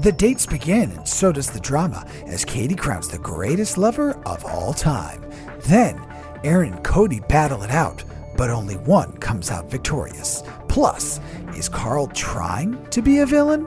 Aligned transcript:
The 0.00 0.12
dates 0.12 0.46
begin, 0.46 0.92
and 0.92 1.06
so 1.06 1.30
does 1.30 1.50
the 1.50 1.60
drama, 1.60 2.06
as 2.24 2.42
Katie 2.42 2.74
crowns 2.74 3.08
the 3.08 3.18
greatest 3.18 3.76
lover 3.76 4.12
of 4.24 4.42
all 4.46 4.72
time. 4.72 5.22
Then, 5.64 6.00
Aaron 6.42 6.72
and 6.72 6.82
Cody 6.82 7.20
battle 7.20 7.62
it 7.64 7.70
out, 7.70 8.02
but 8.34 8.48
only 8.48 8.76
one 8.76 9.12
comes 9.18 9.50
out 9.50 9.70
victorious. 9.70 10.42
Plus, 10.68 11.20
is 11.54 11.68
Carl 11.68 12.06
trying 12.14 12.82
to 12.86 13.02
be 13.02 13.18
a 13.18 13.26
villain? 13.26 13.66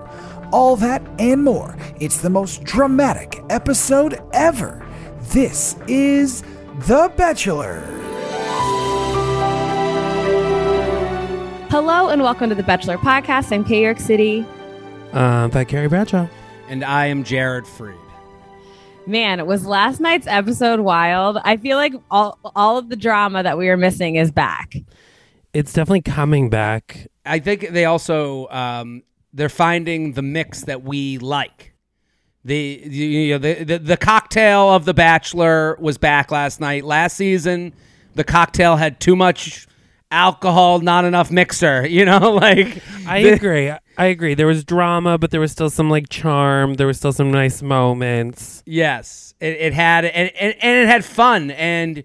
All 0.52 0.75
that 0.78 1.03
and 1.20 1.44
more. 1.44 1.78
It's 2.00 2.17
the 2.17 2.31
most 2.31 2.64
dramatic 2.64 3.44
episode 3.52 4.20
ever. 4.34 4.84
This 5.34 5.75
is 5.88 6.42
The 6.88 7.14
Bachelor. 7.16 7.81
Hello 11.70 12.09
and 12.09 12.23
welcome 12.23 12.50
to 12.50 12.56
the 12.56 12.64
Bachelor 12.64 12.97
Podcast. 12.97 13.52
I'm 13.52 13.64
K 13.64 13.84
York 13.84 14.00
City. 14.00 14.44
Uh, 15.14 15.47
by 15.50 15.64
Carrie 15.64 15.88
Bradshaw. 15.88 16.28
And 16.69 16.83
I 16.83 17.06
am 17.08 17.23
Jared 17.23 17.66
Freid. 17.66 17.97
Man, 19.06 19.45
was 19.45 19.66
last 19.66 20.00
night's 20.00 20.28
episode 20.28 20.80
wild? 20.80 21.38
I 21.44 21.57
feel 21.57 21.78
like 21.78 21.94
all 22.09 22.40
all 22.56 22.78
of 22.78 22.90
the 22.90 22.96
drama 22.96 23.44
that 23.44 23.57
we 23.57 23.68
were 23.68 23.78
missing 23.78 24.16
is 24.16 24.31
back. 24.31 24.75
It's 25.53 25.73
definitely 25.73 26.02
coming 26.03 26.50
back. 26.50 27.07
I 27.25 27.40
think 27.40 27.69
they 27.69 27.85
also 27.85 28.47
um, 28.47 29.03
they're 29.34 29.50
finding 29.50 30.13
the 30.13 30.22
mix 30.22 30.62
that 30.62 30.84
we 30.84 31.18
like. 31.18 31.73
The 32.46 32.81
you 32.85 33.34
know 33.34 33.38
the, 33.40 33.63
the 33.66 33.79
the 33.79 33.97
cocktail 33.97 34.69
of 34.73 34.85
the 34.85 34.94
Bachelor 34.94 35.78
was 35.79 35.97
back 35.97 36.31
last 36.31 36.59
night. 36.62 36.85
Last 36.85 37.18
season, 37.18 37.73
the 38.16 38.23
cocktail 38.23 38.78
had 38.78 39.00
too 39.02 39.16
much 39.18 39.68
alcohol, 40.12 40.79
not 40.79 41.03
enough 41.06 41.29
mixer. 41.29 41.85
You 41.94 42.06
know, 42.06 42.31
like 42.41 42.81
I 43.06 43.22
the- 43.23 43.34
agree. 43.34 43.72
I 43.98 44.06
agree. 44.08 44.34
There 44.34 44.48
was 44.48 44.64
drama, 44.64 45.18
but 45.18 45.31
there 45.31 45.40
was 45.40 45.52
still 45.52 45.70
some 45.70 45.90
like 45.90 46.09
charm. 46.09 46.76
There 46.76 46.88
was 46.88 46.98
still 46.98 47.14
some 47.14 47.31
nice 47.31 47.62
moments. 47.62 48.64
Yes, 48.66 49.34
it, 49.40 49.58
it 49.58 49.74
had 49.74 50.06
and, 50.06 50.31
and 50.36 50.56
and 50.62 50.78
it 50.80 50.88
had 50.88 51.06
fun. 51.06 51.52
And 51.52 52.03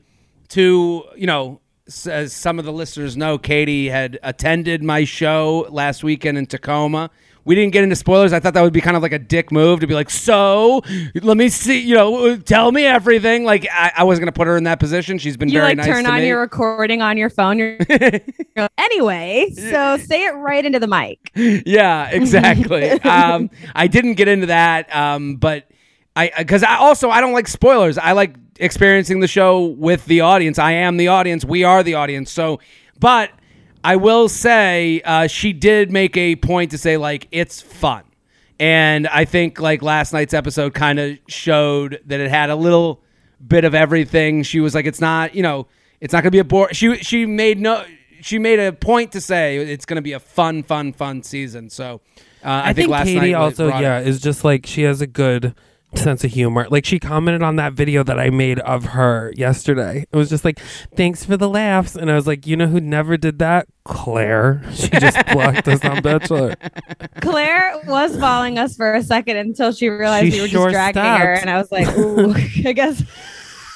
to 0.49 1.05
you 1.17 1.27
know, 1.27 1.61
as 2.07 2.33
some 2.33 2.59
of 2.59 2.65
the 2.65 2.73
listeners 2.73 3.17
know, 3.17 3.39
Katie 3.39 3.89
had 3.89 4.19
attended 4.23 4.83
my 4.83 5.05
show 5.05 5.67
last 5.71 6.05
weekend 6.05 6.37
in 6.37 6.47
Tacoma. 6.47 7.11
We 7.49 7.55
didn't 7.55 7.73
get 7.73 7.83
into 7.83 7.97
spoilers. 7.97 8.35
I 8.35 8.41
thought 8.41 8.53
that 8.53 8.61
would 8.61 8.75
be 8.75 8.83
kind 8.83 8.95
of 8.95 9.03
like 9.03 9.15
a 9.15 9.19
dick 9.19 9.51
move 9.51 9.81
to 9.81 9.87
be 9.87 9.95
like, 9.95 10.11
so 10.11 10.83
let 11.15 11.39
me 11.39 11.49
see, 11.49 11.81
you 11.81 11.95
know, 11.95 12.37
tell 12.37 12.71
me 12.71 12.85
everything. 12.85 13.45
Like 13.45 13.67
I, 13.73 13.91
I 13.97 14.05
wasn't 14.05 14.25
gonna 14.25 14.33
put 14.33 14.47
her 14.49 14.59
in 14.59 14.65
that 14.65 14.79
position. 14.79 15.17
She's 15.17 15.39
been 15.39 15.49
You 15.49 15.55
very 15.61 15.69
like 15.71 15.79
nice 15.79 15.87
turn 15.87 16.05
to 16.05 16.11
on 16.11 16.19
me. 16.21 16.27
your 16.29 16.41
recording 16.41 17.01
on 17.01 17.17
your 17.17 17.31
phone. 17.31 17.59
You're, 17.59 17.79
you're- 17.89 18.69
anyway, 18.79 19.51
so 19.57 19.97
say 20.05 20.27
it 20.27 20.33
right 20.33 20.63
into 20.63 20.79
the 20.79 20.87
mic. 20.87 21.31
yeah, 21.35 22.11
exactly. 22.11 22.91
um, 23.03 23.49
I 23.75 23.87
didn't 23.87 24.15
get 24.17 24.29
into 24.29 24.49
that, 24.49 24.95
um, 24.95 25.37
but 25.37 25.71
I 26.15 26.31
because 26.37 26.63
I 26.63 26.77
also 26.77 27.09
I 27.09 27.23
don't 27.23 27.33
like 27.33 27.49
spoilers. 27.49 27.97
I 27.97 28.13
like 28.13 28.35
experiencing 28.61 29.21
the 29.21 29.27
show 29.27 29.65
with 29.69 30.05
the 30.05 30.21
audience. 30.21 30.59
I 30.59 30.73
am 30.73 30.99
the 30.99 31.09
audience. 31.09 31.47
We 31.47 31.65
are 31.65 31.83
the 31.83 31.95
audience. 31.95 32.31
So, 32.31 32.61
but 33.01 33.31
I 33.89 33.97
will 33.97 34.29
say 34.29 35.01
uh, 35.01 35.29
she 35.29 35.55
did 35.55 35.91
make 35.91 36.15
a 36.15 36.37
point 36.37 36.73
to 36.73 36.79
say 36.79 36.99
like 36.99 37.27
it's 37.31 37.63
fun, 37.63 38.05
and 38.61 39.07
I 39.07 39.25
think 39.25 39.61
like 39.61 39.81
last 39.81 40.13
night's 40.13 40.35
episode 40.35 40.75
kind 40.75 40.99
of 40.99 41.19
showed 41.27 41.99
that 42.05 42.21
it 42.21 42.29
had 42.29 42.51
a 42.51 42.55
little 42.55 43.01
bit 43.47 43.65
of 43.65 43.75
everything. 43.75 44.43
She 44.43 44.61
was 44.61 44.75
like, 44.75 44.85
it's 44.85 45.01
not 45.01 45.35
you 45.35 45.43
know, 45.43 45.69
it's 46.03 46.13
not 46.13 46.23
gonna 46.23 46.33
be 46.33 46.39
a 46.39 46.45
bore. 46.45 46.75
She 46.75 46.97
she 46.97 47.25
made 47.25 47.59
no. 47.59 47.83
She 48.21 48.39
made 48.39 48.59
a 48.59 48.75
point 48.75 49.13
to 49.13 49.23
say 49.23 49.57
it's 49.57 49.87
going 49.87 49.95
to 49.95 50.03
be 50.03 50.13
a 50.13 50.19
fun, 50.19 50.65
fun, 50.65 50.93
fun 50.93 51.23
season. 51.23 51.71
So 51.71 52.01
uh, 52.45 52.49
I, 52.49 52.71
I, 52.71 52.73
think, 52.73 52.91
last 52.91 53.07
Katie 53.07 53.21
night 53.21 53.35
also, 53.35 53.69
yeah, 53.69 54.01
is 54.01 54.21
just 54.21 54.45
like 54.45 54.67
she 54.67 54.83
has 54.83 55.01
a 55.01 55.07
good 55.07 55.55
sense 55.95 56.25
of 56.25 56.33
humor. 56.33 56.67
Like 56.71 56.85
she 56.85 56.99
commented 56.99 57.43
on 57.43 57.57
that 57.57 57.73
video 57.73 58.03
that 58.03 58.19
I 58.19 58.31
made 58.31 58.59
of 58.61 58.85
her 58.87 59.33
yesterday. 59.37 60.07
It 60.11 60.17
was 60.17 60.29
just 60.29 60.45
like, 60.45 60.61
"Thanks 60.97 61.25
for 61.25 61.37
the 61.37 61.49
laughs," 61.49 61.97
and 61.97 62.11
I 62.11 62.15
was 62.15 62.27
like, 62.27 62.47
"You 62.47 62.57
know 62.57 62.67
who 62.67 62.81
never 62.81 63.17
did 63.17 63.39
that? 63.39 63.67
Claire. 63.85 64.63
She 64.75 64.89
just 64.89 65.19
blocked 65.33 65.67
us 65.69 65.85
on 65.85 66.03
Bachelor." 66.03 66.55
Claire 67.21 67.81
was 67.87 68.17
following 68.19 68.59
us 68.59 68.77
for 68.77 68.95
a 68.95 69.03
second 69.03 69.37
until 69.37 69.73
she 69.73 69.89
realized 69.89 70.33
She 70.33 70.39
we 70.39 70.43
were 70.43 70.49
sure 70.49 70.71
just 70.71 70.75
dragging 70.75 71.03
her, 71.03 71.35
and 71.35 71.51
I 71.51 71.59
was 71.59 71.73
like, 71.73 71.89
"Ooh, 71.97 72.35
I 72.67 72.73
guess." 72.73 73.03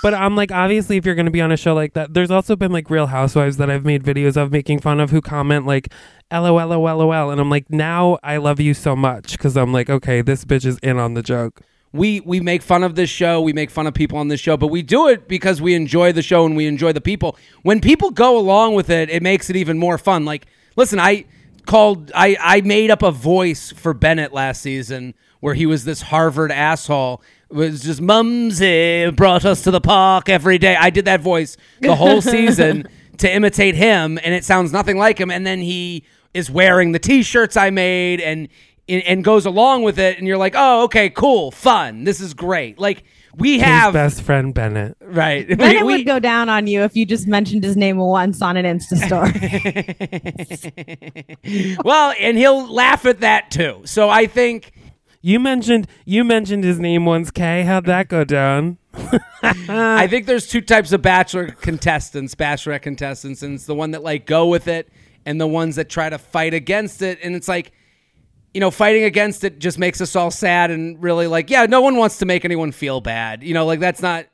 But 0.02 0.14
I'm 0.14 0.34
like, 0.34 0.50
obviously, 0.50 0.96
if 0.96 1.06
you're 1.06 1.14
going 1.14 1.26
to 1.26 1.32
be 1.32 1.40
on 1.40 1.52
a 1.52 1.56
show 1.56 1.74
like 1.74 1.92
that, 1.92 2.12
there's 2.12 2.32
also 2.32 2.56
been 2.56 2.72
like 2.72 2.90
Real 2.90 3.06
Housewives 3.06 3.56
that 3.58 3.70
I've 3.70 3.84
made 3.84 4.02
videos 4.02 4.36
of 4.36 4.50
making 4.50 4.80
fun 4.80 4.98
of 4.98 5.10
who 5.10 5.20
comment 5.20 5.64
like, 5.64 5.92
LOL, 6.32 6.56
LOL, 6.56 6.96
LOL. 6.96 7.30
And 7.30 7.40
I'm 7.40 7.48
like, 7.48 7.70
now 7.70 8.18
I 8.20 8.38
love 8.38 8.58
you 8.58 8.74
so 8.74 8.96
much 8.96 9.32
because 9.32 9.56
I'm 9.56 9.72
like, 9.72 9.88
okay, 9.88 10.20
this 10.20 10.44
bitch 10.44 10.66
is 10.66 10.78
in 10.78 10.98
on 10.98 11.14
the 11.14 11.22
joke. 11.22 11.60
We 11.92 12.20
we 12.20 12.40
make 12.40 12.62
fun 12.62 12.82
of 12.82 12.94
this 12.94 13.10
show, 13.10 13.40
we 13.40 13.52
make 13.52 13.70
fun 13.70 13.86
of 13.86 13.94
people 13.94 14.18
on 14.18 14.28
this 14.28 14.40
show, 14.40 14.56
but 14.56 14.68
we 14.68 14.82
do 14.82 15.08
it 15.08 15.28
because 15.28 15.60
we 15.60 15.74
enjoy 15.74 16.12
the 16.12 16.22
show 16.22 16.46
and 16.46 16.56
we 16.56 16.66
enjoy 16.66 16.92
the 16.92 17.00
people. 17.00 17.36
When 17.62 17.80
people 17.80 18.10
go 18.10 18.38
along 18.38 18.74
with 18.74 18.88
it, 18.90 19.10
it 19.10 19.22
makes 19.22 19.50
it 19.50 19.56
even 19.56 19.78
more 19.78 19.98
fun. 19.98 20.24
Like, 20.24 20.46
listen, 20.76 20.98
I 20.98 21.26
called 21.66 22.10
I 22.14 22.36
I 22.40 22.60
made 22.62 22.90
up 22.90 23.02
a 23.02 23.10
voice 23.10 23.72
for 23.72 23.92
Bennett 23.92 24.32
last 24.32 24.62
season 24.62 25.14
where 25.40 25.54
he 25.54 25.66
was 25.66 25.84
this 25.84 26.02
Harvard 26.02 26.52
asshole. 26.52 27.22
It 27.50 27.56
was 27.56 27.82
just 27.82 28.00
Mumsy 28.00 29.10
brought 29.10 29.44
us 29.44 29.62
to 29.64 29.70
the 29.70 29.80
park 29.80 30.28
every 30.28 30.56
day. 30.56 30.76
I 30.76 30.88
did 30.90 31.04
that 31.06 31.20
voice 31.20 31.56
the 31.80 31.96
whole 31.96 32.22
season 32.22 32.88
to 33.18 33.30
imitate 33.30 33.74
him, 33.74 34.18
and 34.22 34.34
it 34.34 34.44
sounds 34.44 34.72
nothing 34.72 34.96
like 34.96 35.18
him. 35.18 35.30
And 35.30 35.46
then 35.46 35.60
he 35.60 36.04
is 36.32 36.50
wearing 36.50 36.92
the 36.92 36.98
T-shirts 36.98 37.56
I 37.56 37.70
made, 37.70 38.20
and 38.20 38.48
and, 38.88 39.02
and 39.04 39.24
goes 39.24 39.46
along 39.46 39.82
with 39.82 39.98
it, 39.98 40.18
and 40.18 40.26
you're 40.26 40.38
like, 40.38 40.54
oh, 40.56 40.84
okay, 40.84 41.10
cool, 41.10 41.50
fun, 41.50 42.04
this 42.04 42.20
is 42.20 42.34
great. 42.34 42.78
Like 42.78 43.04
we 43.36 43.54
His 43.54 43.62
have 43.62 43.92
best 43.94 44.22
friend 44.22 44.52
Bennett. 44.52 44.96
right. 45.00 45.48
We- 45.48 45.54
Bennett 45.56 45.86
we- 45.86 45.96
would 45.98 46.06
go 46.06 46.18
down 46.18 46.48
on 46.48 46.66
you 46.66 46.82
if 46.82 46.96
you 46.96 47.06
just 47.06 47.26
mentioned 47.26 47.64
his 47.64 47.76
name 47.76 47.96
once 47.96 48.42
on 48.42 48.56
an 48.56 48.64
Insta 48.66 48.96
story. 49.06 49.32
well, 51.84 52.14
and 52.20 52.36
he'll 52.36 52.70
laugh 52.72 53.06
at 53.06 53.20
that 53.20 53.50
too. 53.50 53.82
So 53.84 54.10
I 54.10 54.26
think 54.26 54.72
You 55.22 55.38
mentioned 55.40 55.86
you 56.04 56.24
mentioned 56.24 56.64
his 56.64 56.78
name 56.80 57.06
once, 57.06 57.30
Kay. 57.30 57.62
How'd 57.62 57.86
that 57.86 58.08
go 58.08 58.24
down? 58.24 58.78
I 59.42 60.06
think 60.08 60.26
there's 60.26 60.46
two 60.46 60.60
types 60.60 60.92
of 60.92 61.00
bachelor 61.00 61.52
contestants, 61.52 62.34
bachelorette 62.34 62.82
contestants, 62.82 63.42
and 63.42 63.54
it's 63.54 63.64
the 63.66 63.74
one 63.74 63.92
that 63.92 64.02
like 64.02 64.26
go 64.26 64.48
with 64.48 64.68
it 64.68 64.88
and 65.24 65.40
the 65.40 65.46
ones 65.46 65.76
that 65.76 65.88
try 65.88 66.10
to 66.10 66.18
fight 66.18 66.52
against 66.52 67.00
it. 67.00 67.18
And 67.22 67.34
it's 67.34 67.48
like 67.48 67.72
you 68.54 68.60
know, 68.60 68.70
fighting 68.70 69.04
against 69.04 69.44
it 69.44 69.58
just 69.58 69.78
makes 69.78 70.00
us 70.00 70.14
all 70.14 70.30
sad 70.30 70.70
and 70.70 71.02
really 71.02 71.26
like, 71.26 71.50
yeah, 71.50 71.66
no 71.66 71.80
one 71.80 71.96
wants 71.96 72.18
to 72.18 72.26
make 72.26 72.44
anyone 72.44 72.72
feel 72.72 73.00
bad. 73.00 73.42
You 73.42 73.54
know, 73.54 73.66
like 73.66 73.80
that's 73.80 74.02
not 74.02 74.26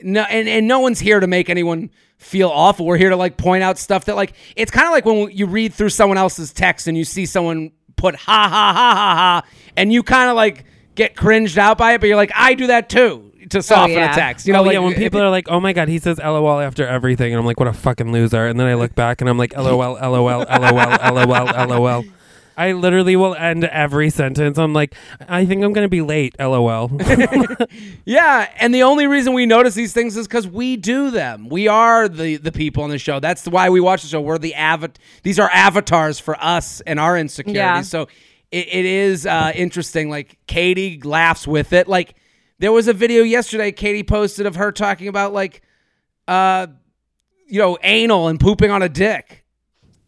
no 0.00 0.22
and, 0.22 0.48
and 0.48 0.68
no 0.68 0.80
one's 0.80 1.00
here 1.00 1.20
to 1.20 1.26
make 1.26 1.48
anyone 1.48 1.90
feel 2.18 2.50
awful. 2.50 2.86
We're 2.86 2.98
here 2.98 3.10
to 3.10 3.16
like 3.16 3.36
point 3.36 3.62
out 3.62 3.78
stuff 3.78 4.06
that 4.06 4.16
like 4.16 4.34
it's 4.56 4.70
kind 4.70 4.86
of 4.86 4.92
like 4.92 5.04
when 5.04 5.30
you 5.30 5.46
read 5.46 5.72
through 5.72 5.90
someone 5.90 6.18
else's 6.18 6.52
text 6.52 6.86
and 6.86 6.96
you 6.96 7.04
see 7.04 7.26
someone 7.26 7.72
put 7.96 8.14
ha 8.16 8.48
ha 8.48 8.72
ha 8.72 8.92
ha 8.94 9.14
ha 9.14 9.42
and 9.76 9.92
you 9.92 10.02
kind 10.02 10.28
of 10.30 10.36
like 10.36 10.64
get 10.94 11.16
cringed 11.16 11.58
out 11.58 11.78
by 11.78 11.94
it, 11.94 12.00
but 12.00 12.06
you're 12.06 12.16
like, 12.16 12.32
I 12.34 12.54
do 12.54 12.68
that 12.68 12.88
too 12.88 13.32
to 13.50 13.58
oh, 13.58 13.60
soften 13.60 13.92
yeah. 13.92 14.12
a 14.12 14.14
text. 14.14 14.46
You 14.46 14.52
know, 14.52 14.60
oh, 14.60 14.64
like 14.64 14.74
yeah, 14.74 14.78
when 14.80 14.94
people 14.94 15.20
are 15.20 15.30
like, 15.30 15.48
"Oh 15.48 15.60
my 15.60 15.72
god, 15.72 15.88
he 15.88 15.98
says 15.98 16.18
LOL 16.18 16.60
after 16.60 16.86
everything," 16.86 17.32
and 17.32 17.40
I'm 17.40 17.46
like, 17.46 17.58
"What 17.58 17.68
a 17.68 17.72
fucking 17.72 18.12
loser!" 18.12 18.46
And 18.46 18.58
then 18.58 18.66
I 18.66 18.74
look 18.74 18.94
back 18.94 19.20
and 19.20 19.28
I'm 19.28 19.38
like, 19.38 19.56
"LOL, 19.56 19.76
LOL, 19.76 19.98
LOL, 19.98 20.46
LOL, 20.46 21.68
LOL." 21.68 22.04
I 22.56 22.72
literally 22.72 23.16
will 23.16 23.34
end 23.34 23.64
every 23.64 24.10
sentence. 24.10 24.58
I'm 24.58 24.72
like, 24.72 24.94
I 25.28 25.44
think 25.44 25.64
I'm 25.64 25.72
gonna 25.72 25.88
be 25.88 26.02
late. 26.02 26.36
LOL. 26.38 26.90
Yeah, 28.06 28.50
and 28.60 28.74
the 28.74 28.82
only 28.82 29.06
reason 29.06 29.32
we 29.32 29.46
notice 29.46 29.74
these 29.74 29.92
things 29.92 30.16
is 30.16 30.26
because 30.28 30.46
we 30.46 30.76
do 30.76 31.10
them. 31.10 31.48
We 31.48 31.68
are 31.68 32.08
the 32.08 32.36
the 32.36 32.52
people 32.52 32.84
on 32.84 32.90
the 32.90 32.98
show. 32.98 33.18
That's 33.18 33.46
why 33.48 33.70
we 33.70 33.80
watch 33.80 34.02
the 34.02 34.08
show. 34.08 34.20
We're 34.20 34.38
the 34.38 34.52
avat. 34.56 34.96
These 35.22 35.38
are 35.38 35.50
avatars 35.50 36.20
for 36.20 36.36
us 36.42 36.80
and 36.82 37.00
our 37.00 37.16
insecurities. 37.16 37.56
Yeah. 37.56 37.80
So 37.82 38.02
it, 38.50 38.68
it 38.68 38.84
is 38.84 39.26
uh, 39.26 39.52
interesting. 39.54 40.10
Like 40.10 40.38
Katie 40.46 41.00
laughs 41.02 41.46
with 41.48 41.72
it. 41.72 41.88
Like 41.88 42.14
there 42.58 42.72
was 42.72 42.88
a 42.88 42.92
video 42.92 43.22
yesterday 43.22 43.72
Katie 43.72 44.02
posted 44.04 44.44
of 44.46 44.56
her 44.56 44.70
talking 44.70 45.08
about 45.08 45.32
like, 45.32 45.62
uh, 46.28 46.66
you 47.46 47.58
know, 47.58 47.78
anal 47.82 48.28
and 48.28 48.38
pooping 48.38 48.70
on 48.70 48.82
a 48.82 48.88
dick, 48.88 49.44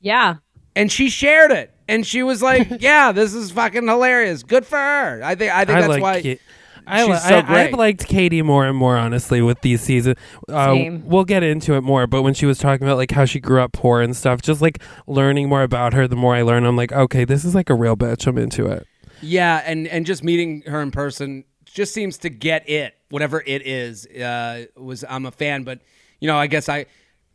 Yeah. 0.00 0.36
and 0.74 0.92
she 0.92 1.08
shared 1.08 1.50
it. 1.50 1.72
And 1.88 2.06
she 2.06 2.22
was 2.22 2.42
like, 2.42 2.68
"Yeah, 2.80 3.12
this 3.12 3.34
is 3.34 3.50
fucking 3.50 3.86
hilarious. 3.86 4.42
Good 4.42 4.66
for 4.66 4.78
her." 4.78 5.22
I 5.22 5.34
think. 5.34 5.52
I 5.52 5.64
think 5.64 5.78
that's 5.78 5.88
like 5.88 6.02
why. 6.02 6.22
Ki- 6.22 6.38
I, 6.86 7.04
li- 7.04 7.12
she's 7.14 7.22
so 7.24 7.38
I, 7.38 7.42
great. 7.42 7.68
I've 7.68 7.74
liked 7.74 8.06
Katie 8.06 8.42
more 8.42 8.64
and 8.64 8.76
more, 8.76 8.96
honestly, 8.96 9.42
with 9.42 9.60
these 9.62 9.80
seasons. 9.80 10.16
Uh, 10.48 10.98
we'll 11.02 11.24
get 11.24 11.42
into 11.42 11.74
it 11.74 11.80
more, 11.80 12.06
but 12.06 12.22
when 12.22 12.32
she 12.32 12.46
was 12.46 12.58
talking 12.58 12.86
about 12.86 12.96
like 12.96 13.10
how 13.10 13.24
she 13.24 13.40
grew 13.40 13.60
up 13.60 13.72
poor 13.72 14.00
and 14.00 14.16
stuff, 14.16 14.40
just 14.40 14.62
like 14.62 14.80
learning 15.08 15.48
more 15.48 15.62
about 15.62 15.94
her, 15.94 16.06
the 16.06 16.14
more 16.14 16.36
I 16.36 16.42
learn, 16.42 16.64
I'm 16.64 16.76
like, 16.76 16.92
okay, 16.92 17.24
this 17.24 17.44
is 17.44 17.56
like 17.56 17.70
a 17.70 17.74
real 17.74 17.96
bitch. 17.96 18.26
I'm 18.26 18.38
into 18.38 18.66
it. 18.66 18.86
Yeah, 19.20 19.62
and 19.66 19.88
and 19.88 20.06
just 20.06 20.22
meeting 20.22 20.62
her 20.66 20.80
in 20.80 20.92
person 20.92 21.44
just 21.64 21.92
seems 21.92 22.18
to 22.18 22.28
get 22.28 22.68
it, 22.68 22.94
whatever 23.10 23.42
it 23.44 23.66
is. 23.66 24.06
Uh, 24.06 24.66
was 24.76 25.04
I'm 25.08 25.26
a 25.26 25.32
fan, 25.32 25.64
but 25.64 25.80
you 26.20 26.28
know, 26.28 26.36
I 26.36 26.46
guess 26.46 26.68
I 26.68 26.86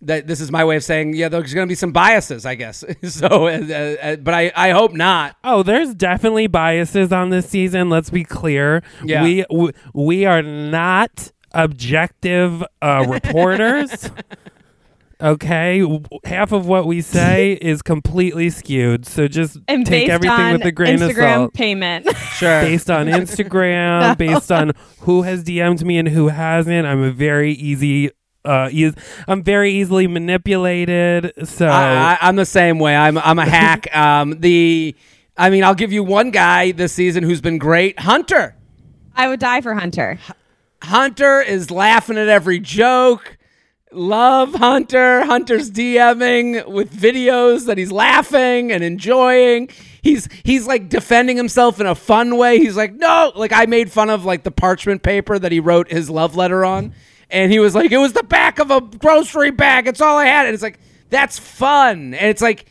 that 0.04 0.28
this 0.28 0.42
is 0.42 0.52
my 0.52 0.66
way 0.66 0.76
of 0.76 0.84
saying 0.84 1.14
yeah, 1.16 1.30
there's 1.30 1.54
going 1.54 1.68
to 1.68 1.72
be 1.72 1.76
some 1.76 1.92
biases, 1.92 2.46
I 2.46 2.56
guess. 2.56 2.84
so, 3.04 3.48
uh, 3.48 3.98
uh, 4.02 4.16
but 4.18 4.34
I 4.34 4.52
I 4.56 4.72
hope 4.72 4.94
not. 4.94 5.36
Oh, 5.44 5.64
there's 5.64 5.94
definitely 5.94 6.48
biases 6.48 7.12
on 7.12 7.30
this 7.30 7.48
season. 7.50 7.90
Let's 7.90 8.10
be 8.10 8.24
clear. 8.24 8.82
Yeah. 9.04 9.24
We 9.24 9.46
we, 9.52 9.72
we 9.94 10.26
are 10.26 10.42
not 10.42 11.32
objective 11.54 12.64
uh, 12.82 13.06
reporters. 13.10 14.10
okay, 15.22 15.86
half 16.24 16.52
of 16.52 16.66
what 16.66 16.88
we 16.88 17.02
say 17.02 17.54
is 17.62 17.82
completely 17.82 18.50
skewed. 18.50 19.06
So 19.06 19.28
just 19.28 19.58
And 19.68 19.86
take 19.86 20.10
everything 20.10 20.54
with 20.54 20.66
a 20.66 20.72
grain 20.72 20.98
Instagram 20.98 21.10
of 21.10 21.14
salt. 21.42 21.54
payment. 21.54 22.08
Sure. 22.34 22.62
Based 22.62 22.90
on 22.90 23.08
Instagram, 23.08 24.18
based 24.18 24.52
on 24.52 24.72
who 25.02 25.22
has 25.24 25.44
DM'd 25.44 25.86
me 25.86 25.98
and 25.98 26.08
who 26.08 26.30
hasn't. 26.30 26.88
I'm 26.88 27.04
a 27.04 27.12
very 27.12 27.54
easy. 27.54 28.10
Uh, 28.44 28.70
eas- 28.72 28.96
I'm 29.28 29.44
very 29.44 29.72
easily 29.74 30.08
manipulated. 30.08 31.34
So 31.48 31.68
I, 31.68 32.14
I, 32.14 32.18
I'm 32.22 32.36
the 32.36 32.46
same 32.46 32.80
way. 32.80 32.96
I'm 32.96 33.18
I'm 33.18 33.40
a 33.40 33.46
hack. 33.46 33.96
um, 33.96 34.40
the 34.40 34.96
I 35.38 35.50
mean, 35.50 35.64
I'll 35.64 35.76
give 35.76 35.92
you 35.92 36.04
one 36.04 36.32
guy 36.32 36.72
this 36.72 36.94
season 36.94 37.24
who's 37.24 37.42
been 37.42 37.58
great, 37.58 38.00
Hunter. 38.00 38.56
I 39.16 39.28
would 39.28 39.40
die 39.40 39.62
for 39.62 39.74
Hunter. 39.74 40.20
Hunter 40.84 41.42
is 41.42 41.70
laughing 41.70 42.18
at 42.18 42.28
every 42.28 42.60
joke. 42.60 43.38
Love 43.92 44.56
Hunter. 44.56 45.26
Hunter's 45.26 45.70
DMing 45.70 46.66
with 46.68 46.94
videos 46.96 47.66
that 47.66 47.78
he's 47.78 47.92
laughing 47.92 48.72
and 48.72 48.84
enjoying. 48.84 49.70
He's 50.02 50.30
he's 50.44 50.66
like 50.66 50.90
defending 50.90 51.38
himself 51.38 51.80
in 51.80 51.86
a 51.86 51.94
fun 51.94 52.38
way. 52.38 52.58
He's 52.58 52.78
like, 52.78 52.94
no, 52.94 53.32
like 53.36 53.52
I 53.52 53.66
made 53.66 53.92
fun 53.92 54.10
of 54.10 54.26
like 54.26 54.44
the 54.44 54.52
parchment 54.52 55.04
paper 55.04 55.38
that 55.38 55.52
he 55.52 55.60
wrote 55.60 55.92
his 55.92 56.10
love 56.10 56.36
letter 56.36 56.64
on. 56.64 56.94
And 57.32 57.52
he 57.52 57.60
was 57.60 57.74
like, 57.74 57.92
it 57.92 57.98
was 57.98 58.14
the 58.14 58.24
back 58.24 58.60
of 58.60 58.72
a 58.72 58.82
grocery 58.82 59.52
bag. 59.52 59.88
It's 59.88 60.02
all 60.02 60.18
I 60.18 60.26
had. 60.26 60.46
And 60.46 60.54
it's 60.54 60.64
like, 60.64 60.80
that's 61.10 61.40
fun. 61.40 62.14
And 62.14 62.30
it's 62.30 62.42
like, 62.42 62.66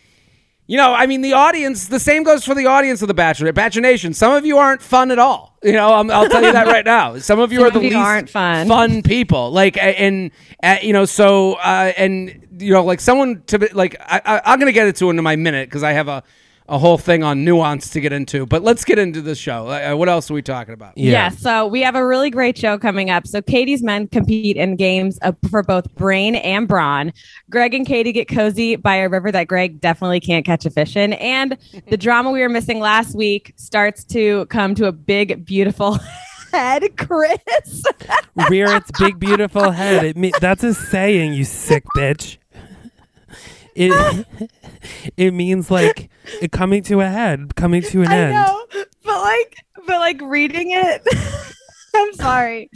you 0.67 0.77
know, 0.77 0.95
I 0.95 1.07
mean, 1.07 1.21
the 1.21 1.33
audience, 1.33 1.89
the 1.89 1.99
same 1.99 2.23
goes 2.23 2.45
for 2.45 2.55
the 2.55 2.67
audience 2.67 3.03
of 3.03 3.09
The 3.09 3.15
Bachelor, 3.15 3.53
Bachelor 3.53 3.83
Nation. 3.83 4.15
Some 4.15 4.33
of 4.33 4.47
you 4.47 4.59
aren't 4.59 4.83
fun 4.83 5.11
at 5.11 5.19
all. 5.19 5.59
You 5.63 5.73
know, 5.73 5.93
I'm, 5.95 6.11
I'll 6.11 6.29
tell 6.29 6.45
you 6.45 6.53
that 6.53 6.69
right 6.69 6.85
now. 6.85 7.19
Some 7.19 7.41
of 7.41 7.53
you 7.53 7.59
Some 7.59 7.67
are 7.67 7.71
the 7.73 7.81
you 7.81 7.91
least 7.91 7.97
aren't 7.97 8.31
fun. 8.31 8.69
people. 9.03 9.51
Like, 9.51 9.77
and, 9.77 10.31
uh, 10.63 10.77
you 10.81 10.93
know, 10.93 11.07
so, 11.07 11.55
uh, 11.55 11.93
and, 11.97 12.47
you 12.59 12.73
know, 12.73 12.85
like 12.85 13.01
someone 13.01 13.43
to 13.49 13.69
like, 13.73 13.97
I, 14.01 14.21
I, 14.25 14.41
I'm 14.45 14.59
going 14.61 14.69
to 14.69 14.73
get 14.73 14.87
into 14.87 15.11
it 15.11 15.17
in 15.17 15.23
my 15.25 15.37
minute 15.37 15.69
because 15.69 15.83
I 15.83 15.93
have 15.93 16.07
a, 16.07 16.23
a 16.71 16.79
whole 16.79 16.97
thing 16.97 17.25
on 17.25 17.45
nuance 17.45 17.91
to 17.91 18.01
get 18.01 18.13
into. 18.13 18.47
But 18.47 18.63
let's 18.63 18.85
get 18.85 18.97
into 18.97 19.21
the 19.21 19.35
show. 19.35 19.67
Uh, 19.67 19.95
what 19.97 20.09
else 20.09 20.31
are 20.31 20.35
we 20.35 20.41
talking 20.41 20.73
about? 20.73 20.97
Yeah. 20.97 21.11
Yeah. 21.11 21.29
so 21.31 21.67
we 21.67 21.83
have 21.83 21.97
a 21.97 22.07
really 22.07 22.31
great 22.31 22.57
show 22.57 22.79
coming 22.79 23.11
up. 23.11 23.27
So 23.27 23.43
Katie's 23.43 23.83
men 23.83 24.07
compete 24.07 24.57
in 24.57 24.77
games 24.77 25.19
uh, 25.23 25.33
for 25.51 25.65
both 25.65 25.93
brain 25.97 26.37
and 26.37 26.69
brawn. 26.69 27.13
Greg 27.51 27.75
and 27.75 27.85
Katie 27.85 28.13
get 28.13 28.29
cozy 28.29 28.77
by 28.77 28.95
a 28.97 29.09
river 29.09 29.33
that 29.33 29.49
Greg 29.49 29.81
definitely 29.81 30.21
can't 30.21 30.47
catch 30.47 30.65
a 30.65 30.71
fish 30.71 30.95
in. 30.97 31.13
And 31.15 31.59
the 31.89 31.97
drama 31.99 32.31
we 32.31 32.41
were 32.41 32.49
missing 32.49 32.79
last 32.79 33.17
week 33.17 33.53
starts 33.57 34.05
to 34.05 34.47
come 34.47 34.77
to 34.77 34.87
a 34.87 34.93
big, 34.93 35.45
beautiful 35.45 35.99
head, 36.53 36.85
Chris. 36.97 37.83
rear 38.49 38.77
its 38.77 38.93
big 38.97 39.19
beautiful 39.19 39.73
head. 39.73 40.05
It 40.05 40.17
me- 40.17 40.33
that's 40.41 40.63
a 40.63 40.75
saying, 40.75 41.33
you 41.35 41.43
sick 41.45 41.83
bitch. 41.97 42.37
It 43.75 43.93
ah! 43.93 44.25
it 45.17 45.33
means 45.33 45.71
like 45.71 46.11
it 46.41 46.53
coming 46.53 46.83
to 46.85 47.01
a 47.01 47.09
head, 47.09 47.55
coming 47.57 47.83
to 47.83 48.03
an 48.03 48.09
I 48.09 48.17
end. 48.17 48.33
know, 48.33 48.67
but 49.05 49.21
like, 49.21 49.57
but 49.87 49.99
like 49.99 50.21
reading 50.23 50.71
it. 50.71 51.03
I'm 51.95 52.13
sorry. 52.15 52.71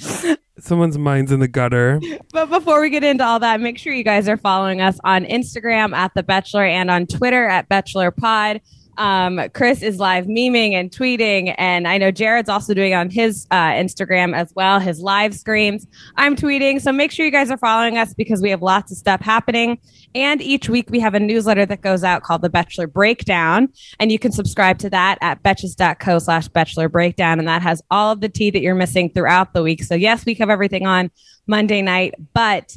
Someone's 0.59 0.99
mind's 0.99 1.31
in 1.31 1.41
the 1.41 1.49
gutter. 1.49 2.01
But 2.33 2.47
before 2.51 2.81
we 2.81 2.91
get 2.91 3.05
into 3.05 3.25
all 3.25 3.39
that, 3.41 3.61
make 3.61 3.79
sure 3.79 3.93
you 3.93 4.03
guys 4.03 4.29
are 4.29 4.37
following 4.37 4.81
us 4.81 4.99
on 5.05 5.25
Instagram 5.25 5.95
at 5.95 6.13
The 6.15 6.23
Bachelor 6.23 6.65
and 6.65 6.91
on 6.91 7.07
Twitter 7.07 7.47
at 7.47 7.69
Bachelor 7.69 8.11
Pod. 8.11 8.61
Um, 8.97 9.41
Chris 9.55 9.83
is 9.83 9.99
live 9.99 10.27
memeing 10.27 10.73
and 10.73 10.91
tweeting, 10.91 11.55
and 11.59 11.89
I 11.89 11.99
know 11.99 12.11
Jared's 12.11 12.49
also 12.49 12.75
doing 12.75 12.95
on 12.95 13.11
his 13.11 13.47
uh, 13.51 13.71
Instagram 13.73 14.35
as 14.35 14.53
well, 14.55 14.79
his 14.79 15.01
live 15.01 15.35
screams. 15.35 15.87
I'm 16.17 16.37
tweeting, 16.37 16.81
so 16.81 16.93
make 16.93 17.11
sure 17.11 17.25
you 17.25 17.33
guys 17.33 17.51
are 17.51 17.59
following 17.59 17.99
us 17.99 18.15
because 18.15 18.41
we 18.41 18.51
have 18.51 18.63
lots 18.63 18.93
of 18.93 18.99
stuff 18.99 19.21
happening. 19.21 19.79
And 20.15 20.41
each 20.41 20.69
week 20.69 20.91
we 20.91 21.01
have 21.01 21.15
a 21.15 21.21
newsletter 21.21 21.67
that 21.67 21.81
goes 21.81 22.05
out 22.05 22.23
called 22.23 22.43
The 22.43 22.51
Bachelor 22.51 22.87
Breakdown, 22.87 23.69
and 23.99 24.13
you 24.13 24.19
can 24.19 24.33
subscribe 24.33 24.79
to 24.79 24.91
that 24.91 25.19
at 25.21 25.43
betches.co 25.43 26.19
slash 26.19 26.49
Bachelor 26.49 26.89
Breakdown, 26.89 27.39
and 27.39 27.49
that 27.49 27.63
has 27.63 27.83
all 27.91 28.13
of 28.13 28.21
the 28.21 28.29
tea 28.29 28.51
that 28.51 28.61
you're 28.61 28.75
missing 28.75 29.11
throughout 29.11 29.55
the 29.55 29.63
week. 29.63 29.83
So 29.83 29.95
yes, 29.95 30.25
we 30.25 30.35
have 30.35 30.51
everything 30.51 30.87
on 30.87 31.11
Monday 31.47 31.83
night, 31.83 32.15
but 32.33 32.77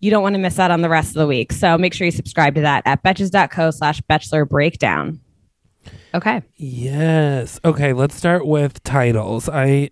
you 0.00 0.10
don't 0.10 0.22
want 0.22 0.34
to 0.34 0.38
miss 0.38 0.58
out 0.58 0.70
on 0.70 0.82
the 0.82 0.88
rest 0.88 1.10
of 1.10 1.20
the 1.20 1.26
week. 1.26 1.52
So 1.52 1.76
make 1.76 1.92
sure 1.92 2.04
you 2.04 2.12
subscribe 2.12 2.54
to 2.54 2.60
that 2.60 2.84
at 2.86 3.02
betches.co 3.02 3.70
slash 3.72 4.00
bachelor 4.02 4.44
breakdown. 4.44 5.20
Okay. 6.14 6.42
Yes. 6.56 7.60
Okay, 7.64 7.92
let's 7.92 8.14
start 8.14 8.46
with 8.46 8.82
titles. 8.82 9.48
I 9.48 9.90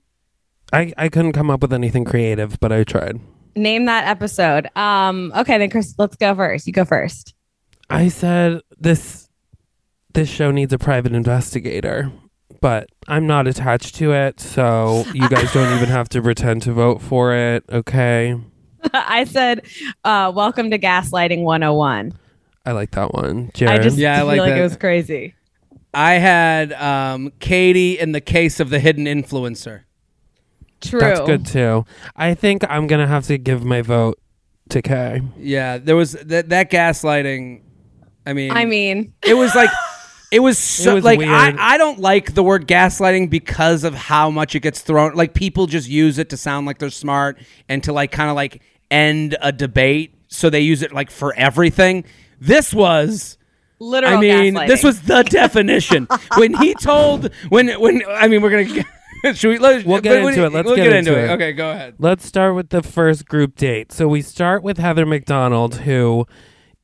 I 0.73 0.93
I 0.97 1.09
couldn't 1.09 1.33
come 1.33 1.51
up 1.51 1.63
with 1.63 1.73
anything 1.73 2.05
creative, 2.05 2.59
but 2.61 2.73
I 2.73 2.85
tried. 2.85 3.21
Name 3.55 3.87
that 3.87 4.07
episode. 4.07 4.69
Um, 4.77 5.33
okay, 5.37 5.59
then 5.59 5.71
Chris, 5.71 5.95
let's 5.99 6.17
go 6.17 6.35
first. 6.35 6.67
You 6.67 6.73
go 6.73 6.85
first. 6.85 7.35
I 7.89 8.09
said 8.09 8.61
this 8.79 9.29
this 10.13 10.29
show 10.29 10.51
needs 10.51 10.73
a 10.73 10.79
private 10.79 11.13
investigator, 11.13 12.11
but 12.61 12.89
I'm 13.07 13.27
not 13.27 13.47
attached 13.47 13.95
to 13.97 14.13
it, 14.13 14.41
so 14.41 15.05
you 15.13 15.29
guys 15.29 15.53
don't 15.53 15.75
even 15.77 15.89
have 15.89 16.09
to 16.11 16.23
pretend 16.23 16.63
to 16.63 16.73
vote 16.73 17.01
for 17.03 17.35
it, 17.35 17.65
okay? 17.71 18.35
I 18.93 19.25
said, 19.25 19.67
uh, 20.05 20.33
welcome 20.35 20.71
to 20.71 20.79
gaslighting 20.79 21.43
101. 21.43 22.13
I 22.65 22.73
like 22.73 22.93
that 22.93 23.15
one. 23.15 23.51
Jared. 23.55 23.81
I 23.81 23.83
just 23.83 23.97
Yeah, 23.97 24.15
I 24.15 24.19
feel 24.19 24.27
like 24.27 24.41
like 24.41 24.55
it 24.55 24.63
was 24.63 24.77
crazy. 24.77 25.35
I 25.95 26.15
had 26.15 26.73
um, 26.73 27.33
Katie 27.41 27.99
in 27.99 28.13
the 28.13 28.21
case 28.21 28.61
of 28.61 28.71
the 28.71 28.79
hidden 28.79 29.07
influencer. 29.07 29.83
True. 30.81 31.01
That's 31.01 31.21
good 31.21 31.47
too. 31.47 31.85
I 32.15 32.35
think 32.35 32.65
I'm 32.69 32.87
gonna 32.87 33.07
have 33.07 33.27
to 33.27 33.39
give 33.39 33.65
my 33.65 33.83
vote 33.83 34.19
to 34.71 34.83
Kay. 34.83 35.23
Yeah, 35.39 35.79
there 35.79 35.97
was 35.97 36.13
that 36.13 36.51
that 36.51 36.71
gaslighting. 36.71 37.63
I 38.27 38.33
mean, 38.33 38.51
I 38.51 38.65
mean, 38.65 39.15
it 39.23 39.35
was 39.35 39.55
like 39.55 39.71
it 40.33 40.41
was 40.41 40.59
so 40.59 40.97
was 40.97 41.05
like 41.05 41.19
weird. 41.19 41.31
I, 41.31 41.75
I 41.75 41.79
don't 41.79 42.01
like 42.01 42.35
the 42.35 42.43
word 42.43 42.67
gaslighting 42.67 43.31
because 43.31 43.85
of 43.85 43.95
how 43.95 44.31
much 44.31 44.55
it 44.55 44.61
gets 44.61 44.81
thrown 44.81 45.15
like 45.15 45.35
people 45.35 45.67
just 45.67 45.89
use 45.89 46.19
it 46.19 46.31
to 46.31 46.37
sound 46.37 46.67
like 46.67 46.79
they're 46.79 46.91
smart 46.91 47.39
and 47.69 47.83
to 47.85 47.93
like 47.93 48.11
kind 48.13 48.29
of 48.29 48.37
like 48.37 48.63
end 48.91 49.37
a 49.41 49.53
debate 49.53 50.15
so 50.29 50.51
they 50.51 50.61
use 50.61 50.83
it 50.83 50.93
like 50.93 51.11
for 51.11 51.35
everything 51.35 52.05
this 52.41 52.75
was 52.75 53.39
Literal 53.79 54.17
I 54.17 54.21
mean, 54.21 54.55
this 54.55 54.83
was 54.83 55.03
the 55.03 55.23
definition. 55.29 56.09
when 56.37 56.55
he 56.55 56.75
told, 56.75 57.31
when, 57.51 57.69
when, 57.81 58.03
I 58.09 58.27
mean, 58.29 58.41
we're 58.43 58.51
going 58.51 58.69
to, 59.23 59.35
should 59.35 59.49
we, 59.51 59.59
let, 59.59 59.85
We'll 59.85 60.01
get 60.01 60.17
but 60.21 60.25
when- 60.25 60.35
into 60.35 60.47
it. 60.47 60.53
Let's 60.53 60.67
we'll 60.67 60.77
get 60.77 60.85
get 60.85 60.93
into 60.95 61.11
into 61.17 61.21
it. 61.21 61.31
it. 61.31 61.35
Okay, 61.35 61.53
go 61.53 61.71
ahead. 61.71 61.95
Let's 61.99 62.25
start 62.25 62.55
with 62.55 62.71
the 62.71 62.83
first 62.83 63.27
group 63.27 63.55
date. 63.57 63.93
So 63.93 64.09
we 64.09 64.23
start 64.23 64.63
with 64.63 64.79
Heather 64.79 65.05
McDonald, 65.05 65.77
who 65.77 66.27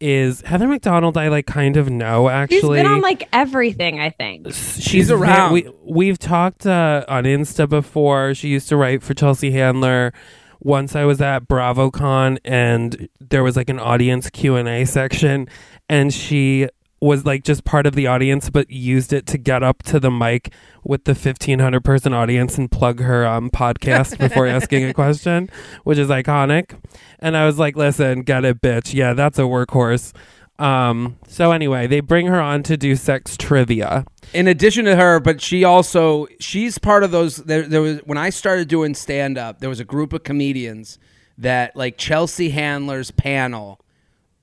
is 0.00 0.40
Heather 0.42 0.66
McDonald. 0.66 1.16
I 1.16 1.28
like 1.28 1.46
kind 1.46 1.76
of 1.76 1.88
know 1.88 2.28
actually. 2.28 2.58
She's 2.60 2.68
been 2.68 2.86
on 2.86 3.00
like 3.00 3.28
everything, 3.32 4.00
I 4.00 4.10
think. 4.10 4.52
she's 4.52 5.10
around. 5.10 5.22
around. 5.38 5.52
we 5.52 5.70
we've 5.84 6.18
talked 6.18 6.66
uh, 6.66 7.04
on 7.08 7.24
Insta 7.24 7.68
before. 7.68 8.34
She 8.34 8.48
used 8.48 8.68
to 8.70 8.76
write 8.76 9.02
for 9.02 9.14
Chelsea 9.14 9.52
Handler. 9.52 10.12
Once 10.58 10.94
I 10.94 11.04
was 11.04 11.20
at 11.20 11.48
BravoCon 11.48 12.38
and 12.44 13.08
there 13.20 13.42
was 13.42 13.56
like 13.56 13.68
an 13.70 13.78
audience 13.80 14.28
Q 14.30 14.56
and 14.56 14.68
A 14.68 14.84
section, 14.84 15.48
and 15.88 16.12
she 16.12 16.68
was 17.02 17.26
like 17.26 17.42
just 17.42 17.64
part 17.64 17.84
of 17.84 17.94
the 17.94 18.06
audience, 18.06 18.48
but 18.48 18.70
used 18.70 19.12
it 19.12 19.26
to 19.26 19.38
get 19.38 19.62
up 19.62 19.82
to 19.82 19.98
the 19.98 20.10
mic 20.10 20.52
with 20.84 21.04
the 21.04 21.14
fifteen 21.14 21.58
hundred 21.58 21.84
person 21.84 22.14
audience 22.14 22.56
and 22.56 22.70
plug 22.70 23.00
her 23.00 23.26
um, 23.26 23.50
podcast 23.50 24.18
before 24.18 24.46
asking 24.58 24.84
a 24.84 24.94
question, 24.94 25.50
which 25.84 25.98
is 25.98 26.08
iconic. 26.08 26.78
And 27.18 27.36
I 27.36 27.44
was 27.44 27.58
like, 27.58 27.76
"Listen, 27.76 28.22
get 28.22 28.44
it, 28.44 28.60
bitch. 28.60 28.94
Yeah, 28.94 29.14
that's 29.14 29.38
a 29.38 29.42
workhorse." 29.42 30.14
Um, 30.58 31.18
so 31.26 31.50
anyway, 31.50 31.88
they 31.88 31.98
bring 32.00 32.28
her 32.28 32.40
on 32.40 32.62
to 32.64 32.76
do 32.76 32.94
sex 32.94 33.36
trivia. 33.36 34.04
in 34.32 34.46
addition 34.46 34.84
to 34.84 34.94
her, 34.94 35.18
but 35.18 35.40
she 35.40 35.64
also 35.64 36.28
she's 36.38 36.78
part 36.78 37.02
of 37.02 37.10
those. 37.10 37.38
There, 37.38 37.62
there 37.62 37.82
was 37.82 37.98
when 38.04 38.16
I 38.18 38.30
started 38.30 38.68
doing 38.68 38.94
stand 38.94 39.38
up, 39.38 39.58
there 39.58 39.68
was 39.68 39.80
a 39.80 39.84
group 39.84 40.12
of 40.12 40.22
comedians 40.22 41.00
that 41.36 41.74
like 41.74 41.98
Chelsea 41.98 42.50
Handler's 42.50 43.10
panel. 43.10 43.80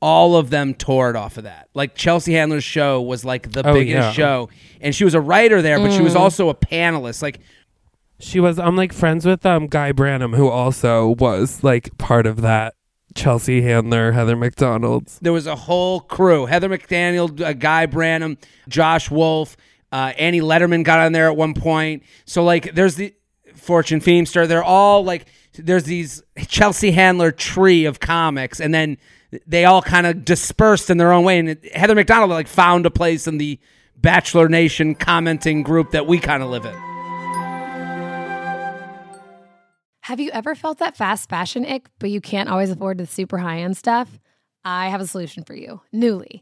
All 0.02 0.36
of 0.38 0.50
them 0.50 0.74
toured 0.74 1.16
off 1.16 1.38
of 1.38 1.44
that. 1.44 1.68
Like 1.74 1.94
Chelsea 1.96 2.34
Handler's 2.34 2.64
show 2.64 3.02
was 3.02 3.26
like 3.26 3.52
the 3.52 3.68
Oh, 3.68 3.74
biggest 3.74 3.96
yeah. 3.96 4.12
show, 4.12 4.50
and 4.80 4.96
she 4.96 5.04
was 5.04 5.14
a 5.14 5.22
writer 5.22 5.62
there, 5.62 5.78
but 5.80 5.92
she 5.92 6.02
was 6.02 6.16
also 6.16 6.50
a 6.50 6.56
panelist. 6.56 7.22
Like 7.22 7.40
She 8.20 8.40
was 8.40 8.58
I'm 8.60 8.76
like 8.78 8.94
friends 8.94 9.26
with 9.26 9.46
um 9.46 9.68
Guy 9.68 9.92
Branum 9.92 10.36
who 10.36 10.48
also 10.50 11.10
was 11.20 11.64
like 11.64 11.98
part 11.98 12.26
of 12.26 12.42
that 12.42 12.76
Chelsea 13.16 13.62
Handler, 13.62 14.12
Heather 14.14 14.36
McDonald's. 14.36 15.20
there 15.20 15.34
was 15.34 15.48
a 15.48 15.56
whole 15.56 16.00
crew: 16.02 16.46
Heather 16.46 16.70
McDaniel, 16.70 17.42
uh, 17.42 17.54
Guy 17.54 17.88
Branum, 17.88 18.38
Josh 18.70 19.10
Wolf, 19.12 19.58
uh, 19.92 20.14
Annie 20.18 20.42
Lederman 20.42 20.84
got 20.84 21.00
on 21.00 21.12
there 21.12 21.28
at 21.28 21.36
one 21.36 21.54
point. 21.56 22.04
So 22.26 22.44
like, 22.44 22.74
there's 22.76 22.96
the 22.96 23.14
Fortune 23.56 24.00
Feimster. 24.00 24.48
They're 24.48 24.64
all 24.64 25.04
like, 25.04 25.26
there's 25.64 25.84
these 25.84 26.24
Chelsea 26.48 26.92
Handler 26.92 27.32
tree 27.32 27.86
of 27.86 28.00
comics, 28.00 28.60
and 28.60 28.74
then 28.74 28.98
they 29.46 29.66
all 29.66 29.82
kind 29.82 30.08
of 30.08 30.26
dispersed 30.26 30.90
in 30.90 30.98
their 30.98 31.12
own 31.12 31.24
way. 31.24 31.40
And 31.40 31.50
it- 31.50 31.76
Heather 31.76 31.96
McDonald 31.96 32.32
like 32.32 32.48
found 32.48 32.86
a 32.86 32.92
place 32.92 33.28
in 33.28 33.38
the 33.38 33.60
Bachelor 33.96 34.50
Nation 34.50 34.96
commenting 34.96 35.62
group 35.62 35.92
that 35.92 36.08
we 36.08 36.20
kind 36.20 36.42
of 36.42 36.50
live 36.50 36.66
in. 36.66 36.76
Have 40.02 40.20
you 40.20 40.32
ever 40.32 40.56
felt 40.56 40.80
that 40.80 40.98
fast 40.98 41.30
fashion 41.30 41.66
ick, 41.66 41.88
but 42.00 42.10
you 42.10 42.20
can't 42.22 42.50
always 42.50 42.72
afford 42.72 42.98
the 42.98 43.06
super 43.06 43.38
high 43.38 43.60
end 43.60 43.78
stuff? 43.78 44.20
I 44.66 44.90
have 44.90 45.02
a 45.02 45.08
solution 45.08 45.44
for 45.44 45.54
you 45.54 45.82
Nuuly. 45.94 46.42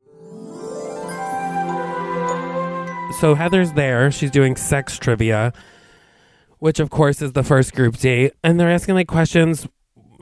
So 3.11 3.35
Heather's 3.35 3.73
there. 3.73 4.11
She's 4.11 4.31
doing 4.31 4.55
sex 4.55 4.97
trivia, 4.97 5.53
which 6.59 6.79
of 6.79 6.89
course 6.89 7.21
is 7.21 7.33
the 7.33 7.43
first 7.43 7.73
group 7.75 7.97
date, 7.97 8.33
and 8.43 8.59
they're 8.59 8.69
asking 8.71 8.95
like 8.95 9.07
questions. 9.07 9.67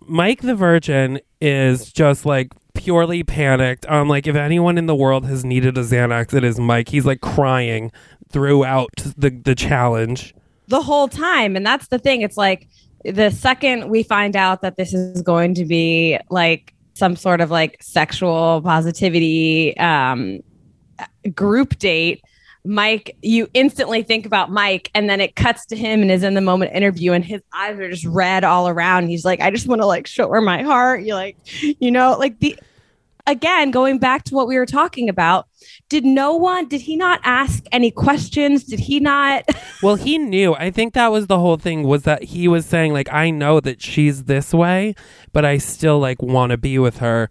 Mike 0.08 0.42
the 0.42 0.56
Virgin 0.56 1.20
is 1.40 1.92
just 1.94 2.26
like 2.26 2.52
purely 2.74 3.24
panicked. 3.24 3.86
Um, 3.88 4.10
like 4.10 4.26
if 4.28 4.36
anyone 4.36 4.78
in 4.78 4.86
the 4.88 4.96
world 4.96 5.26
has 5.26 5.46
needed 5.46 5.78
a 5.78 5.82
Xanax, 5.82 6.34
it 6.34 6.44
is 6.44 6.60
Mike. 6.60 6.90
He's 6.90 7.06
like 7.06 7.22
crying 7.22 7.92
throughout 8.32 8.92
the 9.18 9.30
the 9.30 9.56
challenge. 9.56 10.34
the 10.68 10.82
whole 10.82 11.08
time. 11.08 11.56
And 11.56 11.66
that's 11.66 11.88
the 11.88 12.00
thing. 12.00 12.22
It's 12.22 12.38
like 12.38 12.68
the 13.04 13.30
second 13.32 13.90
we 13.90 14.04
find 14.04 14.36
out 14.36 14.62
that 14.62 14.78
this 14.78 14.94
is 14.94 15.22
going 15.22 15.54
to 15.56 15.66
be 15.66 16.20
like 16.30 16.74
some 16.94 17.16
sort 17.16 17.42
of 17.42 17.50
like 17.50 17.78
sexual 17.82 18.62
positivity 18.64 19.76
um, 19.78 20.40
group 21.34 21.80
date, 21.80 22.22
Mike, 22.66 23.16
you 23.22 23.48
instantly 23.54 24.04
think 24.04 24.26
about 24.26 24.52
Mike, 24.52 24.92
and 24.94 25.10
then 25.10 25.22
it 25.22 25.36
cuts 25.36 25.66
to 25.68 25.76
him 25.76 26.02
and 26.02 26.12
is 26.12 26.24
in 26.24 26.34
the 26.34 26.42
moment 26.42 26.74
interview, 26.74 27.14
and 27.14 27.24
his 27.24 27.42
eyes 27.54 27.80
are 27.80 27.90
just 27.90 28.06
red 28.06 28.44
all 28.44 28.68
around. 28.68 29.08
He's 29.08 29.26
like, 29.26 29.40
I 29.40 29.50
just 29.50 29.68
want 29.68 29.82
to 29.82 29.88
like 29.88 30.08
show 30.08 30.30
her 30.30 30.42
my 30.42 30.62
heart. 30.64 31.04
You're 31.04 31.16
like, 31.16 31.38
you 31.62 31.90
know, 31.90 32.18
like 32.20 32.40
the 32.40 32.58
again, 33.30 33.72
going 33.72 34.00
back 34.00 34.24
to 34.26 34.36
what 34.36 34.48
we 34.48 34.58
were 34.58 34.66
talking 34.66 35.08
about, 35.08 35.48
did 35.88 36.04
no 36.04 36.34
one, 36.34 36.68
did 36.68 36.82
he 36.82 36.96
not 36.96 37.20
ask 37.24 37.64
any 37.72 37.92
questions? 37.92 38.64
Did 38.64 38.80
he 38.80 39.00
not? 39.00 39.46
Well, 39.82 39.96
he 39.96 40.18
knew. 40.18 40.56
I 40.56 40.72
think 40.72 40.94
that 40.94 41.10
was 41.10 41.28
the 41.28 41.40
whole 41.40 41.56
thing 41.56 41.84
was 41.84 42.04
that 42.04 42.22
he 42.22 42.50
was 42.50 42.66
saying 42.66 42.92
like 42.92 43.08
I 43.14 43.30
know 43.30 43.62
that 43.62 43.82
she's 43.82 44.26
this 44.26 44.54
way, 44.54 44.94
but 45.32 45.46
I 45.46 45.58
still 45.58 46.00
like 46.00 46.22
want 46.22 46.50
to 46.50 46.58
be 46.58 46.78
with 46.78 46.98
her, 46.98 47.30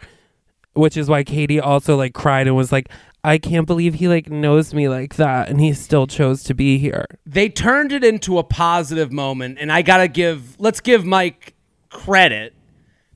which 0.72 0.96
is 0.96 1.10
why 1.10 1.24
Katie 1.24 1.60
also 1.60 1.94
like 1.94 2.14
cried 2.14 2.46
and 2.46 2.56
was 2.56 2.72
like 2.72 2.88
I 3.24 3.38
can't 3.38 3.66
believe 3.66 3.94
he 3.94 4.08
like 4.08 4.30
knows 4.30 4.72
me 4.72 4.88
like 4.88 5.16
that 5.16 5.48
and 5.48 5.60
he 5.60 5.72
still 5.72 6.06
chose 6.06 6.42
to 6.44 6.54
be 6.54 6.78
here. 6.78 7.06
They 7.26 7.48
turned 7.48 7.92
it 7.92 8.04
into 8.04 8.38
a 8.38 8.44
positive 8.44 9.12
moment, 9.12 9.58
and 9.60 9.72
I 9.72 9.82
gotta 9.82 10.08
give. 10.08 10.58
Let's 10.60 10.80
give 10.80 11.04
Mike 11.04 11.54
credit. 11.90 12.54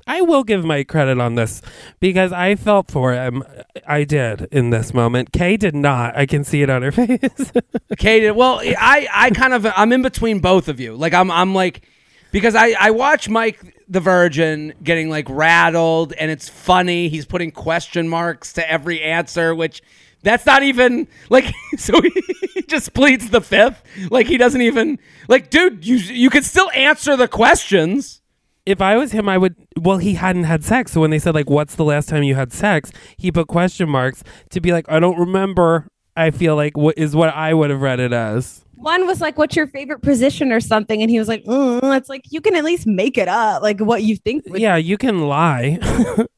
I 0.06 0.20
will 0.22 0.42
give 0.42 0.64
Mike 0.64 0.88
credit 0.88 1.20
on 1.20 1.36
this 1.36 1.62
because 2.00 2.32
I 2.32 2.56
felt 2.56 2.90
for 2.90 3.12
him. 3.12 3.44
I 3.86 4.04
did 4.04 4.48
in 4.50 4.70
this 4.70 4.92
moment. 4.92 5.32
Kay 5.32 5.56
did 5.56 5.74
not. 5.74 6.16
I 6.16 6.26
can 6.26 6.44
see 6.44 6.62
it 6.62 6.70
on 6.70 6.82
her 6.82 6.92
face. 6.92 7.52
Kay 7.98 8.20
did. 8.20 8.32
well, 8.32 8.60
I, 8.60 9.08
I 9.12 9.30
kind 9.30 9.54
of, 9.54 9.66
I'm 9.66 9.92
in 9.92 10.02
between 10.02 10.40
both 10.40 10.68
of 10.68 10.80
you. 10.80 10.96
Like, 10.96 11.14
I'm, 11.14 11.30
I'm 11.30 11.54
like, 11.54 11.88
because 12.32 12.54
I, 12.54 12.74
I 12.78 12.90
watch 12.90 13.28
Mike 13.28 13.60
the 13.92 14.00
Virgin 14.00 14.72
getting 14.82 15.10
like 15.10 15.26
rattled, 15.28 16.14
and 16.14 16.30
it's 16.30 16.48
funny. 16.48 17.08
He's 17.08 17.26
putting 17.26 17.50
question 17.52 18.08
marks 18.08 18.54
to 18.54 18.68
every 18.70 19.02
answer, 19.02 19.54
which 19.54 19.82
that's 20.22 20.46
not 20.46 20.62
even 20.62 21.06
like. 21.30 21.52
So 21.78 22.00
he 22.00 22.62
just 22.68 22.92
pleads 22.94 23.30
the 23.30 23.40
fifth. 23.40 23.82
Like 24.10 24.26
he 24.26 24.36
doesn't 24.38 24.60
even 24.62 24.98
like, 25.28 25.50
dude. 25.50 25.84
You, 25.86 25.96
you 25.96 26.30
could 26.30 26.44
still 26.44 26.70
answer 26.72 27.16
the 27.16 27.28
questions. 27.28 28.20
if 28.66 28.80
I 28.80 28.96
was 28.96 29.12
him, 29.12 29.28
I 29.28 29.38
would. 29.38 29.56
Well, 29.78 29.98
he 29.98 30.14
hadn't 30.14 30.44
had 30.44 30.64
sex, 30.64 30.92
so 30.92 31.00
when 31.00 31.10
they 31.10 31.18
said 31.18 31.34
like, 31.34 31.50
"What's 31.50 31.74
the 31.74 31.84
last 31.84 32.08
time 32.08 32.22
you 32.22 32.34
had 32.34 32.52
sex?" 32.52 32.92
he 33.16 33.32
put 33.32 33.48
question 33.48 33.88
marks 33.88 34.22
to 34.50 34.60
be 34.60 34.72
like, 34.72 34.86
"I 34.88 35.00
don't 35.00 35.18
remember." 35.18 35.88
I 36.16 36.30
feel 36.30 36.56
like 36.56 36.76
what 36.76 36.96
is 36.98 37.16
what 37.16 37.34
I 37.34 37.54
would 37.54 37.70
have 37.70 37.80
read 37.80 37.98
it 38.00 38.12
as. 38.12 38.61
One 38.82 39.06
was 39.06 39.20
like, 39.20 39.38
"What's 39.38 39.56
your 39.56 39.66
favorite 39.66 40.02
position?" 40.02 40.52
or 40.52 40.60
something, 40.60 41.00
and 41.02 41.10
he 41.10 41.18
was 41.18 41.28
like, 41.28 41.44
mm, 41.44 41.96
"It's 41.96 42.08
like 42.08 42.24
you 42.30 42.40
can 42.40 42.54
at 42.54 42.64
least 42.64 42.86
make 42.86 43.16
it 43.18 43.28
up, 43.28 43.62
like 43.62 43.80
what 43.80 44.02
you 44.02 44.16
think." 44.16 44.44
Would- 44.48 44.60
Yeah, 44.60 44.76
you 44.76 44.98
can 44.98 45.22
lie. 45.28 45.78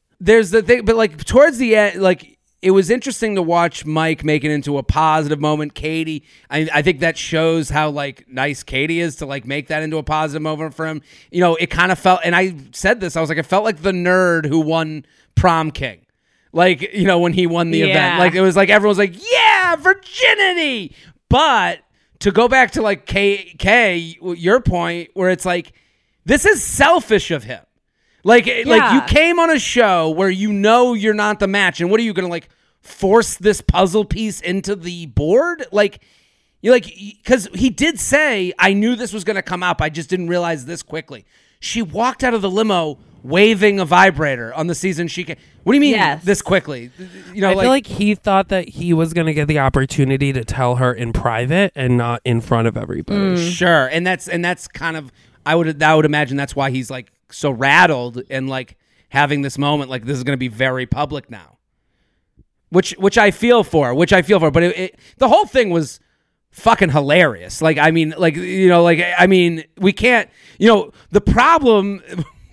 there's 0.19 0.51
the 0.51 0.61
thing, 0.61 0.85
but 0.85 0.95
like 0.95 1.23
towards 1.25 1.57
the 1.57 1.75
end, 1.75 2.01
like 2.01 2.37
it 2.61 2.71
was 2.71 2.89
interesting 2.89 3.35
to 3.35 3.41
watch 3.43 3.85
Mike 3.85 4.23
make 4.23 4.43
it 4.43 4.49
into 4.49 4.77
a 4.79 4.83
positive 4.83 5.39
moment. 5.39 5.75
Katie, 5.75 6.23
I, 6.49 6.67
I 6.73 6.81
think 6.81 6.99
that 7.01 7.15
shows 7.17 7.69
how 7.69 7.89
like 7.91 8.25
nice 8.27 8.63
Katie 8.63 8.99
is 9.01 9.17
to 9.17 9.25
like 9.27 9.45
make 9.45 9.67
that 9.67 9.83
into 9.83 9.97
a 9.97 10.03
positive 10.03 10.41
moment 10.41 10.73
for 10.73 10.87
him. 10.87 11.01
You 11.31 11.41
know, 11.41 11.55
it 11.55 11.67
kind 11.69 11.91
of 11.91 11.99
felt, 11.99 12.21
and 12.23 12.35
I 12.35 12.55
said 12.71 13.01
this, 13.01 13.15
I 13.15 13.21
was 13.21 13.29
like, 13.29 13.37
it 13.37 13.45
felt 13.45 13.65
like 13.65 13.83
the 13.83 13.91
nerd 13.91 14.45
who 14.47 14.59
won 14.61 15.05
prom 15.35 15.69
king. 15.69 15.99
Like, 16.53 16.81
you 16.93 17.05
know, 17.05 17.19
when 17.19 17.33
he 17.33 17.45
won 17.45 17.69
the 17.69 17.79
Yeah. 17.79 17.85
event. 17.87 18.19
Like, 18.19 18.33
it 18.33 18.41
was 18.41 18.55
like 18.55 18.69
everyone's 18.69 18.97
like, 18.97 19.13
yeah, 19.31 19.75
virginity. 19.75 20.95
But 21.29 21.79
to 22.19 22.31
go 22.31 22.47
back 22.47 22.71
to 22.71 22.81
like 22.81 23.05
K, 23.05 23.55
K 23.57 24.17
your 24.21 24.59
point, 24.59 25.09
where 25.13 25.29
it's 25.29 25.45
like, 25.45 25.73
this 26.25 26.45
is 26.45 26.63
selfish 26.63 27.31
of 27.31 27.43
him. 27.43 27.61
Like, 28.23 28.47
like 28.65 28.93
you 28.93 29.01
came 29.01 29.39
on 29.39 29.51
a 29.51 29.59
show 29.59 30.09
where 30.09 30.29
you 30.29 30.51
know 30.51 30.93
you're 30.93 31.13
not 31.13 31.39
the 31.39 31.47
match, 31.47 31.79
and 31.79 31.91
what 31.91 31.99
are 31.99 32.03
you 32.03 32.13
gonna 32.13 32.27
like 32.27 32.49
force 32.81 33.35
this 33.35 33.61
puzzle 33.61 34.05
piece 34.05 34.41
into 34.41 34.75
the 34.75 35.05
board? 35.05 35.65
Like, 35.71 36.01
you're 36.61 36.73
like, 36.73 36.85
because 36.85 37.47
he 37.53 37.69
did 37.69 37.99
say, 37.99 38.51
I 38.57 38.73
knew 38.73 38.95
this 38.95 39.13
was 39.13 39.23
gonna 39.23 39.43
come 39.43 39.61
up, 39.61 39.79
I 39.81 39.89
just 39.89 40.09
didn't 40.09 40.27
realize 40.27 40.65
this 40.65 40.81
quickly. 40.81 41.25
She 41.59 41.83
walked 41.83 42.23
out 42.23 42.33
of 42.33 42.41
the 42.41 42.49
limo 42.49 42.97
waving 43.25 43.79
a 43.79 43.85
vibrator 43.85 44.53
on 44.53 44.67
the 44.67 44.75
season 44.75 45.07
she 45.07 45.23
came. 45.23 45.35
What 45.63 45.73
do 45.73 45.77
you 45.77 45.81
mean 45.81 45.95
Yes. 45.95 46.23
this 46.23 46.41
quickly? 46.41 46.91
You 47.33 47.41
know, 47.41 47.49
I 47.49 47.53
like, 47.53 47.63
feel 47.63 47.69
like 47.69 47.87
he 47.87 48.13
thought 48.13 48.49
that 48.49 48.69
he 48.69 48.93
was 48.93 49.13
going 49.13 49.25
to 49.25 49.33
get 49.33 49.47
the 49.47 49.59
opportunity 49.59 50.31
to 50.31 50.45
tell 50.45 50.75
her 50.75 50.93
in 50.93 51.11
private 51.11 51.71
and 51.75 51.97
not 51.97 52.21
in 52.23 52.39
front 52.39 52.67
of 52.67 52.77
everybody. 52.77 53.19
Mm. 53.35 53.51
Sure, 53.51 53.87
and 53.87 54.05
that's 54.05 54.27
and 54.27 54.45
that's 54.45 54.67
kind 54.67 54.95
of 54.95 55.11
I 55.45 55.55
would 55.55 55.81
I 55.81 55.95
would 55.95 56.05
imagine 56.05 56.37
that's 56.37 56.55
why 56.55 56.69
he's 56.69 56.91
like 56.91 57.11
so 57.31 57.49
rattled 57.49 58.21
and 58.29 58.47
like 58.47 58.77
having 59.09 59.41
this 59.41 59.57
moment 59.57 59.89
like 59.89 60.05
this 60.05 60.17
is 60.17 60.23
going 60.23 60.35
to 60.35 60.37
be 60.37 60.47
very 60.47 60.85
public 60.85 61.31
now, 61.31 61.57
which 62.69 62.91
which 62.93 63.17
I 63.17 63.31
feel 63.31 63.63
for, 63.63 63.93
which 63.95 64.13
I 64.13 64.21
feel 64.21 64.39
for, 64.39 64.51
but 64.51 64.61
it, 64.63 64.77
it, 64.77 64.99
the 65.17 65.29
whole 65.29 65.45
thing 65.47 65.71
was 65.71 65.99
fucking 66.51 66.89
hilarious. 66.91 67.61
Like 67.61 67.79
I 67.79 67.89
mean, 67.89 68.13
like 68.17 68.35
you 68.35 68.69
know, 68.69 68.83
like 68.83 69.03
I 69.17 69.25
mean, 69.25 69.63
we 69.77 69.93
can't, 69.93 70.29
you 70.59 70.67
know, 70.67 70.91
the 71.09 71.21
problem 71.21 72.03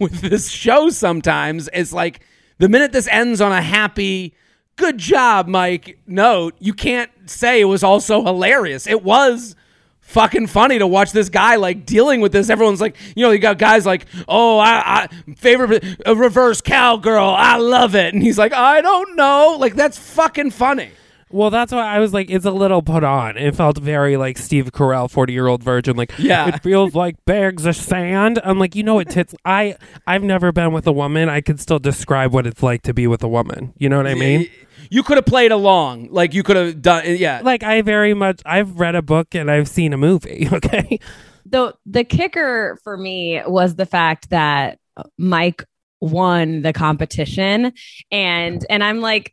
with 0.03 0.21
this 0.21 0.51
show 0.51 0.91
sometimes 0.91 1.69
is 1.69 1.93
like 1.93 2.21
the 2.59 2.69
minute 2.69 2.93
this 2.93 3.09
ends 3.09 3.41
on 3.41 3.53
a 3.53 3.63
happy 3.63 4.35
good 4.77 4.99
job 4.99 5.47
mike 5.47 5.99
note 6.07 6.55
you 6.59 6.73
can't 6.73 7.11
say 7.27 7.61
it 7.61 7.65
was 7.65 7.83
also 7.83 8.23
hilarious. 8.23 8.87
It 8.87 9.03
was 9.03 9.57
fucking 10.01 10.47
funny 10.49 10.79
to 10.79 10.87
watch 10.87 11.13
this 11.13 11.29
guy 11.29 11.57
like 11.57 11.87
dealing 11.87 12.21
with 12.21 12.33
this. 12.33 12.51
Everyone's 12.51 12.81
like 12.81 12.97
you 13.17 13.25
know 13.25 13.31
you 13.31 13.39
got 13.39 13.59
guys 13.59 13.87
like 13.87 14.07
oh 14.29 14.59
i, 14.59 15.09
I 15.29 15.35
favorite 15.37 15.85
a 16.05 16.15
reverse 16.15 16.61
cowgirl 16.61 17.35
i 17.37 17.57
love 17.57 17.95
it. 17.95 18.13
And 18.13 18.23
he's 18.23 18.39
like 18.39 18.53
i 18.53 18.81
don't 18.81 19.17
know. 19.17 19.57
Like 19.59 19.75
that's 19.75 19.99
fucking 19.99 20.51
funny 20.51 20.91
Well, 21.33 21.51
that's 21.51 21.73
why 21.73 21.81
I 21.87 21.99
was 21.99 22.13
like, 22.13 22.31
it's 22.31 22.45
a 22.45 22.51
little 22.51 22.83
put 22.83 23.03
on. 23.05 23.37
It 23.37 23.55
felt 23.57 23.79
very 23.79 24.17
like 24.17 24.39
Steve 24.39 24.71
Carell, 24.73 25.11
forty-year-old 25.11 25.63
virgin. 25.63 25.97
Like, 25.97 26.13
Yeah. 26.19 26.49
it 26.49 26.63
feels 26.63 26.95
like 26.95 27.17
bags 27.25 27.67
of 27.67 27.75
sand. 27.75 28.39
I'm 28.45 28.59
like, 28.59 28.75
you 28.77 28.83
know 28.83 28.95
what, 28.95 29.09
tits. 29.11 29.35
I 29.45 29.77
I've 30.07 30.23
never 30.23 30.53
been 30.53 30.73
with 30.73 30.87
a 30.87 30.93
woman. 30.93 31.29
I 31.29 31.41
could 31.41 31.59
still 31.61 31.79
describe 31.79 32.33
what 32.33 32.47
it's 32.47 32.63
like 32.63 32.83
to 32.83 32.95
be 32.95 33.07
with 33.07 33.23
a 33.23 33.29
woman. 33.29 33.73
You 33.79 33.89
know 33.89 33.97
what 33.97 34.07
I 34.07 34.15
mean? 34.15 34.49
you 34.91 35.03
could 35.03 35.17
have 35.17 35.25
played 35.25 35.53
along 35.53 36.09
like 36.11 36.35
you 36.35 36.43
could 36.43 36.57
have 36.57 36.83
done 36.83 37.03
yeah 37.07 37.41
Like, 37.43 37.63
I 37.63 37.81
very 37.83 38.13
much. 38.15 38.43
I've 38.45 38.79
read 38.79 38.95
a 38.95 39.01
book 39.01 39.35
and 39.35 39.51
I've 39.51 39.69
seen 39.69 39.93
a 39.93 39.97
movie. 39.97 40.49
Okay. 40.53 40.99
the 41.47 41.75
the 41.87 42.05
kicker 42.05 42.79
for 42.85 42.97
me 42.97 43.41
was 43.47 43.77
the 43.77 43.87
fact 43.87 44.29
that 44.31 44.79
Mike 45.19 45.65
won 46.01 46.63
the 46.63 46.73
competition 46.73 47.73
and 48.11 48.67
and 48.69 48.83
I'm 48.85 49.01
like 49.01 49.33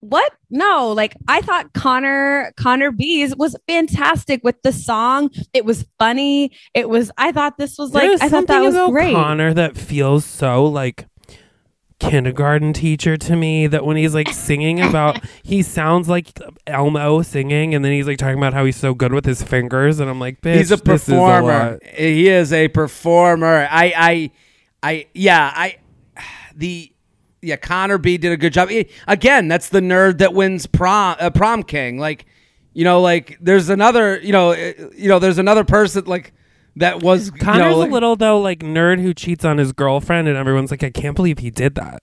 what 0.00 0.32
no 0.48 0.92
like 0.92 1.16
I 1.26 1.40
thought 1.40 1.72
Connor 1.72 2.52
Connor 2.56 2.92
Bees 2.92 3.34
was 3.34 3.56
fantastic 3.66 4.44
with 4.44 4.62
the 4.62 4.72
song 4.72 5.30
it 5.52 5.64
was 5.64 5.86
funny 5.98 6.52
it 6.72 6.88
was 6.88 7.10
I 7.18 7.32
thought 7.32 7.58
this 7.58 7.76
was 7.78 7.92
like 7.92 8.04
There's 8.04 8.20
I 8.20 8.28
thought 8.28 8.46
that 8.46 8.60
was 8.60 8.74
about 8.74 8.90
great 8.90 9.14
Connor 9.14 9.52
that 9.54 9.76
feels 9.76 10.24
so 10.24 10.66
like 10.66 11.06
kindergarten 11.98 12.72
teacher 12.72 13.16
to 13.16 13.34
me 13.34 13.66
that 13.66 13.84
when 13.84 13.96
he's 13.96 14.14
like 14.14 14.28
singing 14.28 14.80
about 14.80 15.20
he 15.42 15.62
sounds 15.62 16.08
like 16.08 16.28
Elmo 16.66 17.22
singing 17.22 17.74
and 17.74 17.84
then 17.84 17.90
he's 17.90 18.06
like 18.06 18.18
talking 18.18 18.38
about 18.38 18.54
how 18.54 18.64
he's 18.64 18.76
so 18.76 18.94
good 18.94 19.12
with 19.12 19.24
his 19.24 19.42
fingers 19.42 19.98
and 19.98 20.08
I'm 20.08 20.20
like 20.20 20.40
bitch, 20.40 20.58
he's 20.58 20.70
a 20.70 20.76
this 20.76 21.02
is 21.02 21.08
performer. 21.08 21.72
lot. 21.72 21.82
he 21.82 22.28
is 22.28 22.52
a 22.52 22.68
performer. 22.68 23.66
I, 23.68 23.92
I, 23.96 24.30
I, 24.80 25.06
yeah, 25.12 25.52
I, 25.52 25.78
the, 26.54 26.92
yeah, 27.42 27.56
Connor 27.56 27.98
B 27.98 28.16
did 28.18 28.32
a 28.32 28.36
good 28.36 28.52
job. 28.52 28.70
Again, 29.06 29.48
that's 29.48 29.68
the 29.68 29.80
nerd 29.80 30.18
that 30.18 30.34
wins 30.34 30.66
prom, 30.66 31.16
uh, 31.20 31.30
prom 31.30 31.62
king. 31.62 31.98
Like, 31.98 32.26
you 32.72 32.84
know, 32.84 33.00
like 33.00 33.38
there's 33.40 33.68
another, 33.68 34.18
you 34.20 34.32
know, 34.32 34.50
eh, 34.52 34.72
you 34.96 35.08
know, 35.08 35.18
there's 35.18 35.38
another 35.38 35.64
person 35.64 36.04
like 36.06 36.32
that 36.76 37.02
was 37.02 37.26
you 37.26 37.32
Connor's 37.32 37.72
know, 37.72 37.78
like- 37.78 37.90
a 37.90 37.92
little 37.92 38.16
though 38.16 38.40
like 38.40 38.60
nerd 38.60 39.00
who 39.00 39.12
cheats 39.14 39.44
on 39.44 39.58
his 39.58 39.72
girlfriend 39.72 40.28
and 40.28 40.36
everyone's 40.36 40.70
like 40.70 40.84
I 40.84 40.90
can't 40.90 41.16
believe 41.16 41.38
he 41.38 41.50
did 41.50 41.74
that. 41.76 42.02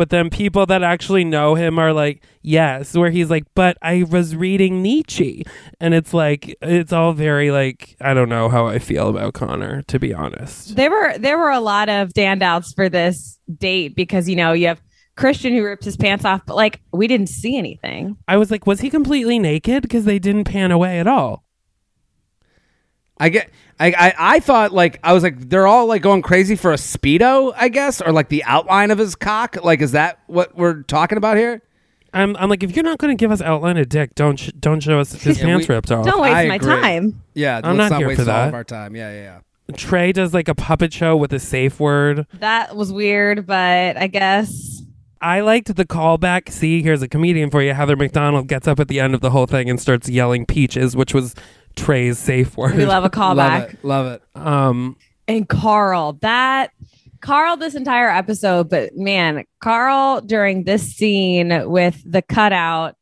But 0.00 0.08
then 0.08 0.30
people 0.30 0.64
that 0.64 0.82
actually 0.82 1.24
know 1.24 1.56
him 1.56 1.78
are 1.78 1.92
like, 1.92 2.24
yes, 2.40 2.94
where 2.94 3.10
he's 3.10 3.28
like, 3.28 3.44
but 3.54 3.76
I 3.82 4.04
was 4.04 4.34
reading 4.34 4.80
Nietzsche. 4.80 5.44
And 5.78 5.92
it's 5.92 6.14
like, 6.14 6.56
it's 6.62 6.90
all 6.90 7.12
very 7.12 7.50
like, 7.50 7.98
I 8.00 8.14
don't 8.14 8.30
know 8.30 8.48
how 8.48 8.66
I 8.66 8.78
feel 8.78 9.10
about 9.10 9.34
Connor, 9.34 9.82
to 9.82 9.98
be 9.98 10.14
honest. 10.14 10.74
there 10.74 10.90
were 10.90 11.18
there 11.18 11.36
were 11.36 11.50
a 11.50 11.60
lot 11.60 11.90
of 11.90 12.14
standouts 12.14 12.74
for 12.74 12.88
this 12.88 13.38
date 13.58 13.94
because 13.94 14.26
you 14.26 14.36
know 14.36 14.54
you 14.54 14.68
have 14.68 14.80
Christian 15.18 15.52
who 15.52 15.62
rips 15.62 15.84
his 15.84 15.98
pants 15.98 16.24
off 16.24 16.46
but 16.46 16.56
like 16.56 16.80
we 16.92 17.06
didn't 17.06 17.28
see 17.28 17.58
anything 17.58 18.16
I 18.26 18.38
was 18.38 18.50
like, 18.50 18.66
was 18.66 18.80
he 18.80 18.88
completely 18.88 19.38
naked? 19.38 19.82
Because 19.82 20.06
they 20.06 20.18
didn't 20.18 20.44
pan 20.44 20.70
away 20.70 20.98
at 20.98 21.08
all. 21.08 21.44
I 23.20 23.28
get. 23.28 23.50
I, 23.78 23.92
I 23.92 24.14
I 24.18 24.40
thought 24.40 24.72
like 24.72 24.98
I 25.04 25.12
was 25.12 25.22
like 25.22 25.48
they're 25.48 25.66
all 25.66 25.86
like 25.86 26.02
going 26.02 26.20
crazy 26.22 26.54
for 26.56 26.72
a 26.72 26.76
speedo 26.76 27.52
I 27.56 27.68
guess 27.68 28.00
or 28.02 28.12
like 28.12 28.28
the 28.28 28.44
outline 28.44 28.90
of 28.90 28.98
his 28.98 29.14
cock 29.14 29.56
like 29.64 29.80
is 29.80 29.92
that 29.92 30.18
what 30.26 30.54
we're 30.56 30.82
talking 30.82 31.16
about 31.18 31.36
here? 31.36 31.62
I'm, 32.12 32.34
I'm 32.38 32.50
like, 32.50 32.64
if 32.64 32.74
you're 32.74 32.82
not 32.84 32.98
going 32.98 33.16
to 33.16 33.20
give 33.20 33.30
us 33.30 33.40
outline 33.40 33.76
of 33.76 33.88
dick, 33.88 34.16
don't 34.16 34.36
sh- 34.36 34.50
don't 34.58 34.80
show 34.80 34.98
us 34.98 35.12
his 35.12 35.38
pants 35.42 35.68
we- 35.68 35.74
ripped 35.76 35.92
off. 35.92 36.04
don't 36.04 36.20
waste 36.20 36.34
I 36.34 36.48
my 36.48 36.54
agree. 36.56 36.68
time 36.80 37.22
Yeah, 37.34 37.60
I'm 37.62 37.76
let's 37.76 37.90
not 37.92 37.98
here 38.00 38.08
waste 38.08 38.22
for 38.22 38.30
all 38.30 38.36
that. 38.36 38.48
of 38.48 38.54
our 38.54 38.64
time. 38.64 38.96
Yeah, 38.96 39.12
yeah, 39.12 39.40
yeah. 39.68 39.74
Trey 39.76 40.10
does 40.10 40.34
like 40.34 40.48
a 40.48 40.54
puppet 40.56 40.92
show 40.92 41.16
with 41.16 41.32
a 41.32 41.38
safe 41.38 41.78
word. 41.78 42.26
that 42.40 42.74
was 42.74 42.92
weird 42.92 43.46
but 43.46 43.96
I 43.96 44.08
guess 44.08 44.82
I 45.22 45.40
liked 45.42 45.74
the 45.76 45.84
callback. 45.84 46.50
See, 46.50 46.82
here's 46.82 47.02
a 47.02 47.08
comedian 47.08 47.50
for 47.50 47.62
you. 47.62 47.74
Heather 47.74 47.94
McDonald 47.94 48.48
gets 48.48 48.66
up 48.66 48.80
at 48.80 48.88
the 48.88 48.98
end 48.98 49.14
of 49.14 49.20
the 49.20 49.30
whole 49.30 49.46
thing 49.46 49.68
and 49.70 49.78
starts 49.80 50.08
yelling 50.08 50.46
peaches, 50.46 50.96
which 50.96 51.12
was 51.14 51.34
Trey's 51.76 52.18
safe 52.18 52.56
word. 52.56 52.76
we 52.76 52.86
love 52.86 53.04
a 53.04 53.06
Love 53.16 53.36
callback 53.36 53.74
it. 53.74 53.84
Love 53.84 54.06
it. 54.06 54.22
um, 54.34 54.96
and 55.28 55.48
Carl 55.48 56.14
that 56.20 56.70
Carl 57.20 57.56
this 57.56 57.74
entire 57.74 58.08
episode 58.08 58.68
but 58.70 58.96
man 58.96 59.44
Carl 59.60 60.20
during 60.20 60.64
this 60.64 60.94
scene 60.94 61.68
with 61.70 62.02
the 62.10 62.22
cutout 62.22 62.96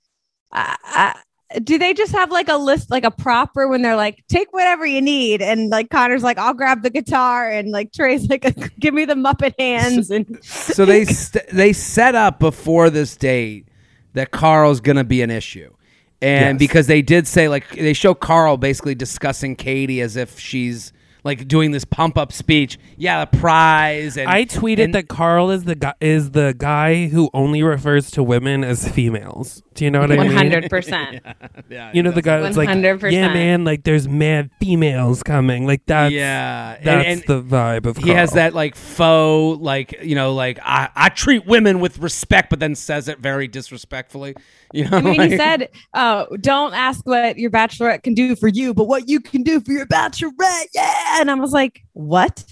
I, 0.52 0.76
I, 0.84 1.14
do 1.62 1.78
they 1.78 1.94
just 1.94 2.12
have 2.12 2.30
like 2.30 2.48
a 2.48 2.56
list 2.56 2.90
like 2.90 3.04
a 3.04 3.10
proper 3.10 3.68
when 3.68 3.80
they're 3.80 3.96
like 3.96 4.22
take 4.28 4.52
whatever 4.52 4.84
you 4.84 5.00
need 5.00 5.40
and 5.40 5.70
like 5.70 5.88
Connor's 5.88 6.22
like 6.22 6.36
I'll 6.36 6.52
grab 6.52 6.82
the 6.82 6.90
guitar 6.90 7.48
and 7.48 7.70
like 7.70 7.92
Trey's 7.92 8.28
like 8.28 8.44
give 8.78 8.92
me 8.92 9.06
the 9.06 9.14
Muppet 9.14 9.54
hands 9.58 10.10
and 10.10 10.38
So 10.44 10.84
they 10.84 11.04
st- 11.06 11.48
they 11.48 11.72
set 11.72 12.14
up 12.14 12.38
before 12.38 12.90
this 12.90 13.16
date 13.16 13.68
that 14.12 14.30
Carl's 14.30 14.80
gonna 14.80 15.04
be 15.04 15.22
an 15.22 15.30
issue, 15.30 15.72
and 16.20 16.58
Yes. 16.60 16.68
because 16.68 16.86
they 16.86 17.02
did 17.02 17.26
say 17.26 17.48
like 17.48 17.68
they 17.70 17.92
show 17.92 18.14
Carl 18.14 18.56
basically 18.56 18.94
discussing 18.94 19.56
Katie 19.56 20.00
as 20.00 20.16
if 20.16 20.38
she's 20.38 20.92
like 21.24 21.48
doing 21.48 21.72
this 21.72 21.84
pump 21.84 22.16
up 22.16 22.32
speech. 22.32 22.78
Yeah, 22.96 23.24
the 23.24 23.36
prize. 23.38 24.16
And 24.16 24.28
I 24.30 24.44
tweeted 24.44 24.84
and- 24.84 24.94
that 24.94 25.08
Carl 25.08 25.50
is 25.50 25.64
the 25.64 25.74
guy 25.74 25.94
is 26.00 26.30
the 26.30 26.54
guy 26.56 27.08
who 27.08 27.28
only 27.34 27.62
refers 27.62 28.10
to 28.12 28.22
women 28.22 28.62
as 28.64 28.88
females. 28.88 29.62
Do 29.74 29.84
you 29.84 29.90
know 29.92 30.00
what 30.00 30.10
I 30.10 30.16
mean? 30.16 30.32
hundred 30.32 30.70
percent 30.70 31.20
Yeah, 31.68 31.92
You 31.94 32.02
know 32.02 32.10
the 32.10 32.22
guy 32.22 32.40
that's 32.40 32.56
like, 32.56 32.68
100%. 32.68 33.12
yeah, 33.12 33.32
man, 33.32 33.64
like 33.64 33.84
there's 33.84 34.08
mad 34.08 34.50
females 34.60 35.22
coming. 35.22 35.66
Like 35.66 35.86
that's 35.86 36.12
yeah, 36.12 36.78
that's 36.82 37.06
and, 37.08 37.22
the 37.28 37.42
vibe 37.42 37.86
of. 37.86 37.96
he 37.96 38.10
has 38.10 38.32
that 38.32 38.54
like 38.54 38.74
faux 38.74 39.60
like 39.60 40.00
you 40.02 40.14
know 40.16 40.34
like 40.34 40.58
I, 40.64 40.88
I 40.96 41.08
treat 41.10 41.46
women 41.46 41.78
with 41.80 41.98
respect, 41.98 42.50
but 42.50 42.58
then 42.60 42.74
says 42.74 43.06
it 43.08 43.18
very 43.20 43.46
disrespectfully. 43.48 44.34
You 44.72 44.88
know, 44.88 44.98
I 44.98 45.00
mean, 45.00 45.30
he 45.30 45.36
said, 45.36 45.70
"Oh, 45.94 46.26
don't 46.40 46.74
ask 46.74 47.06
what 47.06 47.38
your 47.38 47.50
bachelorette 47.50 48.02
can 48.02 48.14
do 48.14 48.36
for 48.36 48.48
you, 48.48 48.74
but 48.74 48.84
what 48.84 49.08
you 49.08 49.20
can 49.20 49.42
do 49.42 49.60
for 49.60 49.72
your 49.72 49.86
bachelorette." 49.86 50.66
Yeah, 50.74 51.20
and 51.20 51.30
I 51.30 51.34
was 51.34 51.52
like, 51.52 51.82
"What?" 51.94 52.44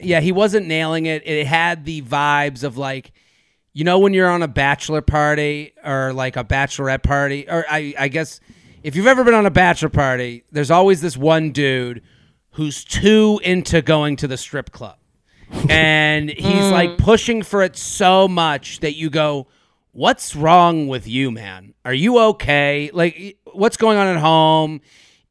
yeah, 0.00 0.20
he 0.20 0.32
wasn't 0.32 0.66
nailing 0.66 1.06
it. 1.06 1.26
It 1.26 1.46
had 1.46 1.84
the 1.84 2.02
vibes 2.02 2.64
of 2.64 2.76
like, 2.76 3.12
you 3.72 3.84
know, 3.84 3.98
when 3.98 4.12
you're 4.12 4.30
on 4.30 4.42
a 4.42 4.48
bachelor 4.48 5.02
party 5.02 5.72
or 5.84 6.12
like 6.12 6.36
a 6.36 6.44
bachelorette 6.44 7.02
party, 7.02 7.48
or 7.48 7.64
I, 7.68 7.94
I 7.98 8.08
guess 8.08 8.40
if 8.82 8.96
you've 8.96 9.06
ever 9.06 9.24
been 9.24 9.34
on 9.34 9.46
a 9.46 9.50
bachelor 9.50 9.88
party, 9.88 10.44
there's 10.52 10.70
always 10.70 11.00
this 11.00 11.16
one 11.16 11.52
dude 11.52 12.02
who's 12.52 12.84
too 12.84 13.40
into 13.44 13.82
going 13.82 14.16
to 14.16 14.26
the 14.26 14.36
strip 14.36 14.70
club. 14.72 14.96
And 15.68 16.30
he's 16.30 16.70
like 16.70 16.90
mm. 16.90 16.98
pushing 16.98 17.42
for 17.42 17.62
it 17.62 17.76
so 17.76 18.26
much 18.26 18.80
that 18.80 18.96
you 18.96 19.10
go, 19.10 19.46
what's 19.96 20.36
wrong 20.36 20.88
with 20.88 21.08
you, 21.08 21.30
man? 21.30 21.72
Are 21.84 21.94
you 21.94 22.18
okay? 22.18 22.90
Like, 22.92 23.38
what's 23.52 23.78
going 23.78 23.96
on 23.96 24.06
at 24.08 24.18
home? 24.18 24.82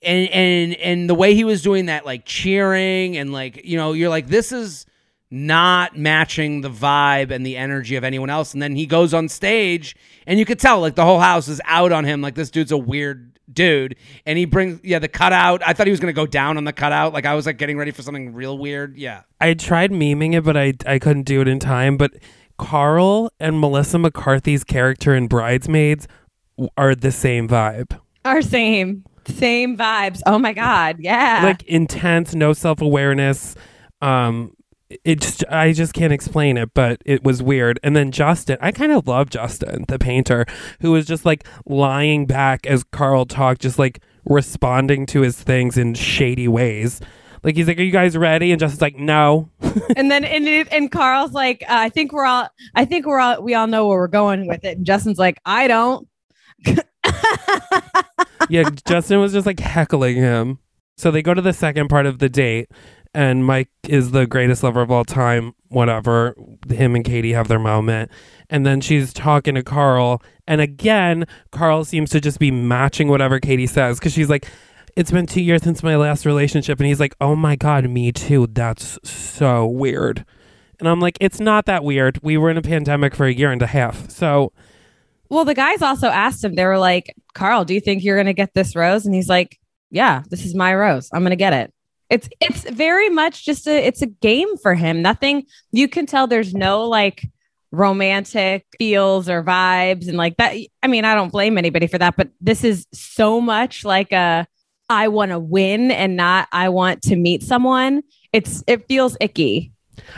And 0.02 0.30
and 0.30 0.74
and 0.76 1.10
the 1.10 1.16
way 1.16 1.36
he 1.36 1.44
was 1.44 1.62
doing 1.62 1.86
that, 1.86 2.06
like 2.06 2.26
cheering 2.26 3.16
and 3.18 3.32
like 3.32 3.64
you 3.64 3.78
know, 3.78 3.94
you're 3.94 4.10
like, 4.10 4.28
this 4.28 4.52
is 4.52 4.86
not 5.32 5.98
matching 5.98 6.62
the 6.62 6.70
vibe 6.70 7.32
and 7.32 7.46
the 7.46 7.58
energy 7.58 7.96
of 7.96 8.04
anyone 8.04 8.30
else. 8.30 8.54
And 8.54 8.62
then 8.62 8.76
he 8.76 8.86
goes 8.86 9.14
on 9.14 9.30
stage, 9.30 9.96
and 10.28 10.38
you 10.38 10.46
could 10.46 10.60
tell 10.60 10.80
like 10.80 10.96
the 10.96 11.06
whole 11.06 11.20
house 11.20 11.48
is 11.48 11.62
out 11.66 11.92
on 11.92 12.04
him. 12.04 12.22
Like 12.22 12.36
this 12.36 12.52
dude's 12.52 12.72
a 12.72 12.78
weird 12.78 13.40
dude, 13.52 13.96
and 14.26 14.38
he 14.38 14.46
brings 14.46 14.80
yeah 14.84 15.00
the 15.00 15.08
cutout. 15.08 15.62
I 15.66 15.74
thought 15.74 15.88
he 15.88 15.92
was 15.92 16.00
gonna 16.00 16.14
go 16.14 16.28
down 16.28 16.58
on 16.58 16.66
the 16.66 16.74
cutout. 16.74 17.14
Like 17.14 17.26
I 17.26 17.34
was 17.36 17.46
like 17.46 17.58
getting 17.58 17.78
ready 17.78 17.92
for 17.92 18.02
something 18.02 18.34
real 18.34 18.58
weird. 18.58 18.98
Yeah. 18.98 19.22
I 19.40 19.54
tried 19.54 19.92
memeing 19.92 20.34
it, 20.36 20.44
but 20.44 20.58
I 20.58 20.74
I 20.86 21.00
couldn't 21.00 21.24
do 21.24 21.42
it 21.42 21.48
in 21.48 21.60
time. 21.60 21.98
But 21.98 22.14
Carl 22.58 23.32
and 23.40 23.60
Melissa 23.60 24.00
McCarthy's 24.00 24.64
character 24.64 25.16
in 25.16 25.28
Bridesmaids 25.28 26.08
are 26.78 26.96
the 26.96 27.12
same 27.12 27.48
vibe. 27.48 28.00
Our 28.24 28.42
same, 28.42 29.04
same 29.28 29.78
vibes. 29.78 30.22
Oh 30.26 30.40
my 30.40 30.54
god, 30.54 30.98
yeah. 31.00 31.42
Like 31.44 31.64
intense, 31.64 32.34
no 32.34 32.54
self 32.54 32.82
awareness. 32.82 33.56
Um, 34.02 34.56
it 35.04 35.22
just 35.22 35.44
I 35.50 35.74
just 35.74 35.94
can't 35.94 36.14
explain 36.14 36.58
it, 36.58 36.74
but 36.74 37.02
it 37.06 37.24
was 37.24 37.42
weird. 37.42 37.80
And 37.84 37.96
then 37.96 38.12
Justin, 38.12 38.58
I 38.62 38.72
kind 38.72 38.92
of 38.92 39.08
love 39.08 39.30
Justin, 39.30 39.86
the 39.88 40.00
painter, 40.00 40.46
who 40.82 40.92
was 40.92 41.06
just 41.06 41.26
like 41.26 41.46
lying 41.66 42.26
back 42.26 42.66
as 42.68 42.84
Carl 42.84 43.26
talked, 43.26 43.62
just 43.62 43.80
like 43.80 44.02
responding 44.26 45.06
to 45.08 45.22
his 45.22 45.42
things 45.42 45.78
in 45.78 45.94
shady 45.94 46.48
ways. 46.48 47.02
Like 47.46 47.56
he's 47.56 47.68
like, 47.68 47.78
"Are 47.78 47.84
you 47.84 47.92
guys 47.92 48.18
ready?" 48.18 48.52
And 48.52 48.60
Justin's 48.60 48.82
like, 48.82 48.98
"No." 48.98 49.52
and 49.96 50.10
then 50.10 50.26
and 50.26 50.48
and 50.48 50.92
Carl's 50.92 51.32
like, 51.32 51.62
uh, 51.62 51.76
I 51.78 51.90
think 51.90 52.12
we're 52.12 52.26
all, 52.26 52.50
I 52.74 52.86
think 52.86 53.06
we're 53.06 53.20
all, 53.20 53.44
we 53.44 53.54
all 53.54 53.68
know 53.68 53.88
where 53.88 54.00
we're 54.00 54.08
going 54.08 54.48
with 54.48 54.66
it. 54.66 54.78
And 54.78 54.86
Justin's 54.86 55.20
like, 55.20 55.38
I 55.46 55.68
don't. 55.68 56.08
yeah, 58.50 58.68
Justin 58.88 59.20
was 59.20 59.32
just 59.32 59.46
like 59.46 59.60
heckling 59.60 60.16
him. 60.16 60.58
So 60.98 61.12
they 61.12 61.22
go 61.22 61.36
to 61.36 61.42
the 61.42 61.54
second 61.54 61.88
part 61.88 62.08
of 62.08 62.18
the 62.18 62.30
date, 62.30 62.72
and 63.14 63.46
Mike 63.46 63.70
is 63.88 64.10
the 64.10 64.26
greatest 64.26 64.64
lover 64.64 64.82
of 64.82 64.90
all 64.90 65.06
time, 65.06 65.54
whatever. 65.68 66.36
Him 66.68 66.96
and 66.96 67.06
Katie 67.06 67.34
have 67.34 67.48
their 67.48 67.60
moment. 67.60 68.10
And 68.50 68.66
then 68.66 68.82
she's 68.82 69.14
talking 69.14 69.54
to 69.54 69.62
Carl. 69.62 70.24
And 70.48 70.62
again, 70.62 71.26
Carl 71.52 71.86
seems 71.86 72.10
to 72.10 72.20
just 72.20 72.40
be 72.40 72.50
matching 72.50 73.08
whatever 73.08 73.40
Katie 73.40 73.68
says 73.68 74.00
because 74.00 74.14
she's 74.14 74.32
like, 74.32 74.48
it's 74.96 75.12
been 75.12 75.26
two 75.26 75.42
years 75.42 75.64
since 75.64 75.84
my 75.84 75.96
last 75.96 76.26
relationship. 76.26 76.80
And 76.80 76.88
he's 76.88 77.00
like, 77.00 77.16
oh 77.20 77.36
my 77.36 77.56
God, 77.56 77.90
me 77.90 78.12
too. 78.12 78.48
That's 78.48 78.98
so 79.04 79.66
weird. 79.66 80.26
And 80.80 80.88
I'm 80.88 81.00
like, 81.00 81.18
it's 81.22 81.40
not 81.40 81.66
that 81.66 81.84
weird. 81.84 82.20
We 82.22 82.38
were 82.38 82.50
in 82.50 82.58
a 82.58 82.62
pandemic 82.62 83.16
for 83.16 83.26
a 83.26 83.34
year 83.34 83.52
and 83.52 83.62
a 83.62 83.68
half. 83.68 84.10
So 84.10 84.52
Well, 85.30 85.46
the 85.46 85.54
guys 85.54 85.82
also 85.82 86.08
asked 86.08 86.44
him. 86.44 86.56
They 86.56 86.66
were 86.66 86.78
like, 86.78 87.14
"Carl, 87.34 87.66
do 87.66 87.74
you 87.74 87.82
think 87.82 88.04
you're 88.04 88.18
going 88.18 88.26
to 88.28 88.34
get 88.34 88.54
this 88.54 88.76
rose?" 88.76 89.06
And 89.06 89.16
he's 89.16 89.30
like, 89.30 89.60
"Yeah, 89.90 90.24
this 90.30 90.46
is 90.46 90.54
my 90.54 90.74
rose. 90.76 91.10
I'm 91.14 91.22
going 91.22 91.32
to 91.32 91.36
get 91.36 91.54
it." 91.54 91.74
It's 92.10 92.30
it's 92.40 92.70
very 92.70 93.10
much 93.10 93.46
just 93.46 93.68
a 93.68 93.72
it's 93.88 94.02
a 94.02 94.08
game 94.08 94.58
for 94.58 94.76
him. 94.76 95.02
Nothing 95.02 95.46
you 95.72 95.88
can 95.88 96.06
tell. 96.06 96.28
There's 96.28 96.54
no 96.54 96.84
like 96.88 97.26
romantic 97.72 98.66
feels 98.78 99.28
or 99.28 99.44
vibes 99.44 100.08
and 100.08 100.18
like 100.18 100.38
that. 100.38 100.56
I 100.84 100.88
mean, 100.88 101.06
I 101.06 101.16
don't 101.16 101.32
blame 101.32 101.58
anybody 101.58 101.88
for 101.88 101.98
that, 101.98 102.16
but 102.16 102.30
this 102.40 102.64
is 102.64 102.86
so 102.94 103.42
much 103.42 103.84
like 103.84 104.12
a 104.12 104.48
I 104.90 105.08
want 105.08 105.32
to 105.32 105.40
win 105.40 105.92
and 105.92 106.16
not 106.16 106.48
I 106.52 106.70
want 106.70 107.02
to 107.04 107.16
meet 107.16 107.44
someone. 107.44 108.04
It's 108.34 108.64
it 108.68 108.88
feels 108.88 109.18
icky. 109.20 109.72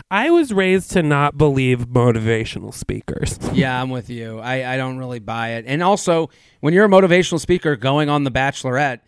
I 0.10 0.30
was 0.32 0.52
raised 0.52 0.92
to 0.92 1.04
not 1.04 1.38
believe 1.38 1.88
motivational 1.88 2.74
speakers. 2.74 3.40
Yeah, 3.54 3.82
I'm 3.82 3.90
with 3.90 4.10
you. 4.10 4.40
I, 4.40 4.74
I 4.74 4.78
don't 4.78 4.98
really 5.00 5.20
buy 5.20 5.54
it. 5.54 5.66
And 5.68 5.82
also, 5.82 6.30
when 6.60 6.74
you're 6.74 6.86
a 6.86 6.90
motivational 6.90 7.40
speaker 7.40 7.76
going 7.76 8.08
on 8.08 8.24
The 8.24 8.30
Bachelorette, 8.30 9.00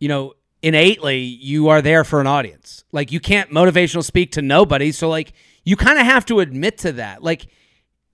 you 0.00 0.08
know, 0.08 0.34
innately 0.62 1.18
you 1.18 1.68
are 1.68 1.80
there 1.80 2.02
for 2.02 2.20
an 2.20 2.26
audience. 2.26 2.84
Like 2.90 3.12
you 3.12 3.20
can't 3.20 3.50
motivational 3.50 4.02
speak 4.02 4.32
to 4.32 4.42
nobody. 4.42 4.90
So 4.90 5.08
like 5.08 5.32
you 5.64 5.76
kind 5.76 5.98
of 5.98 6.06
have 6.06 6.26
to 6.26 6.40
admit 6.40 6.78
to 6.78 6.92
that. 6.92 7.22
Like 7.22 7.46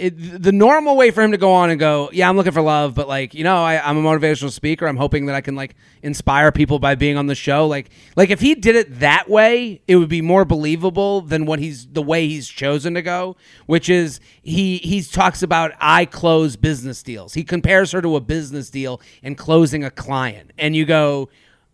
it, 0.00 0.42
the 0.42 0.50
normal 0.50 0.96
way 0.96 1.10
for 1.10 1.22
him 1.22 1.32
to 1.32 1.36
go 1.36 1.52
on 1.52 1.68
and 1.68 1.78
go, 1.78 2.08
yeah, 2.10 2.28
I'm 2.28 2.36
looking 2.36 2.52
for 2.52 2.62
love, 2.62 2.94
but 2.94 3.06
like 3.06 3.34
you 3.34 3.44
know, 3.44 3.56
I, 3.62 3.78
I'm 3.78 3.98
a 3.98 4.02
motivational 4.02 4.50
speaker. 4.50 4.86
I'm 4.86 4.96
hoping 4.96 5.26
that 5.26 5.34
I 5.34 5.42
can 5.42 5.54
like 5.54 5.76
inspire 6.02 6.50
people 6.50 6.78
by 6.78 6.94
being 6.94 7.18
on 7.18 7.26
the 7.26 7.34
show. 7.34 7.66
Like 7.66 7.90
like 8.16 8.30
if 8.30 8.40
he 8.40 8.54
did 8.54 8.76
it 8.76 9.00
that 9.00 9.28
way, 9.28 9.82
it 9.86 9.96
would 9.96 10.08
be 10.08 10.22
more 10.22 10.46
believable 10.46 11.20
than 11.20 11.44
what 11.44 11.58
he's 11.58 11.86
the 11.86 12.00
way 12.00 12.26
he's 12.26 12.48
chosen 12.48 12.94
to 12.94 13.02
go, 13.02 13.36
which 13.66 13.90
is 13.90 14.20
he 14.42 14.78
he 14.78 15.02
talks 15.02 15.42
about 15.42 15.72
I 15.78 16.06
close 16.06 16.56
business 16.56 17.02
deals. 17.02 17.34
He 17.34 17.44
compares 17.44 17.92
her 17.92 18.00
to 18.00 18.16
a 18.16 18.20
business 18.20 18.70
deal 18.70 19.02
and 19.22 19.36
closing 19.36 19.84
a 19.84 19.90
client, 19.90 20.52
and 20.56 20.74
you 20.74 20.86
go 20.86 21.28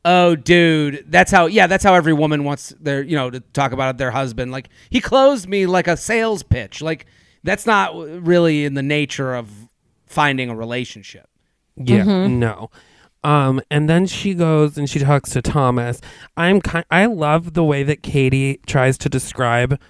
oh 0.08 0.36
dude 0.36 1.04
that's 1.08 1.32
how 1.32 1.46
yeah 1.46 1.66
that's 1.66 1.82
how 1.82 1.92
every 1.92 2.12
woman 2.12 2.44
wants 2.44 2.72
their 2.80 3.02
you 3.02 3.16
know 3.16 3.28
to 3.28 3.40
talk 3.52 3.72
about 3.72 3.98
their 3.98 4.12
husband 4.12 4.52
like 4.52 4.68
he 4.88 5.00
closed 5.00 5.48
me 5.48 5.66
like 5.66 5.88
a 5.88 5.96
sales 5.96 6.44
pitch 6.44 6.80
like 6.80 7.06
that's 7.46 7.64
not 7.64 7.94
really 7.96 8.64
in 8.64 8.74
the 8.74 8.82
nature 8.82 9.34
of 9.34 9.48
finding 10.06 10.50
a 10.50 10.54
relationship 10.54 11.28
Yeah, 11.76 12.26
no. 12.26 12.70
Um, 13.24 13.60
and 13.70 13.88
then 13.88 14.06
she 14.06 14.34
goes 14.34 14.78
and 14.78 14.88
she 14.88 15.00
talks 15.00 15.30
to 15.30 15.42
Thomas. 15.42 16.00
I'm 16.36 16.60
kind. 16.60 16.84
I 16.90 17.06
love 17.06 17.54
the 17.54 17.64
way 17.64 17.82
that 17.82 18.02
Katie 18.02 18.60
tries 18.66 18.96
to 18.98 19.08
describe 19.08 19.80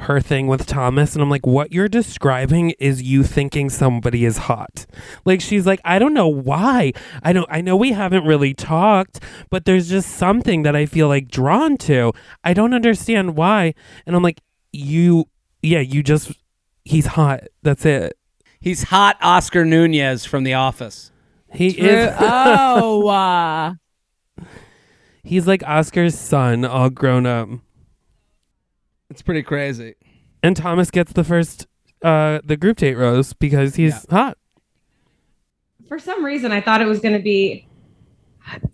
her 0.00 0.20
thing 0.20 0.46
with 0.46 0.66
Thomas, 0.66 1.14
and 1.14 1.22
I'm 1.22 1.30
like, 1.30 1.46
what 1.46 1.72
you're 1.72 1.88
describing 1.88 2.70
is 2.78 3.02
you 3.02 3.22
thinking 3.22 3.68
somebody 3.68 4.24
is 4.24 4.38
hot. 4.38 4.86
Like 5.24 5.40
she's 5.40 5.66
like, 5.66 5.80
I 5.84 5.98
don't 5.98 6.14
know 6.14 6.28
why. 6.28 6.92
I 7.22 7.32
don't. 7.32 7.46
I 7.50 7.60
know 7.60 7.76
we 7.76 7.92
haven't 7.92 8.24
really 8.24 8.54
talked, 8.54 9.20
but 9.50 9.66
there's 9.66 9.88
just 9.88 10.10
something 10.10 10.62
that 10.62 10.74
I 10.74 10.86
feel 10.86 11.08
like 11.08 11.28
drawn 11.28 11.76
to. 11.78 12.12
I 12.42 12.54
don't 12.54 12.74
understand 12.74 13.36
why. 13.36 13.74
And 14.06 14.16
I'm 14.16 14.22
like, 14.22 14.40
you. 14.72 15.26
Yeah, 15.62 15.80
you 15.80 16.02
just. 16.02 16.32
He's 16.84 17.06
hot. 17.06 17.44
That's 17.62 17.84
it. 17.84 18.16
he's 18.60 18.84
hot 18.84 19.16
oscar 19.22 19.64
nunez 19.64 20.24
from 20.24 20.44
the 20.44 20.54
office 20.54 21.10
He 21.52 21.68
is. 21.68 22.14
oh, 22.20 23.08
uh, 23.08 23.74
He's 25.22 25.46
like 25.46 25.62
Oscar's 25.64 26.18
son, 26.18 26.64
all 26.64 26.88
grown 26.90 27.26
up. 27.26 27.48
it's 29.10 29.22
pretty 29.22 29.42
crazy 29.42 29.94
And 30.42 30.56
Thomas 30.56 30.90
gets 30.90 31.12
the 31.12 31.24
first, 31.24 31.66
uh, 32.02 32.40
the 32.44 32.56
group 32.56 32.78
date 32.78 32.94
rose 32.96 33.34
because 33.34 33.74
he's 33.76 34.06
hot. 34.10 34.38
for 35.88 35.98
some 35.98 36.24
reason 36.24 36.50
I 36.52 36.60
thought 36.60 36.80
it 36.80 36.86
was 36.86 37.00
going 37.00 37.14
to 37.16 37.22
be. 37.22 37.66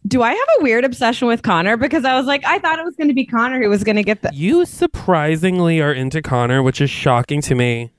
Do 0.07 0.23
I 0.23 0.31
have 0.31 0.49
a 0.61 0.63
weird 0.63 0.85
obsession 0.85 1.27
with 1.27 1.43
Connor? 1.43 1.77
Because 1.77 2.05
I 2.05 2.17
was 2.17 2.25
like, 2.27 2.45
I 2.47 2.61
thought 2.61 2.79
it 2.79 2.85
was 2.85 2.95
going 2.95 3.09
to 3.09 3.15
be 3.15 3.27
Connor 3.27 3.61
who 3.61 3.69
was 3.69 3.83
going 3.83 3.97
to 3.97 4.05
get 4.05 4.23
the. 4.23 4.31
You 4.33 4.65
surprisingly 4.65 5.81
are 5.83 5.93
into 5.93 6.23
Connor, 6.23 6.63
which 6.63 6.81
is 6.81 6.89
shocking 6.89 7.43
to 7.43 7.55
me. 7.57 7.91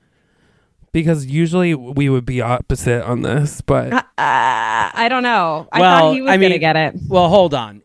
Because 0.92 1.26
usually 1.26 1.74
we 1.74 2.08
would 2.08 2.24
be 2.24 2.40
opposite 2.40 3.04
on 3.04 3.22
this, 3.22 3.60
but 3.60 3.92
Uh, 3.92 4.02
I 4.16 5.06
don't 5.08 5.22
know. 5.22 5.68
I 5.72 5.80
Well, 5.80 5.98
thought 6.00 6.14
he 6.14 6.22
was 6.22 6.30
I 6.30 6.36
going 6.36 6.40
to 6.50 6.54
mean- 6.54 6.60
get 6.60 6.76
it. 6.76 6.94
Well, 7.08 7.28
hold 7.28 7.54
on. 7.54 7.82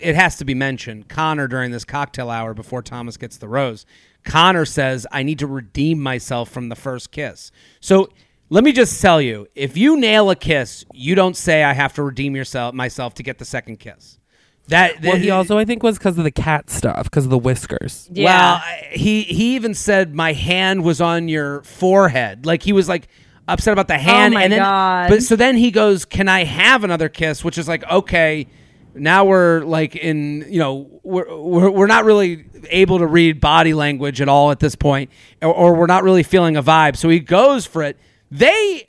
It 0.00 0.14
has 0.14 0.36
to 0.36 0.44
be 0.44 0.54
mentioned. 0.54 1.08
Connor, 1.08 1.48
during 1.48 1.72
this 1.72 1.84
cocktail 1.84 2.30
hour 2.30 2.54
before 2.54 2.82
Thomas 2.82 3.16
gets 3.16 3.36
the 3.38 3.48
rose, 3.48 3.84
Connor 4.24 4.64
says, 4.64 5.06
I 5.10 5.24
need 5.24 5.40
to 5.40 5.46
redeem 5.48 5.98
myself 6.00 6.48
from 6.50 6.68
the 6.68 6.76
first 6.76 7.10
kiss. 7.10 7.50
So 7.80 8.08
let 8.48 8.62
me 8.62 8.70
just 8.72 9.00
tell 9.02 9.20
you 9.20 9.48
if 9.56 9.76
you 9.76 9.96
nail 9.98 10.30
a 10.30 10.36
kiss, 10.36 10.84
you 10.92 11.16
don't 11.16 11.36
say, 11.36 11.64
I 11.64 11.72
have 11.72 11.94
to 11.94 12.02
redeem 12.04 12.36
yourself 12.36 12.74
myself 12.74 13.14
to 13.14 13.24
get 13.24 13.38
the 13.38 13.44
second 13.44 13.80
kiss. 13.80 14.18
That, 14.68 15.02
well, 15.02 15.16
he 15.16 15.28
also 15.30 15.58
I 15.58 15.64
think 15.64 15.82
was 15.82 15.98
because 15.98 16.16
of 16.16 16.24
the 16.24 16.30
cat 16.30 16.70
stuff, 16.70 17.04
because 17.04 17.24
of 17.24 17.30
the 17.30 17.38
whiskers. 17.38 18.08
Yeah. 18.12 18.24
Well, 18.26 18.54
I- 18.64 18.88
he 18.92 19.22
he 19.22 19.56
even 19.56 19.74
said 19.74 20.14
my 20.14 20.32
hand 20.32 20.84
was 20.84 21.00
on 21.00 21.28
your 21.28 21.62
forehead. 21.62 22.46
Like 22.46 22.62
he 22.62 22.72
was 22.72 22.88
like 22.88 23.08
upset 23.48 23.72
about 23.72 23.88
the 23.88 23.94
oh 23.96 23.98
hand. 23.98 24.34
Oh 24.34 24.38
my 24.38 24.44
and 24.44 24.52
then, 24.52 24.60
God. 24.60 25.08
But 25.10 25.22
so 25.24 25.36
then 25.36 25.56
he 25.56 25.70
goes, 25.70 26.04
"Can 26.04 26.28
I 26.28 26.44
have 26.44 26.84
another 26.84 27.08
kiss?" 27.08 27.44
Which 27.44 27.58
is 27.58 27.66
like, 27.68 27.82
okay, 27.90 28.46
now 28.94 29.24
we're 29.24 29.60
like 29.64 29.96
in 29.96 30.46
you 30.48 30.60
know 30.60 31.00
we're 31.02 31.36
we're, 31.36 31.70
we're 31.70 31.86
not 31.86 32.04
really 32.04 32.44
able 32.70 32.98
to 33.00 33.06
read 33.06 33.40
body 33.40 33.74
language 33.74 34.20
at 34.20 34.28
all 34.28 34.52
at 34.52 34.60
this 34.60 34.76
point, 34.76 35.10
or, 35.42 35.52
or 35.52 35.74
we're 35.74 35.86
not 35.86 36.04
really 36.04 36.22
feeling 36.22 36.56
a 36.56 36.62
vibe. 36.62 36.96
So 36.96 37.08
he 37.08 37.18
goes 37.20 37.66
for 37.66 37.82
it. 37.82 37.98
They. 38.30 38.88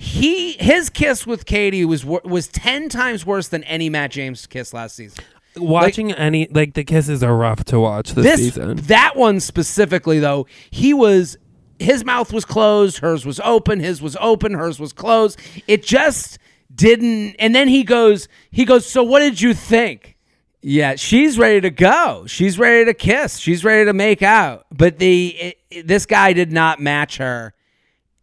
He 0.00 0.52
his 0.52 0.90
kiss 0.90 1.26
with 1.26 1.44
Katie 1.44 1.84
was 1.84 2.04
was 2.04 2.46
ten 2.46 2.88
times 2.88 3.26
worse 3.26 3.48
than 3.48 3.64
any 3.64 3.90
Matt 3.90 4.12
James 4.12 4.46
kiss 4.46 4.72
last 4.72 4.94
season. 4.94 5.24
Watching 5.56 6.12
any 6.12 6.46
like 6.52 6.74
the 6.74 6.84
kisses 6.84 7.24
are 7.24 7.36
rough 7.36 7.64
to 7.64 7.80
watch 7.80 8.12
this, 8.12 8.24
this 8.24 8.40
season. 8.54 8.76
that 8.76 9.16
one 9.16 9.40
specifically 9.40 10.20
though 10.20 10.46
he 10.70 10.94
was 10.94 11.36
his 11.80 12.04
mouth 12.04 12.32
was 12.32 12.44
closed 12.44 12.98
hers 12.98 13.26
was 13.26 13.40
open 13.40 13.80
his 13.80 14.00
was 14.00 14.16
open 14.20 14.52
hers 14.54 14.78
was 14.78 14.92
closed. 14.92 15.40
It 15.66 15.82
just 15.82 16.38
didn't 16.72 17.34
and 17.40 17.52
then 17.52 17.66
he 17.66 17.82
goes 17.82 18.28
he 18.52 18.64
goes 18.64 18.86
so 18.86 19.02
what 19.02 19.18
did 19.18 19.40
you 19.40 19.52
think? 19.52 20.16
Yeah 20.62 20.94
she's 20.94 21.38
ready 21.38 21.60
to 21.60 21.70
go. 21.70 22.22
She's 22.28 22.56
ready 22.56 22.84
to 22.84 22.94
kiss. 22.94 23.38
She's 23.38 23.64
ready 23.64 23.84
to 23.86 23.92
make 23.92 24.22
out. 24.22 24.66
But 24.70 24.98
the 25.00 25.54
it- 25.70 25.86
this 25.88 26.06
guy 26.06 26.32
did 26.34 26.52
not 26.52 26.78
match 26.78 27.16
her 27.16 27.52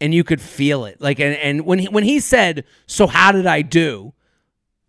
and 0.06 0.14
you 0.14 0.24
could 0.24 0.40
feel 0.40 0.86
it. 0.86 1.02
Like, 1.02 1.20
and, 1.20 1.36
and 1.38 1.66
when 1.66 1.80
he, 1.80 1.88
when 1.88 2.04
he 2.04 2.20
said, 2.20 2.64
"So 2.86 3.08
how 3.08 3.32
did 3.32 3.48
I 3.48 3.64
do?" 3.64 4.14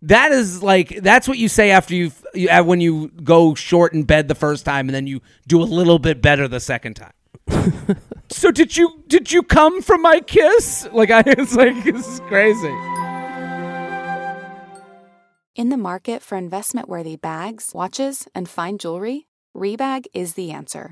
That 0.03 0.31
is 0.31 0.61
like 0.61 1.01
that's 1.01 1.27
what 1.27 1.39
you 1.39 1.49
say 1.49 1.71
after 1.71 1.95
you've, 1.95 2.23
you 2.35 2.49
uh, 2.49 2.63
when 2.63 2.79
you 2.79 3.09
go 3.23 3.55
short 3.55 3.93
in 3.93 4.03
bed 4.03 4.27
the 4.27 4.35
first 4.35 4.63
time 4.63 4.87
and 4.87 4.95
then 4.95 5.07
you 5.07 5.21
do 5.47 5.61
a 5.61 5.65
little 5.65 5.97
bit 5.97 6.21
better 6.21 6.47
the 6.47 6.59
second 6.59 6.93
time. 6.93 7.13
so 8.29 8.51
did 8.51 8.77
you 8.77 9.03
did 9.07 9.31
you 9.31 9.41
come 9.41 9.81
from 9.81 10.03
my 10.03 10.19
kiss? 10.19 10.87
Like 10.93 11.09
I 11.09 11.23
it's 11.25 11.55
like 11.55 11.83
this 11.83 12.07
is 12.07 12.19
crazy. 12.21 12.75
In 15.55 15.69
the 15.69 15.77
market 15.77 16.21
for 16.21 16.37
investment 16.37 16.87
worthy 16.87 17.15
bags, 17.15 17.71
watches, 17.73 18.27
and 18.35 18.47
fine 18.47 18.77
jewelry, 18.77 19.25
Rebag 19.55 20.05
is 20.13 20.35
the 20.35 20.51
answer. 20.51 20.91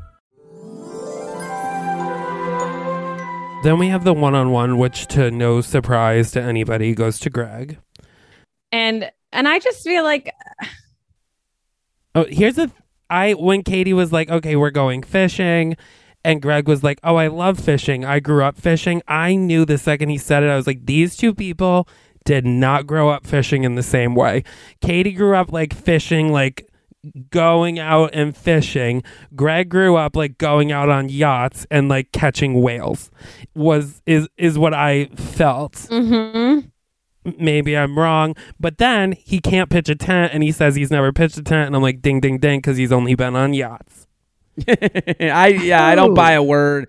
Then 3.63 3.77
we 3.77 3.89
have 3.89 4.03
the 4.03 4.13
one 4.13 4.33
on 4.33 4.51
one, 4.51 4.77
which 4.79 5.05
to 5.07 5.29
no 5.29 5.61
surprise 5.61 6.31
to 6.31 6.41
anybody 6.41 6.95
goes 6.95 7.19
to 7.19 7.29
Greg. 7.29 7.77
And 8.71 9.11
and 9.31 9.47
I 9.47 9.59
just 9.59 9.83
feel 9.83 10.03
like 10.03 10.33
Oh, 12.15 12.25
here's 12.27 12.55
the 12.55 12.71
I 13.09 13.33
when 13.33 13.61
Katie 13.63 13.93
was 13.93 14.11
like, 14.11 14.29
"Okay, 14.29 14.55
we're 14.55 14.71
going 14.71 15.03
fishing." 15.03 15.77
And 16.23 16.41
Greg 16.41 16.67
was 16.67 16.83
like, 16.83 16.99
"Oh, 17.03 17.15
I 17.15 17.27
love 17.27 17.59
fishing. 17.59 18.03
I 18.03 18.19
grew 18.19 18.43
up 18.43 18.57
fishing." 18.57 19.01
I 19.07 19.35
knew 19.35 19.65
the 19.65 19.77
second 19.77 20.09
he 20.09 20.17
said 20.17 20.43
it, 20.43 20.49
I 20.49 20.55
was 20.55 20.67
like, 20.67 20.85
"These 20.85 21.15
two 21.15 21.33
people 21.33 21.87
did 22.25 22.45
not 22.45 22.87
grow 22.87 23.09
up 23.09 23.25
fishing 23.25 23.63
in 23.63 23.75
the 23.75 23.83
same 23.83 24.15
way." 24.15 24.43
Katie 24.81 25.13
grew 25.13 25.35
up 25.35 25.51
like 25.51 25.73
fishing 25.73 26.31
like 26.31 26.67
going 27.29 27.79
out 27.79 28.11
and 28.13 28.35
fishing. 28.35 29.03
Greg 29.35 29.69
grew 29.69 29.95
up 29.95 30.15
like 30.15 30.37
going 30.37 30.71
out 30.71 30.89
on 30.89 31.09
yachts 31.09 31.65
and 31.71 31.89
like 31.89 32.11
catching 32.11 32.61
whales. 32.61 33.09
Was 33.55 34.01
is 34.05 34.27
is 34.37 34.57
what 34.57 34.73
I 34.73 35.05
felt. 35.15 35.73
mhm. 35.73 36.69
Maybe 37.37 37.77
I'm 37.77 37.99
wrong, 37.99 38.35
but 38.59 38.79
then 38.79 39.11
he 39.11 39.39
can't 39.39 39.69
pitch 39.69 39.89
a 39.89 39.95
tent 39.95 40.33
and 40.33 40.41
he 40.41 40.51
says 40.51 40.73
he's 40.75 40.89
never 40.89 41.11
pitched 41.13 41.37
a 41.37 41.43
tent 41.43 41.67
and 41.67 41.75
I'm 41.75 41.81
like 41.83 42.01
ding 42.01 42.19
ding 42.19 42.39
ding 42.39 42.61
cuz 42.61 42.77
he's 42.77 42.91
only 42.91 43.13
been 43.13 43.35
on 43.35 43.53
yachts. 43.53 44.07
I 44.67 45.47
yeah, 45.61 45.85
I 45.85 45.95
don't 45.95 46.13
buy 46.15 46.31
a 46.31 46.43
word. 46.43 46.87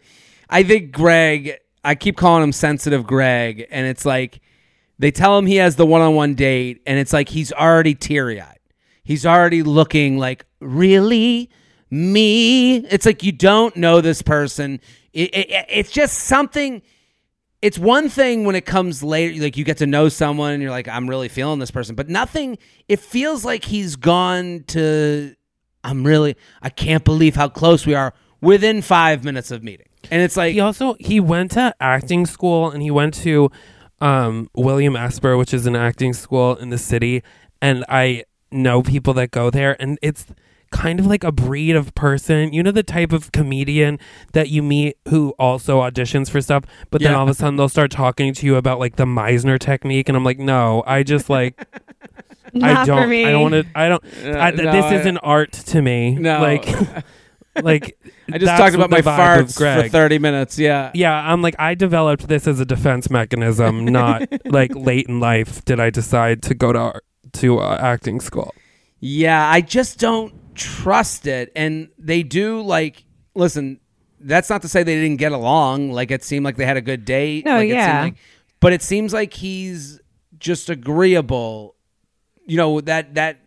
I 0.48 0.62
think 0.62 0.92
Greg. 0.92 1.58
I 1.84 1.96
keep 1.96 2.16
calling 2.16 2.44
him 2.44 2.52
sensitive 2.52 3.04
Greg, 3.04 3.66
and 3.70 3.86
it's 3.86 4.04
like 4.06 4.40
they 4.98 5.10
tell 5.10 5.36
him 5.36 5.46
he 5.46 5.56
has 5.56 5.74
the 5.76 5.84
one-on-one 5.84 6.34
date, 6.34 6.80
and 6.86 6.98
it's 6.98 7.12
like 7.12 7.28
he's 7.28 7.52
already 7.52 7.94
teary-eyed. 7.94 8.58
He's 9.04 9.26
already 9.26 9.62
looking 9.62 10.18
like 10.18 10.46
really 10.60 11.50
me. 11.90 12.76
It's 12.86 13.06
like 13.06 13.22
you 13.22 13.32
don't 13.32 13.76
know 13.76 14.00
this 14.00 14.22
person. 14.22 14.80
It, 15.12 15.34
it, 15.34 15.66
it's 15.68 15.90
just 15.90 16.20
something. 16.20 16.82
It's 17.60 17.78
one 17.78 18.08
thing 18.08 18.44
when 18.44 18.56
it 18.56 18.66
comes 18.66 19.02
later, 19.02 19.40
like 19.40 19.56
you 19.56 19.64
get 19.64 19.76
to 19.78 19.86
know 19.86 20.08
someone 20.08 20.52
and 20.52 20.62
you're 20.62 20.72
like, 20.72 20.88
I'm 20.88 21.08
really 21.08 21.28
feeling 21.28 21.60
this 21.60 21.70
person, 21.70 21.94
but 21.94 22.08
nothing. 22.08 22.58
It 22.88 22.98
feels 22.98 23.44
like 23.44 23.64
he's 23.64 23.94
gone 23.96 24.64
to 24.68 25.34
I'm 25.84 26.04
really 26.04 26.36
I 26.60 26.70
can't 26.70 27.04
believe 27.04 27.36
how 27.36 27.48
close 27.48 27.86
we 27.86 27.94
are 27.94 28.14
within 28.40 28.82
five 28.82 29.24
minutes 29.24 29.50
of 29.50 29.62
meeting. 29.62 29.86
And 30.10 30.22
it's 30.22 30.36
like 30.36 30.54
He 30.54 30.60
also 30.60 30.96
he 30.98 31.20
went 31.20 31.52
to 31.52 31.74
acting 31.80 32.26
school 32.26 32.70
and 32.70 32.82
he 32.82 32.90
went 32.90 33.14
to 33.14 33.50
um, 34.00 34.50
William 34.54 34.96
Esper, 34.96 35.36
which 35.36 35.54
is 35.54 35.66
an 35.66 35.76
acting 35.76 36.12
school 36.12 36.56
in 36.56 36.70
the 36.70 36.78
city, 36.78 37.22
and 37.60 37.84
I 37.88 38.24
know 38.52 38.82
people 38.82 39.14
that 39.14 39.30
go 39.30 39.50
there, 39.50 39.76
and 39.80 39.98
it's 40.02 40.26
kind 40.70 40.98
of 40.98 41.06
like 41.06 41.22
a 41.22 41.30
breed 41.32 41.76
of 41.76 41.94
person. 41.94 42.52
You 42.52 42.62
know 42.62 42.70
the 42.70 42.82
type 42.82 43.12
of 43.12 43.30
comedian 43.32 43.98
that 44.32 44.48
you 44.48 44.62
meet 44.62 44.96
who 45.08 45.30
also 45.38 45.80
auditions 45.80 46.30
for 46.30 46.40
stuff, 46.40 46.64
but 46.90 47.00
then 47.02 47.12
Yeah. 47.12 47.18
all 47.18 47.24
of 47.24 47.28
a 47.28 47.34
sudden 47.34 47.56
they'll 47.56 47.68
start 47.68 47.90
talking 47.90 48.32
to 48.34 48.46
you 48.46 48.56
about 48.56 48.78
like 48.78 48.96
the 48.96 49.04
Meisner 49.04 49.58
technique, 49.58 50.08
and 50.08 50.16
I'm 50.16 50.24
like, 50.24 50.38
no, 50.38 50.82
I 50.86 51.02
just 51.02 51.28
like 51.28 51.60
I 52.54 52.58
Not 52.74 52.86
don't 52.86 53.02
for 53.02 53.06
me. 53.08 53.24
I 53.26 53.30
don't 53.32 53.42
want 53.42 53.54
to 53.54 53.66
I 53.74 53.88
don't 53.88 54.04
uh, 54.24 54.30
I, 54.38 54.50
no, 54.50 54.72
this 54.72 54.84
I- 54.84 54.94
isn't 54.96 55.18
art 55.18 55.52
to 55.52 55.82
me. 55.82 56.14
No. 56.14 56.40
like 56.40 56.66
like 57.62 57.98
I 58.32 58.38
just 58.38 58.46
that's 58.46 58.58
talked 58.60 58.74
about 58.74 58.90
what 58.90 58.90
my 58.90 59.00
the 59.02 59.10
vibe 59.10 59.40
of 59.40 59.46
farts 59.48 59.52
for 59.54 59.58
Greg. 59.58 59.90
thirty 59.92 60.18
minutes. 60.18 60.58
Yeah. 60.58 60.90
Yeah, 60.94 61.12
I'm 61.14 61.42
like 61.42 61.54
I 61.58 61.74
developed 61.74 62.28
this 62.28 62.46
as 62.46 62.60
a 62.60 62.64
defense 62.64 63.10
mechanism, 63.10 63.84
not 63.84 64.26
like 64.46 64.74
late 64.74 65.06
in 65.06 65.20
life 65.20 65.62
did 65.66 65.78
I 65.80 65.90
decide 65.90 66.42
to 66.44 66.54
go 66.54 66.72
to 66.72 66.78
art- 66.78 67.04
to 67.34 67.58
uh, 67.58 67.78
acting 67.80 68.20
school. 68.20 68.54
Yeah, 69.00 69.48
I 69.48 69.60
just 69.60 69.98
don't 69.98 70.34
trust 70.54 71.26
it. 71.26 71.52
And 71.56 71.88
they 71.98 72.22
do 72.22 72.62
like 72.62 73.04
listen, 73.34 73.80
that's 74.20 74.50
not 74.50 74.62
to 74.62 74.68
say 74.68 74.82
they 74.82 75.00
didn't 75.00 75.18
get 75.18 75.32
along. 75.32 75.92
Like 75.92 76.10
it 76.10 76.22
seemed 76.22 76.44
like 76.44 76.56
they 76.56 76.66
had 76.66 76.76
a 76.76 76.82
good 76.82 77.04
date. 77.04 77.44
No, 77.44 77.56
like, 77.56 77.68
it 77.68 77.74
yeah. 77.74 78.02
like- 78.02 78.16
but 78.60 78.72
it 78.72 78.82
seems 78.82 79.12
like 79.12 79.34
he's 79.34 80.00
just 80.38 80.70
agreeable. 80.70 81.74
You 82.46 82.56
know, 82.56 82.80
that 82.82 83.14
that 83.14 83.38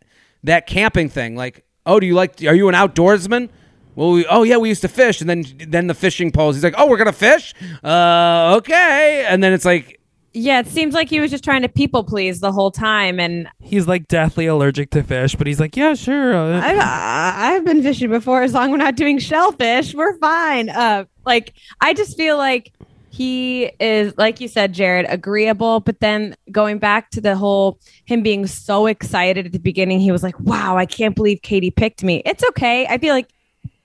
that 0.43 0.67
camping 0.67 1.09
thing. 1.09 1.35
Like, 1.35 1.65
oh, 1.85 1.99
do 1.99 2.07
you 2.07 2.15
like 2.15 2.43
are 2.43 2.55
you 2.55 2.67
an 2.69 2.75
outdoorsman? 2.75 3.49
Well, 3.95 4.11
we, 4.11 4.25
oh 4.25 4.43
yeah, 4.43 4.57
we 4.57 4.67
used 4.67 4.81
to 4.81 4.89
fish, 4.89 5.21
and 5.21 5.29
then 5.29 5.45
then 5.67 5.87
the 5.87 5.93
fishing 5.93 6.31
poles. 6.31 6.55
He's 6.55 6.63
like, 6.63 6.75
oh, 6.77 6.87
we're 6.87 6.97
gonna 6.97 7.13
fish. 7.13 7.53
Uh, 7.83 8.55
okay, 8.57 9.25
and 9.27 9.41
then 9.41 9.53
it's 9.53 9.63
like, 9.63 10.01
Yeah, 10.37 10.59
it 10.59 10.67
seems 10.67 10.93
like 10.93 11.09
he 11.09 11.21
was 11.21 11.31
just 11.31 11.45
trying 11.45 11.61
to 11.61 11.69
people 11.69 12.03
please 12.03 12.41
the 12.41 12.51
whole 12.51 12.69
time 12.69 13.21
and 13.21 13.47
He's 13.61 13.87
like 13.87 14.09
deathly 14.09 14.47
allergic 14.47 14.89
to 14.89 15.01
fish, 15.01 15.33
but 15.33 15.47
he's 15.47 15.61
like, 15.61 15.77
yeah, 15.77 15.93
sure. 15.93 16.33
uh, 16.35 16.59
I've, 16.61 16.77
I've 16.79 17.65
been 17.65 17.81
fishing 17.81 18.09
before. 18.09 18.43
As 18.43 18.53
long 18.53 18.65
as 18.65 18.71
we're 18.71 18.77
not 18.77 18.97
doing 18.97 19.17
shellfish, 19.17 19.93
we're 19.93 20.17
fine. 20.17 20.67
Uh, 20.67 21.05
like 21.25 21.53
I 21.79 21.93
just 21.93 22.17
feel 22.17 22.37
like 22.37 22.73
he 23.11 23.71
is, 23.79 24.13
like 24.17 24.41
you 24.41 24.49
said, 24.49 24.73
Jared, 24.73 25.05
agreeable. 25.07 25.79
But 25.79 26.01
then 26.01 26.35
going 26.51 26.79
back 26.79 27.11
to 27.11 27.21
the 27.21 27.37
whole 27.37 27.79
him 28.03 28.21
being 28.21 28.45
so 28.45 28.87
excited 28.87 29.45
at 29.45 29.53
the 29.53 29.59
beginning, 29.59 30.01
he 30.01 30.11
was 30.11 30.21
like, 30.21 30.37
"Wow, 30.41 30.75
I 30.77 30.85
can't 30.85 31.15
believe 31.15 31.41
Katie 31.43 31.71
picked 31.71 32.03
me." 32.03 32.21
It's 32.25 32.43
okay. 32.49 32.85
I 32.87 32.97
feel 32.97 33.13
like 33.13 33.29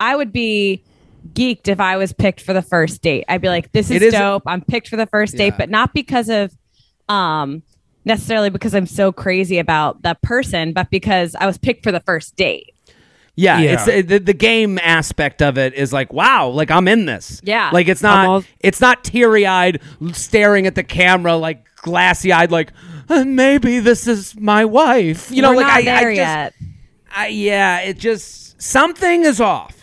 I 0.00 0.16
would 0.16 0.32
be 0.32 0.82
geeked 1.34 1.68
if 1.68 1.80
I 1.80 1.96
was 1.96 2.12
picked 2.12 2.40
for 2.40 2.52
the 2.52 2.62
first 2.62 3.02
date. 3.02 3.24
I'd 3.28 3.40
be 3.40 3.48
like, 3.48 3.72
"This 3.72 3.90
is, 3.90 3.96
It 3.96 4.02
is- 4.02 4.12
dope. 4.12 4.42
I'm 4.46 4.60
picked 4.62 4.88
for 4.88 4.96
the 4.96 5.06
first 5.06 5.36
date," 5.36 5.54
but 5.58 5.70
not 5.70 5.92
because 5.94 6.28
of 6.28 6.52
um 7.08 7.62
necessarily 8.04 8.50
because 8.50 8.74
I'm 8.74 8.86
so 8.86 9.12
crazy 9.12 9.58
about 9.58 10.02
that 10.02 10.22
person, 10.22 10.72
but 10.72 10.90
because 10.90 11.34
I 11.34 11.46
was 11.46 11.58
picked 11.58 11.82
for 11.84 11.92
the 11.92 12.00
first 12.00 12.34
date. 12.36 12.72
Yeah, 13.36 13.58
Yeah. 13.60 13.72
it's 13.72 13.88
uh, 13.88 14.02
the, 14.06 14.18
the 14.18 14.34
game 14.34 14.78
aspect 14.82 15.40
of 15.42 15.56
it 15.58 15.74
is 15.74 15.92
like 15.92 16.12
wow, 16.12 16.48
like 16.48 16.70
I'm 16.70 16.88
in 16.88 17.06
this. 17.06 17.40
Yeah. 17.44 17.70
like 17.72 17.88
it's 17.88 18.02
not 18.02 18.28
I'm 18.42 18.44
it's 18.60 18.80
not 18.80 19.04
teary 19.04 19.46
eyed 19.46 19.80
staring 20.12 20.66
at 20.66 20.74
the 20.74 20.82
camera 20.82 21.36
like 21.36 21.64
glassy 21.76 22.32
eyed 22.32 22.50
like 22.50 22.72
"Uh, 23.08 23.24
maybe 23.24 23.80
this 23.80 24.06
is 24.06 24.34
my 24.38 24.64
wife. 24.64 25.30
You 25.30 25.42
know, 25.42 25.50
We're 25.50 25.56
like 25.56 25.66
not 25.66 25.76
I, 25.76 25.82
there 25.82 26.10
I 26.10 26.14
just, 26.14 26.16
yet. 26.16 26.54
I, 27.14 27.26
yeah, 27.28 27.80
it 27.80 27.98
just 27.98 28.60
something 28.60 29.24
is 29.24 29.40
off. 29.40 29.79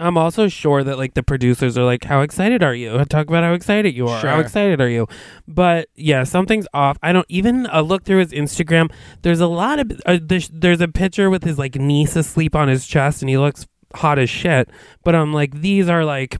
I'm 0.00 0.16
also 0.16 0.48
sure 0.48 0.82
that 0.82 0.96
like 0.98 1.14
the 1.14 1.22
producers 1.22 1.76
are 1.78 1.84
like, 1.84 2.04
"How 2.04 2.22
excited 2.22 2.62
are 2.62 2.74
you? 2.74 3.04
Talk 3.08 3.28
about 3.28 3.44
how 3.44 3.52
excited 3.52 3.94
you 3.94 4.08
are. 4.08 4.20
How 4.20 4.40
excited 4.40 4.80
are 4.80 4.88
you?" 4.88 5.06
But 5.46 5.88
yeah, 5.94 6.24
something's 6.24 6.66
off. 6.74 6.96
I 7.02 7.12
don't 7.12 7.26
even 7.28 7.66
uh, 7.66 7.82
look 7.82 8.04
through 8.04 8.20
his 8.20 8.32
Instagram. 8.32 8.90
There's 9.22 9.40
a 9.40 9.46
lot 9.46 9.78
of 9.78 9.92
uh, 10.06 10.18
there's, 10.22 10.48
there's 10.48 10.80
a 10.80 10.88
picture 10.88 11.30
with 11.30 11.44
his 11.44 11.58
like 11.58 11.74
niece 11.76 12.16
asleep 12.16 12.56
on 12.56 12.68
his 12.68 12.86
chest, 12.86 13.22
and 13.22 13.28
he 13.28 13.38
looks 13.38 13.66
hot 13.94 14.18
as 14.18 14.30
shit. 14.30 14.68
But 15.04 15.14
I'm 15.14 15.32
like, 15.32 15.60
these 15.60 15.88
are 15.88 16.04
like 16.04 16.38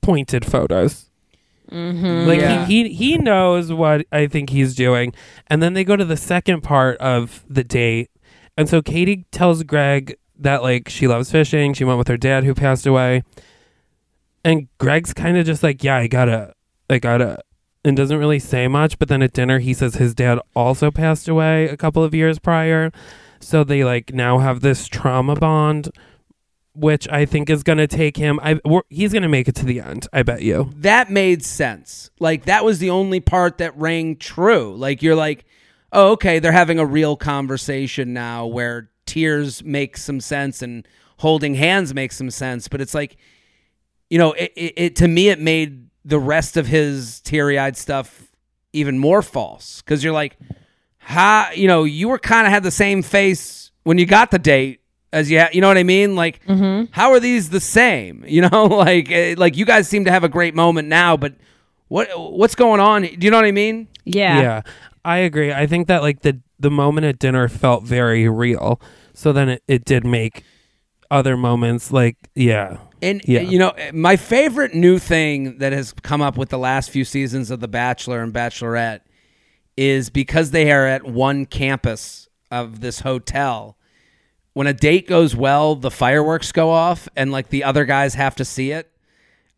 pointed 0.00 0.44
photos. 0.44 1.10
Like 1.70 2.40
Yeah. 2.40 2.66
he, 2.66 2.88
he 2.88 2.94
he 2.94 3.18
knows 3.18 3.72
what 3.72 4.06
I 4.12 4.26
think 4.26 4.50
he's 4.50 4.74
doing. 4.74 5.12
And 5.48 5.62
then 5.62 5.72
they 5.72 5.82
go 5.82 5.96
to 5.96 6.04
the 6.04 6.16
second 6.16 6.60
part 6.62 6.98
of 6.98 7.44
the 7.48 7.64
date. 7.64 8.10
And 8.56 8.68
so 8.68 8.82
Katie 8.82 9.26
tells 9.32 9.62
Greg 9.64 10.16
that 10.38 10.62
like 10.62 10.88
she 10.88 11.06
loves 11.08 11.30
fishing. 11.30 11.74
She 11.74 11.84
went 11.84 11.98
with 11.98 12.08
her 12.08 12.16
dad 12.16 12.44
who 12.44 12.54
passed 12.54 12.86
away. 12.86 13.22
And 14.44 14.68
Greg's 14.78 15.14
kind 15.14 15.38
of 15.38 15.46
just 15.46 15.62
like, 15.62 15.82
yeah, 15.82 15.96
I 15.96 16.06
gotta, 16.06 16.52
I 16.90 16.98
gotta, 16.98 17.42
and 17.82 17.96
doesn't 17.96 18.18
really 18.18 18.38
say 18.38 18.68
much. 18.68 18.98
But 18.98 19.08
then 19.08 19.22
at 19.22 19.32
dinner, 19.32 19.58
he 19.58 19.72
says 19.72 19.94
his 19.94 20.14
dad 20.14 20.38
also 20.54 20.90
passed 20.90 21.28
away 21.28 21.68
a 21.68 21.76
couple 21.76 22.04
of 22.04 22.14
years 22.14 22.38
prior. 22.38 22.90
So 23.40 23.64
they 23.64 23.84
like 23.84 24.12
now 24.12 24.38
have 24.38 24.60
this 24.60 24.86
trauma 24.86 25.36
bond, 25.36 25.90
which 26.74 27.08
I 27.08 27.24
think 27.24 27.48
is 27.48 27.62
gonna 27.62 27.86
take 27.86 28.16
him. 28.16 28.38
I 28.42 28.60
he's 28.88 29.12
gonna 29.12 29.28
make 29.28 29.48
it 29.48 29.54
to 29.56 29.66
the 29.66 29.80
end. 29.80 30.08
I 30.12 30.22
bet 30.22 30.42
you. 30.42 30.70
that 30.76 31.10
made 31.10 31.44
sense. 31.44 32.10
Like 32.20 32.46
that 32.46 32.64
was 32.64 32.78
the 32.78 32.90
only 32.90 33.20
part 33.20 33.58
that 33.58 33.76
rang 33.78 34.16
true. 34.16 34.74
Like 34.76 35.02
you're 35.02 35.14
like, 35.14 35.44
oh, 35.92 36.12
okay, 36.12 36.38
they're 36.38 36.52
having 36.52 36.78
a 36.78 36.86
real 36.86 37.16
conversation 37.16 38.12
now 38.12 38.46
where 38.46 38.90
tears 39.06 39.62
make 39.64 39.96
some 39.96 40.20
sense 40.20 40.62
and 40.62 40.86
holding 41.18 41.54
hands 41.54 41.94
makes 41.94 42.16
some 42.16 42.30
sense. 42.30 42.68
But 42.68 42.80
it's 42.80 42.94
like, 42.94 43.16
you 44.10 44.18
know, 44.18 44.32
it, 44.32 44.52
it, 44.56 44.72
it 44.76 44.96
to 44.96 45.08
me 45.08 45.28
it 45.28 45.40
made 45.40 45.88
the 46.04 46.18
rest 46.18 46.56
of 46.56 46.66
his 46.66 47.20
teary 47.20 47.58
eyed 47.58 47.76
stuff 47.76 48.30
even 48.72 48.98
more 48.98 49.22
false 49.22 49.80
because 49.82 50.02
you're 50.04 50.12
like, 50.12 50.36
how 50.98 51.50
you 51.54 51.68
know 51.68 51.84
you 51.84 52.08
were 52.08 52.18
kind 52.18 52.46
of 52.46 52.52
had 52.52 52.62
the 52.62 52.70
same 52.70 53.02
face 53.02 53.70
when 53.82 53.98
you 53.98 54.06
got 54.06 54.30
the 54.30 54.38
date 54.38 54.80
as 55.12 55.30
you 55.30 55.38
ha- 55.38 55.50
you 55.52 55.60
know 55.60 55.68
what 55.68 55.76
I 55.78 55.82
mean 55.82 56.16
like 56.16 56.40
how 56.92 57.10
are 57.12 57.20
these 57.20 57.50
the 57.50 57.60
same 57.60 58.24
you 58.28 58.40
know 58.48 58.64
like 58.64 59.10
eh, 59.10 59.34
like 59.36 59.56
you 59.56 59.64
guys 59.66 59.86
seem 59.86 60.06
to 60.06 60.10
have 60.10 60.24
a 60.24 60.28
great 60.30 60.54
moment 60.54 60.88
now 60.88 61.16
but 61.16 61.34
what 61.88 62.08
what's 62.32 62.54
going 62.54 62.80
on 62.80 63.02
do 63.02 63.16
you 63.20 63.30
know 63.30 63.36
what 63.36 63.44
I 63.44 63.52
mean 63.52 63.88
Yeah. 64.04 64.40
Yeah. 64.40 64.62
I 65.04 65.18
agree. 65.18 65.52
I 65.52 65.66
think 65.66 65.88
that 65.88 66.00
like 66.00 66.22
the 66.22 66.40
the 66.64 66.70
moment 66.70 67.04
at 67.04 67.18
dinner 67.18 67.46
felt 67.46 67.84
very 67.84 68.28
real. 68.28 68.80
So 69.12 69.32
then 69.32 69.48
it, 69.50 69.62
it 69.68 69.84
did 69.84 70.04
make 70.04 70.42
other 71.10 71.36
moments 71.36 71.92
like 71.92 72.16
yeah. 72.34 72.78
And 73.02 73.20
Yeah. 73.26 73.42
you 73.42 73.58
know, 73.58 73.72
my 73.92 74.16
favorite 74.16 74.74
new 74.74 74.98
thing 74.98 75.58
that 75.58 75.72
has 75.72 75.92
come 75.92 76.22
up 76.22 76.36
with 76.38 76.48
the 76.48 76.58
last 76.58 76.90
few 76.90 77.04
seasons 77.04 77.50
of 77.50 77.60
The 77.60 77.68
Bachelor 77.68 78.22
and 78.22 78.32
Bachelorette 78.32 79.00
is 79.76 80.08
because 80.08 80.50
they 80.52 80.72
are 80.72 80.86
at 80.86 81.04
one 81.04 81.44
campus 81.44 82.28
of 82.50 82.80
this 82.80 83.00
hotel. 83.00 83.76
When 84.54 84.66
a 84.66 84.72
date 84.72 85.06
goes 85.06 85.36
well, 85.36 85.74
the 85.76 85.90
fireworks 85.90 86.50
go 86.50 86.70
off 86.70 87.08
and 87.14 87.30
like 87.30 87.50
the 87.50 87.62
other 87.64 87.84
guys 87.84 88.14
have 88.14 88.34
to 88.36 88.44
see 88.44 88.70
it. 88.70 88.90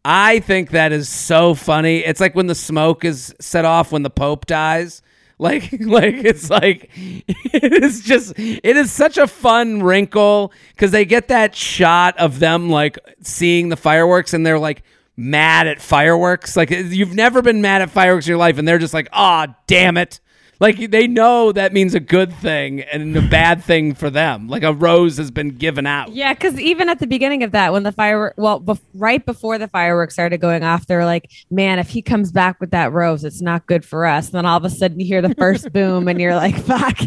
I 0.04 0.40
think 0.40 0.70
that 0.70 0.92
is 0.92 1.08
so 1.08 1.54
funny. 1.54 1.98
It's 1.98 2.20
like 2.20 2.34
when 2.34 2.46
the 2.48 2.54
smoke 2.54 3.04
is 3.04 3.34
set 3.40 3.64
off 3.64 3.92
when 3.92 4.02
the 4.02 4.10
Pope 4.10 4.46
dies. 4.46 5.02
Like, 5.38 5.70
like 5.80 6.14
it's 6.14 6.48
like 6.48 6.88
it 6.96 7.84
is 7.84 8.00
just 8.00 8.32
it 8.38 8.74
is 8.74 8.90
such 8.90 9.18
a 9.18 9.26
fun 9.26 9.82
wrinkle 9.82 10.50
because 10.70 10.92
they 10.92 11.04
get 11.04 11.28
that 11.28 11.54
shot 11.54 12.16
of 12.16 12.38
them 12.38 12.70
like 12.70 12.98
seeing 13.20 13.68
the 13.68 13.76
fireworks 13.76 14.32
and 14.32 14.46
they're 14.46 14.58
like 14.58 14.82
mad 15.16 15.66
at 15.66 15.80
fireworks. 15.80 16.56
Like 16.56 16.70
you've 16.70 17.14
never 17.14 17.42
been 17.42 17.60
mad 17.60 17.82
at 17.82 17.90
fireworks 17.90 18.26
in 18.26 18.30
your 18.30 18.38
life, 18.38 18.58
and 18.58 18.66
they're 18.66 18.78
just 18.78 18.94
like, 18.94 19.08
ah, 19.12 19.54
damn 19.66 19.96
it. 19.96 20.20
Like 20.58 20.90
they 20.90 21.06
know 21.06 21.52
that 21.52 21.72
means 21.72 21.94
a 21.94 22.00
good 22.00 22.32
thing 22.32 22.80
and 22.80 23.14
a 23.16 23.20
bad 23.20 23.62
thing 23.62 23.94
for 23.94 24.08
them. 24.08 24.48
Like 24.48 24.62
a 24.62 24.72
rose 24.72 25.18
has 25.18 25.30
been 25.30 25.50
given 25.50 25.86
out. 25.86 26.12
Yeah, 26.12 26.32
because 26.32 26.58
even 26.58 26.88
at 26.88 26.98
the 26.98 27.06
beginning 27.06 27.42
of 27.42 27.52
that, 27.52 27.72
when 27.72 27.82
the 27.82 27.92
firework, 27.92 28.34
well, 28.38 28.60
bef- 28.60 28.80
right 28.94 29.24
before 29.24 29.58
the 29.58 29.68
fireworks 29.68 30.14
started 30.14 30.40
going 30.40 30.64
off, 30.64 30.86
they're 30.86 31.04
like, 31.04 31.30
"Man, 31.50 31.78
if 31.78 31.90
he 31.90 32.00
comes 32.00 32.32
back 32.32 32.58
with 32.58 32.70
that 32.70 32.92
rose, 32.92 33.22
it's 33.24 33.42
not 33.42 33.66
good 33.66 33.84
for 33.84 34.06
us." 34.06 34.26
And 34.26 34.34
then 34.34 34.46
all 34.46 34.56
of 34.56 34.64
a 34.64 34.70
sudden, 34.70 34.98
you 34.98 35.06
hear 35.06 35.20
the 35.20 35.34
first 35.34 35.72
boom, 35.74 36.08
and 36.08 36.20
you're 36.20 36.36
like, 36.36 36.56
"Fuck." 36.56 36.98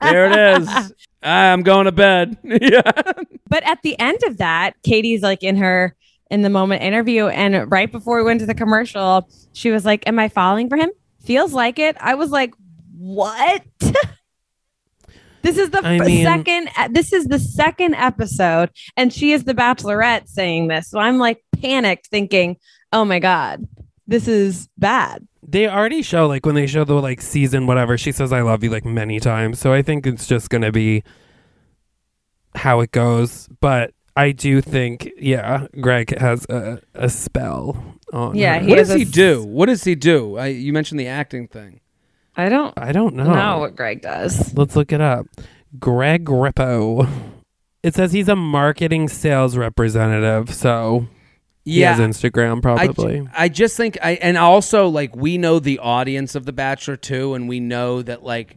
There 0.00 0.30
it 0.30 0.62
is. 0.62 0.92
I'm 1.22 1.62
going 1.62 1.84
to 1.84 1.92
bed. 1.92 2.38
yeah. 2.44 2.80
but 3.46 3.62
at 3.64 3.82
the 3.82 3.98
end 3.98 4.20
of 4.26 4.38
that, 4.38 4.72
Katie's 4.82 5.20
like 5.22 5.42
in 5.42 5.56
her 5.56 5.94
in 6.30 6.40
the 6.42 6.50
moment 6.50 6.82
interview, 6.82 7.26
and 7.26 7.70
right 7.70 7.90
before 7.92 8.16
we 8.16 8.22
went 8.22 8.40
to 8.40 8.46
the 8.46 8.54
commercial, 8.54 9.28
she 9.52 9.70
was 9.70 9.84
like, 9.84 10.06
"Am 10.06 10.18
I 10.18 10.30
falling 10.30 10.70
for 10.70 10.76
him? 10.76 10.90
Feels 11.22 11.52
like 11.52 11.78
it." 11.78 11.96
I 12.00 12.14
was 12.14 12.30
like, 12.30 12.54
"What?" 13.00 13.62
This 15.42 15.56
is 15.56 15.70
the 15.70 15.80
I 15.82 15.96
f- 15.96 16.06
mean- 16.06 16.24
second. 16.24 16.68
This 16.92 17.12
is 17.14 17.24
the 17.24 17.38
second 17.38 17.94
episode, 17.94 18.68
and 18.96 19.10
she 19.10 19.32
is 19.32 19.44
the 19.44 19.54
Bachelorette 19.54 20.28
saying 20.28 20.68
this. 20.68 20.90
So 20.90 20.98
I'm 20.98 21.16
like 21.18 21.42
panicked, 21.62 22.08
thinking, 22.08 22.58
"Oh 22.92 23.06
my 23.06 23.20
god, 23.20 23.66
this 24.06 24.28
is 24.28 24.68
bad." 24.76 25.26
They 25.42 25.66
already 25.66 26.02
show 26.02 26.26
like 26.26 26.44
when 26.44 26.54
they 26.54 26.66
show 26.66 26.84
the 26.84 26.92
like 26.94 27.22
season 27.22 27.66
whatever, 27.66 27.96
she 27.96 28.12
says 28.12 28.34
I 28.34 28.42
love 28.42 28.62
you 28.62 28.68
like 28.68 28.84
many 28.84 29.18
times. 29.18 29.58
So 29.58 29.72
I 29.72 29.80
think 29.80 30.06
it's 30.06 30.26
just 30.26 30.50
gonna 30.50 30.70
be 30.70 31.02
how 32.54 32.80
it 32.80 32.92
goes. 32.92 33.48
But 33.60 33.94
I 34.16 34.32
do 34.32 34.60
think, 34.60 35.10
yeah, 35.18 35.68
Greg 35.80 36.18
has 36.18 36.44
a, 36.50 36.80
a 36.94 37.08
spell 37.08 37.82
on 38.12 38.36
Yeah, 38.36 38.58
her. 38.58 38.60
he 38.60 38.68
What 38.68 38.78
has 38.78 38.88
does 38.88 38.96
he 38.98 39.04
do? 39.06 39.42
What 39.42 39.66
does 39.66 39.84
he 39.84 39.94
do? 39.94 40.36
I, 40.36 40.48
you 40.48 40.74
mentioned 40.74 41.00
the 41.00 41.08
acting 41.08 41.48
thing. 41.48 41.80
I 42.40 42.48
don't 42.48 42.74
I 42.76 42.92
don't 42.92 43.14
know. 43.14 43.32
know 43.32 43.58
what 43.58 43.76
Greg 43.76 44.00
does. 44.02 44.54
Let's 44.54 44.74
look 44.76 44.92
it 44.92 45.00
up. 45.00 45.26
Greg 45.78 46.24
Grippi. 46.24 47.08
It 47.82 47.94
says 47.94 48.12
he's 48.12 48.28
a 48.28 48.36
marketing 48.36 49.08
sales 49.08 49.56
representative, 49.56 50.52
so 50.54 51.06
he 51.64 51.80
Yeah. 51.80 51.94
has 51.94 52.00
Instagram 52.00 52.60
probably. 52.62 53.26
I 53.36 53.48
just 53.48 53.76
think 53.76 53.96
I 54.02 54.12
and 54.12 54.36
also 54.36 54.88
like 54.88 55.14
we 55.16 55.38
know 55.38 55.58
the 55.58 55.78
audience 55.78 56.34
of 56.34 56.44
The 56.46 56.52
Bachelor 56.52 56.96
too, 56.96 57.34
and 57.34 57.48
we 57.48 57.60
know 57.60 58.02
that 58.02 58.22
like 58.22 58.56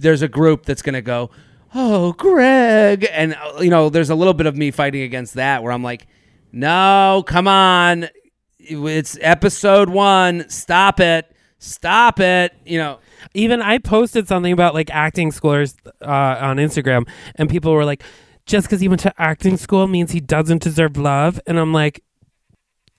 there's 0.00 0.22
a 0.22 0.28
group 0.28 0.64
that's 0.64 0.80
gonna 0.82 1.02
go, 1.02 1.30
oh 1.74 2.12
Greg, 2.14 3.06
and 3.12 3.34
uh, 3.34 3.60
you 3.60 3.70
know 3.70 3.88
there's 3.90 4.10
a 4.10 4.14
little 4.14 4.34
bit 4.34 4.46
of 4.46 4.56
me 4.56 4.70
fighting 4.70 5.02
against 5.02 5.34
that 5.34 5.62
where 5.62 5.72
I'm 5.72 5.82
like, 5.82 6.06
no, 6.52 7.22
come 7.26 7.46
on, 7.48 8.08
it's 8.58 9.18
episode 9.20 9.90
one, 9.90 10.48
stop 10.48 11.00
it, 11.00 11.30
stop 11.58 12.20
it, 12.20 12.54
you 12.64 12.78
know. 12.78 12.98
Even 13.34 13.60
I 13.60 13.78
posted 13.78 14.28
something 14.28 14.52
about 14.52 14.74
like 14.74 14.90
acting 14.90 15.32
scores 15.32 15.76
uh, 16.02 16.36
on 16.40 16.56
Instagram, 16.56 17.08
and 17.34 17.50
people 17.50 17.72
were 17.72 17.84
like, 17.84 18.02
"Just 18.46 18.66
because 18.66 18.80
he 18.80 18.88
went 18.88 19.00
to 19.02 19.14
acting 19.20 19.56
school 19.56 19.86
means 19.86 20.12
he 20.12 20.20
doesn't 20.20 20.62
deserve 20.62 20.96
love," 20.96 21.40
and 21.46 21.58
I'm 21.58 21.72
like, 21.72 22.02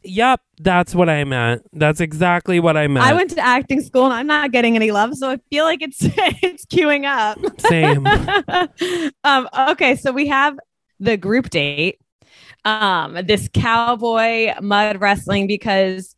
"Yep, 0.04 0.42
that's 0.60 0.94
what 0.94 1.10
I 1.10 1.24
meant. 1.24 1.64
That's 1.74 2.02
exactly 2.02 2.60
what 2.60 2.78
I 2.78 2.88
meant." 2.88 3.06
I 3.06 3.14
went 3.14 3.32
to 3.32 3.40
acting 3.40 3.82
school 3.82 4.06
and 4.06 4.14
I'm 4.14 4.28
not 4.28 4.52
getting 4.52 4.76
any 4.76 4.92
love, 4.92 5.16
so 5.16 5.30
I 5.32 5.38
feel 5.50 5.64
like 5.64 5.82
it's 5.82 5.98
it's 6.02 6.66
queuing 6.66 7.06
up. 7.06 7.40
Same. 7.62 8.06
um, 9.24 9.48
okay, 9.72 9.96
so 9.96 10.12
we 10.12 10.28
have 10.28 10.58
the 11.00 11.18
group 11.18 11.50
date. 11.50 12.00
Um, 12.66 13.18
this 13.26 13.50
cowboy 13.54 14.54
mud 14.62 15.00
wrestling 15.00 15.48
because 15.48 16.14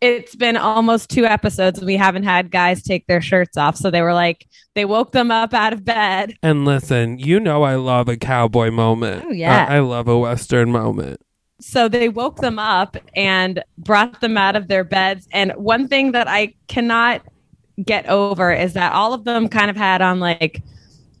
it's 0.00 0.34
been 0.34 0.56
almost 0.56 1.10
two 1.10 1.24
episodes 1.24 1.78
and 1.78 1.86
we 1.86 1.96
haven't 1.96 2.22
had 2.22 2.50
guys 2.50 2.82
take 2.82 3.06
their 3.06 3.20
shirts 3.20 3.56
off. 3.56 3.76
So 3.76 3.90
they 3.90 4.02
were 4.02 4.14
like, 4.14 4.46
they 4.74 4.84
woke 4.84 5.12
them 5.12 5.30
up 5.30 5.52
out 5.52 5.72
of 5.72 5.84
bed. 5.84 6.34
And 6.42 6.64
listen, 6.64 7.18
you 7.18 7.40
know 7.40 7.62
I 7.62 7.74
love 7.74 8.08
a 8.08 8.16
cowboy 8.16 8.70
moment. 8.70 9.24
Oh, 9.26 9.32
yeah. 9.32 9.66
I, 9.68 9.76
I 9.76 9.80
love 9.80 10.08
a 10.08 10.18
western 10.18 10.70
moment. 10.70 11.20
So 11.60 11.88
they 11.88 12.08
woke 12.08 12.36
them 12.38 12.58
up 12.58 12.96
and 13.14 13.62
brought 13.78 14.20
them 14.20 14.36
out 14.36 14.56
of 14.56 14.68
their 14.68 14.84
beds. 14.84 15.26
And 15.32 15.52
one 15.52 15.88
thing 15.88 16.12
that 16.12 16.28
I 16.28 16.54
cannot 16.68 17.22
get 17.82 18.06
over 18.08 18.52
is 18.52 18.74
that 18.74 18.92
all 18.92 19.12
of 19.12 19.24
them 19.24 19.48
kind 19.48 19.70
of 19.70 19.76
had 19.76 20.00
on 20.02 20.20
like 20.20 20.62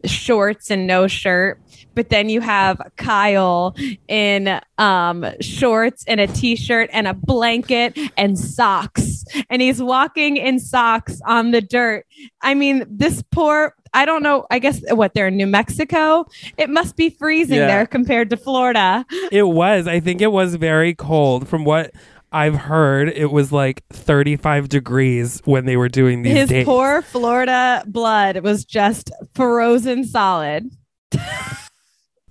shorts 0.04 0.70
and 0.70 0.86
no 0.86 1.06
shirt. 1.06 1.60
But 1.94 2.10
then 2.10 2.28
you 2.28 2.42
have 2.42 2.78
Kyle 2.96 3.74
in 4.06 4.60
um, 4.76 5.24
shorts 5.40 6.04
and 6.06 6.20
a 6.20 6.26
t-shirt 6.26 6.90
and 6.92 7.06
a 7.08 7.14
blanket 7.14 7.98
and 8.18 8.38
socks, 8.38 9.24
and 9.48 9.62
he's 9.62 9.82
walking 9.82 10.36
in 10.36 10.58
socks 10.60 11.20
on 11.26 11.52
the 11.52 11.62
dirt. 11.62 12.04
I 12.42 12.52
mean, 12.54 12.84
this 12.88 13.22
poor. 13.30 13.74
I 13.94 14.04
don't 14.04 14.22
know. 14.22 14.46
I 14.50 14.58
guess 14.58 14.82
what 14.90 15.14
they're 15.14 15.28
in 15.28 15.38
New 15.38 15.46
Mexico. 15.46 16.26
It 16.58 16.68
must 16.68 16.96
be 16.96 17.08
freezing 17.08 17.56
Yeah. 17.56 17.66
there 17.66 17.86
compared 17.86 18.28
to 18.28 18.36
Florida. 18.36 19.06
It 19.32 19.44
was. 19.44 19.88
I 19.88 20.00
think 20.00 20.20
it 20.20 20.32
was 20.32 20.54
very 20.56 20.94
cold. 20.94 21.48
From 21.48 21.64
what 21.64 21.92
I've 22.36 22.54
heard, 22.54 23.08
it 23.08 23.30
was 23.32 23.50
like 23.52 23.82
35 23.92 24.68
degrees 24.68 25.40
when 25.44 25.64
they 25.64 25.76
were 25.76 25.88
doing 25.88 26.22
these 26.22 26.32
His 26.34 26.48
dates. 26.50 26.66
poor 26.66 27.00
Florida 27.02 27.82
blood 27.86 28.38
was 28.42 28.64
just 28.64 29.10
frozen 29.34 30.04
solid. 30.04 30.70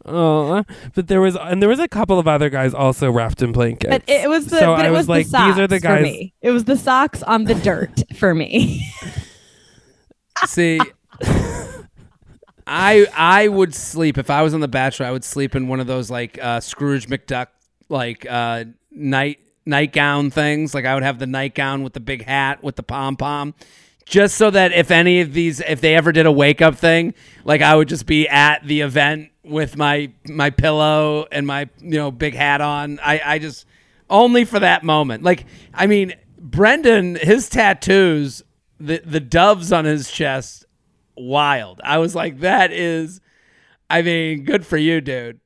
Oh, 0.07 0.63
but 0.93 1.07
there 1.07 1.19
was, 1.19 1.35
and 1.35 1.59
there 1.61 1.69
was 1.69 1.79
a 1.79 1.87
couple 1.87 2.19
of 2.19 2.27
other 2.27 2.51
guys 2.51 2.75
also 2.75 3.09
wrapped 3.11 3.41
in 3.41 3.51
blankets. 3.51 3.89
But 3.89 4.03
it 4.07 4.29
was 4.29 4.45
the 4.45 4.59
So 4.59 4.75
but 4.75 4.85
I 4.85 4.91
was 4.91 4.99
was, 4.99 5.09
like, 5.09 5.25
the 5.25 5.29
socks 5.31 5.55
these 5.55 5.63
are 5.63 5.67
the 5.67 5.77
for 5.77 5.81
guys- 5.87 6.03
me. 6.03 6.33
It 6.41 6.51
was 6.51 6.65
the 6.65 6.77
socks 6.77 7.23
on 7.23 7.45
the 7.45 7.55
dirt 7.55 8.03
for 8.15 8.35
me. 8.35 8.87
See, 10.45 10.79
I 12.67 13.07
I 13.15 13.47
would 13.47 13.73
sleep 13.73 14.17
if 14.17 14.29
I 14.29 14.41
was 14.43 14.53
on 14.53 14.59
The 14.59 14.67
Bachelor. 14.67 15.07
I 15.07 15.11
would 15.11 15.23
sleep 15.23 15.55
in 15.55 15.67
one 15.67 15.79
of 15.79 15.87
those 15.87 16.11
like 16.11 16.37
uh, 16.41 16.59
Scrooge 16.59 17.07
McDuck 17.07 17.47
like 17.89 18.25
uh, 18.29 18.65
night 18.91 19.39
nightgown 19.65 20.31
things. 20.31 20.73
Like 20.73 20.85
I 20.85 20.93
would 20.93 21.03
have 21.03 21.19
the 21.19 21.27
nightgown 21.27 21.83
with 21.83 21.93
the 21.93 21.99
big 21.99 22.23
hat 22.23 22.63
with 22.63 22.75
the 22.75 22.83
pom 22.83 23.15
pom, 23.15 23.53
just 24.05 24.35
so 24.35 24.49
that 24.51 24.71
if 24.71 24.91
any 24.91 25.21
of 25.21 25.33
these, 25.33 25.59
if 25.61 25.81
they 25.81 25.95
ever 25.95 26.11
did 26.11 26.25
a 26.25 26.31
wake 26.31 26.61
up 26.61 26.75
thing, 26.75 27.13
like 27.43 27.61
I 27.61 27.75
would 27.75 27.87
just 27.89 28.05
be 28.05 28.27
at 28.27 28.65
the 28.65 28.81
event 28.81 29.29
with 29.43 29.77
my 29.77 30.11
my 30.25 30.49
pillow 30.49 31.27
and 31.31 31.45
my 31.45 31.69
you 31.79 31.97
know 31.97 32.11
big 32.11 32.33
hat 32.33 32.61
on. 32.61 32.99
I 32.99 33.21
I 33.23 33.39
just 33.39 33.65
only 34.09 34.45
for 34.45 34.59
that 34.59 34.83
moment. 34.83 35.23
Like 35.23 35.45
I 35.73 35.87
mean, 35.87 36.13
Brendan, 36.39 37.15
his 37.15 37.49
tattoos, 37.49 38.43
the 38.79 39.01
the 39.05 39.19
doves 39.19 39.71
on 39.71 39.85
his 39.85 40.11
chest, 40.11 40.65
wild. 41.15 41.81
I 41.83 41.97
was 41.97 42.15
like, 42.15 42.39
that 42.39 42.71
is, 42.71 43.21
I 43.89 44.01
mean, 44.01 44.43
good 44.43 44.65
for 44.65 44.77
you, 44.77 45.01
dude. 45.01 45.39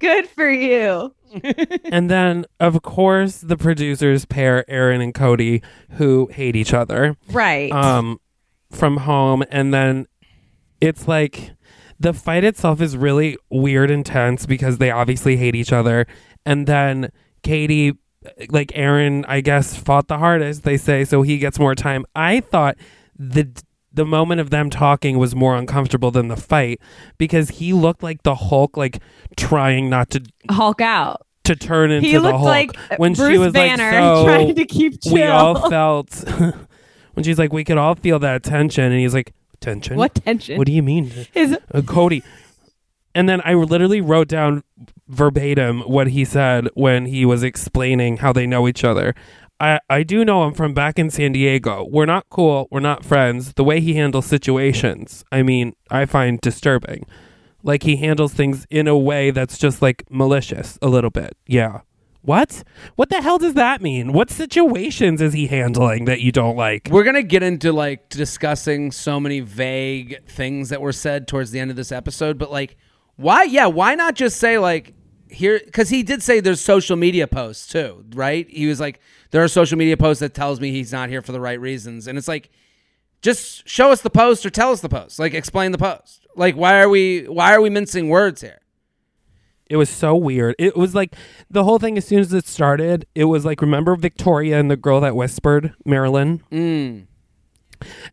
Good 0.00 0.28
for 0.28 0.50
you. 0.50 1.14
and 1.84 2.10
then, 2.10 2.44
of 2.60 2.82
course, 2.82 3.38
the 3.38 3.56
producers 3.56 4.24
pair 4.24 4.68
Aaron 4.70 5.00
and 5.00 5.14
Cody, 5.14 5.62
who 5.92 6.28
hate 6.32 6.56
each 6.56 6.72
other, 6.74 7.16
Right. 7.30 7.70
um, 7.72 8.18
from 8.70 8.98
home, 8.98 9.44
and 9.50 9.72
then 9.72 10.06
it's 10.80 11.06
like 11.08 11.52
the 12.00 12.12
fight 12.12 12.42
itself 12.44 12.80
is 12.80 12.96
really 12.96 13.36
weird 13.50 13.90
and 13.90 14.04
tense 14.04 14.46
because 14.46 14.78
they 14.78 14.90
obviously 14.90 15.36
hate 15.36 15.54
each 15.54 15.72
other, 15.72 16.06
and 16.44 16.66
then 16.66 17.10
Katie, 17.42 17.92
like 18.50 18.72
Aaron, 18.74 19.24
I 19.26 19.40
guess 19.40 19.76
fought 19.76 20.08
the 20.08 20.18
hardest. 20.18 20.62
They 20.64 20.76
say 20.76 21.04
so 21.04 21.22
he 21.22 21.38
gets 21.38 21.58
more 21.58 21.74
time. 21.74 22.04
I 22.14 22.40
thought 22.40 22.76
the 23.18 23.48
the 23.94 24.04
moment 24.06 24.40
of 24.40 24.50
them 24.50 24.70
talking 24.70 25.18
was 25.18 25.34
more 25.34 25.56
uncomfortable 25.56 26.10
than 26.10 26.28
the 26.28 26.36
fight 26.36 26.80
because 27.18 27.50
he 27.50 27.72
looked 27.72 28.02
like 28.02 28.22
the 28.22 28.34
Hulk, 28.34 28.76
like 28.76 28.98
trying 29.36 29.90
not 29.90 30.10
to 30.10 30.22
Hulk 30.50 30.80
out. 30.80 31.26
to 31.44 31.54
turn 31.56 31.90
into 31.90 32.06
He 32.06 32.14
the 32.14 32.20
looked 32.20 32.38
Hulk 32.38 32.44
like 32.46 32.76
when 32.98 33.12
Bruce 33.14 33.32
she 33.32 33.38
was 33.38 33.52
Banner 33.52 33.84
like 33.92 33.92
so 34.16 34.24
trying 34.24 34.54
to 34.54 34.64
keep 34.64 35.02
chill. 35.02 35.12
we 35.14 35.22
all 35.24 35.68
felt 35.68 36.12
when 37.14 37.24
she's 37.24 37.38
like 37.38 37.52
we 37.52 37.64
could 37.64 37.78
all 37.78 37.94
feel 37.94 38.18
that 38.20 38.42
tension 38.42 38.84
and 38.84 39.00
he's 39.00 39.14
like 39.14 39.32
tension 39.60 39.96
What 39.96 40.14
tension? 40.14 40.56
what 40.58 40.66
do 40.66 40.72
you 40.72 40.82
mean 40.82 41.10
His 41.32 41.56
uh, 41.74 41.82
Cody 41.82 42.22
and 43.14 43.28
then 43.28 43.40
I 43.44 43.54
literally 43.54 44.00
wrote 44.00 44.28
down 44.28 44.62
verbatim 45.08 45.80
what 45.82 46.08
he 46.08 46.24
said 46.24 46.68
when 46.74 47.04
he 47.06 47.24
was 47.26 47.42
explaining 47.42 48.16
how 48.18 48.32
they 48.32 48.46
know 48.46 48.66
each 48.66 48.84
other 48.84 49.14
I, 49.62 49.78
I 49.88 50.02
do 50.02 50.24
know 50.24 50.44
him 50.44 50.54
from 50.54 50.74
back 50.74 50.98
in 50.98 51.08
San 51.08 51.30
Diego. 51.30 51.86
We're 51.88 52.04
not 52.04 52.26
cool. 52.30 52.66
We're 52.72 52.80
not 52.80 53.04
friends. 53.04 53.52
The 53.52 53.62
way 53.62 53.80
he 53.80 53.94
handles 53.94 54.26
situations, 54.26 55.24
I 55.30 55.44
mean, 55.44 55.76
I 55.88 56.04
find 56.04 56.40
disturbing. 56.40 57.06
Like 57.62 57.84
he 57.84 57.94
handles 57.94 58.34
things 58.34 58.66
in 58.70 58.88
a 58.88 58.98
way 58.98 59.30
that's 59.30 59.56
just 59.56 59.80
like 59.80 60.02
malicious 60.10 60.80
a 60.82 60.88
little 60.88 61.10
bit. 61.10 61.36
Yeah. 61.46 61.82
What? 62.22 62.64
What 62.96 63.08
the 63.08 63.22
hell 63.22 63.38
does 63.38 63.54
that 63.54 63.80
mean? 63.80 64.12
What 64.12 64.30
situations 64.30 65.22
is 65.22 65.32
he 65.32 65.46
handling 65.46 66.06
that 66.06 66.20
you 66.20 66.32
don't 66.32 66.56
like? 66.56 66.88
We're 66.90 67.04
gonna 67.04 67.22
get 67.22 67.44
into 67.44 67.72
like 67.72 68.08
discussing 68.08 68.90
so 68.90 69.20
many 69.20 69.38
vague 69.38 70.26
things 70.26 70.70
that 70.70 70.80
were 70.80 70.92
said 70.92 71.28
towards 71.28 71.52
the 71.52 71.60
end 71.60 71.70
of 71.70 71.76
this 71.76 71.92
episode, 71.92 72.36
but 72.36 72.50
like, 72.50 72.76
why? 73.14 73.44
Yeah, 73.44 73.66
why 73.66 73.94
not 73.94 74.16
just 74.16 74.38
say 74.38 74.58
like 74.58 74.92
here? 75.32 75.60
Because 75.64 75.88
he 75.88 76.02
did 76.02 76.22
say 76.22 76.40
there's 76.40 76.60
social 76.60 76.96
media 76.96 77.26
posts 77.26 77.66
too, 77.66 78.04
right? 78.14 78.48
He 78.48 78.66
was 78.66 78.80
like, 78.80 79.00
there 79.30 79.42
are 79.42 79.48
social 79.48 79.78
media 79.78 79.96
posts 79.96 80.20
that 80.20 80.34
tells 80.34 80.60
me 80.60 80.70
he's 80.70 80.92
not 80.92 81.08
here 81.08 81.22
for 81.22 81.32
the 81.32 81.40
right 81.40 81.60
reasons, 81.60 82.06
and 82.06 82.18
it's 82.18 82.28
like, 82.28 82.50
just 83.22 83.66
show 83.68 83.90
us 83.90 84.02
the 84.02 84.10
post 84.10 84.44
or 84.44 84.50
tell 84.50 84.72
us 84.72 84.80
the 84.80 84.88
post, 84.88 85.18
like 85.18 85.34
explain 85.34 85.72
the 85.72 85.78
post. 85.78 86.26
Like, 86.36 86.56
why 86.56 86.80
are 86.80 86.88
we 86.88 87.24
why 87.24 87.54
are 87.54 87.60
we 87.60 87.70
mincing 87.70 88.08
words 88.08 88.40
here? 88.40 88.58
It 89.70 89.76
was 89.76 89.88
so 89.88 90.14
weird. 90.14 90.54
It 90.58 90.76
was 90.76 90.94
like 90.94 91.14
the 91.48 91.64
whole 91.64 91.78
thing 91.78 91.96
as 91.96 92.04
soon 92.04 92.18
as 92.18 92.32
it 92.32 92.46
started, 92.46 93.06
it 93.14 93.24
was 93.24 93.44
like 93.44 93.62
remember 93.62 93.96
Victoria 93.96 94.58
and 94.58 94.70
the 94.70 94.76
girl 94.76 95.00
that 95.00 95.16
whispered, 95.16 95.74
Marylynn? 95.86 96.42
Mm. 96.50 97.06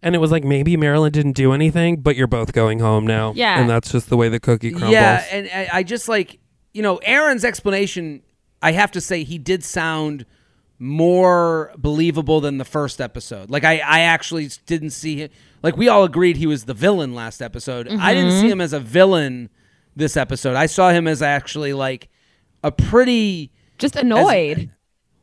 And 0.02 0.16
it 0.16 0.20
was 0.20 0.32
like 0.32 0.44
maybe 0.44 0.78
Marylynn 0.78 1.12
didn't 1.12 1.34
do 1.34 1.52
anything, 1.52 1.98
but 1.98 2.16
you're 2.16 2.28
both 2.28 2.54
going 2.54 2.80
home 2.80 3.06
now. 3.06 3.34
Yeah. 3.36 3.60
And 3.60 3.70
that's 3.70 3.92
just 3.92 4.10
the 4.10 4.18
way 4.18 4.30
the 4.30 4.40
cookie 4.40 4.72
crumbles. 4.72 4.94
Yeah, 4.94 5.26
and 5.32 5.50
I, 5.54 5.80
I 5.80 5.84
just 5.84 6.08
like 6.08 6.40
you 6.74 6.82
know 6.82 6.98
Aaron's 6.98 7.46
explanation. 7.46 8.22
I 8.62 8.74
have 8.74 8.92
to 8.92 9.02
say 9.02 9.24
he 9.24 9.38
did 9.38 9.64
sound 9.64 10.26
more 10.80 11.74
believable 11.78 12.42
than 12.42 12.58
the 12.58 12.66
first 12.66 13.02
episode. 13.02 13.50
Like 13.50 13.64
I, 13.64 13.80
I 13.80 14.02
actually 14.02 14.50
didn't 14.66 14.92
see 14.92 15.18
him. 15.18 15.30
Like 15.62 15.76
we 15.76 15.90
all 15.90 16.06
agreed 16.06 16.38
he 16.38 16.48
was 16.48 16.66
the 16.66 16.74
villain 16.74 17.14
last 17.14 17.42
episode. 17.42 17.88
I 17.88 18.14
didn't 18.14 18.32
see 18.32 18.44
mm-hmm. 18.44 18.54
him 18.54 18.62
as 18.62 18.74
a 18.74 18.80
villain 18.80 19.50
this 19.96 20.16
episode. 20.16 20.56
I 20.56 20.68
saw 20.68 20.90
him 20.90 21.08
as 21.08 21.22
actually 21.22 21.74
like 21.74 22.10
a 22.64 22.72
pretty 22.72 23.52
just 23.78 23.96
annoyed. 23.96 24.72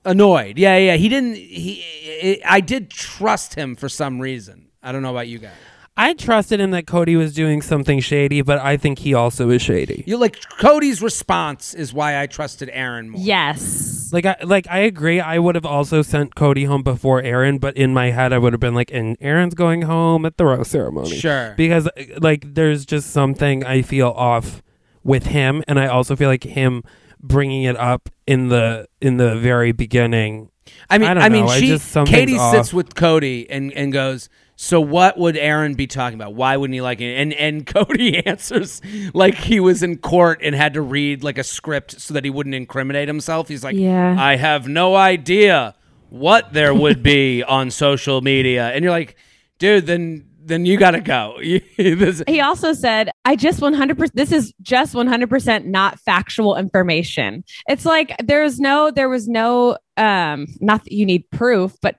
annoyed. 0.04 0.58
Yeah, 0.58 0.76
yeah. 0.76 0.96
He 0.96 1.08
didn't. 1.08 1.36
He. 1.36 2.42
I 2.44 2.60
did 2.60 2.90
trust 2.90 3.54
him 3.54 3.76
for 3.76 3.88
some 3.88 4.20
reason. 4.20 4.68
I 4.82 4.92
don't 4.92 5.02
know 5.02 5.10
about 5.10 5.28
you 5.28 5.38
guys. 5.38 5.52
I 5.98 6.12
trusted 6.12 6.60
him 6.60 6.72
that 6.72 6.86
Cody 6.86 7.16
was 7.16 7.32
doing 7.32 7.62
something 7.62 8.00
shady, 8.00 8.42
but 8.42 8.58
I 8.58 8.76
think 8.76 8.98
he 8.98 9.14
also 9.14 9.48
is 9.48 9.62
shady. 9.62 10.04
You 10.06 10.18
like 10.18 10.36
Cody's 10.58 11.00
response 11.00 11.72
is 11.72 11.92
why 11.94 12.20
I 12.20 12.26
trusted 12.26 12.68
Aaron 12.72 13.08
more. 13.10 13.20
yes. 13.20 14.10
Like 14.12 14.26
I 14.26 14.36
like 14.44 14.66
I 14.70 14.80
agree. 14.80 15.20
I 15.20 15.38
would 15.38 15.54
have 15.54 15.64
also 15.66 16.02
sent 16.02 16.34
Cody 16.34 16.64
home 16.64 16.82
before 16.82 17.22
Aaron, 17.22 17.58
but 17.58 17.76
in 17.76 17.94
my 17.94 18.10
head 18.10 18.32
I 18.32 18.38
would 18.38 18.52
have 18.52 18.60
been 18.60 18.74
like, 18.74 18.90
and 18.92 19.16
Aaron's 19.20 19.54
going 19.54 19.82
home 19.82 20.24
at 20.26 20.36
the 20.36 20.44
rose 20.44 20.68
ceremony. 20.68 21.16
Sure. 21.16 21.54
Because 21.56 21.88
like 22.18 22.54
there's 22.54 22.84
just 22.84 23.10
something 23.10 23.64
I 23.64 23.82
feel 23.82 24.08
off 24.08 24.62
with 25.02 25.26
him, 25.26 25.62
and 25.66 25.78
I 25.80 25.86
also 25.86 26.14
feel 26.14 26.28
like 26.28 26.44
him 26.44 26.82
bringing 27.20 27.62
it 27.64 27.76
up 27.76 28.08
in 28.26 28.48
the 28.48 28.86
in 29.00 29.16
the 29.16 29.34
very 29.36 29.72
beginning. 29.72 30.50
I 30.90 30.98
mean, 30.98 31.08
I 31.08 31.12
I, 31.12 31.14
don't 31.14 31.32
mean, 31.32 31.46
know. 31.46 31.50
I 31.52 31.58
she 31.60 31.68
just- 31.68 31.90
something's 31.90 32.16
Katie 32.18 32.38
sits 32.38 32.74
with 32.74 32.94
Cody 32.94 33.48
and 33.48 33.72
and 33.72 33.92
goes. 33.92 34.28
So 34.56 34.80
what 34.80 35.18
would 35.18 35.36
Aaron 35.36 35.74
be 35.74 35.86
talking 35.86 36.18
about? 36.18 36.34
Why 36.34 36.56
wouldn't 36.56 36.74
he 36.74 36.80
like 36.80 37.00
it? 37.00 37.14
And 37.16 37.32
and 37.34 37.66
Cody 37.74 38.26
answers 38.26 38.80
like 39.14 39.34
he 39.34 39.60
was 39.60 39.82
in 39.82 39.98
court 39.98 40.40
and 40.42 40.54
had 40.54 40.74
to 40.74 40.82
read 40.82 41.22
like 41.22 41.38
a 41.38 41.44
script 41.44 42.00
so 42.00 42.14
that 42.14 42.24
he 42.24 42.30
wouldn't 42.30 42.54
incriminate 42.54 43.06
himself. 43.06 43.48
He's 43.48 43.62
like, 43.62 43.76
Yeah. 43.76 44.16
I 44.18 44.36
have 44.36 44.66
no 44.66 44.96
idea 44.96 45.74
what 46.08 46.52
there 46.52 46.74
would 46.74 47.02
be 47.02 47.42
on 47.48 47.70
social 47.70 48.22
media. 48.22 48.68
And 48.68 48.82
you're 48.82 48.92
like, 48.92 49.16
dude, 49.58 49.86
then 49.86 50.26
then 50.46 50.64
you 50.64 50.76
got 50.78 50.92
to 50.92 51.00
go. 51.00 51.38
He 51.76 52.40
also 52.40 52.72
said, 52.72 53.10
I 53.24 53.36
just 53.36 53.60
100%, 53.60 54.12
this 54.14 54.30
is 54.30 54.54
just 54.62 54.94
100% 54.94 55.64
not 55.64 55.98
factual 56.00 56.56
information. 56.56 57.44
It's 57.68 57.84
like 57.84 58.14
there's 58.24 58.60
no, 58.60 58.90
there 58.90 59.08
was 59.08 59.28
no, 59.28 59.76
um, 59.96 60.46
not 60.60 60.84
that 60.84 60.92
you 60.92 61.04
need 61.04 61.28
proof, 61.30 61.74
but 61.82 61.96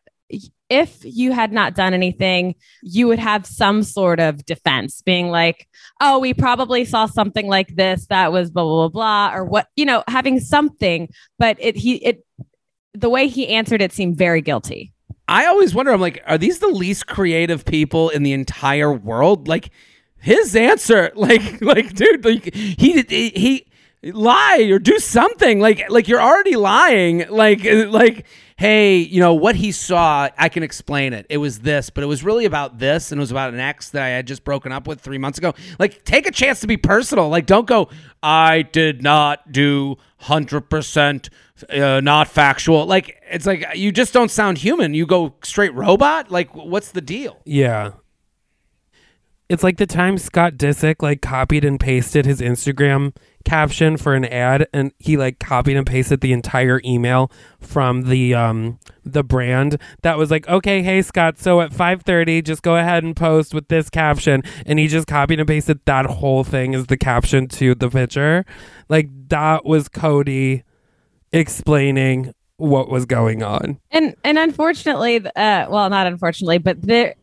if 0.70 0.98
you 1.04 1.32
had 1.32 1.52
not 1.52 1.76
done 1.76 1.94
anything, 1.94 2.56
you 2.82 3.08
would 3.08 3.20
have 3.20 3.46
some 3.46 3.84
sort 3.84 4.20
of 4.20 4.46
defense 4.46 5.02
being 5.02 5.30
like, 5.30 5.68
oh, 6.02 6.20
we 6.20 6.34
probably 6.34 6.86
saw 6.86 7.06
something 7.06 7.48
like 7.48 7.76
this 7.76 8.08
that 8.08 8.32
was 8.32 8.52
blah, 8.52 8.64
blah, 8.64 8.90
blah, 8.90 9.30
blah, 9.30 9.38
or 9.38 9.46
what, 9.46 9.68
you 9.76 9.86
know, 9.86 10.04
having 10.08 10.40
something. 10.40 11.10
But 11.40 11.58
it, 11.60 11.76
he, 11.76 11.96
it, 11.96 12.26
the 12.94 13.10
way 13.10 13.28
he 13.28 13.48
answered 13.50 13.82
it 13.82 13.94
seemed 13.94 14.18
very 14.18 14.42
guilty. 14.42 14.94
I 15.28 15.46
always 15.46 15.76
wonder. 15.76 15.92
I'm 15.92 16.02
like, 16.02 16.24
are 16.26 16.38
these 16.38 16.60
the 16.60 16.68
least 16.68 17.08
creative 17.08 17.66
people 17.66 18.10
in 18.10 18.24
the 18.24 18.34
entire 18.34 18.94
world? 18.94 19.48
Like, 19.48 19.72
his 20.20 20.56
answer, 20.56 21.12
like, 21.16 21.62
like, 21.62 21.94
dude, 21.94 22.26
like 22.26 22.54
he 22.54 23.02
he, 23.02 23.30
he 23.30 23.67
lie 24.14 24.68
or 24.72 24.80
do 24.80 25.00
something. 25.00 25.60
Like, 25.60 25.90
like 25.90 26.08
you're 26.08 26.22
already 26.22 26.56
lying. 26.56 27.26
Like, 27.30 27.64
like, 27.64 28.26
hey, 28.58 28.98
you 28.98 29.20
know 29.20 29.34
what 29.34 29.56
he 29.56 29.72
saw? 29.72 30.30
I 30.38 30.50
can 30.50 30.64
explain 30.64 31.14
it. 31.14 31.26
It 31.30 31.38
was 31.38 31.60
this, 31.60 31.90
but 31.90 32.04
it 32.04 32.08
was 32.08 32.24
really 32.24 32.46
about 32.46 32.80
this, 32.80 33.12
and 33.12 33.20
it 33.20 33.22
was 33.22 33.32
about 33.32 33.54
an 33.54 33.60
ex 33.60 33.90
that 33.92 34.04
I 34.04 34.10
had 34.10 34.28
just 34.28 34.44
broken 34.44 34.72
up 34.72 34.88
with 34.88 35.02
three 35.02 35.18
months 35.18 35.38
ago. 35.38 35.54
Like, 35.80 36.04
take 36.04 36.28
a 36.28 36.32
chance 36.32 36.60
to 36.62 36.68
be 36.68 36.78
personal. 36.78 37.30
Like, 37.30 37.46
don't 37.46 37.68
go. 37.68 37.90
I 38.24 38.64
did 38.64 39.04
not 39.04 39.52
do 39.52 39.98
hundred 40.18 40.70
percent 40.70 41.30
uh, 41.70 42.02
not 42.02 42.28
factual. 42.28 42.86
Like 42.86 43.22
it's 43.30 43.46
like 43.46 43.66
you 43.76 43.92
just 43.92 44.14
don't 44.14 44.32
sound 44.32 44.60
human. 44.60 44.94
You 44.94 45.06
go 45.06 45.36
straight 45.44 45.74
robot. 45.74 46.32
Like 46.32 46.54
what's 46.56 46.92
the 46.92 47.02
deal? 47.02 47.40
Yeah. 47.46 47.92
It's 49.50 49.64
like 49.64 49.78
the 49.78 49.88
time 49.88 50.18
Scott 50.18 50.54
Disick 50.54 51.02
like 51.02 51.22
copied 51.22 51.64
and 51.64 51.80
pasted 51.80 52.26
his 52.26 52.42
Instagram 52.42 53.16
caption 53.48 53.98
for 53.98 54.14
an 54.14 54.26
ad 54.26 54.68
and 54.74 54.92
he 55.00 55.16
like 55.16 55.40
copied 55.40 55.78
and 55.78 55.88
pasted 55.88 56.22
the 56.22 56.34
entire 56.34 56.82
email 56.84 57.32
from 57.60 58.04
the 58.04 58.34
um 58.34 58.78
the 59.06 59.24
brand 59.24 59.80
that 60.02 60.18
was 60.18 60.30
like 60.30 60.48
okay 60.50 60.82
hey 60.82 61.02
Scott 61.02 61.38
so 61.40 61.62
at 61.62 61.72
5:30 61.72 62.44
just 62.44 62.62
go 62.62 62.76
ahead 62.76 63.04
and 63.04 63.16
post 63.16 63.54
with 63.54 63.68
this 63.68 63.90
caption. 63.90 64.44
And 64.66 64.80
he 64.80 64.88
just 64.88 65.08
copied 65.08 65.40
and 65.40 65.48
pasted 65.48 65.80
that 65.86 66.06
whole 66.06 66.44
thing 66.44 66.76
as 66.76 66.88
the 66.88 66.98
caption 66.98 67.48
to 67.50 67.76
the 67.76 67.90
picture. 67.90 68.46
Like 68.90 69.10
that 69.30 69.66
was 69.66 69.90
Cody 69.90 70.64
explaining 71.32 72.34
what 72.58 72.90
was 72.90 73.06
going 73.06 73.44
on. 73.44 73.80
And 73.92 74.16
and 74.24 74.38
unfortunately 74.38 75.26
uh 75.26 75.70
well 75.70 75.90
not 75.90 76.08
unfortunately 76.08 76.58
but 76.58 76.82
there 76.82 77.16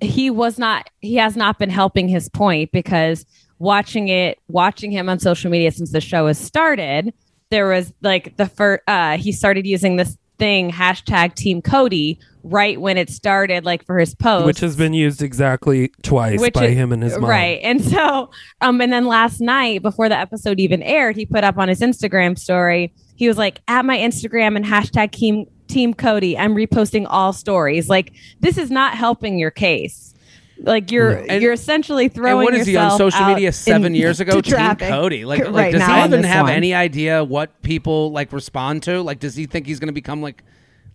he 0.00 0.30
was 0.30 0.58
not 0.58 0.90
he 1.00 1.16
has 1.16 1.36
not 1.36 1.58
been 1.58 1.70
helping 1.70 2.08
his 2.08 2.28
point 2.28 2.72
because 2.72 3.24
watching 3.58 4.08
it 4.08 4.38
watching 4.48 4.90
him 4.90 5.08
on 5.08 5.18
social 5.18 5.50
media 5.50 5.70
since 5.70 5.92
the 5.92 6.00
show 6.00 6.26
has 6.26 6.38
started 6.38 7.12
there 7.50 7.68
was 7.68 7.92
like 8.02 8.36
the 8.36 8.46
first 8.46 8.82
uh 8.88 9.16
he 9.16 9.30
started 9.32 9.66
using 9.66 9.96
this 9.96 10.16
thing 10.38 10.70
hashtag 10.70 11.34
Team 11.34 11.62
Cody 11.62 12.18
right 12.42 12.78
when 12.80 12.98
it 12.98 13.08
started, 13.08 13.64
like 13.64 13.86
for 13.86 13.98
his 13.98 14.14
post, 14.14 14.46
Which 14.46 14.60
has 14.60 14.76
been 14.76 14.92
used 14.92 15.22
exactly 15.22 15.90
twice 16.02 16.40
Which 16.40 16.54
by 16.54 16.66
is- 16.66 16.74
him 16.76 16.92
and 16.92 17.02
his 17.02 17.16
mom. 17.16 17.30
Right. 17.30 17.60
And 17.62 17.82
so, 17.82 18.30
um, 18.60 18.80
and 18.80 18.92
then 18.92 19.06
last 19.06 19.40
night 19.40 19.82
before 19.82 20.08
the 20.08 20.18
episode 20.18 20.60
even 20.60 20.82
aired, 20.82 21.16
he 21.16 21.24
put 21.24 21.44
up 21.44 21.56
on 21.56 21.68
his 21.68 21.80
Instagram 21.80 22.38
story, 22.38 22.92
he 23.16 23.28
was 23.28 23.38
like, 23.38 23.60
at 23.68 23.84
my 23.84 23.96
Instagram 23.96 24.56
and 24.56 24.64
hashtag 24.64 25.12
team, 25.12 25.46
team 25.68 25.94
Cody, 25.94 26.36
I'm 26.36 26.54
reposting 26.54 27.06
all 27.08 27.32
stories. 27.32 27.88
Like, 27.88 28.12
this 28.40 28.58
is 28.58 28.70
not 28.70 28.94
helping 28.94 29.38
your 29.38 29.50
case. 29.50 30.13
Like 30.58 30.90
you're 30.92 31.10
And- 31.10 31.42
you're 31.42 31.52
essentially 31.52 32.08
throwing 32.08 32.36
and 32.38 32.44
what 32.44 32.54
is 32.54 32.66
he 32.66 32.76
on 32.76 32.84
yourself 32.84 32.98
social 33.12 33.22
out 33.26 33.34
media 33.34 33.52
seven 33.52 33.86
in- 33.86 33.94
years 34.00 34.20
ago? 34.20 34.40
Team 34.40 34.52
traffic. 34.52 34.88
Cody. 34.88 35.24
Like, 35.24 35.40
like 35.46 35.52
Right 35.54 35.72
does 35.72 35.80
now 35.80 35.98
he 36.00 36.04
even 36.04 36.24
have 36.24 36.44
one. 36.44 36.52
any 36.52 36.74
idea 36.74 37.24
what 37.24 37.60
people 37.62 38.12
like 38.12 38.32
respond 38.32 38.82
to? 38.84 39.02
Like, 39.02 39.18
does 39.18 39.34
he 39.34 39.46
think 39.46 39.66
he's 39.66 39.80
going 39.80 39.88
to 39.88 39.92
become 39.92 40.22
like, 40.22 40.42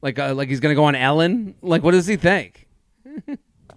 like, 0.02 0.18
uh, 0.18 0.34
like 0.34 0.48
he's 0.50 0.60
going 0.62 0.72
to 0.72 0.76
go 0.80 0.86
on 0.86 0.96
Ellen? 0.96 1.56
Like, 1.62 1.84
what 1.84 1.92
does 1.92 2.08
he 2.08 2.16
think? 2.16 2.68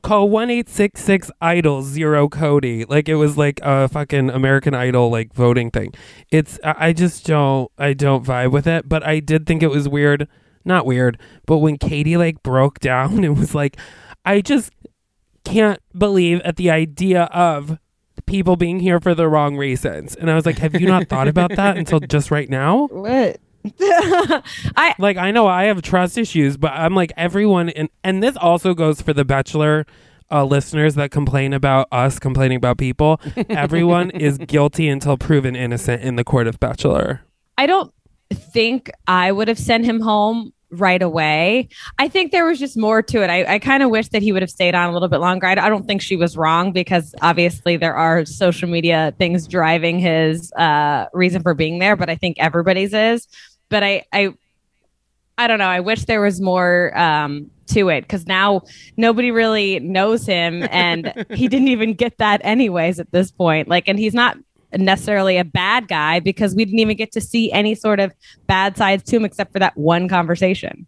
Call 0.02 0.28
one 0.28 0.50
eight 0.50 0.68
six 0.68 1.00
six 1.00 1.30
idol 1.40 1.82
zero 1.82 2.28
Cody. 2.28 2.84
Like 2.84 3.08
it 3.08 3.14
was 3.14 3.36
like 3.36 3.60
a 3.62 3.86
fucking 3.88 4.30
American 4.30 4.74
Idol 4.74 5.10
like 5.10 5.32
voting 5.32 5.70
thing. 5.70 5.94
It's 6.30 6.58
I 6.64 6.88
I 6.88 6.92
just 6.92 7.24
don't 7.24 7.70
I 7.78 7.92
don't 7.92 8.24
vibe 8.24 8.50
with 8.50 8.66
it. 8.66 8.88
But 8.88 9.06
I 9.06 9.20
did 9.20 9.46
think 9.46 9.62
it 9.62 9.70
was 9.70 9.88
weird. 9.88 10.26
Not 10.64 10.86
weird, 10.86 11.18
but 11.46 11.58
when 11.58 11.76
Katie 11.78 12.16
like 12.16 12.42
broke 12.42 12.80
down 12.80 13.22
and 13.22 13.38
was 13.38 13.54
like, 13.54 13.76
I 14.24 14.40
just 14.40 14.72
can't 15.44 15.80
believe 15.96 16.40
at 16.40 16.56
the 16.56 16.70
idea 16.70 17.24
of 17.24 17.78
people 18.26 18.56
being 18.56 18.80
here 18.80 19.00
for 19.00 19.14
the 19.14 19.28
wrong 19.28 19.56
reasons. 19.56 20.14
And 20.14 20.30
I 20.30 20.34
was 20.34 20.46
like, 20.46 20.58
have 20.58 20.80
you 20.80 20.86
not 20.86 21.08
thought 21.08 21.28
about 21.28 21.54
that 21.56 21.76
until 21.76 22.00
just 22.14 22.30
right 22.30 22.48
now? 22.48 22.86
What? 22.88 23.40
I 23.80 24.94
like 24.98 25.16
I 25.16 25.30
know 25.30 25.46
I 25.46 25.64
have 25.64 25.82
trust 25.82 26.18
issues, 26.18 26.56
but 26.56 26.72
I'm 26.72 26.96
like 26.96 27.12
everyone 27.16 27.68
in 27.68 27.88
and 28.02 28.20
this 28.20 28.36
also 28.36 28.74
goes 28.74 29.00
for 29.00 29.12
the 29.12 29.24
bachelor 29.24 29.86
uh, 30.32 30.44
listeners 30.44 30.94
that 30.96 31.10
complain 31.10 31.52
about 31.52 31.86
us 31.92 32.18
complaining 32.18 32.56
about 32.56 32.78
people. 32.78 33.20
Everyone 33.48 34.10
is 34.14 34.38
guilty 34.38 34.88
until 34.88 35.16
proven 35.16 35.54
innocent 35.54 36.02
in 36.02 36.16
the 36.16 36.24
court 36.24 36.46
of 36.48 36.58
bachelor. 36.58 37.20
I 37.58 37.66
don't 37.66 37.92
think 38.32 38.90
I 39.06 39.30
would 39.30 39.46
have 39.46 39.58
sent 39.58 39.84
him 39.84 40.00
home 40.00 40.52
right 40.72 41.02
away. 41.02 41.68
I 41.98 42.08
think 42.08 42.32
there 42.32 42.46
was 42.46 42.58
just 42.58 42.76
more 42.76 43.02
to 43.02 43.22
it. 43.22 43.30
I, 43.30 43.54
I 43.54 43.58
kind 43.58 43.82
of 43.82 43.90
wish 43.90 44.08
that 44.08 44.22
he 44.22 44.32
would 44.32 44.42
have 44.42 44.50
stayed 44.50 44.74
on 44.74 44.88
a 44.88 44.92
little 44.92 45.08
bit 45.08 45.20
longer. 45.20 45.46
I, 45.46 45.52
I 45.52 45.68
don't 45.68 45.86
think 45.86 46.00
she 46.00 46.16
was 46.16 46.36
wrong 46.36 46.72
because 46.72 47.14
obviously 47.20 47.76
there 47.76 47.94
are 47.94 48.24
social 48.24 48.68
media 48.68 49.14
things 49.18 49.46
driving 49.46 49.98
his 49.98 50.52
uh, 50.52 51.06
reason 51.12 51.42
for 51.42 51.54
being 51.54 51.78
there, 51.78 51.94
but 51.96 52.08
I 52.08 52.16
think 52.16 52.38
everybody's 52.40 52.94
is. 52.94 53.28
But 53.68 53.82
I, 53.82 54.04
I, 54.12 54.34
I 55.38 55.46
don't 55.46 55.58
know. 55.58 55.66
I 55.66 55.80
wish 55.80 56.04
there 56.04 56.20
was 56.20 56.40
more 56.40 56.96
um, 56.98 57.50
to 57.68 57.88
it 57.88 58.02
because 58.02 58.26
now 58.26 58.62
nobody 58.96 59.30
really 59.30 59.80
knows 59.80 60.26
him, 60.26 60.66
and 60.70 61.26
he 61.30 61.48
didn't 61.48 61.68
even 61.68 61.94
get 61.94 62.18
that 62.18 62.40
anyways 62.44 63.00
at 63.00 63.10
this 63.12 63.30
point. 63.30 63.68
Like, 63.68 63.88
and 63.88 63.98
he's 63.98 64.14
not 64.14 64.36
necessarily 64.76 65.38
a 65.38 65.44
bad 65.44 65.88
guy 65.88 66.20
because 66.20 66.54
we 66.54 66.64
didn't 66.64 66.80
even 66.80 66.96
get 66.96 67.12
to 67.12 67.20
see 67.20 67.50
any 67.52 67.74
sort 67.74 68.00
of 68.00 68.12
bad 68.46 68.76
sides 68.76 69.02
to 69.04 69.16
him 69.16 69.24
except 69.24 69.52
for 69.52 69.58
that 69.58 69.76
one 69.76 70.08
conversation. 70.08 70.86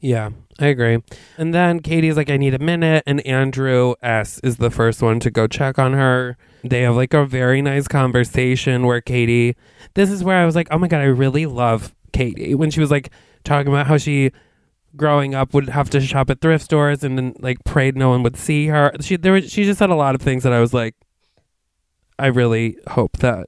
Yeah, 0.00 0.30
I 0.58 0.66
agree. 0.66 1.02
And 1.36 1.52
then 1.52 1.80
Katie's 1.80 2.16
like, 2.16 2.30
I 2.30 2.36
need 2.36 2.54
a 2.54 2.58
minute. 2.58 3.02
And 3.06 3.24
Andrew 3.26 3.94
S 4.02 4.40
is 4.42 4.56
the 4.56 4.70
first 4.70 5.02
one 5.02 5.20
to 5.20 5.30
go 5.30 5.46
check 5.46 5.78
on 5.78 5.92
her. 5.92 6.36
They 6.62 6.82
have 6.82 6.96
like 6.96 7.14
a 7.14 7.26
very 7.26 7.62
nice 7.62 7.88
conversation 7.88 8.86
where 8.86 9.00
Katie, 9.00 9.56
this 9.94 10.10
is 10.10 10.22
where 10.22 10.38
I 10.38 10.46
was 10.46 10.54
like, 10.54 10.68
oh 10.70 10.78
my 10.78 10.88
God, 10.88 11.00
I 11.00 11.04
really 11.04 11.46
love 11.46 11.94
Katie. 12.12 12.54
When 12.54 12.70
she 12.70 12.80
was 12.80 12.90
like 12.90 13.10
talking 13.44 13.72
about 13.72 13.86
how 13.86 13.96
she 13.96 14.32
growing 14.96 15.34
up 15.34 15.54
would 15.54 15.68
have 15.68 15.88
to 15.90 16.00
shop 16.00 16.30
at 16.30 16.40
thrift 16.40 16.64
stores 16.64 17.04
and 17.04 17.16
then 17.16 17.34
like 17.38 17.62
prayed 17.64 17.96
no 17.96 18.10
one 18.10 18.22
would 18.22 18.36
see 18.36 18.66
her. 18.66 18.92
She 19.00 19.16
there 19.16 19.32
was, 19.32 19.50
she 19.50 19.64
just 19.64 19.78
said 19.78 19.90
a 19.90 19.94
lot 19.94 20.14
of 20.14 20.22
things 20.22 20.42
that 20.42 20.52
I 20.52 20.60
was 20.60 20.74
like, 20.74 20.94
I 22.20 22.26
really 22.26 22.76
hope 22.88 23.18
that 23.18 23.46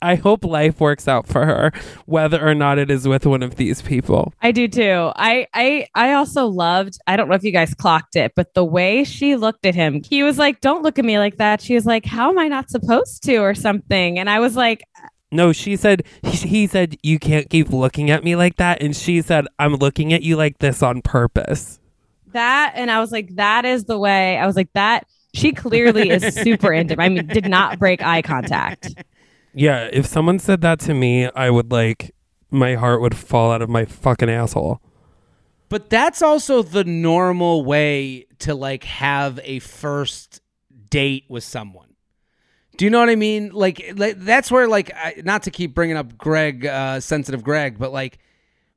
I 0.00 0.14
hope 0.14 0.44
life 0.46 0.80
works 0.80 1.06
out 1.06 1.26
for 1.26 1.44
her, 1.44 1.70
whether 2.06 2.42
or 2.42 2.54
not 2.54 2.78
it 2.78 2.90
is 2.90 3.06
with 3.06 3.26
one 3.26 3.42
of 3.42 3.56
these 3.56 3.82
people. 3.82 4.32
I 4.40 4.50
do 4.50 4.66
too. 4.66 5.12
I 5.14 5.46
I 5.52 5.86
I 5.94 6.12
also 6.14 6.46
loved, 6.46 6.98
I 7.06 7.16
don't 7.16 7.28
know 7.28 7.34
if 7.34 7.44
you 7.44 7.52
guys 7.52 7.74
clocked 7.74 8.16
it, 8.16 8.32
but 8.34 8.54
the 8.54 8.64
way 8.64 9.04
she 9.04 9.36
looked 9.36 9.66
at 9.66 9.74
him. 9.74 10.02
He 10.02 10.22
was 10.22 10.38
like, 10.38 10.62
"Don't 10.62 10.82
look 10.82 10.98
at 10.98 11.04
me 11.04 11.18
like 11.18 11.36
that." 11.36 11.60
She 11.60 11.74
was 11.74 11.84
like, 11.84 12.06
"How 12.06 12.30
am 12.30 12.38
I 12.38 12.48
not 12.48 12.70
supposed 12.70 13.22
to?" 13.24 13.36
or 13.38 13.54
something. 13.54 14.18
And 14.18 14.30
I 14.30 14.38
was 14.40 14.56
like, 14.56 14.84
No, 15.30 15.52
she 15.52 15.76
said 15.76 16.04
he- 16.22 16.48
he 16.48 16.66
said 16.66 16.96
you 17.02 17.18
can't 17.18 17.50
keep 17.50 17.68
looking 17.70 18.10
at 18.10 18.24
me 18.24 18.36
like 18.36 18.56
that 18.56 18.80
and 18.82 18.96
she 18.96 19.20
said 19.20 19.46
I'm 19.58 19.74
looking 19.74 20.12
at 20.14 20.22
you 20.22 20.36
like 20.36 20.58
this 20.60 20.82
on 20.82 21.02
purpose. 21.02 21.78
that 22.32 22.72
and 22.74 22.90
I 22.90 23.00
was 23.00 23.12
like, 23.12 23.34
"That 23.36 23.64
is 23.66 23.84
the 23.84 23.98
way." 23.98 24.38
I 24.38 24.46
was 24.46 24.56
like, 24.56 24.72
"That 24.72 25.06
she 25.34 25.52
clearly 25.52 26.08
is 26.10 26.34
super 26.34 26.72
into 26.72 26.94
him." 26.94 27.00
I 27.00 27.08
mean, 27.10 27.26
did 27.26 27.48
not 27.48 27.78
break 27.78 28.02
eye 28.02 28.22
contact. 28.22 28.94
Yeah, 29.54 29.88
if 29.92 30.06
someone 30.06 30.38
said 30.38 30.62
that 30.62 30.80
to 30.80 30.94
me, 30.94 31.28
I 31.30 31.50
would 31.50 31.70
like 31.70 32.14
my 32.50 32.76
heart 32.76 33.00
would 33.00 33.16
fall 33.16 33.52
out 33.52 33.62
of 33.62 33.68
my 33.68 33.84
fucking 33.84 34.30
asshole. 34.30 34.80
But 35.68 35.90
that's 35.90 36.22
also 36.22 36.62
the 36.62 36.84
normal 36.84 37.64
way 37.64 38.26
to 38.40 38.54
like 38.54 38.84
have 38.84 39.40
a 39.42 39.58
first 39.58 40.40
date 40.90 41.24
with 41.28 41.42
someone. 41.44 41.94
Do 42.76 42.84
you 42.84 42.90
know 42.90 43.00
what 43.00 43.08
I 43.08 43.16
mean? 43.16 43.50
Like, 43.50 43.92
like 43.96 44.18
that's 44.18 44.50
where 44.50 44.68
like 44.68 44.92
I, 44.94 45.22
not 45.24 45.44
to 45.44 45.50
keep 45.50 45.74
bringing 45.74 45.96
up 45.96 46.16
Greg, 46.18 46.66
uh, 46.66 47.00
sensitive 47.00 47.42
Greg, 47.42 47.78
but 47.78 47.92
like 47.92 48.18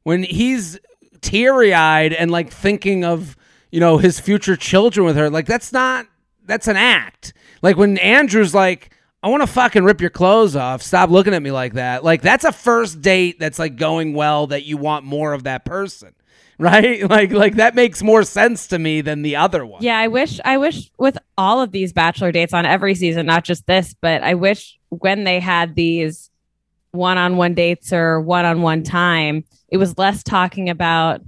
when 0.03 0.23
he's 0.23 0.79
teary 1.21 1.73
eyed 1.73 2.13
and 2.13 2.29
like 2.31 2.51
thinking 2.51 3.03
of 3.03 3.35
you 3.71 3.79
know 3.79 3.97
his 3.97 4.19
future 4.19 4.55
children 4.55 5.05
with 5.05 5.15
her, 5.15 5.29
like 5.29 5.45
that's 5.45 5.73
not 5.73 6.07
that's 6.47 6.67
an 6.67 6.77
act. 6.77 7.33
Like 7.61 7.77
when 7.77 7.97
Andrew's 7.97 8.53
like. 8.53 8.91
I 9.23 9.29
want 9.29 9.41
to 9.41 9.47
fucking 9.47 9.83
rip 9.83 9.99
your 9.99 10.11
clothes 10.11 10.55
off. 10.55 10.83
Stop 10.83 11.09
looking 11.09 11.33
at 11.33 11.41
me 11.41 11.49
like 11.49 11.73
that. 11.73 12.03
Like 12.03 12.21
that's 12.21 12.45
a 12.45 12.51
first 12.51 13.01
date 13.01 13.39
that's 13.39 13.57
like 13.57 13.75
going 13.75 14.13
well 14.13 14.47
that 14.47 14.63
you 14.63 14.77
want 14.77 15.05
more 15.05 15.33
of 15.33 15.43
that 15.43 15.65
person. 15.65 16.13
Right? 16.59 17.01
Like 17.09 17.31
like 17.31 17.55
that 17.55 17.75
makes 17.75 18.01
more 18.01 18.23
sense 18.23 18.67
to 18.67 18.79
me 18.79 19.01
than 19.01 19.23
the 19.23 19.35
other 19.35 19.65
one. 19.65 19.81
Yeah, 19.83 19.97
I 19.97 20.07
wish 20.07 20.39
I 20.45 20.57
wish 20.57 20.91
with 20.97 21.17
all 21.37 21.61
of 21.61 21.71
these 21.71 21.93
bachelor 21.93 22.31
dates 22.31 22.53
on 22.53 22.65
every 22.65 22.95
season, 22.95 23.25
not 23.25 23.43
just 23.43 23.65
this, 23.67 23.95
but 23.99 24.23
I 24.23 24.35
wish 24.35 24.77
when 24.89 25.23
they 25.23 25.39
had 25.39 25.75
these 25.75 26.29
one-on-one 26.91 27.53
dates 27.53 27.93
or 27.93 28.21
one-on-one 28.21 28.83
time, 28.83 29.43
it 29.69 29.77
was 29.77 29.97
less 29.97 30.23
talking 30.23 30.69
about 30.69 31.21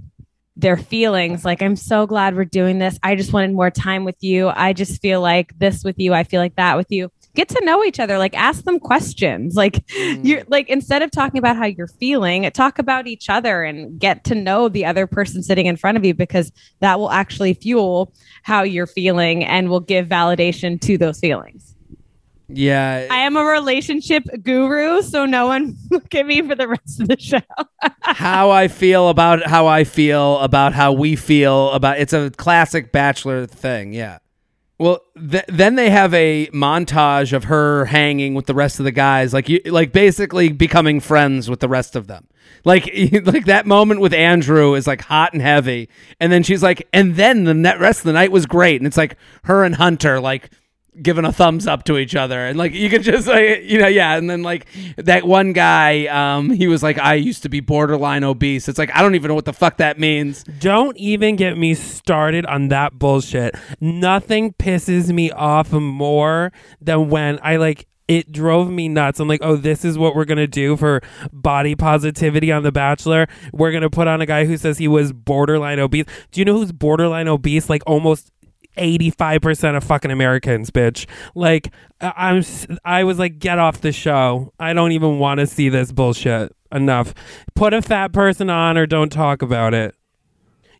their 0.56 0.76
feelings 0.76 1.44
like 1.44 1.62
I'm 1.62 1.76
so 1.76 2.06
glad 2.06 2.36
we're 2.36 2.44
doing 2.44 2.78
this. 2.78 2.98
I 3.02 3.14
just 3.14 3.32
wanted 3.32 3.52
more 3.52 3.70
time 3.70 4.04
with 4.04 4.16
you. 4.20 4.48
I 4.48 4.72
just 4.72 5.00
feel 5.00 5.20
like 5.20 5.58
this 5.58 5.84
with 5.84 5.98
you. 5.98 6.12
I 6.12 6.24
feel 6.24 6.40
like 6.40 6.56
that 6.56 6.76
with 6.76 6.88
you. 6.90 7.10
Get 7.34 7.48
to 7.50 7.64
know 7.64 7.84
each 7.84 8.00
other. 8.00 8.18
Like 8.18 8.36
ask 8.36 8.64
them 8.64 8.78
questions. 8.78 9.54
Like 9.60 9.86
mm. 9.88 10.24
you're 10.24 10.42
like 10.48 10.70
instead 10.70 11.02
of 11.02 11.10
talking 11.10 11.38
about 11.38 11.56
how 11.56 11.66
you're 11.66 11.86
feeling, 11.86 12.50
talk 12.50 12.78
about 12.78 13.06
each 13.06 13.28
other 13.28 13.62
and 13.62 13.98
get 14.00 14.24
to 14.24 14.34
know 14.34 14.70
the 14.70 14.86
other 14.86 15.06
person 15.06 15.42
sitting 15.42 15.66
in 15.66 15.76
front 15.76 15.98
of 15.98 16.04
you 16.04 16.14
because 16.14 16.50
that 16.80 16.98
will 16.98 17.10
actually 17.10 17.52
fuel 17.52 18.14
how 18.42 18.62
you're 18.62 18.86
feeling 18.86 19.44
and 19.44 19.68
will 19.68 19.80
give 19.80 20.08
validation 20.08 20.80
to 20.80 20.96
those 20.96 21.20
feelings. 21.20 21.74
Yeah. 22.52 23.06
I 23.10 23.18
am 23.18 23.36
a 23.36 23.44
relationship 23.44 24.24
guru, 24.42 25.02
so 25.02 25.26
no 25.26 25.46
one 25.46 25.76
look 25.90 26.14
at 26.14 26.26
me 26.26 26.42
for 26.42 26.54
the 26.54 26.68
rest 26.68 27.00
of 27.00 27.08
the 27.08 27.18
show. 27.18 27.40
how 28.02 28.50
I 28.50 28.68
feel 28.68 29.08
about 29.08 29.46
how 29.46 29.66
I 29.66 29.84
feel 29.84 30.38
about 30.38 30.72
how 30.72 30.92
we 30.92 31.16
feel 31.16 31.70
about 31.70 31.98
it's 31.98 32.12
a 32.12 32.30
classic 32.30 32.92
bachelor 32.92 33.46
thing. 33.46 33.92
Yeah. 33.92 34.18
Well, 34.78 35.02
th- 35.14 35.44
then 35.46 35.74
they 35.74 35.90
have 35.90 36.14
a 36.14 36.46
montage 36.54 37.34
of 37.34 37.44
her 37.44 37.84
hanging 37.84 38.32
with 38.32 38.46
the 38.46 38.54
rest 38.54 38.78
of 38.78 38.84
the 38.84 38.92
guys, 38.92 39.34
like 39.34 39.46
you, 39.48 39.60
like 39.66 39.92
basically 39.92 40.50
becoming 40.50 41.00
friends 41.00 41.50
with 41.50 41.60
the 41.60 41.68
rest 41.68 41.96
of 41.96 42.06
them. 42.06 42.26
Like, 42.64 42.86
like 43.24 43.44
that 43.44 43.66
moment 43.66 44.00
with 44.00 44.14
Andrew 44.14 44.74
is 44.74 44.86
like 44.86 45.02
hot 45.02 45.34
and 45.34 45.42
heavy, 45.42 45.90
and 46.18 46.32
then 46.32 46.42
she's 46.42 46.62
like, 46.62 46.88
and 46.94 47.16
then 47.16 47.44
the 47.44 47.54
rest 47.78 48.00
of 48.00 48.04
the 48.04 48.14
night 48.14 48.32
was 48.32 48.46
great, 48.46 48.80
and 48.80 48.86
it's 48.86 48.96
like 48.96 49.16
her 49.44 49.64
and 49.64 49.74
Hunter 49.74 50.18
like 50.18 50.50
giving 51.02 51.24
a 51.24 51.32
thumbs 51.32 51.66
up 51.66 51.84
to 51.84 51.96
each 51.98 52.16
other 52.16 52.46
and 52.46 52.58
like 52.58 52.74
you 52.74 52.90
could 52.90 53.02
just 53.02 53.26
like 53.28 53.62
you 53.62 53.78
know 53.78 53.86
yeah 53.86 54.16
and 54.16 54.28
then 54.28 54.42
like 54.42 54.66
that 54.96 55.24
one 55.24 55.52
guy 55.52 56.06
um 56.06 56.50
he 56.50 56.66
was 56.66 56.82
like 56.82 56.98
i 56.98 57.14
used 57.14 57.42
to 57.42 57.48
be 57.48 57.60
borderline 57.60 58.24
obese 58.24 58.68
it's 58.68 58.78
like 58.78 58.90
i 58.94 59.00
don't 59.00 59.14
even 59.14 59.28
know 59.28 59.34
what 59.34 59.44
the 59.44 59.52
fuck 59.52 59.76
that 59.76 59.98
means 59.98 60.42
Don't 60.58 60.96
even 60.96 61.36
get 61.36 61.56
me 61.56 61.74
started 61.74 62.44
on 62.46 62.68
that 62.68 62.98
bullshit. 62.98 63.54
Nothing 63.80 64.52
pisses 64.54 65.12
me 65.12 65.30
off 65.30 65.72
more 65.72 66.52
than 66.80 67.08
when 67.08 67.38
I 67.42 67.56
like 67.56 67.86
it 68.08 68.32
drove 68.32 68.70
me 68.70 68.88
nuts. 68.88 69.20
I'm 69.20 69.28
like, 69.28 69.40
oh, 69.42 69.54
this 69.56 69.84
is 69.84 69.96
what 69.96 70.16
we're 70.16 70.24
gonna 70.24 70.46
do 70.48 70.76
for 70.76 71.00
body 71.32 71.76
positivity 71.76 72.50
on 72.50 72.62
The 72.64 72.72
Bachelor. 72.72 73.28
We're 73.52 73.70
gonna 73.72 73.90
put 73.90 74.08
on 74.08 74.20
a 74.20 74.26
guy 74.26 74.44
who 74.46 74.56
says 74.56 74.78
he 74.78 74.88
was 74.88 75.12
borderline 75.12 75.78
obese. 75.78 76.06
Do 76.32 76.40
you 76.40 76.44
know 76.44 76.54
who's 76.54 76.72
borderline 76.72 77.28
obese? 77.28 77.70
Like 77.70 77.82
almost 77.86 78.32
85% 78.80 79.76
of 79.76 79.84
fucking 79.84 80.10
Americans, 80.10 80.70
bitch. 80.70 81.06
Like 81.34 81.72
I- 82.00 82.12
I'm 82.16 82.42
I 82.84 83.04
was 83.04 83.18
like 83.18 83.38
get 83.38 83.58
off 83.58 83.80
the 83.80 83.92
show. 83.92 84.52
I 84.58 84.72
don't 84.72 84.92
even 84.92 85.18
want 85.18 85.40
to 85.40 85.46
see 85.46 85.68
this 85.68 85.92
bullshit. 85.92 86.54
Enough. 86.72 87.14
Put 87.54 87.74
a 87.74 87.82
fat 87.82 88.12
person 88.12 88.48
on 88.48 88.78
or 88.78 88.86
don't 88.86 89.10
talk 89.10 89.42
about 89.42 89.74
it. 89.74 89.94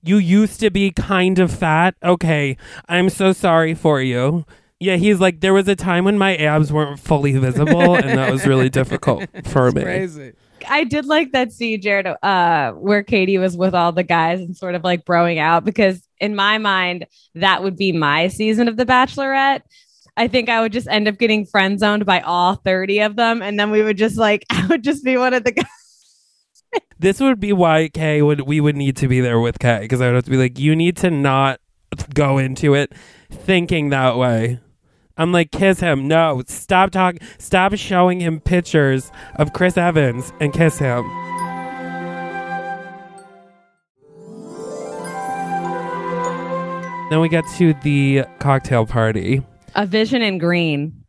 You 0.02 0.16
used 0.18 0.60
to 0.60 0.70
be 0.70 0.92
kind 0.92 1.38
of 1.38 1.52
fat. 1.52 1.94
Okay. 2.02 2.56
I'm 2.88 3.10
so 3.10 3.32
sorry 3.32 3.74
for 3.74 4.00
you. 4.00 4.46
Yeah, 4.78 4.96
he's 4.96 5.20
like 5.20 5.40
there 5.40 5.52
was 5.52 5.68
a 5.68 5.76
time 5.76 6.04
when 6.04 6.16
my 6.16 6.36
abs 6.36 6.72
weren't 6.72 6.98
fully 6.98 7.32
visible 7.32 7.96
and 7.96 8.16
that 8.18 8.30
was 8.32 8.46
really 8.46 8.70
difficult 8.80 9.24
for 9.44 9.70
me. 9.72 9.82
Crazy. 9.82 10.32
I 10.68 10.84
did 10.84 11.06
like 11.06 11.32
that 11.32 11.52
scene, 11.52 11.80
Jared, 11.80 12.06
uh, 12.06 12.72
where 12.72 13.02
Katie 13.02 13.38
was 13.38 13.56
with 13.56 13.74
all 13.74 13.92
the 13.92 14.02
guys 14.02 14.40
and 14.40 14.56
sort 14.56 14.74
of 14.74 14.84
like 14.84 15.04
broing 15.04 15.38
out 15.38 15.64
because 15.64 16.02
in 16.20 16.34
my 16.34 16.58
mind, 16.58 17.06
that 17.34 17.62
would 17.62 17.76
be 17.76 17.92
my 17.92 18.28
season 18.28 18.68
of 18.68 18.76
The 18.76 18.86
Bachelorette. 18.86 19.62
I 20.16 20.28
think 20.28 20.48
I 20.48 20.60
would 20.60 20.72
just 20.72 20.88
end 20.88 21.08
up 21.08 21.18
getting 21.18 21.46
friend 21.46 21.78
zoned 21.78 22.04
by 22.04 22.20
all 22.20 22.56
30 22.56 23.00
of 23.00 23.16
them. 23.16 23.42
And 23.42 23.58
then 23.58 23.70
we 23.70 23.82
would 23.82 23.96
just 23.96 24.18
like, 24.18 24.44
I 24.50 24.66
would 24.66 24.84
just 24.84 25.04
be 25.04 25.16
one 25.16 25.34
of 25.34 25.44
the 25.44 25.52
guys. 25.52 25.66
This 26.98 27.18
would 27.18 27.40
be 27.40 27.52
why 27.52 27.88
Kay 27.88 28.20
would 28.20 28.42
we 28.42 28.60
would 28.60 28.76
need 28.76 28.96
to 28.98 29.08
be 29.08 29.20
there 29.20 29.40
with 29.40 29.58
Kay 29.58 29.80
because 29.80 30.00
I 30.00 30.06
would 30.06 30.16
have 30.16 30.24
to 30.24 30.30
be 30.30 30.36
like, 30.36 30.58
you 30.58 30.76
need 30.76 30.98
to 30.98 31.10
not 31.10 31.58
go 32.14 32.38
into 32.38 32.74
it 32.74 32.92
thinking 33.30 33.88
that 33.90 34.16
way. 34.16 34.60
I'm 35.16 35.32
like, 35.32 35.50
kiss 35.50 35.80
him. 35.80 36.08
No, 36.08 36.42
stop 36.46 36.90
talking. 36.90 37.20
Stop 37.38 37.74
showing 37.74 38.20
him 38.20 38.40
pictures 38.40 39.10
of 39.36 39.52
Chris 39.52 39.76
Evans 39.76 40.32
and 40.40 40.52
kiss 40.52 40.78
him. 40.78 41.04
Then 47.10 47.20
we 47.20 47.28
get 47.28 47.44
to 47.56 47.74
the 47.82 48.22
cocktail 48.38 48.86
party. 48.86 49.42
A 49.74 49.84
vision 49.84 50.22
in 50.22 50.38
green. 50.38 51.04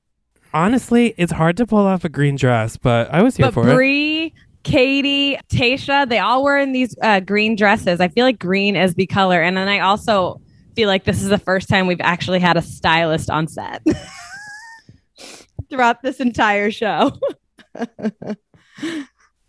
Honestly, 0.54 1.14
it's 1.18 1.32
hard 1.32 1.58
to 1.58 1.68
pull 1.68 1.86
off 1.86 2.04
a 2.04 2.10
green 2.10 2.36
dress, 2.36 2.76
but 2.76 3.14
I 3.14 3.22
was 3.22 3.38
here 3.38 3.46
But 3.48 3.54
for 3.54 3.70
it. 3.70 3.76
Bree, 3.76 4.34
Katie, 4.64 5.38
Tayshia, 5.50 6.10
they 6.10 6.18
all 6.20 6.44
were 6.44 6.58
in 6.58 6.72
these 6.72 6.96
uh, 7.02 7.20
green 7.20 7.56
dresses. 7.56 8.00
I 8.00 8.08
feel 8.08 8.26
like 8.26 8.40
green 8.40 8.76
is 8.76 8.96
the 8.96 9.06
color. 9.06 9.42
And 9.42 9.56
then 9.56 9.68
I 9.68 9.80
also 9.80 10.42
feel 10.76 10.88
like 10.88 11.04
this 11.04 11.22
is 11.22 11.30
the 11.30 11.38
first 11.38 11.70
time 11.70 11.88
we've 11.88 12.02
actually 12.02 12.40
had 12.40 12.58
a 12.58 12.62
stylist 12.62 13.30
on 13.30 13.48
set 13.48 13.86
throughout 15.70 16.02
this 16.02 16.20
entire 16.20 16.72
show. 16.72 17.12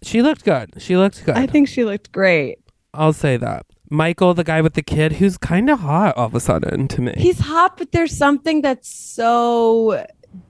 She 0.03 0.20
looked 0.20 0.45
good. 0.45 0.75
She 0.79 0.97
looked 0.97 1.25
good. 1.25 1.37
I 1.37 1.47
think 1.47 1.68
she 1.68 1.85
looked 1.85 2.12
great. 2.12 2.59
I'll 2.93 3.12
say 3.12 3.37
that. 3.37 3.66
Michael, 3.89 4.35
the 4.35 4.45
guy 4.45 4.61
with 4.61 4.75
the 4.75 4.83
kid, 4.83 5.12
who's 5.14 5.39
kind 5.39 5.70
of 5.70 5.81
hot 5.81 6.16
all 6.16 6.27
of 6.27 6.35
a 6.35 6.41
sudden 6.41 6.89
to 6.89 7.01
me. 7.01 7.14
He's 7.16 7.39
hot, 7.39 7.77
but 7.77 7.93
there's 7.93 8.16
something 8.16 8.62
that's 8.62 8.89
so 8.89 10.05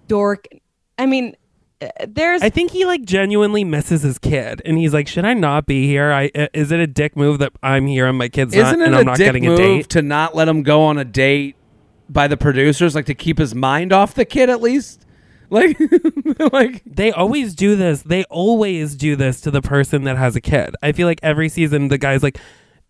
dork. 0.07 0.47
I 0.99 1.07
mean, 1.07 1.37
there's 2.07 2.43
I 2.43 2.51
think 2.51 2.71
he 2.71 2.85
like 2.85 3.03
genuinely 3.05 3.65
misses 3.65 4.03
his 4.03 4.19
kid, 4.19 4.63
and 4.65 4.77
he's 4.79 4.93
like, 4.93 5.09
"Should 5.09 5.25
I 5.25 5.35
not 5.35 5.67
be 5.67 5.87
here? 5.87 6.13
I 6.13 6.31
i- 6.35 6.49
is 6.55 6.71
it 6.73 6.81
a 6.81 6.87
dick 6.87 7.17
move 7.17 7.39
that 7.41 7.53
I'm 7.63 7.87
here 7.87 8.07
and 8.07 8.17
my 8.19 8.29
kid's 8.29 8.55
not, 8.55 8.67
Isn't 8.69 8.81
it 8.83 8.87
and 8.87 8.95
a 8.95 8.99
I'm 8.99 9.05
not 9.07 9.17
dick 9.17 9.27
getting 9.27 9.45
move 9.45 9.59
a 9.59 9.63
date?" 9.63 9.89
to 9.91 10.03
not 10.03 10.35
let 10.35 10.49
him 10.49 10.63
go 10.63 10.83
on 10.83 10.99
a 10.99 11.05
date 11.05 11.57
by 12.09 12.29
the 12.29 12.37
producers, 12.37 12.95
like 12.95 13.07
to 13.07 13.15
keep 13.15 13.39
his 13.39 13.55
mind 13.55 13.93
off 13.93 14.15
the 14.15 14.25
kid 14.25 14.51
at 14.51 14.61
least? 14.61 15.07
Like, 15.53 15.77
like 16.51 16.83
They 16.87 17.13
always 17.13 17.55
do 17.55 17.77
this. 17.77 18.01
They 18.01 18.25
always 18.25 18.95
do 18.97 19.17
this 19.17 19.41
to 19.43 19.51
the 19.51 19.61
person 19.61 20.05
that 20.05 20.17
has 20.17 20.35
a 20.35 20.41
kid. 20.41 20.75
I 20.83 20.93
feel 20.93 21.07
like 21.07 21.21
every 21.23 21.51
season 21.51 21.89
the 21.89 21.99
guy's 21.99 22.23
like, 22.23 22.39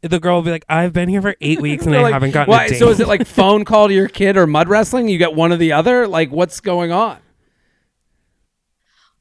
the 0.03 0.21
girl 0.21 0.37
will 0.37 0.43
be 0.43 0.53
like, 0.53 0.65
"I've 0.69 0.93
been 0.93 1.09
here 1.09 1.21
for 1.23 1.35
eight 1.41 1.61
weeks 1.69 1.87
and 1.87 1.97
I 1.97 2.03
like, 2.03 2.13
haven't 2.13 2.31
gotten 2.31 2.53
why- 2.53 2.67
a 2.67 2.69
date." 2.71 2.79
So 2.79 2.89
is 2.91 3.01
it 3.01 3.09
like 3.09 3.27
phone 3.27 3.65
call 3.65 3.89
to 3.89 3.95
your 3.95 4.07
kid 4.09 4.37
or 4.37 4.47
mud 4.47 4.69
wrestling? 4.69 5.09
You 5.09 5.19
get 5.19 5.35
one 5.35 5.53
or 5.53 5.57
the 5.57 5.73
other. 5.73 6.07
Like, 6.07 6.31
what's 6.31 6.61
going 6.61 6.93
on? 6.93 7.19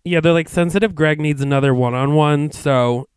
Yeah, 0.04 0.20
they're 0.20 0.34
like 0.34 0.49
sensitive. 0.49 0.95
Greg 0.95 1.20
needs 1.20 1.41
another 1.41 1.74
one-on-one, 1.74 2.52
so 2.52 3.08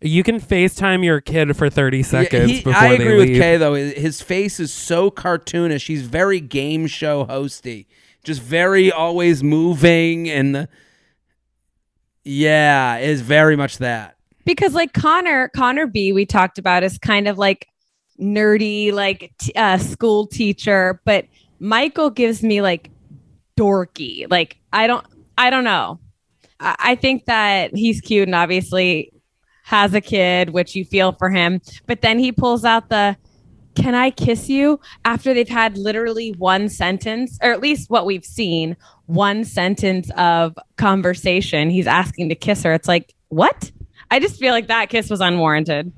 you 0.00 0.22
can 0.22 0.40
FaceTime 0.40 1.04
your 1.04 1.20
kid 1.20 1.56
for 1.56 1.70
thirty 1.70 2.02
seconds 2.02 2.50
Yeah, 2.50 2.56
he- 2.58 2.62
before 2.64 2.74
I 2.82 2.88
they 2.90 2.94
agree 3.02 3.16
with 3.16 3.28
leave. 3.28 3.40
Kay 3.40 3.56
though. 3.56 3.74
His 3.74 4.20
face 4.20 4.60
is 4.60 4.72
so 4.72 5.10
cartoonish. 5.10 5.86
He's 5.86 6.02
very 6.02 6.40
game 6.40 6.86
show 6.86 7.24
hosty. 7.24 7.86
Just 8.22 8.40
very 8.42 8.90
always 8.92 9.42
moving 9.42 10.28
and 10.30 10.68
yeah, 12.24 12.96
is 12.98 13.20
very 13.20 13.56
much 13.56 13.78
that. 13.78 14.16
because 14.44 14.74
like 14.74 14.92
Connor, 14.92 15.48
Connor 15.54 15.86
B, 15.86 16.12
we 16.12 16.24
talked 16.26 16.58
about 16.58 16.82
is 16.82 16.98
kind 16.98 17.28
of 17.28 17.38
like 17.38 17.68
nerdy, 18.20 18.92
like 18.92 19.32
t- 19.38 19.52
uh, 19.54 19.76
school 19.78 20.26
teacher, 20.26 21.00
but 21.04 21.26
Michael 21.60 22.10
gives 22.10 22.42
me 22.42 22.62
like 22.62 22.90
dorky. 23.58 24.26
Like 24.30 24.56
I 24.72 24.86
don't, 24.86 25.06
I 25.36 25.50
don't 25.50 25.64
know. 25.64 25.98
I, 26.60 26.94
think 26.94 27.26
that 27.26 27.74
he's 27.74 28.00
cute 28.00 28.28
and 28.28 28.34
obviously 28.34 29.12
has 29.64 29.94
a 29.94 30.00
kid, 30.00 30.50
which 30.50 30.74
you 30.74 30.84
feel 30.84 31.12
for 31.12 31.30
him. 31.30 31.60
But 31.86 32.02
then 32.02 32.18
he 32.18 32.32
pulls 32.32 32.64
out 32.64 32.88
the 32.88 33.16
"Can 33.74 33.94
I 33.94 34.10
kiss 34.10 34.48
you?" 34.48 34.80
after 35.04 35.34
they've 35.34 35.48
had 35.48 35.76
literally 35.76 36.32
one 36.38 36.68
sentence, 36.68 37.38
or 37.42 37.50
at 37.50 37.60
least 37.60 37.90
what 37.90 38.06
we've 38.06 38.24
seen, 38.24 38.76
one 39.06 39.44
sentence 39.44 40.10
of 40.16 40.56
conversation. 40.76 41.70
He's 41.70 41.86
asking 41.86 42.28
to 42.28 42.34
kiss 42.34 42.62
her. 42.62 42.72
It's 42.72 42.88
like 42.88 43.14
what? 43.28 43.70
I 44.10 44.20
just 44.20 44.38
feel 44.38 44.52
like 44.52 44.68
that 44.68 44.90
kiss 44.90 45.10
was 45.10 45.20
unwarranted. 45.20 45.92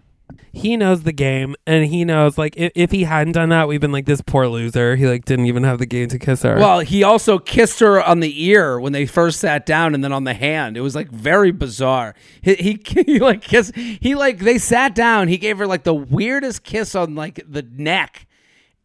He 0.52 0.76
knows 0.76 1.02
the 1.02 1.12
game 1.12 1.54
and 1.66 1.84
he 1.84 2.04
knows 2.04 2.36
like 2.38 2.56
if, 2.56 2.72
if 2.74 2.90
he 2.90 3.04
hadn't 3.04 3.32
done 3.34 3.50
that 3.50 3.68
we've 3.68 3.80
been 3.80 3.92
like 3.92 4.06
this 4.06 4.20
poor 4.22 4.48
loser 4.48 4.96
he 4.96 5.06
like 5.06 5.24
didn't 5.24 5.46
even 5.46 5.62
have 5.62 5.78
the 5.78 5.86
game 5.86 6.08
to 6.08 6.18
kiss 6.18 6.42
her 6.42 6.56
Well, 6.56 6.80
he 6.80 7.02
also 7.02 7.38
kissed 7.38 7.80
her 7.80 8.02
on 8.02 8.20
the 8.20 8.44
ear 8.44 8.80
when 8.80 8.92
they 8.92 9.06
first 9.06 9.40
sat 9.40 9.66
down, 9.66 9.94
and 9.94 10.02
then 10.02 10.12
on 10.12 10.24
the 10.24 10.34
hand. 10.34 10.76
It 10.76 10.80
was 10.80 10.94
like 10.94 11.10
very 11.10 11.52
bizarre. 11.52 12.14
He, 12.42 12.54
he, 12.54 13.02
he 13.06 13.18
like 13.18 13.42
kissed. 13.42 13.76
He 13.76 14.14
like 14.14 14.38
they 14.38 14.58
sat 14.58 14.94
down. 14.94 15.28
He 15.28 15.36
gave 15.38 15.58
her 15.58 15.66
like 15.66 15.84
the 15.84 15.94
weirdest 15.94 16.64
kiss 16.64 16.94
on 16.94 17.14
like 17.14 17.40
the 17.48 17.62
neck, 17.62 18.26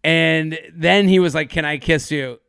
and 0.04 0.60
then 0.74 1.08
he 1.08 1.20
was 1.20 1.34
like, 1.34 1.50
"Can 1.50 1.66
I 1.66 1.78
kiss 1.78 2.12
you?" 2.12 2.40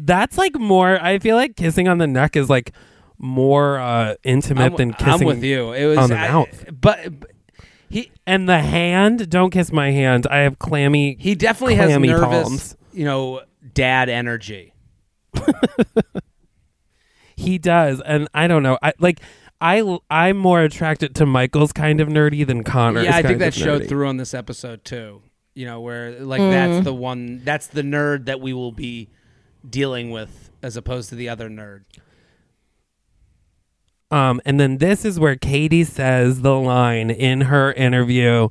that's 0.00 0.38
like 0.38 0.54
more 0.54 1.02
i 1.02 1.18
feel 1.18 1.34
like 1.34 1.56
kissing 1.56 1.88
on 1.88 1.98
the 1.98 2.06
neck 2.06 2.36
is 2.36 2.48
like 2.48 2.72
more 3.18 3.80
uh 3.80 4.14
intimate 4.22 4.72
I'm, 4.72 4.76
than 4.76 4.94
I'm 4.94 5.12
kissing 5.12 5.26
with 5.26 5.42
you. 5.42 5.72
It 5.72 5.86
was 5.86 5.98
on 5.98 6.10
the 6.10 6.16
I- 6.16 6.28
mouth. 6.28 6.64
but, 6.80 7.18
but 7.18 7.30
he 7.90 8.10
and 8.26 8.48
the 8.48 8.58
hand 8.60 9.28
don't 9.30 9.50
kiss 9.50 9.72
my 9.72 9.90
hand 9.90 10.26
i 10.30 10.38
have 10.38 10.58
clammy 10.58 11.16
he 11.20 11.34
definitely 11.34 11.74
has 11.76 11.88
Clammy 11.88 12.08
nervous, 12.08 12.48
palms. 12.48 12.76
you 12.92 13.04
know, 13.04 13.42
dad 13.74 14.08
energy. 14.08 14.72
he 17.36 17.58
does 17.58 18.00
and 18.04 18.28
i 18.34 18.46
don't 18.48 18.62
know 18.62 18.78
i 18.82 18.92
like 18.98 19.20
i 19.60 19.98
i'm 20.10 20.36
more 20.36 20.62
attracted 20.62 21.14
to 21.14 21.24
michael's 21.26 21.72
kind 21.72 22.00
of 22.00 22.08
nerdy 22.08 22.44
than 22.46 22.64
connor's 22.64 23.04
yeah, 23.04 23.10
I 23.10 23.22
kind 23.22 23.26
think 23.26 23.38
that 23.40 23.54
showed 23.54 23.82
nerdy. 23.82 23.88
through 23.88 24.08
on 24.08 24.16
this 24.16 24.34
episode 24.34 24.84
too. 24.84 25.22
You 25.54 25.66
know, 25.66 25.80
where 25.80 26.20
like 26.20 26.40
Mm. 26.40 26.50
that's 26.52 26.84
the 26.84 26.94
one, 26.94 27.40
that's 27.44 27.66
the 27.66 27.82
nerd 27.82 28.26
that 28.26 28.40
we 28.40 28.52
will 28.52 28.70
be 28.70 29.08
dealing 29.68 30.12
with, 30.12 30.50
as 30.62 30.76
opposed 30.76 31.08
to 31.08 31.16
the 31.16 31.28
other 31.28 31.48
nerd. 31.50 31.82
Um, 34.10 34.40
and 34.44 34.58
then 34.58 34.78
this 34.78 35.04
is 35.04 35.20
where 35.20 35.36
Katie 35.36 35.84
says 35.84 36.40
the 36.40 36.54
line 36.54 37.10
in 37.10 37.42
her 37.42 37.72
interview. 37.72 38.48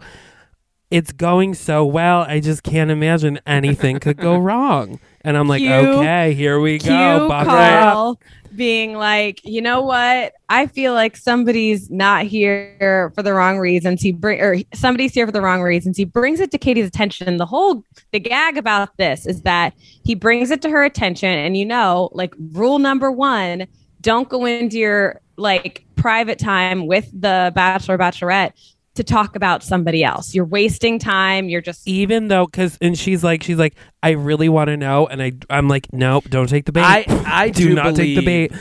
It's 0.90 1.12
going 1.12 1.54
so 1.54 1.86
well, 1.86 2.22
I 2.22 2.40
just 2.40 2.64
can't 2.64 2.92
imagine 2.92 3.40
anything 3.46 4.00
could 4.00 4.18
go 4.18 4.38
wrong. 4.38 5.00
And 5.22 5.36
I'm 5.36 5.48
like, 5.48 5.62
okay, 5.62 6.34
here 6.34 6.60
we 6.60 6.78
go. 6.78 7.28
Karl 7.30 8.20
being 8.56 8.94
like, 8.96 9.42
you 9.44 9.62
know 9.62 9.82
what? 9.82 10.34
I 10.50 10.68
feel 10.68 10.94
like 10.94 11.18
somebody's 11.18 11.90
not 11.90 12.26
here 12.26 13.12
for 13.16 13.22
the 13.24 13.34
wrong 13.34 13.60
reasons. 13.60 14.02
He 14.02 14.12
bring 14.12 14.40
or 14.40 14.58
somebody's 14.74 15.14
here 15.14 15.26
for 15.26 15.32
the 15.32 15.42
wrong 15.42 15.62
reasons. 15.62 15.98
He 15.98 16.06
brings 16.06 16.40
it 16.40 16.52
to 16.52 16.58
Katie's 16.58 16.88
attention. 16.88 17.38
The 17.38 17.46
whole 17.46 17.84
the 18.12 18.20
gag 18.20 18.58
about 18.58 18.96
this 18.98 19.26
is 19.26 19.42
that 19.42 19.74
he 19.78 20.16
brings 20.16 20.52
it 20.52 20.62
to 20.62 20.70
her 20.70 20.84
attention, 20.84 21.30
and 21.30 21.58
you 21.58 21.66
know, 21.66 22.10
like 22.14 22.34
rule 22.54 22.80
number 22.80 23.12
one: 23.12 23.68
don't 24.02 24.30
go 24.30 24.46
into 24.46 24.78
your 24.78 25.22
like 25.38 25.86
private 25.96 26.40
time 26.40 26.88
with 26.88 27.10
the 27.12 27.52
bachelor 27.56 27.98
bachelorette 27.98 28.54
to 28.96 29.04
talk 29.04 29.36
about 29.36 29.64
somebody 29.64 30.04
else. 30.04 30.34
You're 30.34 30.46
wasting 30.46 31.00
time. 31.00 31.50
You're 31.50 31.62
just 31.62 31.88
Even 31.88 32.28
though, 32.28 32.46
because, 32.46 32.78
and 32.82 32.98
she's 32.98 33.24
like, 33.24 33.44
she's 33.44 33.58
like, 33.58 33.76
I 34.02 34.12
really 34.12 34.50
want 34.50 34.70
to 34.70 34.78
know. 34.78 35.08
And 35.08 35.22
I, 35.22 35.34
I'm 35.50 35.68
like, 35.68 35.88
nope, 35.94 36.26
don't 36.30 36.50
take 36.50 36.66
the 36.66 36.72
bait. 36.72 36.84
I 36.84 37.06
I 37.26 37.50
do 37.52 37.70
do 37.70 37.76
not 37.76 37.96
take 37.96 38.16
the 38.16 38.26
bait. 38.26 38.54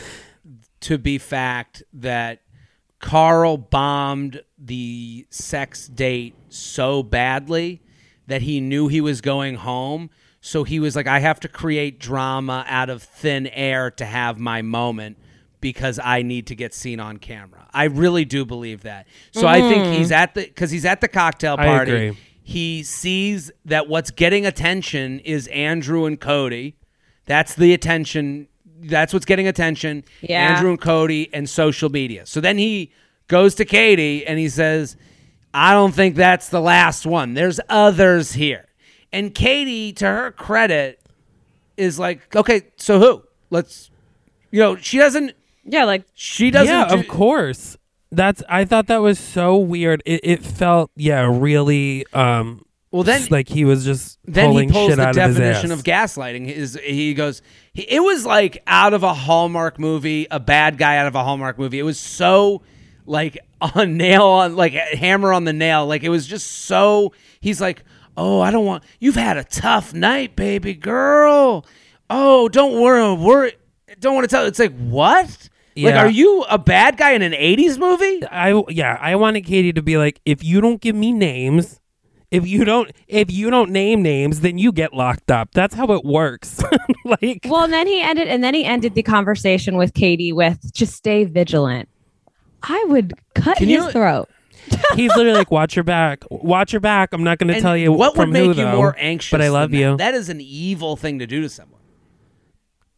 to 0.81 0.99
be 0.99 1.19
fact 1.19 1.83
that 1.95 2.43
Karl 3.01 3.57
bombed 3.57 4.43
the 4.59 5.27
sex 5.31 5.89
date 5.89 6.35
so 6.49 7.03
badly 7.03 7.83
that 8.27 8.43
he 8.43 8.61
knew 8.61 8.89
he 8.89 9.01
was 9.01 9.21
going 9.21 9.55
home. 9.57 10.11
So 10.41 10.65
he 10.65 10.79
was 10.79 10.95
like, 10.95 11.07
I 11.07 11.21
have 11.21 11.41
to 11.41 11.49
create 11.49 11.99
drama 11.99 12.65
out 12.69 12.91
of 12.91 13.03
thin 13.03 13.47
air 13.49 13.91
to 13.93 14.05
have 14.05 14.39
my 14.39 14.63
moment 14.63 15.19
because 15.73 15.99
I 15.99 16.23
need 16.23 16.47
to 16.47 16.55
get 16.55 16.73
seen 16.73 17.01
on 17.01 17.17
camera. 17.17 17.67
I 17.75 17.85
really 17.85 18.25
do 18.25 18.45
believe 18.45 18.83
that. 18.83 19.09
So 19.33 19.49
I 19.49 19.61
think 19.61 19.83
mm-hmm. 19.83 19.93
he's 19.95 20.13
at 20.13 20.35
the 20.35 20.45
because 20.45 20.71
he's 20.71 20.85
at 20.85 21.01
the 21.01 21.09
cocktail 21.09 21.57
party. 21.57 22.17
he 22.45 22.85
sees 22.85 23.51
that 23.65 23.89
what's 23.89 24.13
getting 24.13 24.47
attention 24.47 25.19
is 25.21 25.49
Andrew 25.49 26.05
and 26.05 26.21
Cody. 26.21 26.77
That's 27.25 27.55
the 27.57 27.75
attention. 27.75 28.47
That's 28.81 29.13
what's 29.13 29.27
getting 29.27 29.49
attention. 29.49 30.05
Yeah. 30.21 30.55
Andrew 30.55 30.71
and 30.71 30.81
Cody 30.81 31.29
and 31.35 31.49
social 31.49 31.89
media. 31.91 32.27
So 32.27 32.41
then 32.41 32.59
he 32.59 32.93
goes 33.27 33.57
to 33.57 33.65
Katie 33.65 34.25
and 34.25 34.39
he 34.39 34.49
says, 34.49 34.97
I 35.53 35.73
don't 35.73 35.93
think 35.93 36.15
that's 36.15 36.49
the 36.49 36.61
last 36.61 37.05
one. 37.07 37.35
There's 37.35 37.59
others 37.69 38.35
here. 38.35 38.67
And 39.13 39.35
Katie, 39.35 39.93
to 39.95 40.07
her 40.07 40.31
credit, 40.31 41.01
is 41.77 41.99
like, 41.99 42.37
okay, 42.37 42.69
so 42.77 43.01
who? 43.01 43.23
Let's, 43.51 43.91
you 44.53 44.61
know, 44.61 44.77
she 44.77 44.99
doesn't, 44.99 45.33
Yeah, 45.69 45.85
like 45.85 46.05
she 46.15 46.51
doesn't. 46.51 46.73
yeah, 46.73 46.89
do- 46.89 47.01
of 47.01 47.09
course. 47.09 47.77
That's 48.13 48.43
I 48.49 48.65
thought 48.65 48.87
that 48.87 48.99
was 49.03 49.19
so 49.19 49.57
weird. 49.57 50.03
It, 50.07 50.21
it 50.23 50.43
felt 50.45 50.91
yeah, 50.97 51.29
really 51.31 52.07
um 52.13 52.65
Well, 52.93 53.03
then- 53.03 53.27
like 53.31 53.49
he 53.49 53.65
was 53.65 53.85
just 53.85 54.19
then 54.25 54.53
he 54.53 54.69
pulls 54.69 54.95
the 54.95 55.03
out 55.03 55.15
definition 55.15 55.73
ass. 55.73 55.79
of 55.79 55.85
gaslighting. 55.85 56.49
Is 56.49 56.79
he 56.83 57.15
goes? 57.15 57.43
He, 57.75 57.83
it 57.83 58.01
was 58.01 58.25
like 58.25 58.63
out 58.67 58.95
of 58.95 59.03
a 59.03 59.13
Hallmark 59.13 59.79
movie, 59.81 60.27
a 60.31 60.39
bad 60.41 60.79
guy 60.79 60.97
out 60.99 61.07
of 61.09 61.15
a 61.17 61.25
Hallmark 61.25 61.59
movie. 61.59 61.79
It 61.81 61.83
was 61.85 61.99
so 61.99 62.63
like 63.05 63.37
a 63.61 63.85
nail 63.85 64.25
on, 64.25 64.55
like 64.57 64.75
a 64.75 64.97
hammer 64.97 65.33
on 65.33 65.45
the 65.45 65.53
nail. 65.53 65.87
Like 65.87 66.05
it 66.05 66.09
was 66.11 66.27
just 66.27 66.47
so. 66.51 67.13
He's 67.41 67.61
like, 67.61 67.83
oh, 68.17 68.41
I 68.41 68.51
don't 68.53 68.65
want. 68.65 68.85
You've 69.01 69.17
had 69.17 69.37
a 69.37 69.45
tough 69.45 69.93
night, 69.93 70.37
baby 70.37 70.75
girl. 70.75 71.67
Oh, 72.09 72.49
don't 72.49 72.81
worry, 72.81 73.15
worry. 73.15 73.53
Don't 73.99 74.15
want 74.15 74.25
to 74.25 74.29
tell. 74.35 74.45
It's 74.47 74.59
like 74.61 74.77
what? 74.79 75.49
Like, 75.77 75.95
are 75.95 76.11
you 76.11 76.43
a 76.49 76.59
bad 76.59 76.97
guy 76.97 77.13
in 77.13 77.23
an 77.23 77.33
'80s 77.33 77.79
movie? 77.79 78.25
I 78.27 78.63
yeah, 78.69 78.99
I 79.01 79.17
wanted 79.17 79.43
Katie 79.43 79.73
to 79.73 79.83
be 79.83 79.97
like, 79.99 80.21
if 80.25 80.43
you 80.43 80.61
don't 80.61 80.81
give 80.81 80.97
me 80.97 81.13
names, 81.13 81.81
if 82.31 82.47
you 82.47 82.65
don't 82.65 82.91
if 83.07 83.31
you 83.31 83.51
don't 83.51 83.71
name 83.71 84.03
names, 84.03 84.41
then 84.41 84.59
you 84.59 84.73
get 84.73 84.93
locked 84.93 85.31
up. 85.31 85.51
That's 85.53 85.75
how 85.75 85.87
it 85.93 86.05
works. 86.05 86.63
like 87.05 87.41
Well, 87.45 87.65
and 87.65 87.73
then 87.73 87.87
he 87.87 88.01
ended, 88.01 88.29
and 88.29 88.43
then 88.43 88.55
he 88.55 88.65
ended 88.65 88.95
the 88.95 89.03
conversation 89.03 89.77
with 89.77 89.95
Katie 89.95 90.33
with 90.33 90.73
just 90.73 90.95
stay 90.95 91.25
vigilant. 91.25 91.89
I 92.63 92.85
would 92.89 93.15
cut 93.35 93.59
his 93.59 93.69
you- 93.69 93.91
throat. 93.91 94.29
he's 94.97 95.15
literally 95.15 95.39
like, 95.39 95.51
watch 95.53 95.77
your 95.77 95.85
back, 95.85 96.25
watch 96.29 96.73
your 96.73 96.81
back. 96.81 97.13
I'm 97.13 97.23
not 97.23 97.39
going 97.39 97.55
to 97.55 97.61
tell 97.61 97.77
you 97.77 97.93
what 97.93 98.17
from 98.17 98.31
would 98.31 98.33
make 98.33 98.43
who, 98.43 98.49
you 98.49 98.55
though, 98.55 98.77
more 98.77 98.97
anxious. 98.99 99.31
But 99.31 99.41
I 99.41 99.49
love 99.49 99.73
you. 99.73 99.91
That? 99.91 99.99
that 99.99 100.15
is 100.15 100.29
an 100.29 100.41
evil 100.41 100.97
thing 100.97 101.21
to 101.21 101.27
do 101.27 101.41
to 101.43 101.49
someone. 101.49 101.76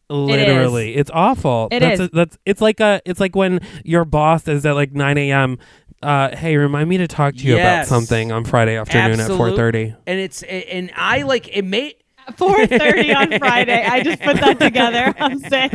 Literally, 0.09 0.95
it's 0.95 1.11
awful. 1.13 1.67
It 1.71 1.79
that's 1.81 1.99
is. 1.99 2.07
A, 2.07 2.09
that's 2.11 2.37
it's 2.45 2.61
like 2.61 2.79
a 2.79 3.01
it's 3.05 3.19
like 3.19 3.35
when 3.35 3.59
your 3.83 4.05
boss 4.05 4.47
is 4.47 4.65
at 4.65 4.73
like 4.73 4.91
9 4.93 5.17
a.m. 5.17 5.57
Uh, 6.01 6.35
hey, 6.35 6.55
remind 6.57 6.89
me 6.89 6.97
to 6.97 7.07
talk 7.07 7.35
to 7.35 7.41
you 7.43 7.55
about 7.55 7.85
something 7.85 8.31
on 8.31 8.45
Friday 8.45 8.77
afternoon 8.77 9.19
Absolute- 9.19 9.53
at 9.53 9.73
4:30. 9.73 9.95
and 10.07 10.19
it's 10.19 10.43
and 10.43 10.91
I 10.95 11.23
like 11.23 11.55
it 11.55 11.63
may. 11.65 11.95
Four 12.37 12.67
thirty 12.67 13.11
on 13.15 13.39
Friday. 13.39 13.83
I 13.83 14.03
just 14.03 14.21
put 14.21 14.37
that 14.37 14.59
together. 14.59 15.15
I'm 15.19 15.39
sick. 15.39 15.73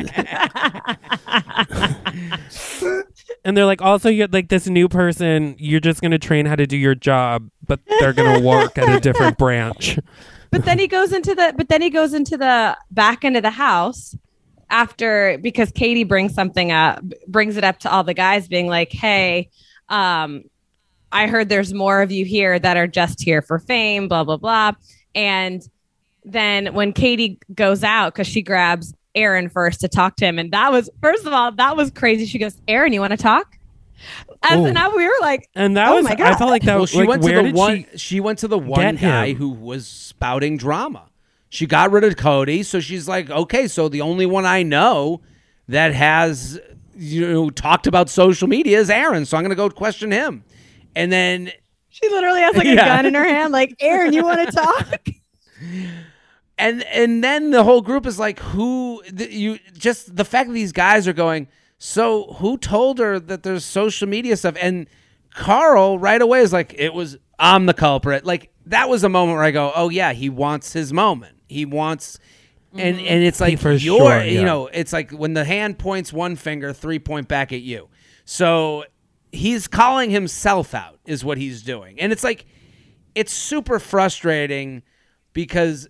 And 3.45 3.57
they're 3.57 3.67
like, 3.67 3.83
also, 3.83 4.09
you're 4.09 4.29
like 4.29 4.49
this 4.49 4.69
new 4.69 4.89
person. 4.89 5.57
You're 5.59 5.81
just 5.81 6.01
gonna 6.01 6.19
train 6.19 6.47
how 6.47 6.57
to 6.57 6.67
do 6.67 6.77
your 6.77 6.95
job, 6.95 7.51
but 7.67 7.81
they're 8.01 8.13
gonna 8.13 8.41
work 8.41 8.79
at 8.79 8.89
a 8.89 9.01
different 9.01 9.37
branch. 9.37 9.99
but 10.51 10.65
then 10.65 10.79
he 10.79 10.87
goes 10.87 11.13
into 11.13 11.35
the 11.35 11.53
but 11.57 11.69
then 11.69 11.83
he 11.83 11.91
goes 11.91 12.15
into 12.15 12.37
the 12.37 12.77
back 12.91 13.25
end 13.25 13.37
of 13.37 13.43
the 13.43 13.51
house 13.51 14.17
after 14.75 15.39
because 15.41 15.71
Katie 15.71 16.03
brings 16.03 16.35
something 16.35 16.73
up 16.73 17.01
brings 17.29 17.57
it 17.57 17.63
up 17.63 17.79
to 17.79 17.91
all 17.91 18.03
the 18.03 18.13
guys 18.13 18.49
being 18.49 18.67
like 18.67 18.91
hey 18.93 19.49
um 19.89 20.43
I 21.13 21.29
heard 21.29 21.49
there's 21.49 21.73
more 21.73 22.03
of 22.03 22.11
you 22.11 22.25
here 22.25 22.59
that 22.59 22.77
are 22.77 22.89
just 22.89 23.23
here 23.23 23.41
for 23.41 23.61
fame 23.61 24.09
blah 24.09 24.25
blah 24.25 24.37
blah 24.37 24.73
and 25.15 25.63
then 26.25 26.75
when 26.75 26.93
Katie 26.93 27.39
goes 27.55 27.85
out 27.85 28.15
cuz 28.17 28.27
she 28.27 28.43
grabs 28.43 28.93
Aaron 29.15 29.49
first 29.49 29.81
to 29.83 29.89
talk 29.89 30.17
to 30.17 30.25
him 30.27 30.41
and 30.41 30.51
that 30.51 30.73
was 30.73 30.91
first 31.01 31.25
of 31.25 31.33
all 31.33 31.53
that 31.53 31.77
was 31.77 31.93
crazy 31.93 32.27
she 32.27 32.39
goes 32.41 32.57
Aaron 32.67 32.93
you 32.93 33.01
want 33.01 33.13
to 33.13 33.17
talk 33.17 33.57
and 34.43 34.67
Ooh. 34.67 34.73
now 34.73 34.95
we 34.95 35.05
were 35.07 35.21
like 35.21 35.49
And 35.55 35.77
that 35.77 35.89
Oh 35.89 35.97
was, 35.97 36.05
my 36.05 36.17
I 36.19 36.35
felt 36.37 36.51
like 36.51 36.63
that 36.63 36.73
well, 36.73 36.81
was 36.81 36.91
she 36.91 36.99
like, 36.99 37.09
went 37.09 37.23
to 37.23 37.43
the 37.43 37.53
one. 37.53 37.87
she? 37.93 37.99
She, 37.99 38.21
went 38.21 38.39
to 38.41 38.49
the 38.49 38.59
one 38.59 38.97
guy 38.97 39.29
him? 39.29 39.37
who 39.37 39.51
was 39.51 39.87
spouting 39.87 40.57
drama. 40.57 41.05
She 41.55 41.67
got 41.67 41.93
rid 41.93 42.03
of 42.05 42.17
Cody, 42.17 42.63
so 42.65 42.81
she's 42.81 43.07
like, 43.07 43.31
okay, 43.31 43.69
so 43.69 43.89
the 43.89 44.01
only 44.01 44.27
one 44.27 44.45
I 44.45 44.65
know 44.65 45.21
that 45.69 45.95
has 45.95 46.61
you 46.97 47.31
know 47.33 47.51
talked 47.51 47.87
about 47.87 48.09
social 48.11 48.49
media 48.49 48.79
is 48.81 48.91
Aaron, 48.91 49.25
so 49.25 49.37
I'm 49.37 49.45
gonna 49.45 49.55
go 49.55 49.71
question 49.71 50.11
him. 50.11 50.43
And 50.97 51.13
then 51.13 51.53
she 51.91 52.09
literally 52.09 52.41
has 52.41 52.57
like 52.57 52.67
a 52.67 52.75
Yeah. 52.75 52.85
gun 52.85 53.07
in 53.07 53.15
her 53.15 53.25
hand 53.25 53.53
like 53.53 53.77
Aaron 53.81 54.13
you 54.13 54.25
want 54.25 54.41
to 54.49 54.53
talk 54.53 55.05
and 56.59 56.83
and 56.85 57.23
then 57.23 57.51
the 57.51 57.63
whole 57.65 57.83
group 57.83 58.07
is 58.07 58.19
like 58.19 58.39
who 58.41 59.03
th- 59.17 59.31
you 59.31 59.59
just 59.75 60.15
the 60.17 60.25
fact 60.25 60.49
that 60.49 60.55
these 60.55 60.73
guys 60.73 61.07
are 61.09 61.13
going 61.13 61.47
so 61.79 62.33
who 62.39 62.57
told 62.59 62.99
her 62.99 63.19
that 63.21 63.43
there's 63.45 63.65
social 63.65 64.09
media 64.09 64.37
stuff 64.37 64.57
and 64.61 64.87
karl 65.33 65.99
right 65.99 66.23
away 66.23 66.41
is 66.41 66.53
like 66.53 66.75
it 66.77 66.95
was 66.95 67.17
i'm 67.39 67.67
the 67.67 67.75
culprit 67.75 68.25
like 68.25 68.51
that 68.67 68.89
was 68.89 69.03
a 69.05 69.09
moment 69.09 69.37
where 69.37 69.45
i 69.45 69.51
go 69.51 69.73
oh 69.75 69.89
yeah 69.89 70.13
he 70.13 70.29
wants 70.29 70.73
his 70.73 70.93
moment 70.93 71.37
he 71.55 71.65
wants 71.65 72.19
and 72.73 72.97
mm-hmm. 72.97 73.07
and 73.07 73.25
it's 73.25 73.41
like 73.41 73.59
For 73.59 73.73
you're 73.73 73.99
sure, 73.99 74.25
you 74.25 74.45
know 74.45 74.67
it's 74.67 74.93
like 74.93 75.11
when 75.11 75.35
the 75.35 75.45
hand 75.45 75.79
points 75.79 76.13
one 76.13 76.37
finger 76.37 76.73
three 76.73 76.99
point 76.99 77.29
back 77.29 77.53
at 77.53 77.63
you 77.63 77.89
so 78.25 78.85
he's 79.33 79.67
calling 79.67 80.11
himself 80.11 80.75
out 80.75 80.99
is 81.07 81.25
what 81.25 81.39
he's 81.39 81.63
doing 81.63 81.99
and 82.01 82.13
it's 82.13 82.25
like 82.25 82.47
it's 83.15 83.33
super 83.33 83.79
frustrating 83.79 84.83
because 85.33 85.89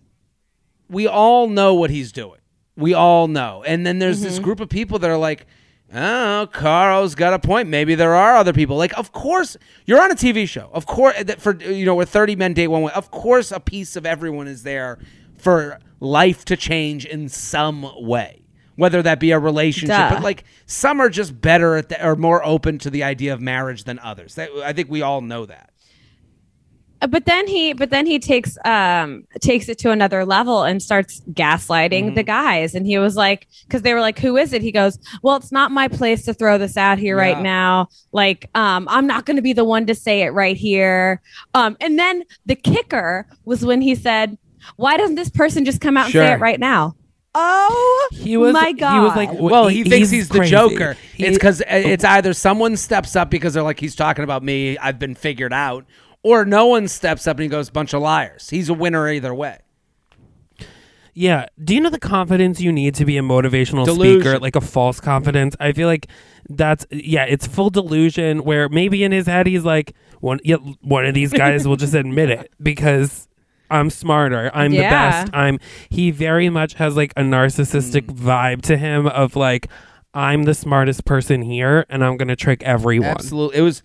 we 0.89 1.07
all 1.07 1.49
know 1.49 1.75
what 1.75 1.91
he's 1.91 2.13
doing. 2.13 2.41
We 2.77 2.95
all 2.95 3.29
know. 3.29 3.63
And 3.65 3.87
then 3.87 3.99
there's 3.99 4.21
this 4.21 4.35
mm-hmm. 4.35 4.45
group 4.45 4.61
of 4.61 4.69
people 4.69 4.99
that 4.99 5.11
are 5.11 5.19
like, 5.19 5.47
oh, 5.93 6.49
Karl's 6.53 7.15
got 7.15 7.33
a 7.33 7.39
point. 7.39 7.69
Maybe 7.69 7.95
there 7.95 8.15
are 8.15 8.37
other 8.37 8.53
people. 8.53 8.77
Like, 8.77 8.97
of 8.99 9.13
course, 9.13 9.57
you're 9.87 10.03
on 10.03 10.11
a 10.11 10.17
TV 10.17 10.49
show. 10.49 10.71
Of 10.73 10.87
course, 10.87 11.23
that 11.23 11.41
for 11.41 11.55
you 11.57 11.87
know, 11.87 11.95
where 11.95 12.07
30 12.07 12.37
men 12.37 12.53
date 12.53 12.69
one 12.69 12.83
way. 12.83 12.93
Of 12.93 13.11
course, 13.11 13.53
a 13.53 13.61
piece 13.61 13.97
of 13.97 14.05
everyone 14.05 14.49
is 14.49 14.65
there 14.65 14.99
for 15.39 15.79
life 16.01 16.45
to 16.47 16.57
change 16.57 17.05
in 17.05 17.29
some 17.29 17.91
way. 18.07 18.41
Whether 18.77 19.03
that 19.03 19.21
be 19.21 19.31
a 19.31 19.39
relationship, 19.39 19.97
Duh. 19.97 20.15
but 20.15 20.23
like 20.25 20.43
some 20.67 21.01
are 21.01 21.09
just 21.09 21.41
better 21.41 21.77
at 21.77 21.91
the, 21.91 22.05
or 22.05 22.17
more 22.17 22.45
open 22.45 22.79
to 22.81 22.91
the 22.91 23.05
idea 23.05 23.33
of 23.33 23.41
marriage 23.41 23.85
than 23.85 24.01
others. 24.01 24.35
That, 24.35 24.51
I 24.65 24.73
think 24.73 24.91
we 24.91 25.01
all 25.01 25.21
know 25.21 25.47
that. 25.47 25.71
Uh, 27.01 27.07
but 27.07 27.27
then 27.27 27.47
he 27.47 27.73
but 27.73 27.91
then 27.91 28.07
he 28.07 28.19
takes 28.19 28.57
um 28.65 29.25
takes 29.41 29.69
it 29.69 29.79
to 29.79 29.91
another 29.91 30.25
level 30.25 30.63
and 30.63 30.83
starts 30.83 31.21
gaslighting 31.33 32.15
the 32.15 32.23
guys 32.23 32.75
and 32.75 32.87
he 32.87 32.97
was 32.99 33.15
like 33.15 33.47
because 33.67 33.83
they 33.83 33.93
were 33.93 34.01
like 34.01 34.19
who 34.19 34.37
is 34.37 34.53
it 34.53 34.63
he 34.63 34.73
goes 34.73 34.99
well 35.23 35.37
it's 35.37 35.53
not 35.53 35.71
my 35.71 35.87
place 35.87 36.25
to 36.25 36.33
throw 36.33 36.57
this 36.57 36.77
out 36.79 36.97
here 36.99 37.17
Yeah. 37.19 37.23
right 37.23 37.43
now 37.43 37.89
like 38.13 38.49
um 38.55 38.87
i'm 38.89 39.07
not 39.07 39.27
going 39.27 39.37
to 39.37 39.43
be 39.43 39.53
the 39.53 39.65
one 39.65 39.85
to 39.87 39.95
say 39.95 40.23
it 40.23 40.31
right 40.31 40.57
here 40.57 41.21
um 41.53 41.77
and 41.81 41.99
then 41.99 42.23
the 42.47 42.55
kicker 42.55 43.27
was 43.45 43.65
when 43.65 43.83
he 43.83 43.95
said 43.95 44.39
why 44.77 44.97
doesn't 44.97 45.17
this 45.17 45.31
person 45.31 45.65
just 45.65 45.81
come 45.81 45.97
out 45.97 46.07
and 46.07 46.13
say 46.13 46.33
it 46.33 46.41
right 46.41 46.61
now 46.61 46.95
oh 47.35 48.09
He 48.13 48.37
was 48.37 48.53
my 48.53 48.69
He 48.69 48.75
god 48.75 49.03
was 49.03 49.17
like, 49.17 49.31
w- 49.31 49.51
Well, 49.51 49.67
he, 49.69 49.83
thinks 49.85 50.11
he's, 50.11 50.29
the 50.29 50.39
crazy. 50.39 50.51
Joker. 50.53 50.97
He- 51.15 51.27
it's 51.27 51.37
because 51.37 51.61
oh. 51.63 51.65
it's 51.69 52.05
either 52.05 52.33
someone 52.33 52.77
steps 52.77 53.17
up 53.17 53.29
because 53.31 53.55
they're 53.55 53.63
like, 53.63 53.81
he's 53.81 53.97
talking 53.97 54.23
about 54.25 54.43
me, 54.45 54.79
I've 54.79 54.99
been 55.01 55.15
figured 55.17 55.53
out, 55.53 55.85
or 56.23 56.45
no 56.45 56.67
one 56.67 56.87
steps 56.87 57.27
up 57.27 57.37
and 57.39 57.43
he 57.43 57.49
goes, 57.49 57.71
bunch 57.71 57.93
of 57.93 58.03
liars. 58.03 58.51
He's 58.51 58.69
a 58.69 58.75
winner 58.75 59.09
either 59.09 59.35
way. 59.35 59.59
Yeah. 61.13 61.47
Do 61.63 61.75
you 61.75 61.81
know 61.81 61.91
the 61.91 61.99
confidence 61.99 62.61
you 62.61 62.73
need 62.73 62.95
to 62.97 63.05
be 63.05 63.17
a 63.17 63.23
motivational 63.23 63.85
Delusion. 63.85 64.21
speaker? 64.21 64.39
Like 64.41 64.57
a 64.57 64.61
false 64.61 65.01
confidence. 65.01 65.55
I 65.61 65.73
feel 65.73 65.87
like 65.87 66.09
that's 66.49 66.87
yeah, 66.91 67.25
it's 67.25 67.47
full 67.47 67.71
delusion 67.71 68.45
where 68.45 68.69
maybe 68.69 69.05
in 69.05 69.13
his 69.13 69.27
head 69.27 69.47
he's 69.47 69.65
like 69.65 69.95
one 70.21 70.41
yeah, 70.45 70.57
one 70.83 71.07
of 71.07 71.15
these 71.15 71.33
guys 71.33 71.67
will 71.69 71.77
just 71.77 71.95
admit 71.95 72.31
it 72.31 72.53
because 72.63 73.29
I'm 73.75 73.91
smarter. 73.91 74.51
I'm 74.55 74.73
Yeah. 74.73 74.83
the 74.83 74.89
best. 75.25 75.35
I'm 75.35 75.59
he 75.91 76.11
very 76.11 76.49
much 76.49 76.75
has 76.75 76.97
like 76.97 77.13
a 77.17 77.23
narcissistic 77.23 78.03
Mm. 78.07 78.17
vibe 78.19 78.63
to 78.63 78.77
him 78.77 79.07
of 79.07 79.37
like 79.37 79.69
I'm 80.15 80.45
the 80.45 80.55
smartest 80.55 81.05
person 81.05 81.43
here 81.43 81.85
and 81.91 82.05
I'm 82.05 82.17
going 82.17 82.29
to 82.29 82.37
trick 82.37 82.63
everyone. 82.63 83.09
Absolutely. 83.11 83.59
It 83.59 83.63
was 83.63 83.83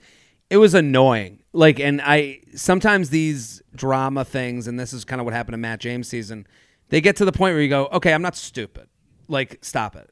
it 0.50 0.58
was 0.58 0.74
annoying. 0.74 1.40
Like 1.54 1.80
and 1.80 2.02
I 2.04 2.42
sometimes 2.56 3.10
these 3.10 3.62
drama 3.76 4.24
things 4.26 4.68
and 4.68 4.80
this 4.80 4.94
is 4.94 5.06
kind 5.06 5.20
of 5.20 5.26
what 5.26 5.34
happened 5.34 5.56
in 5.56 5.62
Matt 5.62 5.80
James 5.80 6.08
season. 6.08 6.46
They 6.90 7.02
get 7.02 7.16
to 7.18 7.26
the 7.26 7.32
point 7.32 7.54
where 7.54 7.62
you 7.62 7.70
go, 7.70 7.88
"Okay, 7.94 8.14
I'm 8.14 8.22
not 8.22 8.36
stupid." 8.36 8.88
Like 9.28 9.58
stop 9.62 9.96
it. 9.96 10.10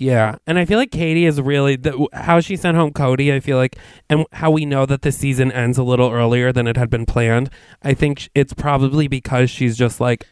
Yeah, 0.00 0.36
and 0.46 0.60
I 0.60 0.64
feel 0.64 0.78
like 0.78 0.92
Katie 0.92 1.26
is 1.26 1.40
really 1.40 1.74
the, 1.74 2.06
how 2.12 2.38
she 2.38 2.54
sent 2.54 2.76
home 2.76 2.92
Cody. 2.92 3.32
I 3.32 3.40
feel 3.40 3.56
like, 3.56 3.76
and 4.08 4.26
how 4.32 4.48
we 4.48 4.64
know 4.64 4.86
that 4.86 5.02
the 5.02 5.10
season 5.10 5.50
ends 5.50 5.76
a 5.76 5.82
little 5.82 6.08
earlier 6.12 6.52
than 6.52 6.68
it 6.68 6.76
had 6.76 6.88
been 6.88 7.04
planned. 7.04 7.50
I 7.82 7.94
think 7.94 8.28
it's 8.32 8.52
probably 8.52 9.08
because 9.08 9.50
she's 9.50 9.76
just 9.76 10.00
like 10.00 10.24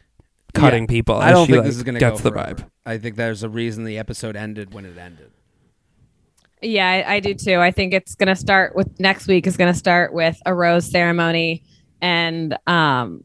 cutting 0.55 0.85
Yeah. 0.85 0.89
people. 0.91 1.17
I 1.17 1.33
don't 1.33 1.47
she, 1.47 1.53
think 1.55 1.62
like, 1.62 1.67
this 1.67 1.77
is 1.79 1.83
going 1.83 1.97
to 1.97 1.99
gets 1.99 2.21
go 2.21 2.31
the 2.31 2.37
vibe. 2.37 2.64
I 2.85 2.99
think 2.99 3.17
there's 3.17 3.43
a 3.43 3.49
reason 3.49 3.83
the 3.83 3.99
episode 3.99 4.37
ended 4.37 4.73
when 4.73 4.85
it 4.85 4.97
ended. 4.97 5.33
Yeah, 6.62 6.89
I, 6.89 7.14
I 7.14 7.21
do 7.21 7.35
too. 7.35 7.57
I 7.57 7.73
think 7.73 7.93
it's 7.93 8.14
going 8.14 8.29
to 8.29 8.37
start 8.37 8.77
with 8.77 9.01
next 9.01 9.27
week 9.27 9.49
is 9.49 9.57
going 9.57 9.73
to 9.73 9.79
start 9.79 10.12
with 10.14 10.41
a 10.47 10.55
rose 10.55 10.89
ceremony 10.89 11.64
and 12.01 12.57
um, 12.69 13.25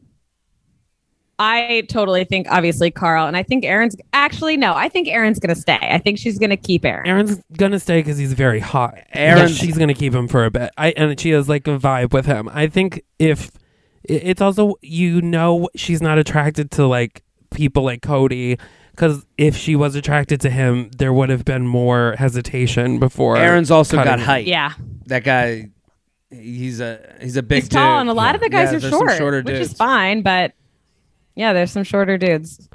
I 1.42 1.82
totally 1.88 2.24
think 2.24 2.46
obviously 2.50 2.90
Karl, 2.90 3.26
and 3.26 3.36
I 3.36 3.42
think 3.42 3.64
Aaron's 3.64 3.96
actually 4.12 4.56
no, 4.56 4.74
I 4.74 4.88
think 4.88 5.08
Aaron's 5.08 5.38
gonna 5.38 5.54
stay. 5.56 5.78
I 5.80 5.98
think 5.98 6.18
she's 6.18 6.38
gonna 6.38 6.56
keep 6.56 6.84
Aaron. 6.84 7.06
Aaron's 7.08 7.42
gonna 7.56 7.80
stay 7.80 7.98
because 8.00 8.16
he's 8.18 8.32
very 8.32 8.60
hot. 8.60 8.94
Aaron- 9.12 9.40
Yeah, 9.42 9.46
she's 9.48 9.76
gonna 9.76 9.94
keep 9.94 10.14
him 10.14 10.28
for 10.28 10.44
a 10.44 10.50
bit. 10.50 10.70
I 10.78 10.90
and 10.96 11.18
she 11.18 11.30
has 11.30 11.48
like 11.48 11.66
a 11.66 11.78
vibe 11.78 12.12
with 12.12 12.26
him. 12.26 12.48
I 12.52 12.68
think 12.68 13.02
if 13.18 13.50
it's 14.04 14.40
also 14.40 14.74
you 14.82 15.20
know 15.22 15.68
she's 15.76 16.00
not 16.00 16.18
attracted 16.18 16.70
to 16.72 16.86
like 16.86 17.22
people 17.52 17.82
like 17.84 18.02
Cody 18.02 18.56
because 18.92 19.24
if 19.38 19.56
she 19.56 19.74
was 19.76 19.94
attracted 19.94 20.40
to 20.42 20.50
him, 20.50 20.90
there 20.98 21.12
would 21.12 21.28
have 21.30 21.44
been 21.44 21.66
more 21.66 22.14
hesitation 22.18 22.98
before. 22.98 23.36
Aaron's 23.36 23.70
also 23.70 23.96
got 23.96 24.04
cutting 24.06 24.20
him. 24.20 24.26
height. 24.26 24.46
Yeah, 24.46 24.72
That 25.06 25.24
guy, 25.24 25.70
he's 26.30 26.80
a 26.80 26.98
he's 27.20 27.36
a 27.36 27.42
big 27.42 27.62
he's 27.62 27.68
tall, 27.68 27.96
dude. 27.96 28.00
and 28.02 28.10
a 28.10 28.12
lot 28.14 28.34
of 28.34 28.40
the 28.40 28.48
guys 28.48 28.70
Yeah, 28.70 28.76
are 28.76 28.80
there's 28.80 28.92
some 28.92 29.00
short, 29.08 29.18
shorter 29.18 29.42
which 29.42 29.54
is 29.60 29.72
fine. 29.72 30.22
But 30.22 30.52
yeah, 31.34 31.52
there's 31.52 31.70
some 31.72 31.84
shorter 31.84 32.18
dudes. 32.18 32.68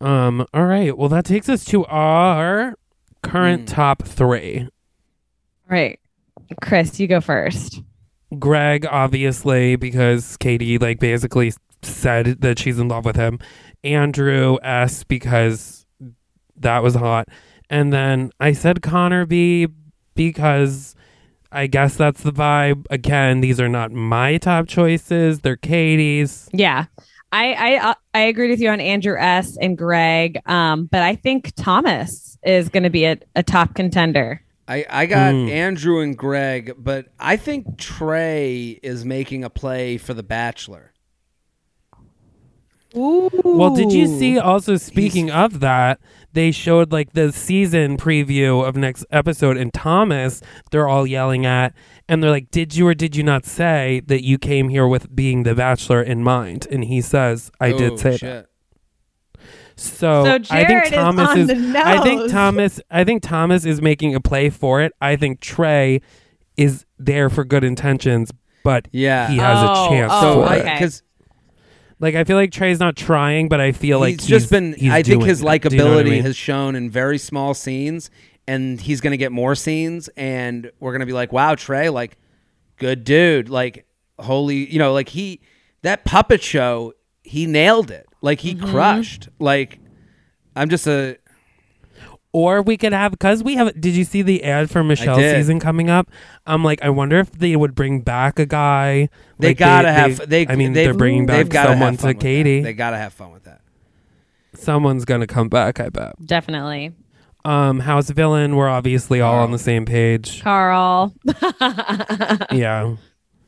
Um. 0.00 0.46
All 0.52 0.66
right. 0.66 0.96
Well, 0.96 1.08
that 1.08 1.24
takes 1.24 1.48
us 1.48 1.64
to 1.66 1.84
our 1.86 2.74
current 3.22 3.62
Hmm. 3.70 3.74
top 3.74 4.02
three. 4.02 4.68
Right, 5.68 5.98
Chris, 6.60 7.00
you 7.00 7.06
go 7.06 7.20
first. 7.20 7.80
Greg, 8.38 8.84
obviously, 8.86 9.76
because 9.76 10.36
Katie 10.36 10.76
like 10.78 10.98
basically 10.98 11.52
said 11.82 12.40
that 12.42 12.58
she's 12.58 12.78
in 12.78 12.88
love 12.88 13.04
with 13.04 13.16
him. 13.16 13.38
Andrew 13.82 14.56
S 14.62 15.04
because 15.04 15.86
that 16.56 16.82
was 16.82 16.94
hot. 16.94 17.28
And 17.70 17.92
then 17.92 18.30
I 18.40 18.52
said 18.52 18.82
Connor 18.82 19.24
B 19.26 19.68
because 20.14 20.94
I 21.52 21.66
guess 21.66 21.96
that's 21.96 22.22
the 22.22 22.32
vibe. 22.32 22.84
Again, 22.90 23.40
these 23.40 23.60
are 23.60 23.68
not 23.68 23.90
my 23.92 24.36
top 24.38 24.66
choices. 24.66 25.40
They're 25.40 25.56
Katie's. 25.56 26.48
Yeah. 26.52 26.86
I 27.34 27.52
I 27.52 27.90
uh, 27.90 27.94
I 28.14 28.20
agreed 28.20 28.50
with 28.50 28.60
you 28.60 28.70
on 28.70 28.80
Andrew 28.80 29.18
S 29.18 29.56
and 29.60 29.76
Greg, 29.76 30.40
um, 30.46 30.86
but 30.86 31.02
I 31.02 31.16
think 31.16 31.52
Thomas 31.56 32.38
is 32.44 32.68
going 32.68 32.84
to 32.84 32.90
be 32.90 33.06
a, 33.06 33.18
a 33.34 33.42
top 33.42 33.74
contender. 33.74 34.40
I, 34.68 34.86
I 34.88 35.06
got 35.06 35.34
Mm. 35.34 35.50
Andrew 35.50 36.00
and 36.00 36.16
Greg, 36.16 36.74
but 36.78 37.08
I 37.18 37.36
think 37.36 37.76
Trey 37.76 38.78
is 38.82 39.04
making 39.04 39.44
a 39.44 39.50
play 39.50 39.98
for 39.98 40.14
The 40.14 40.22
Bachelor. 40.22 40.92
Well, 42.94 43.74
did 43.74 43.92
you 43.92 44.06
see 44.06 44.38
also 44.38 44.76
speaking 44.76 45.30
of 45.30 45.60
that, 45.60 46.00
they 46.32 46.50
showed 46.52 46.92
like 46.92 47.12
the 47.12 47.32
season 47.32 47.96
preview 47.96 48.64
of 48.66 48.76
next 48.76 49.04
episode 49.10 49.56
and 49.56 49.72
Thomas, 49.74 50.40
they're 50.70 50.88
all 50.88 51.06
yelling 51.06 51.44
at 51.44 51.74
and 52.08 52.22
they're 52.22 52.30
like, 52.30 52.50
"Did 52.50 52.74
you 52.76 52.86
or 52.86 52.94
did 52.94 53.16
you 53.16 53.22
not 53.22 53.44
say 53.44 54.00
that 54.06 54.24
you 54.24 54.38
came 54.38 54.68
here 54.68 54.86
with 54.86 55.14
being 55.14 55.42
the 55.42 55.54
bachelor 55.54 56.02
in 56.02 56.22
mind?" 56.22 56.66
And 56.70 56.84
he 56.84 57.00
says, 57.00 57.50
"I 57.60 57.72
Oh, 57.72 57.78
did 57.78 57.98
say 57.98 58.16
that." 58.18 58.46
So, 59.76 60.24
So 60.24 60.38
I 60.54 60.64
think 60.64 60.92
Thomas 60.92 61.28
on 61.30 61.38
is, 61.50 61.74
I 61.74 62.00
think. 62.02 62.30
Thomas 62.30 62.80
I 62.90 63.02
think 63.04 63.22
Thomas 63.22 63.64
is 63.64 63.82
making 63.82 64.14
a 64.14 64.20
play 64.20 64.50
for 64.50 64.80
it. 64.80 64.92
I 65.00 65.16
think 65.16 65.40
Trey 65.40 66.00
is 66.56 66.84
there 66.98 67.28
for 67.28 67.44
good 67.44 67.64
intentions, 67.64 68.30
but 68.62 68.86
Yeah. 68.92 69.28
he 69.28 69.38
has 69.38 69.58
Oh, 69.60 69.86
a 69.86 69.88
chance 69.88 70.12
oh, 70.14 70.20
for 70.20 70.48
so 70.48 70.52
it. 70.54 70.60
okay. 70.60 70.74
because 70.74 71.02
Like 72.04 72.14
I 72.16 72.24
feel 72.24 72.36
like 72.36 72.52
Trey's 72.52 72.78
not 72.78 72.96
trying, 72.96 73.48
but 73.48 73.60
I 73.62 73.72
feel 73.72 73.98
like 73.98 74.20
he's 74.20 74.26
just 74.28 74.50
been. 74.50 74.74
he's 74.74 74.92
I 74.92 75.02
think 75.02 75.24
his 75.24 75.40
it. 75.40 75.44
Likability 75.46 75.72
you 75.72 75.78
know 75.78 75.98
I 75.98 76.02
mean? 76.04 76.22
has 76.22 76.36
shown 76.36 76.76
in 76.76 76.90
very 76.90 77.16
small 77.16 77.54
scenes, 77.54 78.10
and 78.46 78.78
he's 78.78 79.00
going 79.00 79.12
to 79.12 79.16
get 79.16 79.32
more 79.32 79.54
scenes, 79.54 80.08
and 80.16 80.70
we're 80.80 80.92
going 80.92 81.00
to 81.00 81.06
be 81.06 81.14
like, 81.14 81.32
"Wow, 81.32 81.54
Trey, 81.54 81.88
like, 81.88 82.18
good 82.76 83.04
dude, 83.04 83.48
like, 83.48 83.86
holy, 84.18 84.70
you 84.70 84.78
know, 84.78 84.92
like 84.92 85.08
he 85.08 85.40
that 85.80 86.04
puppet 86.04 86.42
show, 86.42 86.92
he 87.22 87.46
nailed 87.46 87.90
it, 87.90 88.06
like 88.20 88.40
he 88.40 88.54
Mm-hmm. 88.54 88.70
crushed, 88.70 89.28
like." 89.38 89.78
I'm 90.56 90.68
just 90.68 90.86
a 90.86 91.18
Or 92.34 92.62
we 92.62 92.76
could 92.76 92.92
have 92.92 93.12
because 93.12 93.44
we 93.44 93.54
have. 93.54 93.80
Did 93.80 93.94
you 93.94 94.02
see 94.02 94.20
the 94.22 94.42
ad 94.42 94.68
for 94.68 94.82
Michelle 94.82 95.16
did. 95.16 95.36
season 95.36 95.60
coming 95.60 95.88
up? 95.88 96.10
I'm 96.44 96.64
like, 96.64 96.82
I 96.82 96.90
wonder 96.90 97.20
if 97.20 97.30
they 97.30 97.54
would 97.54 97.76
bring 97.76 98.00
back 98.00 98.40
a 98.40 98.44
guy. 98.44 99.08
They 99.38 99.50
Like, 99.50 99.58
gotta 99.58 99.92
have. 99.92 100.28
They. 100.28 100.44
I 100.48 100.56
mean, 100.56 100.72
they've, 100.72 100.86
they're 100.88 100.94
bringing 100.94 101.26
they've 101.26 101.48
back 101.48 101.52
gotta 101.52 101.68
have 101.68 101.78
someone 101.78 101.96
to 101.98 102.06
with 102.08 102.16
that. 102.16 102.20
Katie. 102.22 102.60
They 102.60 102.72
gotta 102.72 102.96
have 102.98 103.12
fun 103.12 103.30
with 103.30 103.44
that. 103.44 103.60
Someone's 104.54 105.04
gonna 105.04 105.28
come 105.28 105.48
back. 105.48 105.78
I 105.78 105.90
bet. 105.90 106.14
Definitely. 106.26 106.90
Um, 107.44 107.78
House 107.78 108.10
Villain. 108.10 108.56
We're 108.56 108.68
obviously 108.68 109.20
all 109.20 109.36
on 109.36 109.52
the 109.52 109.58
same 109.58 109.84
page. 109.84 110.42
Karl. 110.42 111.14
yeah. 112.50 112.96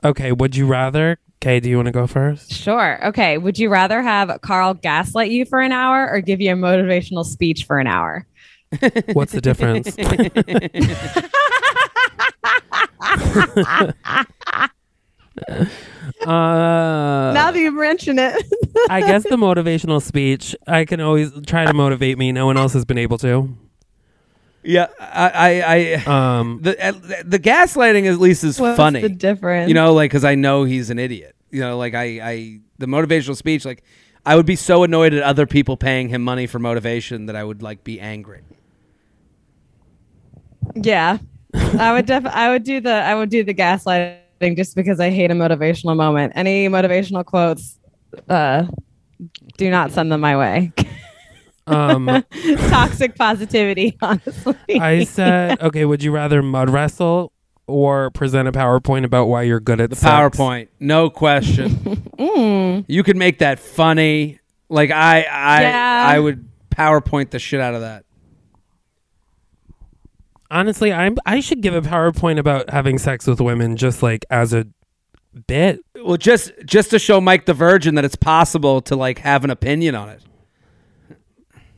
Okay. 0.05 0.31
Would 0.31 0.55
you 0.55 0.67
rather? 0.69 1.19
Kay, 1.41 1.59
do 1.61 1.69
you 1.69 1.77
want 1.77 1.87
to 1.87 1.93
go 1.93 2.07
first? 2.07 2.53
Sure. 2.53 3.05
Okay. 3.09 3.37
Would 3.37 3.59
you 3.59 3.69
rather 3.69 4.01
have 4.01 4.41
Karl 4.43 4.75
gaslight 4.75 5.31
you 5.31 5.45
for 5.45 5.61
an 5.61 5.73
hour 5.73 6.09
or 6.11 6.21
give 6.21 6.41
you 6.41 6.53
a 6.53 6.57
motivational 6.57 7.25
speech 7.25 7.65
for 7.65 7.79
an 7.79 7.87
hour? 7.87 8.27
What's 9.13 9.33
the 9.33 9.41
difference? 9.41 9.97
uh, 16.27 16.27
now 16.27 17.51
that 17.51 17.57
you 17.59 17.71
mention 17.71 18.19
it. 18.19 18.43
I 18.91 19.01
guess 19.01 19.23
the 19.25 19.37
motivational 19.37 20.03
speech. 20.03 20.57
I 20.67 20.85
can 20.85 21.01
always 21.01 21.33
try 21.47 21.65
to 21.65 21.73
motivate 21.73 22.19
me. 22.19 22.33
No 22.33 22.47
one 22.47 22.57
else 22.57 22.73
has 22.73 22.85
been 22.85 22.99
able 22.99 23.19
to. 23.19 23.57
Yeah, 24.63 24.89
I, 24.99 25.31
I, 25.31 26.03
I 26.07 26.39
Um, 26.39 26.59
the 26.61 26.85
uh, 26.85 26.93
the 27.25 27.39
gaslighting 27.39 28.13
at 28.13 28.19
least 28.19 28.43
is 28.43 28.59
What's 28.59 28.77
funny. 28.77 29.01
the 29.01 29.09
difference? 29.09 29.69
you 29.69 29.75
know, 29.75 29.95
like 29.95 30.11
because 30.11 30.25
I 30.25 30.35
know 30.35 30.65
he's 30.65 30.91
an 30.91 30.99
idiot. 30.99 31.37
You 31.51 31.61
know, 31.61 31.79
like 31.79 31.95
I, 31.95 32.05
I 32.21 32.61
the 32.79 32.87
motivational 32.87 33.37
speech, 33.37 33.65
like 33.65 33.85
I 34.25 34.35
would 34.35 34.47
be 34.47 34.57
so 34.57 34.83
annoyed 34.83 35.15
at 35.15 35.23
other 35.23 35.47
people 35.47 35.77
paying 35.77 36.09
him 36.09 36.23
money 36.23 36.49
for 36.49 36.59
motivation 36.59 37.27
that 37.27 37.37
I 37.37 37.45
would 37.45 37.63
like 37.63 37.85
be 37.85 38.01
angry. 38.01 38.43
Yeah. 40.75 41.19
I 41.55 41.93
would 41.93 42.07
def 42.07 42.27
I 42.27 42.51
would 42.51 42.65
do 42.65 42.81
the 42.81 42.93
I 42.93 43.15
would 43.15 43.31
do 43.31 43.43
the 43.45 43.55
gaslighting 43.55 44.57
just 44.57 44.75
because 44.77 45.01
I 45.01 45.11
hate 45.11 45.31
a 45.31 45.35
motivational 45.35 45.97
moment. 45.97 46.33
Any 46.37 46.69
motivational 46.69 47.25
quotes 47.25 47.79
uh 48.29 48.67
do 49.57 49.71
not 49.71 49.93
send 49.93 50.13
them 50.13 50.21
my 50.21 50.37
way. 50.37 50.73
um, 51.67 52.07
Toxic 52.69 53.15
positivity, 53.17 53.97
honestly. 54.03 54.55
I 54.81 55.05
said, 55.05 55.61
okay. 55.63 55.85
Would 55.85 56.03
you 56.03 56.13
rather 56.13 56.43
mud 56.43 56.69
wrestle 56.71 57.33
or 57.67 58.11
present 58.11 58.47
a 58.47 58.53
PowerPoint 58.53 59.05
about 59.05 59.27
why 59.27 59.43
you're 59.43 59.59
good 59.61 59.81
at 59.81 59.91
The 59.91 59.97
sex? 59.97 60.07
PowerPoint, 60.37 60.69
no 60.81 61.11
question. 61.11 62.03
Mm. 62.17 62.87
you 62.89 63.03
could 63.03 63.17
make 63.19 63.41
that 63.41 63.59
funny. 63.59 64.39
Like 64.71 64.91
I, 64.91 65.21
I, 65.31 65.63
Yeah. 65.63 66.07
I 66.09 66.19
would 66.19 66.49
PowerPoint 66.71 67.29
the 67.29 67.39
shit 67.39 67.61
out 67.61 67.75
of 67.75 67.83
that. 67.83 68.06
Honestly, 70.51 70.93
I'm. 70.93 71.17
I 71.27 71.41
should 71.41 71.61
give 71.61 71.75
a 71.75 71.83
PowerPoint 71.83 72.39
about 72.39 72.71
having 72.71 72.99
sex 72.99 73.27
with 73.27 73.41
women, 73.41 73.77
just 73.77 74.03
like 74.03 74.25
as 74.31 74.53
a 74.53 74.67
bit. 75.47 75.81
Well, 76.05 76.17
just 76.17 76.53
just 76.65 76.91
to 76.91 76.99
show 76.99 77.21
Mike 77.21 77.47
the 77.47 77.55
Virgin 77.55 77.95
that 77.97 78.05
it's 78.05 78.17
possible 78.17 78.81
to 78.83 78.97
like 78.97 79.19
have 79.19 79.45
an 79.45 79.51
opinion 79.51 79.95
on 79.95 80.09
it. 80.11 80.23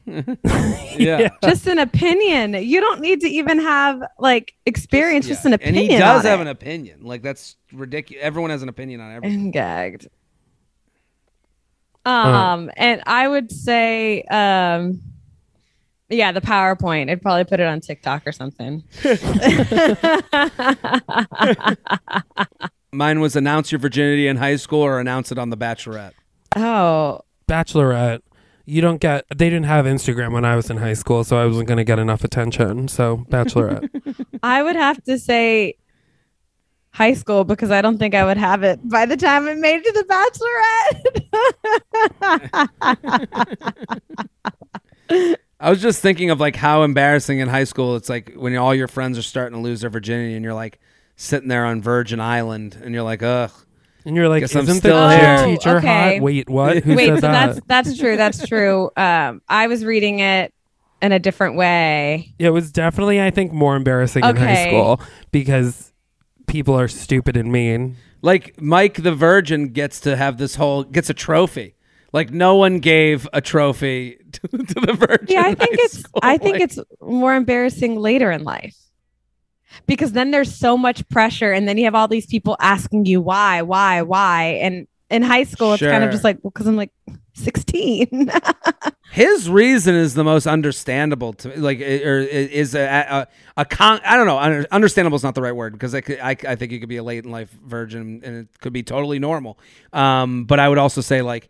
yeah. 0.99 1.29
just 1.43 1.67
an 1.67 1.79
opinion. 1.79 2.55
You 2.55 2.81
don't 2.81 3.01
need 3.01 3.21
to 3.21 3.29
even 3.29 3.59
have 3.61 4.03
like 4.19 4.55
experience, 4.65 5.27
just 5.27 5.45
Yeah. 5.45 5.49
an 5.51 5.53
opinion. 5.55 5.85
And 5.85 5.93
he 5.93 5.99
does 5.99 6.25
on 6.25 6.31
have 6.31 6.39
it. 6.41 6.43
an 6.43 6.49
opinion. 6.49 7.05
Like 7.05 7.23
that's 7.23 7.57
ridiculous. 7.73 8.23
Everyone 8.25 8.51
has 8.51 8.63
an 8.63 8.69
opinion 8.71 9.01
on 9.01 9.13
everything. 9.15 9.41
and 9.45 9.53
gagged. 9.53 10.09
Um, 12.07 12.71
and 12.77 13.03
I 13.07 13.29
would 13.29 13.53
say, 13.53 14.23
um, 14.31 15.03
yeah, 16.11 16.33
the 16.33 16.41
PowerPoint. 16.41 17.11
I'd 17.11 17.21
probably 17.23 17.45
put 17.45 17.61
it 17.61 17.67
on 17.67 17.81
TikTok 17.81 18.27
or 18.27 18.33
something. 18.33 18.83
Mine 22.93 23.21
was 23.21 23.37
announce 23.37 23.71
your 23.71 23.79
virginity 23.79 24.27
in 24.29 24.37
high 24.39 24.57
school 24.57 24.81
or 24.81 24.99
announce 24.99 25.31
it 25.31 25.39
on 25.39 25.51
The 25.51 25.57
Bachelorette. 25.57 26.13
oh, 26.57 27.21
Bachelorette. 27.47 28.21
You 28.65 28.81
don't 28.83 29.01
get. 29.01 29.25
They 29.35 29.49
didn't 29.49 29.65
have 29.65 29.87
Instagram 29.87 30.33
when 30.33 30.45
I 30.45 30.55
was 30.55 30.69
in 30.69 30.77
high 30.77 30.93
school, 30.93 31.25
so 31.25 31.39
I 31.39 31.47
wasn't 31.47 31.69
going 31.69 31.79
to 31.79 31.85
get 31.85 31.99
enough 31.99 32.23
attention. 32.25 32.89
So 32.89 33.25
Bachelorette. 33.31 33.89
I 34.43 34.63
would 34.63 34.77
have 34.77 35.03
to 35.05 35.19
say 35.19 35.77
high 36.91 37.15
school 37.15 37.45
because 37.45 37.71
I 37.71 37.81
don't 37.81 37.97
think 37.99 38.15
I 38.15 38.25
would 38.27 38.37
have 38.37 38.63
it 38.65 38.87
by 38.87 39.07
the 39.07 39.17
time 39.17 39.49
it 39.49 39.57
made 39.57 39.77
it 39.83 39.85
to 39.85 39.93
the 39.93 40.05
Bachelorette. 45.11 45.37
I 45.61 45.71
was 45.71 45.83
just 45.83 46.01
thinking 46.01 46.31
of 46.31 46.39
like 46.41 46.55
how 46.57 46.83
embarrassing 46.85 47.41
in 47.41 47.49
high 47.49 47.65
school 47.65 47.97
it's 47.97 48.09
like 48.09 48.33
when 48.35 48.57
all 48.57 48.75
your 48.75 48.89
friends 48.89 49.19
are 49.19 49.23
starting 49.23 49.57
to 49.59 49.63
lose 49.63 49.81
their 49.81 49.91
virginity 49.91 50.35
and 50.35 50.45
you're 50.45 50.55
like 50.55 50.79
sitting 51.17 51.49
there 51.49 51.65
on 51.67 51.83
Virgin 51.83 52.21
Island 52.21 52.79
and 52.83 52.95
you're 52.95 53.03
like, 53.03 53.23
ugh. 53.25 53.51
and 54.05 54.15
you're 54.15 54.29
like, 54.29 54.43
Guess 54.43 54.55
I'm 54.55 54.63
isn't 54.63 54.77
still 54.77 55.09
the 55.09 55.19
here." 55.19 55.45
teacher 55.45 55.71
Oh, 55.71 55.77
okay. 55.79 56.15
hot? 56.15 56.23
Wait, 56.23 56.49
what? 56.49 56.77
Who 56.85 56.95
Wait, 56.95 57.07
said 57.09 57.15
so 57.17 57.21
that? 57.23 57.55
that's 57.67 57.89
that's 57.89 57.99
true. 57.99 58.17
That's 58.17 58.47
true. 58.47 58.91
Um, 58.97 59.43
I 59.49 59.67
was 59.67 59.85
reading 59.85 60.21
it 60.21 60.55
in 61.03 61.13
a 61.13 61.19
different 61.19 61.57
way. 61.57 62.35
It 62.39 62.51
was 62.51 62.71
definitely, 62.73 63.21
I 63.21 63.31
think, 63.31 63.53
more 63.53 63.75
embarrassing 63.77 64.25
in 64.25 64.37
high 64.37 64.67
school 64.69 65.01
because 65.33 65.93
people 66.47 66.79
are 66.79 66.89
stupid 66.89 67.37
and 67.37 67.51
mean. 67.53 67.97
Like 68.23 68.61
Mike 68.61 69.03
the 69.03 69.15
Virgin 69.15 69.69
gets 69.69 70.01
to 70.01 70.17
have 70.17 70.39
this 70.39 70.55
whole 70.57 70.85
gets 70.85 71.11
a 71.11 71.15
trophy. 71.15 71.75
Like 72.13 72.31
no 72.31 72.57
one 72.57 72.79
gave 72.79 73.29
a 73.33 73.41
trophy 73.41 74.19
to, 74.33 74.49
to 74.49 74.81
the 74.81 74.93
Virgin. 74.95 75.27
Yeah, 75.29 75.43
I 75.45 75.55
think 75.55 75.77
it's 75.79 76.01
school. 76.01 76.21
I 76.23 76.39
think 76.39 76.55
Like, 76.55 76.63
it's 76.63 76.79
more 77.01 77.35
embarrassing 77.35 77.97
later 77.97 78.31
in 78.31 78.45
life. 78.45 78.77
Because 79.87 80.13
then 80.13 80.31
there's 80.31 80.55
so 80.55 80.77
much 80.77 81.09
pressure 81.09 81.53
and 81.53 81.69
then 81.69 81.79
you 81.79 81.85
have 81.85 81.95
all 81.95 82.09
these 82.09 82.27
people 82.27 82.57
asking 82.61 83.07
you 83.07 83.21
why, 83.21 83.63
why, 83.63 84.03
why. 84.03 84.59
And 84.63 84.89
in 85.11 85.23
high 85.23 85.45
school 85.45 85.75
it's 85.75 85.83
kind 85.83 86.03
of 86.03 86.11
just 86.11 86.25
like, 86.25 86.39
well, 86.43 86.51
because 86.51 86.67
I'm 86.67 86.77
like 86.77 86.91
16. 87.35 88.31
his 89.13 89.49
reason 89.49 89.95
is 89.95 90.15
the 90.15 90.25
most 90.25 90.47
understandable 90.47 91.33
to 91.35 91.49
me. 91.49 91.57
Like, 91.57 91.81
or 91.81 92.19
is 92.19 92.75
a 92.75 92.87
a, 92.87 93.27
a 93.57 93.65
con. 93.65 94.01
I 94.05 94.17
don't 94.17 94.27
know. 94.27 94.39
Understandable 94.71 95.17
is 95.17 95.23
not 95.23 95.35
the 95.35 95.43
right 95.43 95.55
word 95.55 95.73
because 95.73 95.95
I, 95.95 96.03
I 96.23 96.31
I 96.31 96.57
think 96.57 96.73
you 96.73 96.81
could 96.81 96.89
be 96.89 96.97
a 96.97 97.03
late 97.03 97.25
in 97.25 97.31
life 97.31 97.51
virgin 97.65 98.21
and 98.25 98.37
it 98.37 98.49
could 98.61 98.73
be 98.73 98.83
totally 98.83 99.19
normal. 99.19 99.59
Um, 99.93 100.45
but 100.45 100.59
I 100.59 100.69
would 100.69 100.79
also 100.79 101.01
say 101.01 101.23
like 101.23 101.49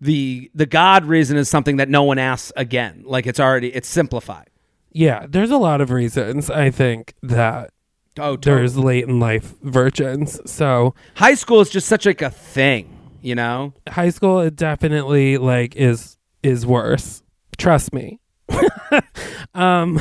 the 0.00 0.50
the 0.54 0.66
God 0.66 1.04
reason 1.04 1.36
is 1.36 1.48
something 1.48 1.76
that 1.78 1.88
no 1.88 2.02
one 2.04 2.18
asks 2.18 2.52
again. 2.56 3.02
Like 3.06 3.26
it's 3.26 3.40
already 3.40 3.68
it's 3.74 3.88
simplified. 3.88 4.48
Yeah, 4.92 5.26
there's 5.28 5.50
a 5.50 5.58
lot 5.58 5.80
of 5.80 5.90
reasons 5.90 6.50
I 6.50 6.70
think 6.70 7.14
that 7.22 7.70
Oh, 8.18 8.34
totally. 8.36 8.56
there's 8.56 8.76
late 8.76 9.04
in 9.04 9.20
life 9.20 9.54
virgins. 9.62 10.40
So 10.50 10.94
high 11.16 11.34
school 11.34 11.60
is 11.60 11.70
just 11.70 11.86
such 11.88 12.04
like 12.06 12.22
a 12.22 12.30
thing, 12.30 12.96
you 13.22 13.34
know. 13.34 13.74
high 13.88 14.10
school 14.10 14.40
it 14.40 14.56
definitely 14.56 15.36
like 15.38 15.76
is 15.76 16.16
is 16.42 16.64
worse. 16.66 17.22
Trust 17.56 17.92
me. 17.92 18.18
um 19.54 20.00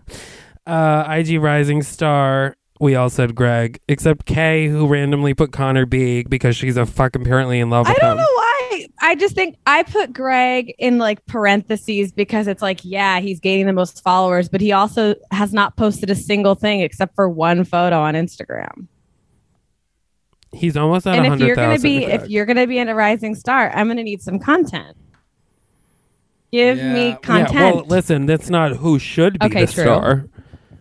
uh 0.66 1.04
IG 1.08 1.40
Rising 1.40 1.82
Star 1.82 2.56
we 2.80 2.96
all 2.96 3.08
said 3.08 3.34
Greg, 3.36 3.80
except 3.88 4.26
Kay, 4.26 4.66
who 4.68 4.86
randomly 4.88 5.32
put 5.32 5.52
Connor 5.52 5.86
B 5.86 6.24
because 6.28 6.56
she's 6.56 6.76
a 6.76 6.84
fuck 6.84 7.14
apparently 7.14 7.60
in 7.60 7.70
love 7.70 7.86
I 7.86 7.90
with 7.90 7.98
don't 8.00 8.10
him. 8.12 8.16
know 8.18 8.28
why. 8.34 8.53
I 9.06 9.14
just 9.16 9.34
think 9.34 9.56
I 9.66 9.82
put 9.82 10.14
Greg 10.14 10.74
in 10.78 10.96
like 10.96 11.24
parentheses 11.26 12.10
because 12.10 12.46
it's 12.46 12.62
like, 12.62 12.80
yeah, 12.84 13.20
he's 13.20 13.38
gaining 13.38 13.66
the 13.66 13.74
most 13.74 14.02
followers, 14.02 14.48
but 14.48 14.62
he 14.62 14.72
also 14.72 15.14
has 15.30 15.52
not 15.52 15.76
posted 15.76 16.08
a 16.08 16.14
single 16.14 16.54
thing 16.54 16.80
except 16.80 17.14
for 17.14 17.28
one 17.28 17.64
photo 17.64 18.00
on 18.00 18.14
Instagram. 18.14 18.86
He's 20.52 20.74
almost 20.76 21.06
at 21.06 21.16
and 21.18 21.34
if 21.34 21.40
you're 21.46 21.54
gonna 21.54 21.72
thousand. 21.74 21.82
be 21.82 22.04
if 22.04 22.28
you're 22.30 22.46
gonna 22.46 22.66
be 22.66 22.78
in 22.78 22.88
a 22.88 22.94
rising 22.94 23.34
star, 23.34 23.70
I'm 23.74 23.88
gonna 23.88 24.04
need 24.04 24.22
some 24.22 24.38
content. 24.38 24.96
Give 26.50 26.78
Yeah. 26.78 26.94
me 26.94 27.16
content. 27.22 27.52
Yeah, 27.54 27.72
well, 27.72 27.84
listen, 27.86 28.24
that's 28.26 28.48
not 28.48 28.76
who 28.76 28.98
should 28.98 29.38
be 29.38 29.46
Okay, 29.46 29.64
the 29.66 29.72
true. 29.72 29.84
star. 29.84 30.26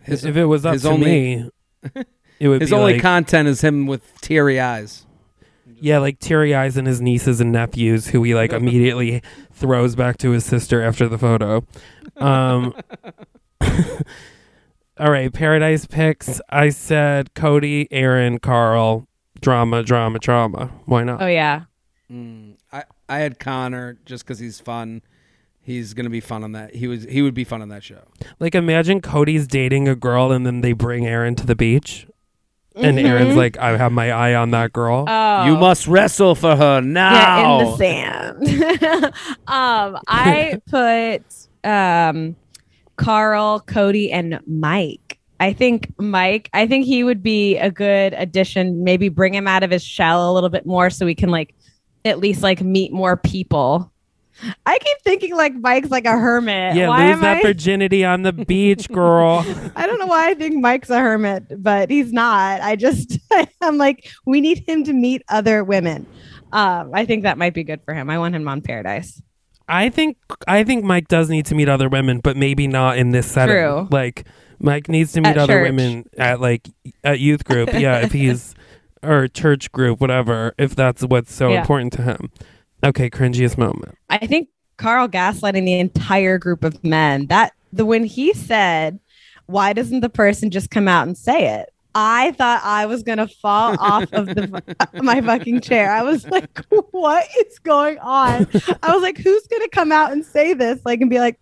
His- 0.03 0.24
if 0.24 0.38
it 0.38 0.45
was 0.45 0.65
up 0.65 0.78
to 0.80 0.89
only- 0.89 1.05
me, 1.05 1.49
it 2.39 2.47
would 2.47 2.61
His 2.61 2.69
be 2.69 2.76
only 2.76 2.93
like, 2.93 3.01
content 3.01 3.49
is 3.49 3.61
him 3.61 3.86
with 3.88 4.03
teary 4.21 4.59
eyes. 4.61 5.05
Yeah, 5.84 5.97
like 5.97 6.19
teary 6.19 6.55
eyes 6.55 6.77
and 6.77 6.88
his 6.88 7.01
nieces 7.01 7.41
and 7.41 7.51
nephews, 7.51 8.07
who 8.07 8.23
he 8.23 8.34
like 8.34 8.53
immediately 8.61 9.21
throws 9.51 9.97
back 9.97 10.17
to 10.19 10.31
his 10.31 10.45
sister 10.45 10.81
after 10.81 11.09
the 11.09 11.17
photo. 11.17 11.65
Um, 12.15 12.73
all 14.97 15.11
right, 15.11 15.34
Paradise 15.34 15.86
picks. 15.86 16.39
I 16.49 16.69
said 16.69 17.34
Cody, 17.34 17.89
Aaron, 17.91 18.39
Karl, 18.39 19.09
drama, 19.41 19.84
drama, 19.84 20.19
drama. 20.19 20.71
Why 20.86 21.03
not? 21.03 21.21
oh 21.21 21.27
yeah. 21.27 21.63
Mm, 22.09 22.55
I 22.71 22.86
I 23.09 23.17
had 23.17 23.38
Connor 23.38 23.97
just 24.05 24.23
because 24.23 24.39
he's 24.39 24.61
fun. 24.61 25.01
He's 25.59 25.93
gonna 25.93 26.09
be 26.09 26.21
fun 26.21 26.45
on 26.45 26.53
that. 26.53 26.75
He 26.75 26.88
was 26.88 27.03
he 27.03 27.21
would 27.21 27.34
be 27.34 27.43
fun 27.43 27.61
on 27.61 27.67
that 27.67 27.84
show. 27.84 28.03
Like 28.39 28.55
imagine 28.55 29.01
Cody's 29.01 29.47
dating 29.47 29.89
a 29.89 29.95
girl 29.97 30.31
and 30.31 30.45
then 30.45 30.61
they 30.61 30.71
bring 30.71 31.05
Aaron 31.05 31.36
to 31.36 31.45
the 31.45 31.57
beach. 31.57 32.07
And 32.76 32.97
Mhm. 32.97 33.05
Aaron's 33.05 33.36
like, 33.36 33.57
I 33.57 33.78
have 33.78 33.91
my 33.91 34.11
eye 34.11 34.34
on 34.34 34.51
that 34.51 34.74
girl. 34.74 35.05
Oh. 35.07 35.45
You 35.45 35.55
must 35.57 35.88
wrestle 35.88 36.34
for 36.36 36.55
her 36.55 36.82
now. 36.82 37.13
Yeah, 37.13 37.59
in 37.59 37.65
the 37.65 37.78
sand. 37.78 39.13
um, 39.47 39.97
I 40.07 40.59
put 40.69 41.24
um, 41.63 42.36
Karl, 42.95 43.59
Cody, 43.61 44.11
and 44.11 44.39
Mike. 44.47 45.19
I 45.39 45.53
think 45.53 45.93
Mike. 45.99 46.49
I 46.53 46.65
think 46.67 46.86
he 46.86 47.03
would 47.03 47.21
be 47.21 47.57
a 47.57 47.69
good 47.69 48.13
addition. 48.13 48.84
Maybe 48.84 49.09
bring 49.09 49.34
him 49.36 49.47
out 49.47 49.61
of 49.63 49.71
his 49.71 49.84
shell 49.84 50.32
a 50.32 50.34
little 50.34 50.49
bit 50.49 50.65
more, 50.65 50.89
so 50.89 51.05
we 51.05 51.15
can 51.15 51.30
like 51.30 51.53
at 52.05 52.17
least 52.19 52.41
like 52.43 52.61
meet 52.61 52.91
more 52.91 53.17
people. 53.17 53.91
I 54.65 54.77
keep 54.79 54.97
thinking 55.03 55.36
like 55.36 55.53
Mike's 55.55 55.89
like 55.91 56.05
a 56.05 56.11
hermit. 56.17 56.75
yeah, 56.75 56.88
why 56.89 57.11
lose 57.11 57.21
that 57.21 57.38
I? 57.38 57.41
virginity 57.41 58.03
on 58.03 58.23
the 58.23 58.34
beach, 58.34 58.89
girl. 58.89 59.45
I 59.75 59.86
don't 59.88 59.99
know 59.99 60.07
why 60.07 60.29
I 60.29 60.34
think 60.34 60.55
Mike's 60.55 60.89
a 60.89 60.99
hermit, 60.99 61.61
but 61.61 61.89
he's 61.89 62.11
not. 62.11 62.61
I 62.61 62.75
just 62.75 63.19
I'm 63.61 63.77
like 63.77 64.09
we 64.25 64.41
need 64.41 64.63
him 64.67 64.84
to 64.86 64.93
meet 64.93 65.21
other 65.29 65.63
women. 65.63 66.05
Um, 66.51 66.91
I 66.93 67.05
think 67.05 67.23
that 67.23 67.38
might 67.38 67.53
be 67.53 67.63
good 67.63 67.81
for 67.86 67.93
him. 67.93 68.09
I 68.09 68.17
want 68.19 68.36
him 68.36 68.47
on 68.47 68.61
Paradise. 68.61 69.21
I 69.67 69.89
think 69.89 70.17
I 70.47 70.63
think 70.63 70.84
Mike 70.84 71.07
does 71.07 71.29
need 71.29 71.45
to 71.47 71.55
meet 71.55 71.69
other 71.69 71.88
women, 71.89 72.19
but 72.19 72.36
maybe 72.36 72.67
not 72.67 72.97
in 72.97 73.11
this 73.11 73.27
setting. 73.31 73.55
True. 73.55 73.88
Like 73.91 74.25
Mike 74.59 74.89
needs 74.89 75.13
to 75.13 75.21
meet 75.21 75.29
At 75.29 75.38
other 75.38 75.53
church. 75.53 75.63
women 75.69 76.05
at 76.17 76.41
like 76.41 76.67
at 77.03 77.19
youth 77.19 77.43
group. 77.45 77.71
yeah, 77.73 77.99
if 77.99 78.11
he's 78.13 78.55
or 79.01 79.27
church 79.27 79.71
group, 79.71 79.99
whatever. 80.01 80.53
If 80.57 80.75
that's 80.75 81.03
what's 81.03 81.34
so 81.34 81.51
Yeah. 81.51 81.61
important 81.61 81.93
to 81.93 82.01
him. 82.01 82.29
Okay, 82.84 83.09
cringiest 83.09 83.57
moment. 83.57 83.97
I 84.09 84.25
think 84.25 84.49
Karl 84.77 85.07
gaslighting 85.07 85.65
the 85.65 85.79
entire 85.79 86.38
group 86.38 86.63
of 86.63 86.84
men. 86.84 87.27
That 87.27 87.53
the 87.71 87.86
when 87.86 88.03
he 88.03 88.34
said, 88.34 88.99
"Why 89.45 89.73
doesn't 89.73 90.01
the 90.01 90.09
person 90.09 90.49
just 90.49 90.69
come 90.69 90.88
out 90.88 91.07
and 91.07 91.17
say 91.17 91.47
it?" 91.59 91.69
I 91.95 92.31
thought 92.31 92.61
I 92.63 92.88
was 92.88 93.03
gonna 93.03 93.27
fall 93.27 93.75
off 93.79 94.11
of 94.13 94.25
the 94.27 94.63
my 95.03 95.21
fucking 95.21 95.61
chair. 95.61 95.91
I 95.91 96.01
was 96.03 96.25
like, 96.27 96.59
"What 96.91 97.25
is 97.45 97.59
going 97.59 97.99
on?" 97.99 98.47
I 98.84 98.93
was 98.93 99.01
like, 99.01 99.17
"Who's 99.17 99.47
gonna 99.47 99.69
come 99.69 99.91
out 99.91 100.11
and 100.11 100.25
say 100.25 100.53
this?" 100.53 100.79
Like 100.86 101.01
and 101.01 101.09
be 101.09 101.19
like, 101.19 101.39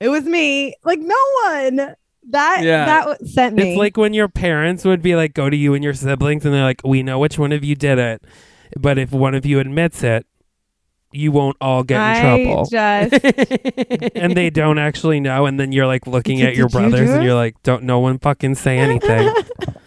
"It 0.00 0.08
was 0.10 0.24
me." 0.24 0.74
Like 0.84 1.00
no 1.00 1.16
one. 1.46 1.94
That 2.30 2.62
Yeah. 2.62 2.84
that 2.86 3.26
sent 3.26 3.56
me. 3.56 3.70
It's 3.72 3.78
like 3.78 3.96
when 3.96 4.14
your 4.14 4.28
parents 4.28 4.84
would 4.84 5.02
be 5.02 5.14
like, 5.16 5.34
go 5.34 5.50
to 5.50 5.56
you 5.56 5.74
and 5.74 5.84
your 5.84 5.92
siblings, 5.92 6.44
and 6.46 6.54
they're 6.54 6.62
like, 6.62 6.80
we 6.84 7.02
know 7.02 7.18
which 7.18 7.38
one 7.38 7.52
of 7.52 7.62
you 7.64 7.74
did 7.74 7.98
it, 7.98 8.22
but 8.78 8.96
if 8.98 9.12
one 9.12 9.34
of 9.34 9.44
you 9.44 9.60
admits 9.60 10.02
it, 10.02 10.26
you 11.14 11.32
won't 11.32 11.56
all 11.60 11.82
get 11.82 11.96
in 11.96 12.00
I 12.02 12.20
trouble. 12.44 12.66
just 12.66 13.24
and 14.16 14.36
they 14.36 14.50
don't 14.50 14.78
actually 14.78 15.20
know, 15.20 15.46
and 15.46 15.58
then 15.58 15.72
you're 15.72 15.86
like 15.86 16.06
looking 16.06 16.38
Did- 16.38 16.48
at 16.48 16.56
your 16.56 16.68
did 16.68 16.74
you 16.74 16.80
brothers, 16.90 17.10
and 17.10 17.22
it? 17.22 17.26
you're 17.26 17.34
like, 17.34 17.62
don't 17.62 17.84
no 17.84 18.00
one 18.00 18.18
fucking 18.18 18.54
say 18.56 18.78
anything. 18.78 19.32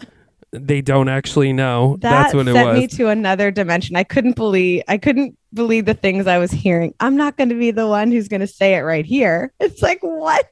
they 0.52 0.80
don't 0.80 1.08
actually 1.08 1.52
know. 1.52 1.96
that 2.00 2.10
That's 2.10 2.34
what 2.34 2.48
it 2.48 2.54
sent 2.54 2.66
was. 2.68 2.78
me 2.78 2.86
to 2.88 3.08
another 3.08 3.50
dimension. 3.50 3.96
I 3.96 4.04
couldn't 4.04 4.34
believe 4.36 4.82
I 4.88 4.96
couldn't 4.98 5.36
believe 5.52 5.84
the 5.84 5.94
things 5.94 6.26
I 6.26 6.38
was 6.38 6.50
hearing. 6.50 6.94
I'm 7.00 7.16
not 7.16 7.36
going 7.36 7.50
to 7.50 7.54
be 7.58 7.70
the 7.70 7.86
one 7.86 8.10
who's 8.10 8.28
going 8.28 8.40
to 8.40 8.46
say 8.46 8.74
it 8.74 8.80
right 8.80 9.04
here. 9.04 9.52
It's 9.60 9.82
like 9.82 9.98
what? 10.00 10.48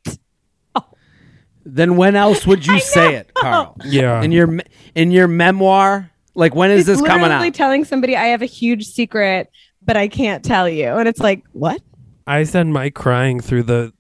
Then 1.69 1.97
when 1.97 2.15
else 2.15 2.47
would 2.47 2.65
you 2.65 2.79
say 2.79 3.17
it, 3.17 3.35
Karl? 3.35 3.77
yeah. 3.85 4.23
In 4.23 4.31
your 4.31 4.47
me- 4.47 4.63
in 4.95 5.11
your 5.11 5.27
memoir? 5.27 6.11
Like 6.37 6.55
when 6.55 6.71
is 6.71 6.89
it's 6.89 7.01
this 7.01 7.07
coming 7.09 7.23
literally 7.23 7.49
out? 7.49 7.55
telling 7.55 7.85
somebody 7.85 8.15
I 8.17 8.27
have 8.27 8.43
a 8.43 8.47
huge 8.47 8.87
secret, 8.87 9.51
but 9.87 9.97
I 9.97 10.09
can't 10.09 10.45
tell 10.45 10.69
you, 10.69 10.89
and 10.89 11.09
it's 11.09 11.21
like 11.21 11.45
what? 11.53 11.81
I 12.27 12.43
said 12.45 12.67
Mike 12.67 12.95
crying 12.95 13.41
through 13.41 13.63
the 13.63 13.93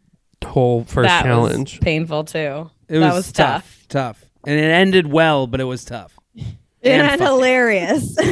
whole 0.45 0.85
first 0.85 1.09
that 1.09 1.23
challenge. 1.23 1.75
was 1.75 1.81
painful 1.81 2.25
too. 2.25 2.71
it 2.89 2.99
that 2.99 3.15
was 3.15 3.33
tough. 3.33 3.87
Tough. 3.89 4.25
And 4.47 4.59
it 4.59 4.65
ended 4.65 5.07
well, 5.07 5.47
but 5.47 5.61
it 5.61 5.65
was 5.65 5.85
tough. 5.85 6.19
And, 6.37 6.57
And 6.83 7.21
hilarious. 7.21 8.17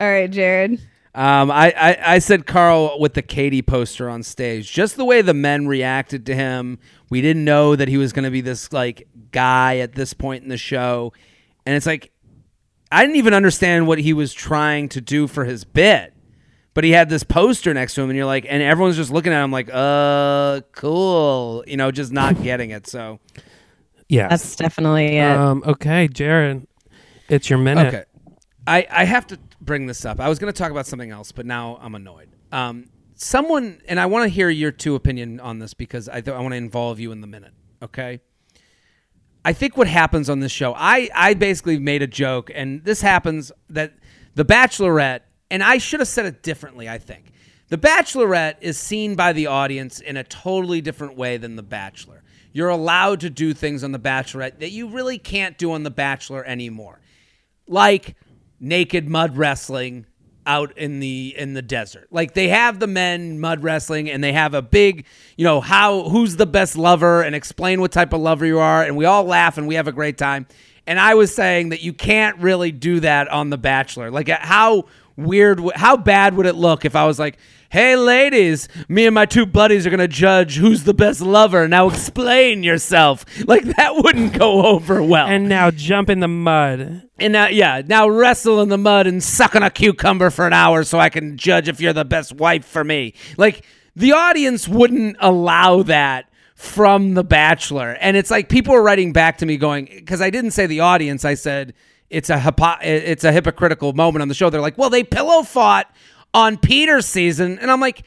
All 0.00 0.08
right, 0.10 0.30
Jared. 0.30 0.80
Um, 1.14 1.50
I, 1.50 1.72
I, 1.76 2.14
I 2.14 2.18
said 2.18 2.46
Karl 2.46 2.98
with 2.98 3.14
the 3.14 3.22
Katie 3.22 3.62
poster 3.62 4.10
on 4.10 4.22
stage. 4.22 4.72
Just 4.72 4.96
the 4.96 5.04
way 5.04 5.22
the 5.22 5.34
men 5.34 5.68
reacted 5.68 6.26
to 6.26 6.34
him. 6.34 6.78
We 7.08 7.20
didn't 7.20 7.44
know 7.44 7.76
that 7.76 7.86
he 7.88 7.96
was 7.98 8.12
going 8.12 8.24
to 8.24 8.30
be 8.30 8.40
this 8.40 8.72
like 8.72 9.06
guy 9.30 9.78
at 9.78 9.92
this 9.92 10.12
point 10.12 10.42
in 10.42 10.48
the 10.48 10.56
show, 10.56 11.12
and 11.64 11.76
it's 11.76 11.86
like 11.86 12.10
I 12.94 13.02
didn't 13.02 13.16
even 13.16 13.34
understand 13.34 13.86
what 13.86 13.98
he 13.98 14.12
was 14.12 14.32
trying 14.32 14.88
to 14.90 15.00
do 15.00 15.26
for 15.26 15.44
his 15.44 15.64
bit. 15.64 16.12
But 16.74 16.82
he 16.82 16.90
had 16.90 17.08
this 17.08 17.22
poster 17.22 17.72
next 17.72 17.94
to 17.94 18.02
him, 18.02 18.10
and 18.10 18.16
you're 18.16 18.26
like, 18.26 18.46
and 18.48 18.60
everyone's 18.60 18.96
just 18.96 19.12
looking 19.12 19.32
at 19.32 19.44
him 19.44 19.52
like, 19.52 19.70
uh, 19.72 20.60
cool, 20.72 21.62
you 21.68 21.76
know, 21.76 21.92
just 21.92 22.12
not 22.12 22.42
getting 22.42 22.70
it. 22.70 22.88
So 22.88 23.20
yeah, 24.08 24.28
That's 24.28 24.56
definitely 24.56 25.18
it. 25.18 25.36
um, 25.36 25.62
okay, 25.66 26.08
Jared, 26.08 26.66
it's 27.28 27.48
your 27.48 27.58
minute. 27.58 27.88
Okay. 27.88 28.04
I, 28.66 28.86
I 28.90 29.04
have 29.04 29.26
to 29.28 29.38
bring 29.60 29.86
this 29.86 30.04
up. 30.04 30.20
I 30.20 30.28
was 30.28 30.38
going 30.38 30.52
to 30.52 30.56
talk 30.56 30.70
about 30.70 30.86
something 30.86 31.10
else, 31.10 31.32
but 31.32 31.46
now 31.46 31.78
I'm 31.80 31.94
annoyed. 31.94 32.30
Um, 32.50 32.90
someone, 33.14 33.80
and 33.86 34.00
I 34.00 34.06
want 34.06 34.24
to 34.24 34.28
hear 34.28 34.48
your 34.48 34.72
two 34.72 34.94
opinion 34.94 35.40
on 35.40 35.58
this 35.58 35.74
because 35.74 36.08
I, 36.08 36.20
th- 36.20 36.34
I 36.34 36.40
want 36.40 36.52
to 36.52 36.56
involve 36.56 36.98
you 36.98 37.12
in 37.12 37.20
the 37.20 37.26
minute. 37.26 37.52
Okay. 37.82 38.20
I 39.44 39.52
think 39.52 39.76
what 39.76 39.86
happens 39.86 40.30
on 40.30 40.40
this 40.40 40.52
show, 40.52 40.74
I, 40.74 41.10
I 41.14 41.34
basically 41.34 41.78
made 41.78 42.00
a 42.00 42.06
joke, 42.06 42.50
and 42.54 42.82
this 42.84 43.02
happens 43.02 43.52
that 43.68 43.92
the 44.34 44.44
Bachelorette, 44.44 45.20
and 45.50 45.62
I 45.62 45.78
should 45.78 46.00
have 46.00 46.08
said 46.08 46.24
it 46.24 46.42
differently, 46.42 46.88
I 46.88 46.98
think. 46.98 47.30
The 47.68 47.76
Bachelorette 47.76 48.56
is 48.60 48.78
seen 48.78 49.14
by 49.14 49.32
the 49.32 49.46
audience 49.46 50.00
in 50.00 50.16
a 50.16 50.24
totally 50.24 50.80
different 50.80 51.16
way 51.16 51.36
than 51.36 51.56
The 51.56 51.62
Bachelor. 51.62 52.22
you're 52.52 52.68
allowed 52.68 53.20
to 53.20 53.28
do 53.28 53.52
things 53.52 53.82
on 53.84 53.92
The 53.92 53.98
Bachelorette 53.98 54.60
that 54.60 54.70
you 54.70 54.88
really 54.88 55.18
can't 55.18 55.58
do 55.58 55.72
on 55.72 55.82
The 55.82 55.90
Bachelor 55.90 56.44
anymore, 56.44 57.00
like 57.66 58.16
naked 58.60 59.08
mud 59.08 59.36
wrestling 59.36 60.06
out 60.46 60.76
in 60.76 61.00
the 61.00 61.34
in 61.36 61.54
the 61.54 61.62
desert. 61.62 62.08
Like 62.10 62.34
they 62.34 62.48
have 62.48 62.78
the 62.78 62.86
men 62.86 63.40
mud 63.40 63.62
wrestling 63.62 64.10
and 64.10 64.22
they 64.22 64.32
have 64.32 64.54
a 64.54 64.62
big, 64.62 65.06
you 65.36 65.44
know, 65.44 65.60
how 65.60 66.08
who's 66.08 66.36
the 66.36 66.46
best 66.46 66.76
lover 66.76 67.22
and 67.22 67.34
explain 67.34 67.80
what 67.80 67.92
type 67.92 68.12
of 68.12 68.20
lover 68.20 68.46
you 68.46 68.58
are 68.58 68.82
and 68.82 68.96
we 68.96 69.04
all 69.04 69.24
laugh 69.24 69.58
and 69.58 69.66
we 69.66 69.74
have 69.76 69.88
a 69.88 69.92
great 69.92 70.18
time. 70.18 70.46
And 70.86 71.00
I 71.00 71.14
was 71.14 71.34
saying 71.34 71.70
that 71.70 71.82
you 71.82 71.94
can't 71.94 72.38
really 72.38 72.70
do 72.70 73.00
that 73.00 73.28
on 73.28 73.48
The 73.48 73.56
Bachelor. 73.56 74.10
Like 74.10 74.28
how 74.28 74.84
weird 75.16 75.60
how 75.74 75.96
bad 75.96 76.34
would 76.34 76.46
it 76.46 76.54
look 76.54 76.84
if 76.84 76.96
I 76.96 77.06
was 77.06 77.18
like, 77.18 77.38
"Hey 77.70 77.96
ladies, 77.96 78.68
me 78.88 79.06
and 79.06 79.14
my 79.14 79.26
two 79.26 79.46
buddies 79.46 79.86
are 79.86 79.90
going 79.90 80.00
to 80.00 80.08
judge 80.08 80.56
who's 80.56 80.84
the 80.84 80.94
best 80.94 81.20
lover. 81.20 81.68
Now 81.68 81.88
explain 81.88 82.62
yourself." 82.62 83.24
Like 83.46 83.64
that 83.76 83.96
wouldn't 83.96 84.32
go 84.38 84.64
over 84.64 85.02
well. 85.02 85.26
And 85.26 85.48
now 85.48 85.70
jump 85.70 86.08
in 86.08 86.20
the 86.20 86.28
mud. 86.28 87.02
And 87.18 87.32
now, 87.32 87.48
yeah, 87.48 87.82
now 87.86 88.08
wrestle 88.08 88.60
in 88.62 88.68
the 88.68 88.78
mud 88.78 89.06
and 89.06 89.22
suck 89.22 89.54
on 89.54 89.62
a 89.62 89.70
cucumber 89.70 90.30
for 90.30 90.46
an 90.46 90.52
hour 90.52 90.82
so 90.82 90.98
I 90.98 91.08
can 91.08 91.36
judge 91.36 91.68
if 91.68 91.80
you're 91.80 91.92
the 91.92 92.04
best 92.04 92.32
wife 92.32 92.64
for 92.64 92.82
me. 92.82 93.14
Like, 93.36 93.64
the 93.94 94.12
audience 94.12 94.66
wouldn't 94.66 95.16
allow 95.20 95.82
that 95.84 96.28
from 96.56 97.14
The 97.14 97.24
Bachelor. 97.24 97.96
And 98.00 98.16
it's 98.16 98.30
like 98.30 98.48
people 98.48 98.74
are 98.74 98.82
writing 98.82 99.12
back 99.12 99.38
to 99.38 99.46
me 99.46 99.56
going, 99.56 99.86
because 99.86 100.20
I 100.20 100.30
didn't 100.30 100.52
say 100.52 100.66
the 100.66 100.80
audience, 100.80 101.24
I 101.24 101.34
said 101.34 101.74
it's 102.10 102.30
a, 102.30 102.38
hypo- 102.38 102.78
it's 102.82 103.24
a 103.24 103.32
hypocritical 103.32 103.92
moment 103.92 104.22
on 104.22 104.28
the 104.28 104.34
show. 104.34 104.50
They're 104.50 104.60
like, 104.60 104.78
well, 104.78 104.90
they 104.90 105.04
pillow 105.04 105.42
fought 105.42 105.92
on 106.32 106.56
Peter's 106.56 107.06
season. 107.06 107.58
And 107.58 107.70
I'm 107.70 107.80
like, 107.80 108.04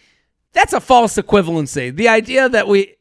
that's 0.54 0.74
a 0.74 0.80
false 0.80 1.16
equivalency. 1.16 1.95
The 1.95 2.08
idea 2.08 2.50
that 2.50 2.68
we, 2.68 2.95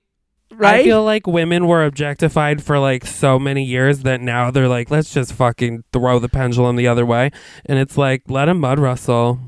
right? 0.50 0.80
I 0.80 0.84
feel 0.84 1.04
like 1.04 1.26
women 1.26 1.66
were 1.66 1.84
objectified 1.84 2.62
for 2.62 2.78
like 2.78 3.06
so 3.06 3.38
many 3.38 3.64
years 3.64 4.00
that 4.00 4.20
now 4.20 4.50
they're 4.50 4.68
like, 4.68 4.90
let's 4.90 5.12
just 5.12 5.32
fucking 5.32 5.84
throw 5.92 6.18
the 6.18 6.28
pendulum 6.28 6.76
the 6.76 6.88
other 6.88 7.06
way. 7.06 7.30
And 7.64 7.78
it's 7.78 7.96
like, 7.96 8.22
let 8.28 8.48
him 8.48 8.60
mud 8.60 8.78
wrestle. 8.78 9.40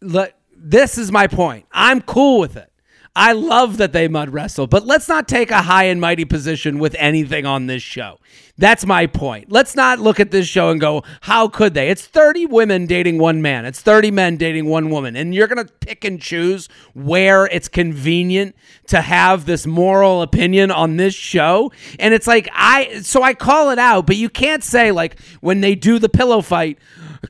let, 0.00 0.38
this 0.56 0.98
is 0.98 1.12
my 1.12 1.26
point. 1.26 1.66
I'm 1.72 2.00
cool 2.00 2.40
with 2.40 2.56
it. 2.56 2.71
I 3.14 3.32
love 3.32 3.76
that 3.76 3.92
they 3.92 4.08
mud 4.08 4.30
wrestle, 4.30 4.66
but 4.66 4.86
let's 4.86 5.06
not 5.06 5.28
take 5.28 5.50
a 5.50 5.62
high 5.62 5.84
and 5.84 6.00
mighty 6.00 6.24
position 6.24 6.78
with 6.78 6.96
anything 6.98 7.44
on 7.44 7.66
this 7.66 7.82
show. 7.82 8.18
That's 8.56 8.86
my 8.86 9.06
point. 9.06 9.52
Let's 9.52 9.76
not 9.76 9.98
look 9.98 10.18
at 10.18 10.30
this 10.30 10.46
show 10.46 10.70
and 10.70 10.80
go, 10.80 11.02
how 11.22 11.48
could 11.48 11.74
they? 11.74 11.90
It's 11.90 12.06
30 12.06 12.46
women 12.46 12.86
dating 12.86 13.18
one 13.18 13.42
man, 13.42 13.66
it's 13.66 13.80
30 13.80 14.10
men 14.10 14.36
dating 14.38 14.64
one 14.64 14.88
woman, 14.88 15.14
and 15.14 15.34
you're 15.34 15.46
going 15.46 15.66
to 15.66 15.72
pick 15.80 16.04
and 16.04 16.20
choose 16.20 16.70
where 16.94 17.46
it's 17.46 17.68
convenient 17.68 18.56
to 18.86 19.02
have 19.02 19.44
this 19.44 19.66
moral 19.66 20.22
opinion 20.22 20.70
on 20.70 20.96
this 20.96 21.14
show. 21.14 21.70
And 21.98 22.14
it's 22.14 22.26
like, 22.26 22.48
I, 22.54 23.00
so 23.02 23.22
I 23.22 23.34
call 23.34 23.70
it 23.70 23.78
out, 23.78 24.06
but 24.06 24.16
you 24.16 24.30
can't 24.30 24.64
say, 24.64 24.90
like, 24.90 25.20
when 25.40 25.60
they 25.60 25.74
do 25.74 25.98
the 25.98 26.08
pillow 26.08 26.40
fight, 26.40 26.78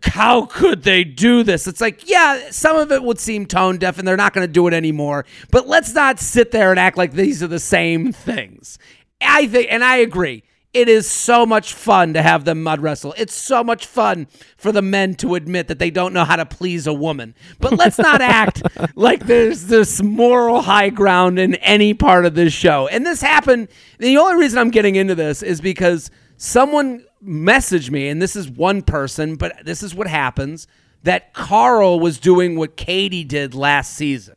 how 0.03 0.47
could 0.47 0.83
they 0.83 1.05
do 1.05 1.43
this? 1.43 1.67
It's 1.67 1.81
like, 1.81 2.09
yeah, 2.09 2.51
some 2.51 2.77
of 2.77 2.93
it 2.93 3.03
would 3.03 3.19
seem 3.19 3.47
tone 3.47 3.77
deaf 3.77 3.99
and 3.99 4.09
they're 4.09 4.17
not 4.17 4.33
going 4.33 4.47
to 4.47 4.53
do 4.53 4.67
it 4.67 4.75
anymore. 4.75 5.27
But 5.51 5.69
let's 5.69 5.93
not 5.95 6.19
sit 6.19 6.51
there 6.51 6.71
and 6.71 6.81
act 6.81 6.97
like 6.97 7.13
these 7.13 7.43
are 7.43 7.49
the 7.49 7.61
same 7.61 8.13
things. 8.13 8.79
I 9.21 9.47
think, 9.47 9.69
and 9.71 9.85
I 9.85 9.97
agree. 9.97 10.45
It 10.73 10.89
is 10.89 11.09
so 11.11 11.45
much 11.45 11.75
fun 11.75 12.15
to 12.15 12.23
have 12.23 12.47
them 12.47 12.63
mud 12.63 12.81
wrestle. 12.81 13.15
It's 13.19 13.35
so 13.35 13.63
much 13.63 13.85
fun 13.85 14.27
for 14.57 14.73
the 14.73 14.81
men 14.81 15.15
to 15.17 15.35
admit 15.35 15.69
that 15.69 15.79
they 15.79 15.91
don't 15.91 16.15
know 16.15 16.25
how 16.25 16.37
to 16.37 16.47
please 16.47 16.87
a 16.87 16.95
woman. 16.95 17.35
But 17.61 17.75
let's 17.75 17.99
not 17.99 18.23
act 18.23 18.63
like 18.97 19.27
there's 19.27 19.67
this 19.67 20.03
moral 20.03 20.63
high 20.63 20.89
ground 20.89 21.39
in 21.39 21.57
any 21.57 21.93
part 21.93 22.25
of 22.25 22.35
this 22.35 22.55
show. 22.55 22.89
And 22.89 23.05
this 23.05 23.21
happened. 23.21 23.69
The 23.99 24.17
only 24.17 24.37
reason 24.37 24.59
I'm 24.59 24.71
getting 24.71 24.97
into 24.97 25.15
this 25.15 25.43
is 25.43 25.61
because 25.61 26.11
someone 26.43 27.05
messaged 27.25 27.91
me, 27.91 28.09
and 28.09 28.21
this 28.21 28.35
is 28.35 28.49
one 28.49 28.83
person, 28.83 29.37
but 29.37 29.65
this 29.65 29.81
is 29.83 29.95
what 29.95 30.09
happens 30.09 30.67
that 31.05 31.33
Karl 31.33 32.01
was 32.01 32.19
doing 32.19 32.57
what 32.57 32.77
Katie 32.77 33.23
did 33.23 33.55
last 33.55 33.95
season. 33.95 34.35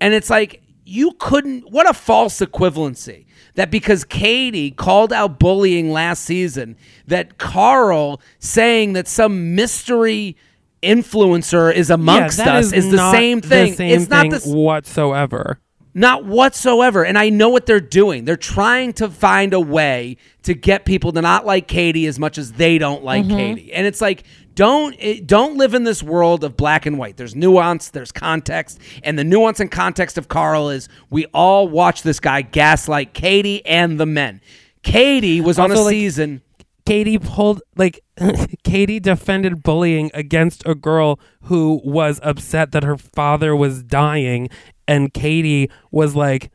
And 0.00 0.12
it's 0.12 0.28
like, 0.28 0.60
you 0.84 1.12
couldn't, 1.18 1.70
what 1.70 1.88
a 1.88 1.94
false 1.94 2.40
equivalency. 2.40 3.26
That 3.54 3.70
because 3.70 4.02
Katie 4.02 4.72
called 4.72 5.12
out 5.12 5.38
bullying 5.38 5.92
last 5.92 6.24
season, 6.24 6.76
that 7.06 7.38
Karl 7.38 8.20
saying 8.40 8.94
that 8.94 9.06
some 9.06 9.54
mystery 9.54 10.36
influencer 10.82 11.72
is 11.72 11.90
amongst 11.90 12.38
yeah, 12.38 12.56
us 12.56 12.72
is, 12.72 12.90
the 12.90 13.10
same 13.12 13.40
thing. 13.40 13.70
The 13.72 13.76
same 13.76 14.00
it's 14.00 14.10
not 14.10 14.22
thing 14.22 14.30
the 14.30 14.36
s- 14.36 14.46
whatsoever. 14.46 15.60
Not 16.00 16.24
whatsoever. 16.24 17.04
And 17.04 17.18
I 17.18 17.28
know 17.28 17.50
what 17.50 17.66
they're 17.66 17.78
doing. 17.78 18.24
They're 18.24 18.34
trying 18.38 18.94
to 18.94 19.10
find 19.10 19.52
a 19.52 19.60
way 19.60 20.16
to 20.44 20.54
get 20.54 20.86
people 20.86 21.12
to 21.12 21.20
not 21.20 21.44
like 21.44 21.68
Katie 21.68 22.06
as 22.06 22.18
much 22.18 22.38
as 22.38 22.52
they 22.52 22.78
don't 22.78 23.04
like 23.04 23.26
mm-hmm. 23.26 23.36
Katie. 23.36 23.72
And 23.74 23.86
it's 23.86 24.00
like, 24.00 24.24
don't 24.54 24.96
don't 25.26 25.58
live 25.58 25.74
in 25.74 25.84
this 25.84 26.02
world 26.02 26.42
of 26.42 26.56
black 26.56 26.86
and 26.86 26.96
white. 26.96 27.18
There's 27.18 27.36
nuance, 27.36 27.90
there's 27.90 28.12
context, 28.12 28.80
and 29.02 29.18
the 29.18 29.24
nuance 29.24 29.60
and 29.60 29.70
context 29.70 30.16
of 30.16 30.26
Karl 30.26 30.70
is 30.70 30.88
we 31.10 31.26
all 31.34 31.68
watch 31.68 32.02
this 32.02 32.18
guy 32.18 32.40
gaslight 32.40 33.12
Katie 33.12 33.64
and 33.66 34.00
the 34.00 34.06
men. 34.06 34.40
Katie 34.82 35.42
was 35.42 35.58
on 35.58 35.70
a 35.70 35.78
like, 35.78 35.90
season. 35.90 36.40
Katie 36.86 37.18
pulled 37.18 37.62
like 37.76 38.00
Katie 38.64 39.00
defended 39.00 39.62
bullying 39.62 40.10
against 40.14 40.62
a 40.66 40.74
girl 40.74 41.18
who 41.42 41.80
was 41.84 42.20
upset 42.22 42.72
that 42.72 42.82
her 42.84 42.96
father 42.96 43.54
was 43.56 43.82
dying 43.82 44.48
and 44.88 45.12
Katie 45.12 45.70
was 45.90 46.14
like 46.16 46.50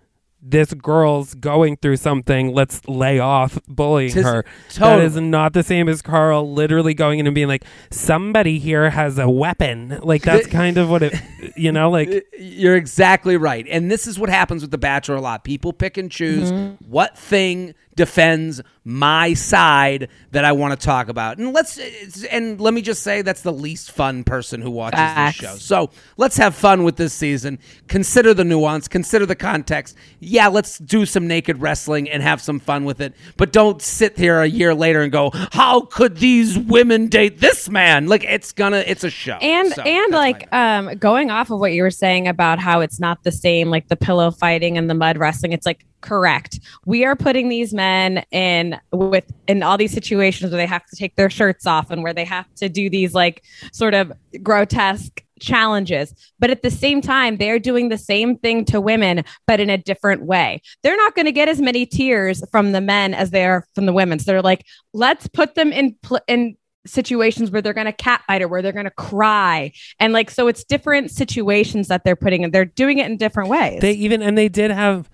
this 0.48 0.76
girl's 0.76 1.34
going 1.34 1.76
through 1.78 1.98
something 1.98 2.54
let's 2.54 2.80
lay 2.88 3.18
off 3.18 3.58
bullying 3.68 4.12
Tis- 4.12 4.24
her 4.24 4.44
that 4.44 4.74
totally. 4.76 5.06
is 5.06 5.16
not 5.16 5.54
the 5.54 5.64
same 5.64 5.90
as 5.90 6.04
Karl 6.04 6.54
literally 6.54 6.94
going 6.94 7.18
in 7.18 7.26
and 7.26 7.34
being 7.34 7.48
like 7.48 7.64
somebody 7.90 8.60
here 8.60 8.92
has 8.92 9.18
a 9.18 9.28
weapon 9.28 10.00
like 10.04 10.22
that's 10.24 10.46
kind 10.46 10.78
of 10.78 10.88
what 10.88 11.02
it 11.02 11.16
you 11.58 11.72
know 11.72 11.90
like 11.90 12.28
You're 12.38 12.76
exactly 12.76 13.38
right. 13.38 13.66
And 13.70 13.90
this 13.90 14.06
is 14.06 14.20
what 14.20 14.30
happens 14.30 14.62
with 14.62 14.70
The 14.72 14.78
Bachelor 14.78 15.16
a 15.16 15.22
lot. 15.22 15.44
People 15.44 15.74
pick 15.74 15.98
and 15.98 16.12
choose 16.12 16.52
Mm-hmm. 16.52 16.90
what 16.92 17.18
thing 17.18 17.74
defends 17.96 18.62
my 18.84 19.34
side 19.34 20.10
that 20.32 20.46
I 20.46 20.52
want 20.52 20.80
to 20.80 20.86
talk 20.86 21.10
about. 21.10 21.38
And 21.38 21.54
let's 21.54 21.80
and 22.26 22.62
let 22.62 22.74
me 22.74 22.82
just 22.82 23.02
say 23.02 23.22
that's 23.22 23.42
the 23.42 23.52
least 23.52 23.92
fun 23.92 24.24
person 24.24 24.62
who 24.62 24.70
watches 24.70 25.00
Facts. 25.00 25.40
this 25.40 25.50
show. 25.50 25.56
So, 25.56 25.90
let's 26.18 26.38
have 26.38 26.56
fun 26.56 26.84
with 26.84 26.96
this 26.96 27.14
season. 27.14 27.58
Consider 27.88 28.34
the 28.34 28.44
nuance, 28.44 28.88
consider 28.88 29.26
the 29.26 29.36
context. 29.36 29.96
Yeah, 30.20 30.48
let's 30.48 30.78
do 30.78 31.06
some 31.06 31.28
naked 31.28 31.60
wrestling 31.62 32.10
and 32.10 32.22
have 32.22 32.42
some 32.42 32.60
fun 32.60 32.86
with 32.86 33.02
it. 33.02 33.14
But 33.38 33.52
don't 33.52 33.82
sit 33.82 34.18
here 34.18 34.42
a 34.42 34.48
year 34.48 34.76
later 34.76 35.02
and 35.02 35.12
go, 35.12 35.32
"How 35.52 35.82
could 35.82 36.18
these 36.18 36.58
women 36.58 37.08
date 37.08 37.40
this 37.40 37.70
man?" 37.70 38.08
Like 38.08 38.24
it's 38.24 38.52
gonna 38.52 38.84
it's 38.86 39.04
a 39.04 39.10
show. 39.10 39.38
and 39.42 39.72
So, 39.72 39.82
and 39.82 40.14
like 40.14 40.48
um 40.54 40.96
going 40.98 41.32
off 41.32 41.50
of 41.50 41.60
what 41.60 41.74
you 41.74 41.82
were 41.82 41.92
saying 41.92 42.28
about 42.28 42.60
how 42.60 42.82
it's 42.82 43.00
not 43.00 43.24
the 43.24 43.32
same 43.32 43.70
like 43.70 43.88
the 43.88 43.96
pillow 43.96 44.32
fighting 44.32 44.78
and 44.78 44.90
the 44.90 44.94
mud 44.94 45.18
wrestling 45.18 45.52
it's 45.52 45.66
like 45.66 45.86
correct. 46.06 46.60
We 46.86 47.04
are 47.04 47.16
putting 47.16 47.50
these 47.50 47.74
men 47.74 48.24
in 48.32 48.80
with 48.92 49.32
in 49.48 49.64
all 49.64 49.78
these 49.78 49.92
situations 49.92 50.52
where 50.52 50.58
they 50.58 50.66
have 50.66 50.86
to 50.86 50.96
take 50.96 51.16
their 51.16 51.30
shirts 51.30 51.66
off 51.66 51.90
and 51.92 52.04
where 52.04 52.14
they 52.14 52.26
have 52.26 52.46
to 52.56 52.70
do 52.70 52.90
these 52.90 53.14
like 53.14 53.44
sort 53.74 53.94
of 53.94 54.14
grotesque 54.44 55.22
challenges. 55.40 56.14
But 56.40 56.50
at 56.50 56.62
the 56.62 56.72
same 56.72 57.02
time 57.02 57.38
they're 57.38 57.60
doing 57.60 57.90
the 57.90 57.98
same 57.98 58.38
thing 58.38 58.64
to 58.66 58.80
women 58.80 59.24
but 59.48 59.60
in 59.60 59.70
a 59.70 59.78
different 59.78 60.24
way. 60.24 60.62
They're 60.84 60.96
not 60.96 61.16
going 61.16 61.26
to 61.26 61.32
get 61.32 61.50
as 61.50 61.60
many 61.60 61.86
tears 61.86 62.44
from 62.52 62.72
the 62.72 62.82
men 62.82 63.14
as 63.14 63.32
they 63.32 63.46
are 63.46 63.66
from 63.74 63.86
the 63.86 63.94
women. 63.94 64.20
So 64.20 64.32
they're 64.32 64.42
like 64.42 64.66
let's 64.94 65.28
put 65.28 65.56
them 65.56 65.74
in 65.74 65.96
pl- 66.02 66.22
in 66.28 66.56
situations 66.86 67.52
where 67.52 67.62
they're 67.62 67.74
going 67.74 67.86
to 67.86 67.94
catfight 67.94 68.42
or 68.42 68.48
where 68.48 68.62
they're 68.62 68.72
going 68.72 68.86
to 68.86 68.92
cry. 68.92 69.72
And 70.00 70.14
like 70.14 70.30
so 70.30 70.48
it's 70.48 70.64
different 70.64 71.12
situations 71.12 71.88
that 71.88 72.04
they're 72.04 72.16
putting 72.16 72.44
in. 72.44 72.52
They're 72.52 72.66
doing 72.66 73.00
it 73.00 73.08
in 73.08 73.18
different 73.18 73.50
ways. 73.50 73.82
They 73.82 73.94
even 73.94 74.22
and 74.22 74.38
they 74.38 74.50
did 74.50 74.72
have. 74.72 75.10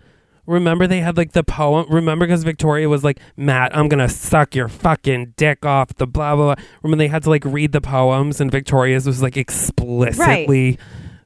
Remember, 0.51 0.85
they 0.87 0.99
had 0.99 1.17
like 1.17 1.31
the 1.31 1.43
poem. 1.43 1.85
Remember, 1.89 2.25
because 2.25 2.43
Victoria 2.43 2.89
was 2.89 3.03
like, 3.03 3.19
"Matt, 3.37 3.75
I'm 3.75 3.87
gonna 3.87 4.09
suck 4.09 4.53
your 4.55 4.67
fucking 4.67 5.33
dick 5.37 5.65
off." 5.65 5.95
The 5.95 6.05
blah 6.07 6.35
blah. 6.35 6.55
blah. 6.55 6.63
Remember, 6.83 7.01
they 7.01 7.07
had 7.07 7.23
to 7.23 7.29
like 7.29 7.45
read 7.45 7.71
the 7.71 7.81
poems, 7.81 8.39
and 8.41 8.51
Victoria's 8.51 9.05
was 9.07 9.21
like 9.21 9.37
explicitly 9.37 10.77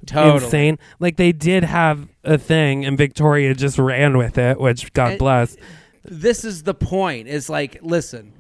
Totally. 0.06 0.44
insane. 0.46 0.80
Like 1.00 1.18
they 1.18 1.32
did 1.32 1.64
have 1.64 2.08
a 2.24 2.38
thing, 2.38 2.86
and 2.86 2.98
Victoria 2.98 3.54
just 3.54 3.78
ran 3.80 4.18
with 4.18 4.38
it, 4.38 4.60
which 4.60 4.94
God 4.94 5.12
And- 5.12 5.20
bless. 5.20 5.58
this 6.04 6.46
is 6.46 6.64
the 6.64 6.74
point 6.76 7.28
is 7.28 7.50
like 7.50 7.80
listen 7.82 8.32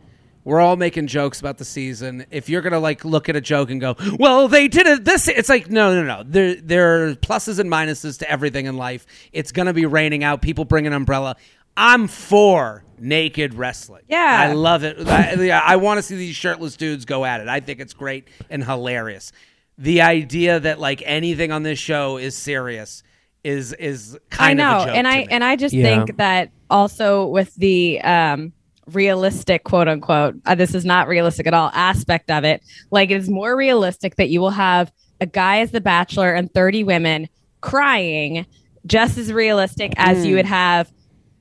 we're 0.45 0.61
all 0.61 0.77
making 0.77 1.07
jokes 1.07 1.41
about 1.41 1.57
the 1.57 1.65
season. 1.65 2.25
If 2.31 2.47
you're 2.47 2.61
gonna 2.61 2.79
like 2.79 3.03
look 3.03 3.27
at 3.27 3.35
a 3.35 3.41
joke 3.41 3.69
and 3.71 3.81
go 3.81 3.95
well 4.17 4.47
they 4.47 4.69
did 4.69 4.87
it 4.87 5.03
this 5.03 5.27
it's 5.27 5.49
like 5.49 5.69
no 5.69 5.93
no 5.93 6.03
no. 6.03 6.23
There 6.25 6.55
there 6.55 7.07
are 7.09 7.15
pluses 7.15 7.59
and 7.59 7.69
minuses 7.69 8.19
to 8.19 8.31
everything 8.31 8.65
in 8.67 8.77
life. 8.77 9.05
It's 9.33 9.51
gonna 9.51 9.73
be 9.73 9.85
raining 9.85 10.23
out 10.23 10.41
people 10.41 10.63
bring 10.63 10.87
an 10.87 10.93
umbrella. 10.93 11.35
I'm 11.75 12.07
for 12.07 12.85
naked 12.97 13.53
wrestling. 13.55 14.03
Yeah. 14.07 14.37
i 14.49 14.53
love 14.53 14.85
it. 14.85 15.05
I, 15.05 15.33
yeah, 15.33 15.61
I 15.61 15.75
want 15.75 15.97
to 15.97 16.01
see 16.01 16.15
these 16.15 16.35
shirtless 16.35 16.77
dudes 16.77 17.03
go 17.03 17.25
at 17.25 17.41
it. 17.41 17.49
I 17.49 17.59
think 17.59 17.81
it's 17.81 17.93
great 17.93 18.29
and 18.49 18.63
hilarious. 18.63 19.33
The 19.77 20.01
idea 20.01 20.61
that 20.61 20.79
like 20.79 21.03
anything 21.05 21.51
on 21.51 21.63
this 21.63 21.77
show 21.79 22.15
is 22.15 22.33
serious 22.37 23.03
is 23.43 23.73
is 23.73 24.17
kind 24.29 24.61
I 24.61 24.63
know, 24.63 24.77
of 24.77 24.83
a 24.83 24.85
joke 24.85 24.95
and 24.95 25.05
to 25.05 25.11
I 25.11 25.17
me. 25.17 25.27
and 25.31 25.43
I 25.43 25.55
just 25.57 25.73
Yeah. 25.75 25.83
think 26.05 26.17
that 26.17 26.51
also 26.69 27.25
with 27.27 27.53
the 27.55 27.99
um, 28.01 28.53
realistic, 28.91 29.63
quote 29.63 29.87
unquote, 29.87 30.35
uh, 30.45 30.55
this 30.55 30.75
is 30.75 30.85
not 30.85 31.07
realistic 31.07 31.47
at 31.47 31.53
all 31.53 31.71
aspect 31.73 32.29
of 32.29 32.43
it. 32.43 32.61
Like 32.91 33.11
it 33.11 33.17
is 33.17 33.29
more 33.29 33.55
realistic 33.55 34.15
that 34.15 34.29
you 34.29 34.41
will 34.41 34.51
have 34.51 34.91
a 35.21 35.25
guy 35.25 35.59
as 35.59 35.71
the 35.71 35.81
bachelor 35.81 36.33
and 36.33 36.53
30 36.53 36.83
women 36.83 37.29
crying 37.61 38.45
just 38.85 39.17
as 39.17 39.31
realistic 39.33 39.93
as 39.97 40.25
you 40.25 40.35
would 40.35 40.45
have 40.45 40.91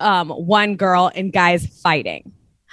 um, 0.01 0.31
one 0.31 0.77
girl 0.77 1.11
and 1.15 1.33
guys 1.33 1.67
fighting. 1.83 2.33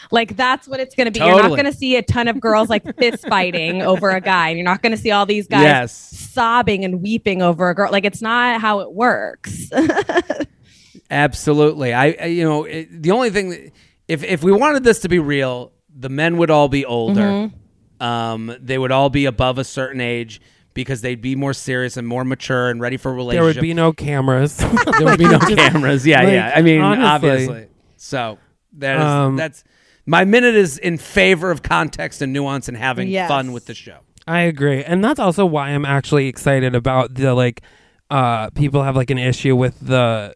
Like 0.10 0.36
that's 0.36 0.68
what 0.68 0.80
it's 0.80 0.96
going 0.96 1.06
to 1.06 1.12
be. 1.12 1.20
You're 1.24 1.36
not 1.38 1.50
going 1.50 1.66
to 1.66 1.74
see 1.74 1.96
a 1.96 2.02
ton 2.02 2.28
of 2.28 2.40
girls 2.40 2.70
like 2.70 2.84
fist 2.98 3.28
fighting 3.28 3.84
over 3.84 4.10
a 4.10 4.20
guy, 4.22 4.50
and 4.50 4.58
you're 4.58 4.66
not 4.66 4.82
going 4.82 4.94
to 4.94 4.98
see 4.98 5.12
all 5.12 5.28
these 5.28 5.48
guys 5.48 5.64
Yes. 5.64 6.30
sobbing 6.32 6.84
and 6.84 7.04
weeping 7.04 7.42
over 7.44 7.70
a 7.70 7.76
girl. 7.76 7.92
Like 7.92 8.06
it's 8.06 8.22
not 8.22 8.62
how 8.62 8.80
it 8.80 8.92
works. 8.92 9.70
Absolutely. 11.12 11.94
I, 11.94 12.16
I 12.20 12.26
you 12.28 12.44
know, 12.44 12.64
it, 12.64 13.04
the 13.04 13.12
only 13.12 13.30
thing 13.30 13.50
that, 13.50 13.72
if 14.12 14.24
if 14.24 14.44
we 14.44 14.52
wanted 14.52 14.84
this 14.84 15.00
to 15.00 15.10
be 15.10 15.20
real, 15.20 15.72
the 15.96 16.10
men 16.10 16.38
would 16.38 16.52
all 16.52 16.68
be 16.68 16.86
older. 16.86 17.22
Mm-hmm. 17.22 18.04
Um, 18.04 18.56
they 18.60 18.78
would 18.78 18.92
all 18.92 19.10
be 19.10 19.26
above 19.26 19.58
a 19.58 19.64
certain 19.64 20.02
age 20.02 20.42
because 20.74 21.02
they'd 21.02 21.22
be 21.22 21.36
more 21.36 21.54
serious 21.54 21.98
and 21.98 22.08
more 22.08 22.26
mature 22.26 22.70
and 22.70 22.82
ready 22.82 22.98
for 22.98 23.14
relationships. 23.14 23.56
There 23.56 23.62
would 23.62 23.68
be 23.68 23.74
no 23.74 23.94
cameras. 23.94 24.58
there 24.98 25.06
would 25.06 25.20
be 25.20 25.26
no 25.28 25.40
cameras. 25.40 26.06
Yeah, 26.06 26.24
like, 26.24 26.34
yeah. 26.34 26.52
I 26.56 26.62
mean, 26.62 26.82
honestly. 26.82 27.06
obviously. 27.06 27.68
So 27.98 28.38
that 28.80 28.98
is 28.98 29.04
Um, 29.04 29.36
that's 29.38 29.64
my 30.06 30.26
minute 30.26 30.56
is 30.56 30.78
in 30.78 30.98
favor 30.98 31.52
of 31.52 31.62
context 31.62 32.22
and 32.22 32.34
nuance 32.34 32.68
and 32.68 32.76
having 32.76 33.08
Yes. 33.08 33.30
fun 33.30 33.54
with 33.54 33.66
the 33.66 33.74
show. 33.76 34.00
I 34.28 34.42
agree. 34.42 34.84
And 34.84 35.04
that's 35.04 35.20
also 35.20 35.46
why 35.46 35.70
I'm 35.70 35.86
actually 35.86 36.28
excited 36.28 36.76
about 36.76 37.14
the 37.14 37.34
like 37.34 37.62
uh 38.10 38.50
people 38.50 38.84
have 38.84 38.96
like 38.98 39.10
an 39.10 39.18
issue 39.18 39.56
with 39.56 39.80
the 39.80 40.36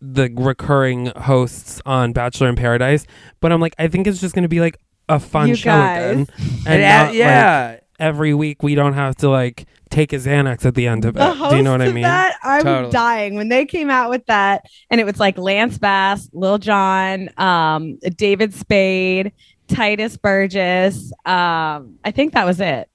the 0.00 0.32
recurring 0.36 1.06
hosts 1.16 1.80
on 1.84 2.12
Bachelor 2.12 2.48
in 2.48 2.56
Paradise, 2.56 3.06
but 3.40 3.52
I'm 3.52 3.60
like 3.60 3.74
I 3.78 3.88
think 3.88 4.06
it's 4.06 4.20
just 4.20 4.34
going 4.34 4.42
to 4.44 4.48
be 4.48 4.60
like 4.60 4.78
a 5.08 5.18
fun 5.18 5.48
You 5.48 5.54
show 5.54 5.70
guys. 5.70 6.12
again. 6.12 6.26
And, 6.66 6.82
not, 6.82 7.00
uh, 7.00 7.08
like, 7.08 7.14
yeah. 7.16 7.76
every 7.98 8.34
week 8.34 8.62
we 8.62 8.74
don't 8.74 8.92
have 8.92 9.16
to 9.16 9.30
like 9.30 9.66
take 9.90 10.12
a 10.12 10.16
Xanax 10.16 10.66
at 10.66 10.74
the 10.74 10.86
end 10.86 11.04
of 11.04 11.16
it. 11.16 11.18
The 11.18 11.48
Do 11.48 11.56
you 11.56 11.62
know 11.62 11.72
what 11.72 11.82
I 11.82 11.92
mean? 11.92 12.02
That, 12.02 12.36
I'm 12.42 12.62
Totally. 12.62 12.92
dying 12.92 13.34
when 13.34 13.48
they 13.48 13.64
came 13.64 13.88
out 13.90 14.10
with 14.10 14.24
that, 14.26 14.66
and 14.90 15.00
it 15.00 15.04
was 15.04 15.18
like 15.18 15.38
Lance 15.38 15.78
Bass, 15.78 16.28
Lil 16.32 16.58
Jon, 16.58 17.30
um, 17.38 17.98
David 18.16 18.52
Spade, 18.52 19.32
Tituss 19.68 20.20
Burgess. 20.20 21.10
Um, 21.24 21.98
I 22.04 22.10
think 22.12 22.34
that 22.34 22.44
was 22.44 22.60
it. 22.60 22.90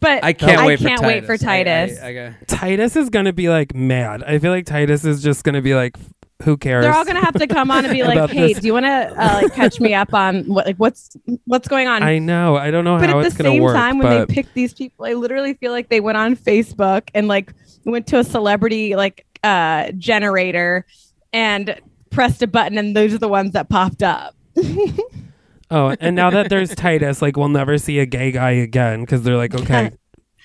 But 0.00 0.24
I 0.24 0.32
can't 0.32 0.60
I 0.60 0.66
wait 0.66 0.78
for 0.78 0.88
can't 0.88 1.00
Tituss. 1.00 1.06
wait 1.06 1.24
for 1.26 1.32
I- 1.32 1.34
I- 1.34 1.64
Tituss. 1.64 2.02
I 2.02 2.12
got- 2.14 2.32
Tituss 2.46 2.96
is 2.96 3.10
going 3.10 3.24
to 3.26 3.32
be 3.32 3.48
like 3.48 3.74
mad. 3.74 4.22
I 4.22 4.38
feel 4.38 4.50
like 4.52 4.66
Tituss 4.66 5.04
is 5.04 5.22
just 5.22 5.44
going 5.44 5.54
to 5.54 5.62
be 5.62 5.74
like 5.74 5.96
who 6.44 6.56
cares? 6.58 6.84
They're 6.84 6.92
all 6.94 7.06
gonna 7.06 7.24
have 7.24 7.32
to 7.36 7.46
come 7.46 7.70
on 7.70 7.86
and 7.86 7.94
be 7.94 8.02
like, 8.04 8.28
"Hey, 8.28 8.52
this. 8.52 8.60
do 8.60 8.66
you 8.66 8.74
want 8.74 8.84
to 8.84 8.90
uh, 8.90 9.40
like 9.42 9.54
catch 9.54 9.80
me 9.80 9.94
up 9.94 10.12
on 10.12 10.44
what 10.44 10.66
like 10.66 10.76
what's 10.76 11.16
what's 11.46 11.66
going 11.66 11.88
on?" 11.88 12.02
I 12.02 12.18
know. 12.18 12.56
I 12.56 12.70
don't 12.70 12.84
know 12.84 12.98
but 12.98 13.08
how 13.08 13.18
at 13.18 13.22
the 13.22 13.26
it's 13.28 13.36
going 13.38 13.58
to 13.58 13.66
same 13.66 13.74
time, 13.74 13.98
when 13.98 14.06
but 14.06 14.28
they 14.28 14.34
picked 14.34 14.52
these 14.52 14.74
people, 14.74 15.06
I 15.06 15.14
literally 15.14 15.54
feel 15.54 15.72
like 15.72 15.88
they 15.88 16.00
went 16.00 16.18
on 16.18 16.36
Facebook 16.36 17.08
and 17.14 17.26
like 17.26 17.54
went 17.86 18.06
to 18.08 18.18
a 18.18 18.24
celebrity 18.24 18.96
like 18.96 19.24
uh 19.44 19.92
generator 19.92 20.84
and 21.32 21.80
pressed 22.10 22.42
a 22.42 22.46
button, 22.46 22.76
and 22.76 22.94
those 22.94 23.14
are 23.14 23.18
the 23.18 23.28
ones 23.28 23.52
that 23.52 23.70
popped 23.70 24.02
up. 24.02 24.34
Oh, 25.70 25.96
and 26.00 26.14
now 26.14 26.30
that 26.30 26.48
there's 26.48 26.70
Tituss, 26.74 27.20
like 27.22 27.36
we'll 27.36 27.48
never 27.48 27.78
see 27.78 27.98
a 27.98 28.06
gay 28.06 28.30
guy 28.32 28.50
again 28.52 29.00
because 29.00 29.22
they're 29.22 29.36
like, 29.36 29.54
okay, 29.54 29.92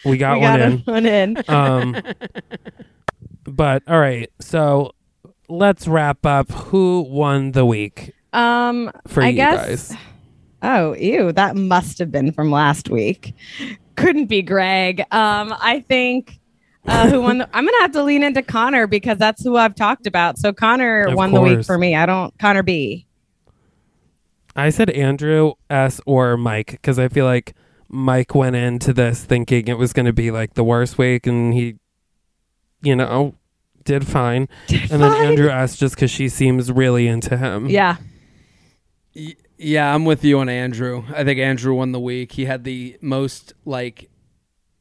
we 0.06 0.18
got 0.18 0.35
we 0.35 0.41
one 0.41 0.60
got 0.60 0.61
in. 0.61 0.77
one 0.85 1.06
in. 1.06 1.43
Um, 1.48 1.95
but 3.43 3.84
all 3.88 3.99
right, 3.99 4.31
so 4.39 4.93
let's 5.49 5.88
wrap 5.88 6.26
up. 6.26 6.52
Who 6.52 7.02
won 7.10 7.52
the 7.52 7.65
week 7.65 8.14
Um, 8.34 8.91
for 9.07 9.23
I 9.23 9.27
you 9.27 9.35
guess. 9.35 9.89
guys? 9.89 9.98
Oh, 10.64 10.93
ew! 10.95 11.31
That 11.31 11.56
must 11.56 11.98
have 11.99 12.11
been 12.11 12.31
from 12.31 12.52
last 12.52 12.89
week. 12.89 13.34
Couldn't 13.95 14.26
be 14.27 14.41
Greg. 14.41 15.02
Um, 15.11 15.53
I 15.60 15.84
think. 15.88 16.38
Uh, 16.88 17.07
who 17.10 17.22
won? 17.22 17.39
The, 17.39 17.49
I'm 17.56 17.64
gonna 17.65 17.81
have 17.81 17.91
to 17.91 18.03
lean 18.03 18.23
into 18.23 18.41
Connor 18.41 18.88
because 18.88 19.18
that's 19.19 19.43
who 19.43 19.56
I've 19.56 19.76
talked 19.76 20.07
about. 20.07 20.39
So 20.39 20.52
Connor 20.52 21.03
Of 21.06 21.14
won 21.15 21.31
the 21.31 21.41
week 21.41 21.64
for 21.64 21.77
me. 21.77 21.95
I 21.95 22.07
don't 22.07 22.35
Connor 22.39 22.64
B. 22.64 23.06
I 24.56 24.69
said 24.69 24.90
Andrew 24.90 25.53
S 25.69 26.02
or 26.06 26.38
Mike 26.38 26.72
because 26.72 26.99
I 26.99 27.07
feel 27.07 27.26
like 27.26 27.53
Mike 27.88 28.36
went 28.36 28.56
into 28.56 28.94
this 28.94 29.23
thinking 29.23 29.68
it 29.68 29.78
was 29.78 29.94
going 29.94 30.06
to 30.06 30.14
be 30.14 30.32
like 30.32 30.53
the 30.56 30.64
worst 30.64 30.98
week, 30.98 31.26
and 31.28 31.53
he, 31.53 31.76
you 32.82 32.95
know, 32.95 33.36
did 33.84 34.07
fine. 34.07 34.48
and 34.69 35.02
then. 35.02 35.14
Andrew 35.14 35.49
S 35.49 35.76
just 35.78 35.95
because 35.95 36.11
she 36.11 36.30
seems 36.30 36.72
really 36.72 37.07
into 37.07 37.38
him. 37.38 37.68
Yeah. 37.69 37.98
Y- 39.15 39.36
Yeah, 39.57 39.94
I'm 39.94 40.06
with 40.06 40.23
you 40.23 40.40
on 40.40 40.49
Andrew. 40.49 41.03
I 41.15 41.23
think 41.23 41.40
Andrew 41.40 41.73
won 41.76 41.91
the 41.91 41.99
week. 41.99 42.32
He 42.34 42.45
had 42.45 42.64
the 42.64 42.98
most 43.02 43.53
like 43.65 44.10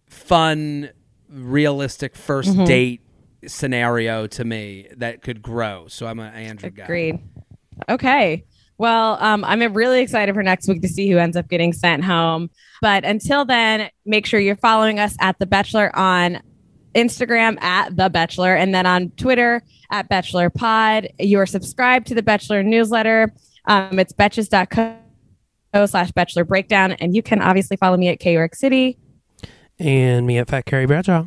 fun, 0.08 0.90
realistic 1.28 2.14
1st 2.14 2.48
Mm-hmm. 2.48 2.64
date 2.64 3.00
scenario 3.46 4.26
to 4.26 4.44
me 4.44 4.86
that 4.96 5.22
could 5.22 5.40
grow. 5.42 5.86
So 5.88 6.06
I'm 6.06 6.18
an 6.20 6.32
Andrew 6.34 6.70
guy. 6.70 6.84
Agreed. 6.84 7.18
Okay. 7.88 8.44
Well, 8.80 9.18
um, 9.20 9.44
I'm 9.44 9.60
really 9.74 10.00
excited 10.00 10.34
for 10.34 10.42
next 10.42 10.66
week 10.66 10.80
to 10.80 10.88
see 10.88 11.10
who 11.10 11.18
ends 11.18 11.36
up 11.36 11.50
getting 11.50 11.74
sent 11.74 12.02
home. 12.02 12.48
But 12.80 13.04
until 13.04 13.44
then, 13.44 13.90
make 14.06 14.24
sure 14.24 14.40
you're 14.40 14.56
following 14.56 14.98
us 14.98 15.14
at 15.20 15.38
The 15.38 15.44
Bachelor 15.44 15.94
on 15.94 16.40
Instagram 16.94 17.60
at 17.60 17.94
The 17.94 18.08
Bachelor 18.08 18.54
and 18.54 18.74
then 18.74 18.86
on 18.86 19.10
Twitter 19.18 19.62
at 19.90 20.08
Bachelor 20.08 20.48
Pod. 20.48 21.08
You're 21.18 21.44
subscribed 21.44 22.06
to 22.06 22.14
The 22.14 22.22
Bachelor 22.22 22.62
newsletter. 22.62 23.34
Um, 23.66 23.98
it's 23.98 24.14
betches.co 24.14 24.96
slash 25.84 26.10
Bachelor 26.12 26.46
Breakdown. 26.46 26.92
And 26.92 27.14
you 27.14 27.22
can 27.22 27.42
obviously 27.42 27.76
follow 27.76 27.98
me 27.98 28.08
at 28.08 28.18
K 28.18 28.32
York 28.32 28.54
City. 28.54 28.96
And 29.78 30.26
me 30.26 30.38
at 30.38 30.48
Fat 30.48 30.64
Carrie 30.64 30.86
Bradshaw. 30.86 31.26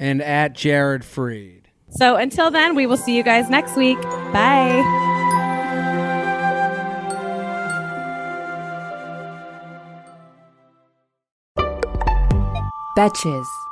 And 0.00 0.20
at 0.20 0.52
Jared 0.52 1.02
Freid. 1.02 1.66
So 1.90 2.16
until 2.16 2.50
then, 2.50 2.74
we 2.74 2.88
will 2.88 2.96
see 2.96 3.16
you 3.16 3.22
guys 3.22 3.48
next 3.48 3.76
week. 3.76 4.02
Bye. 4.02 5.17
Betches. 12.98 13.67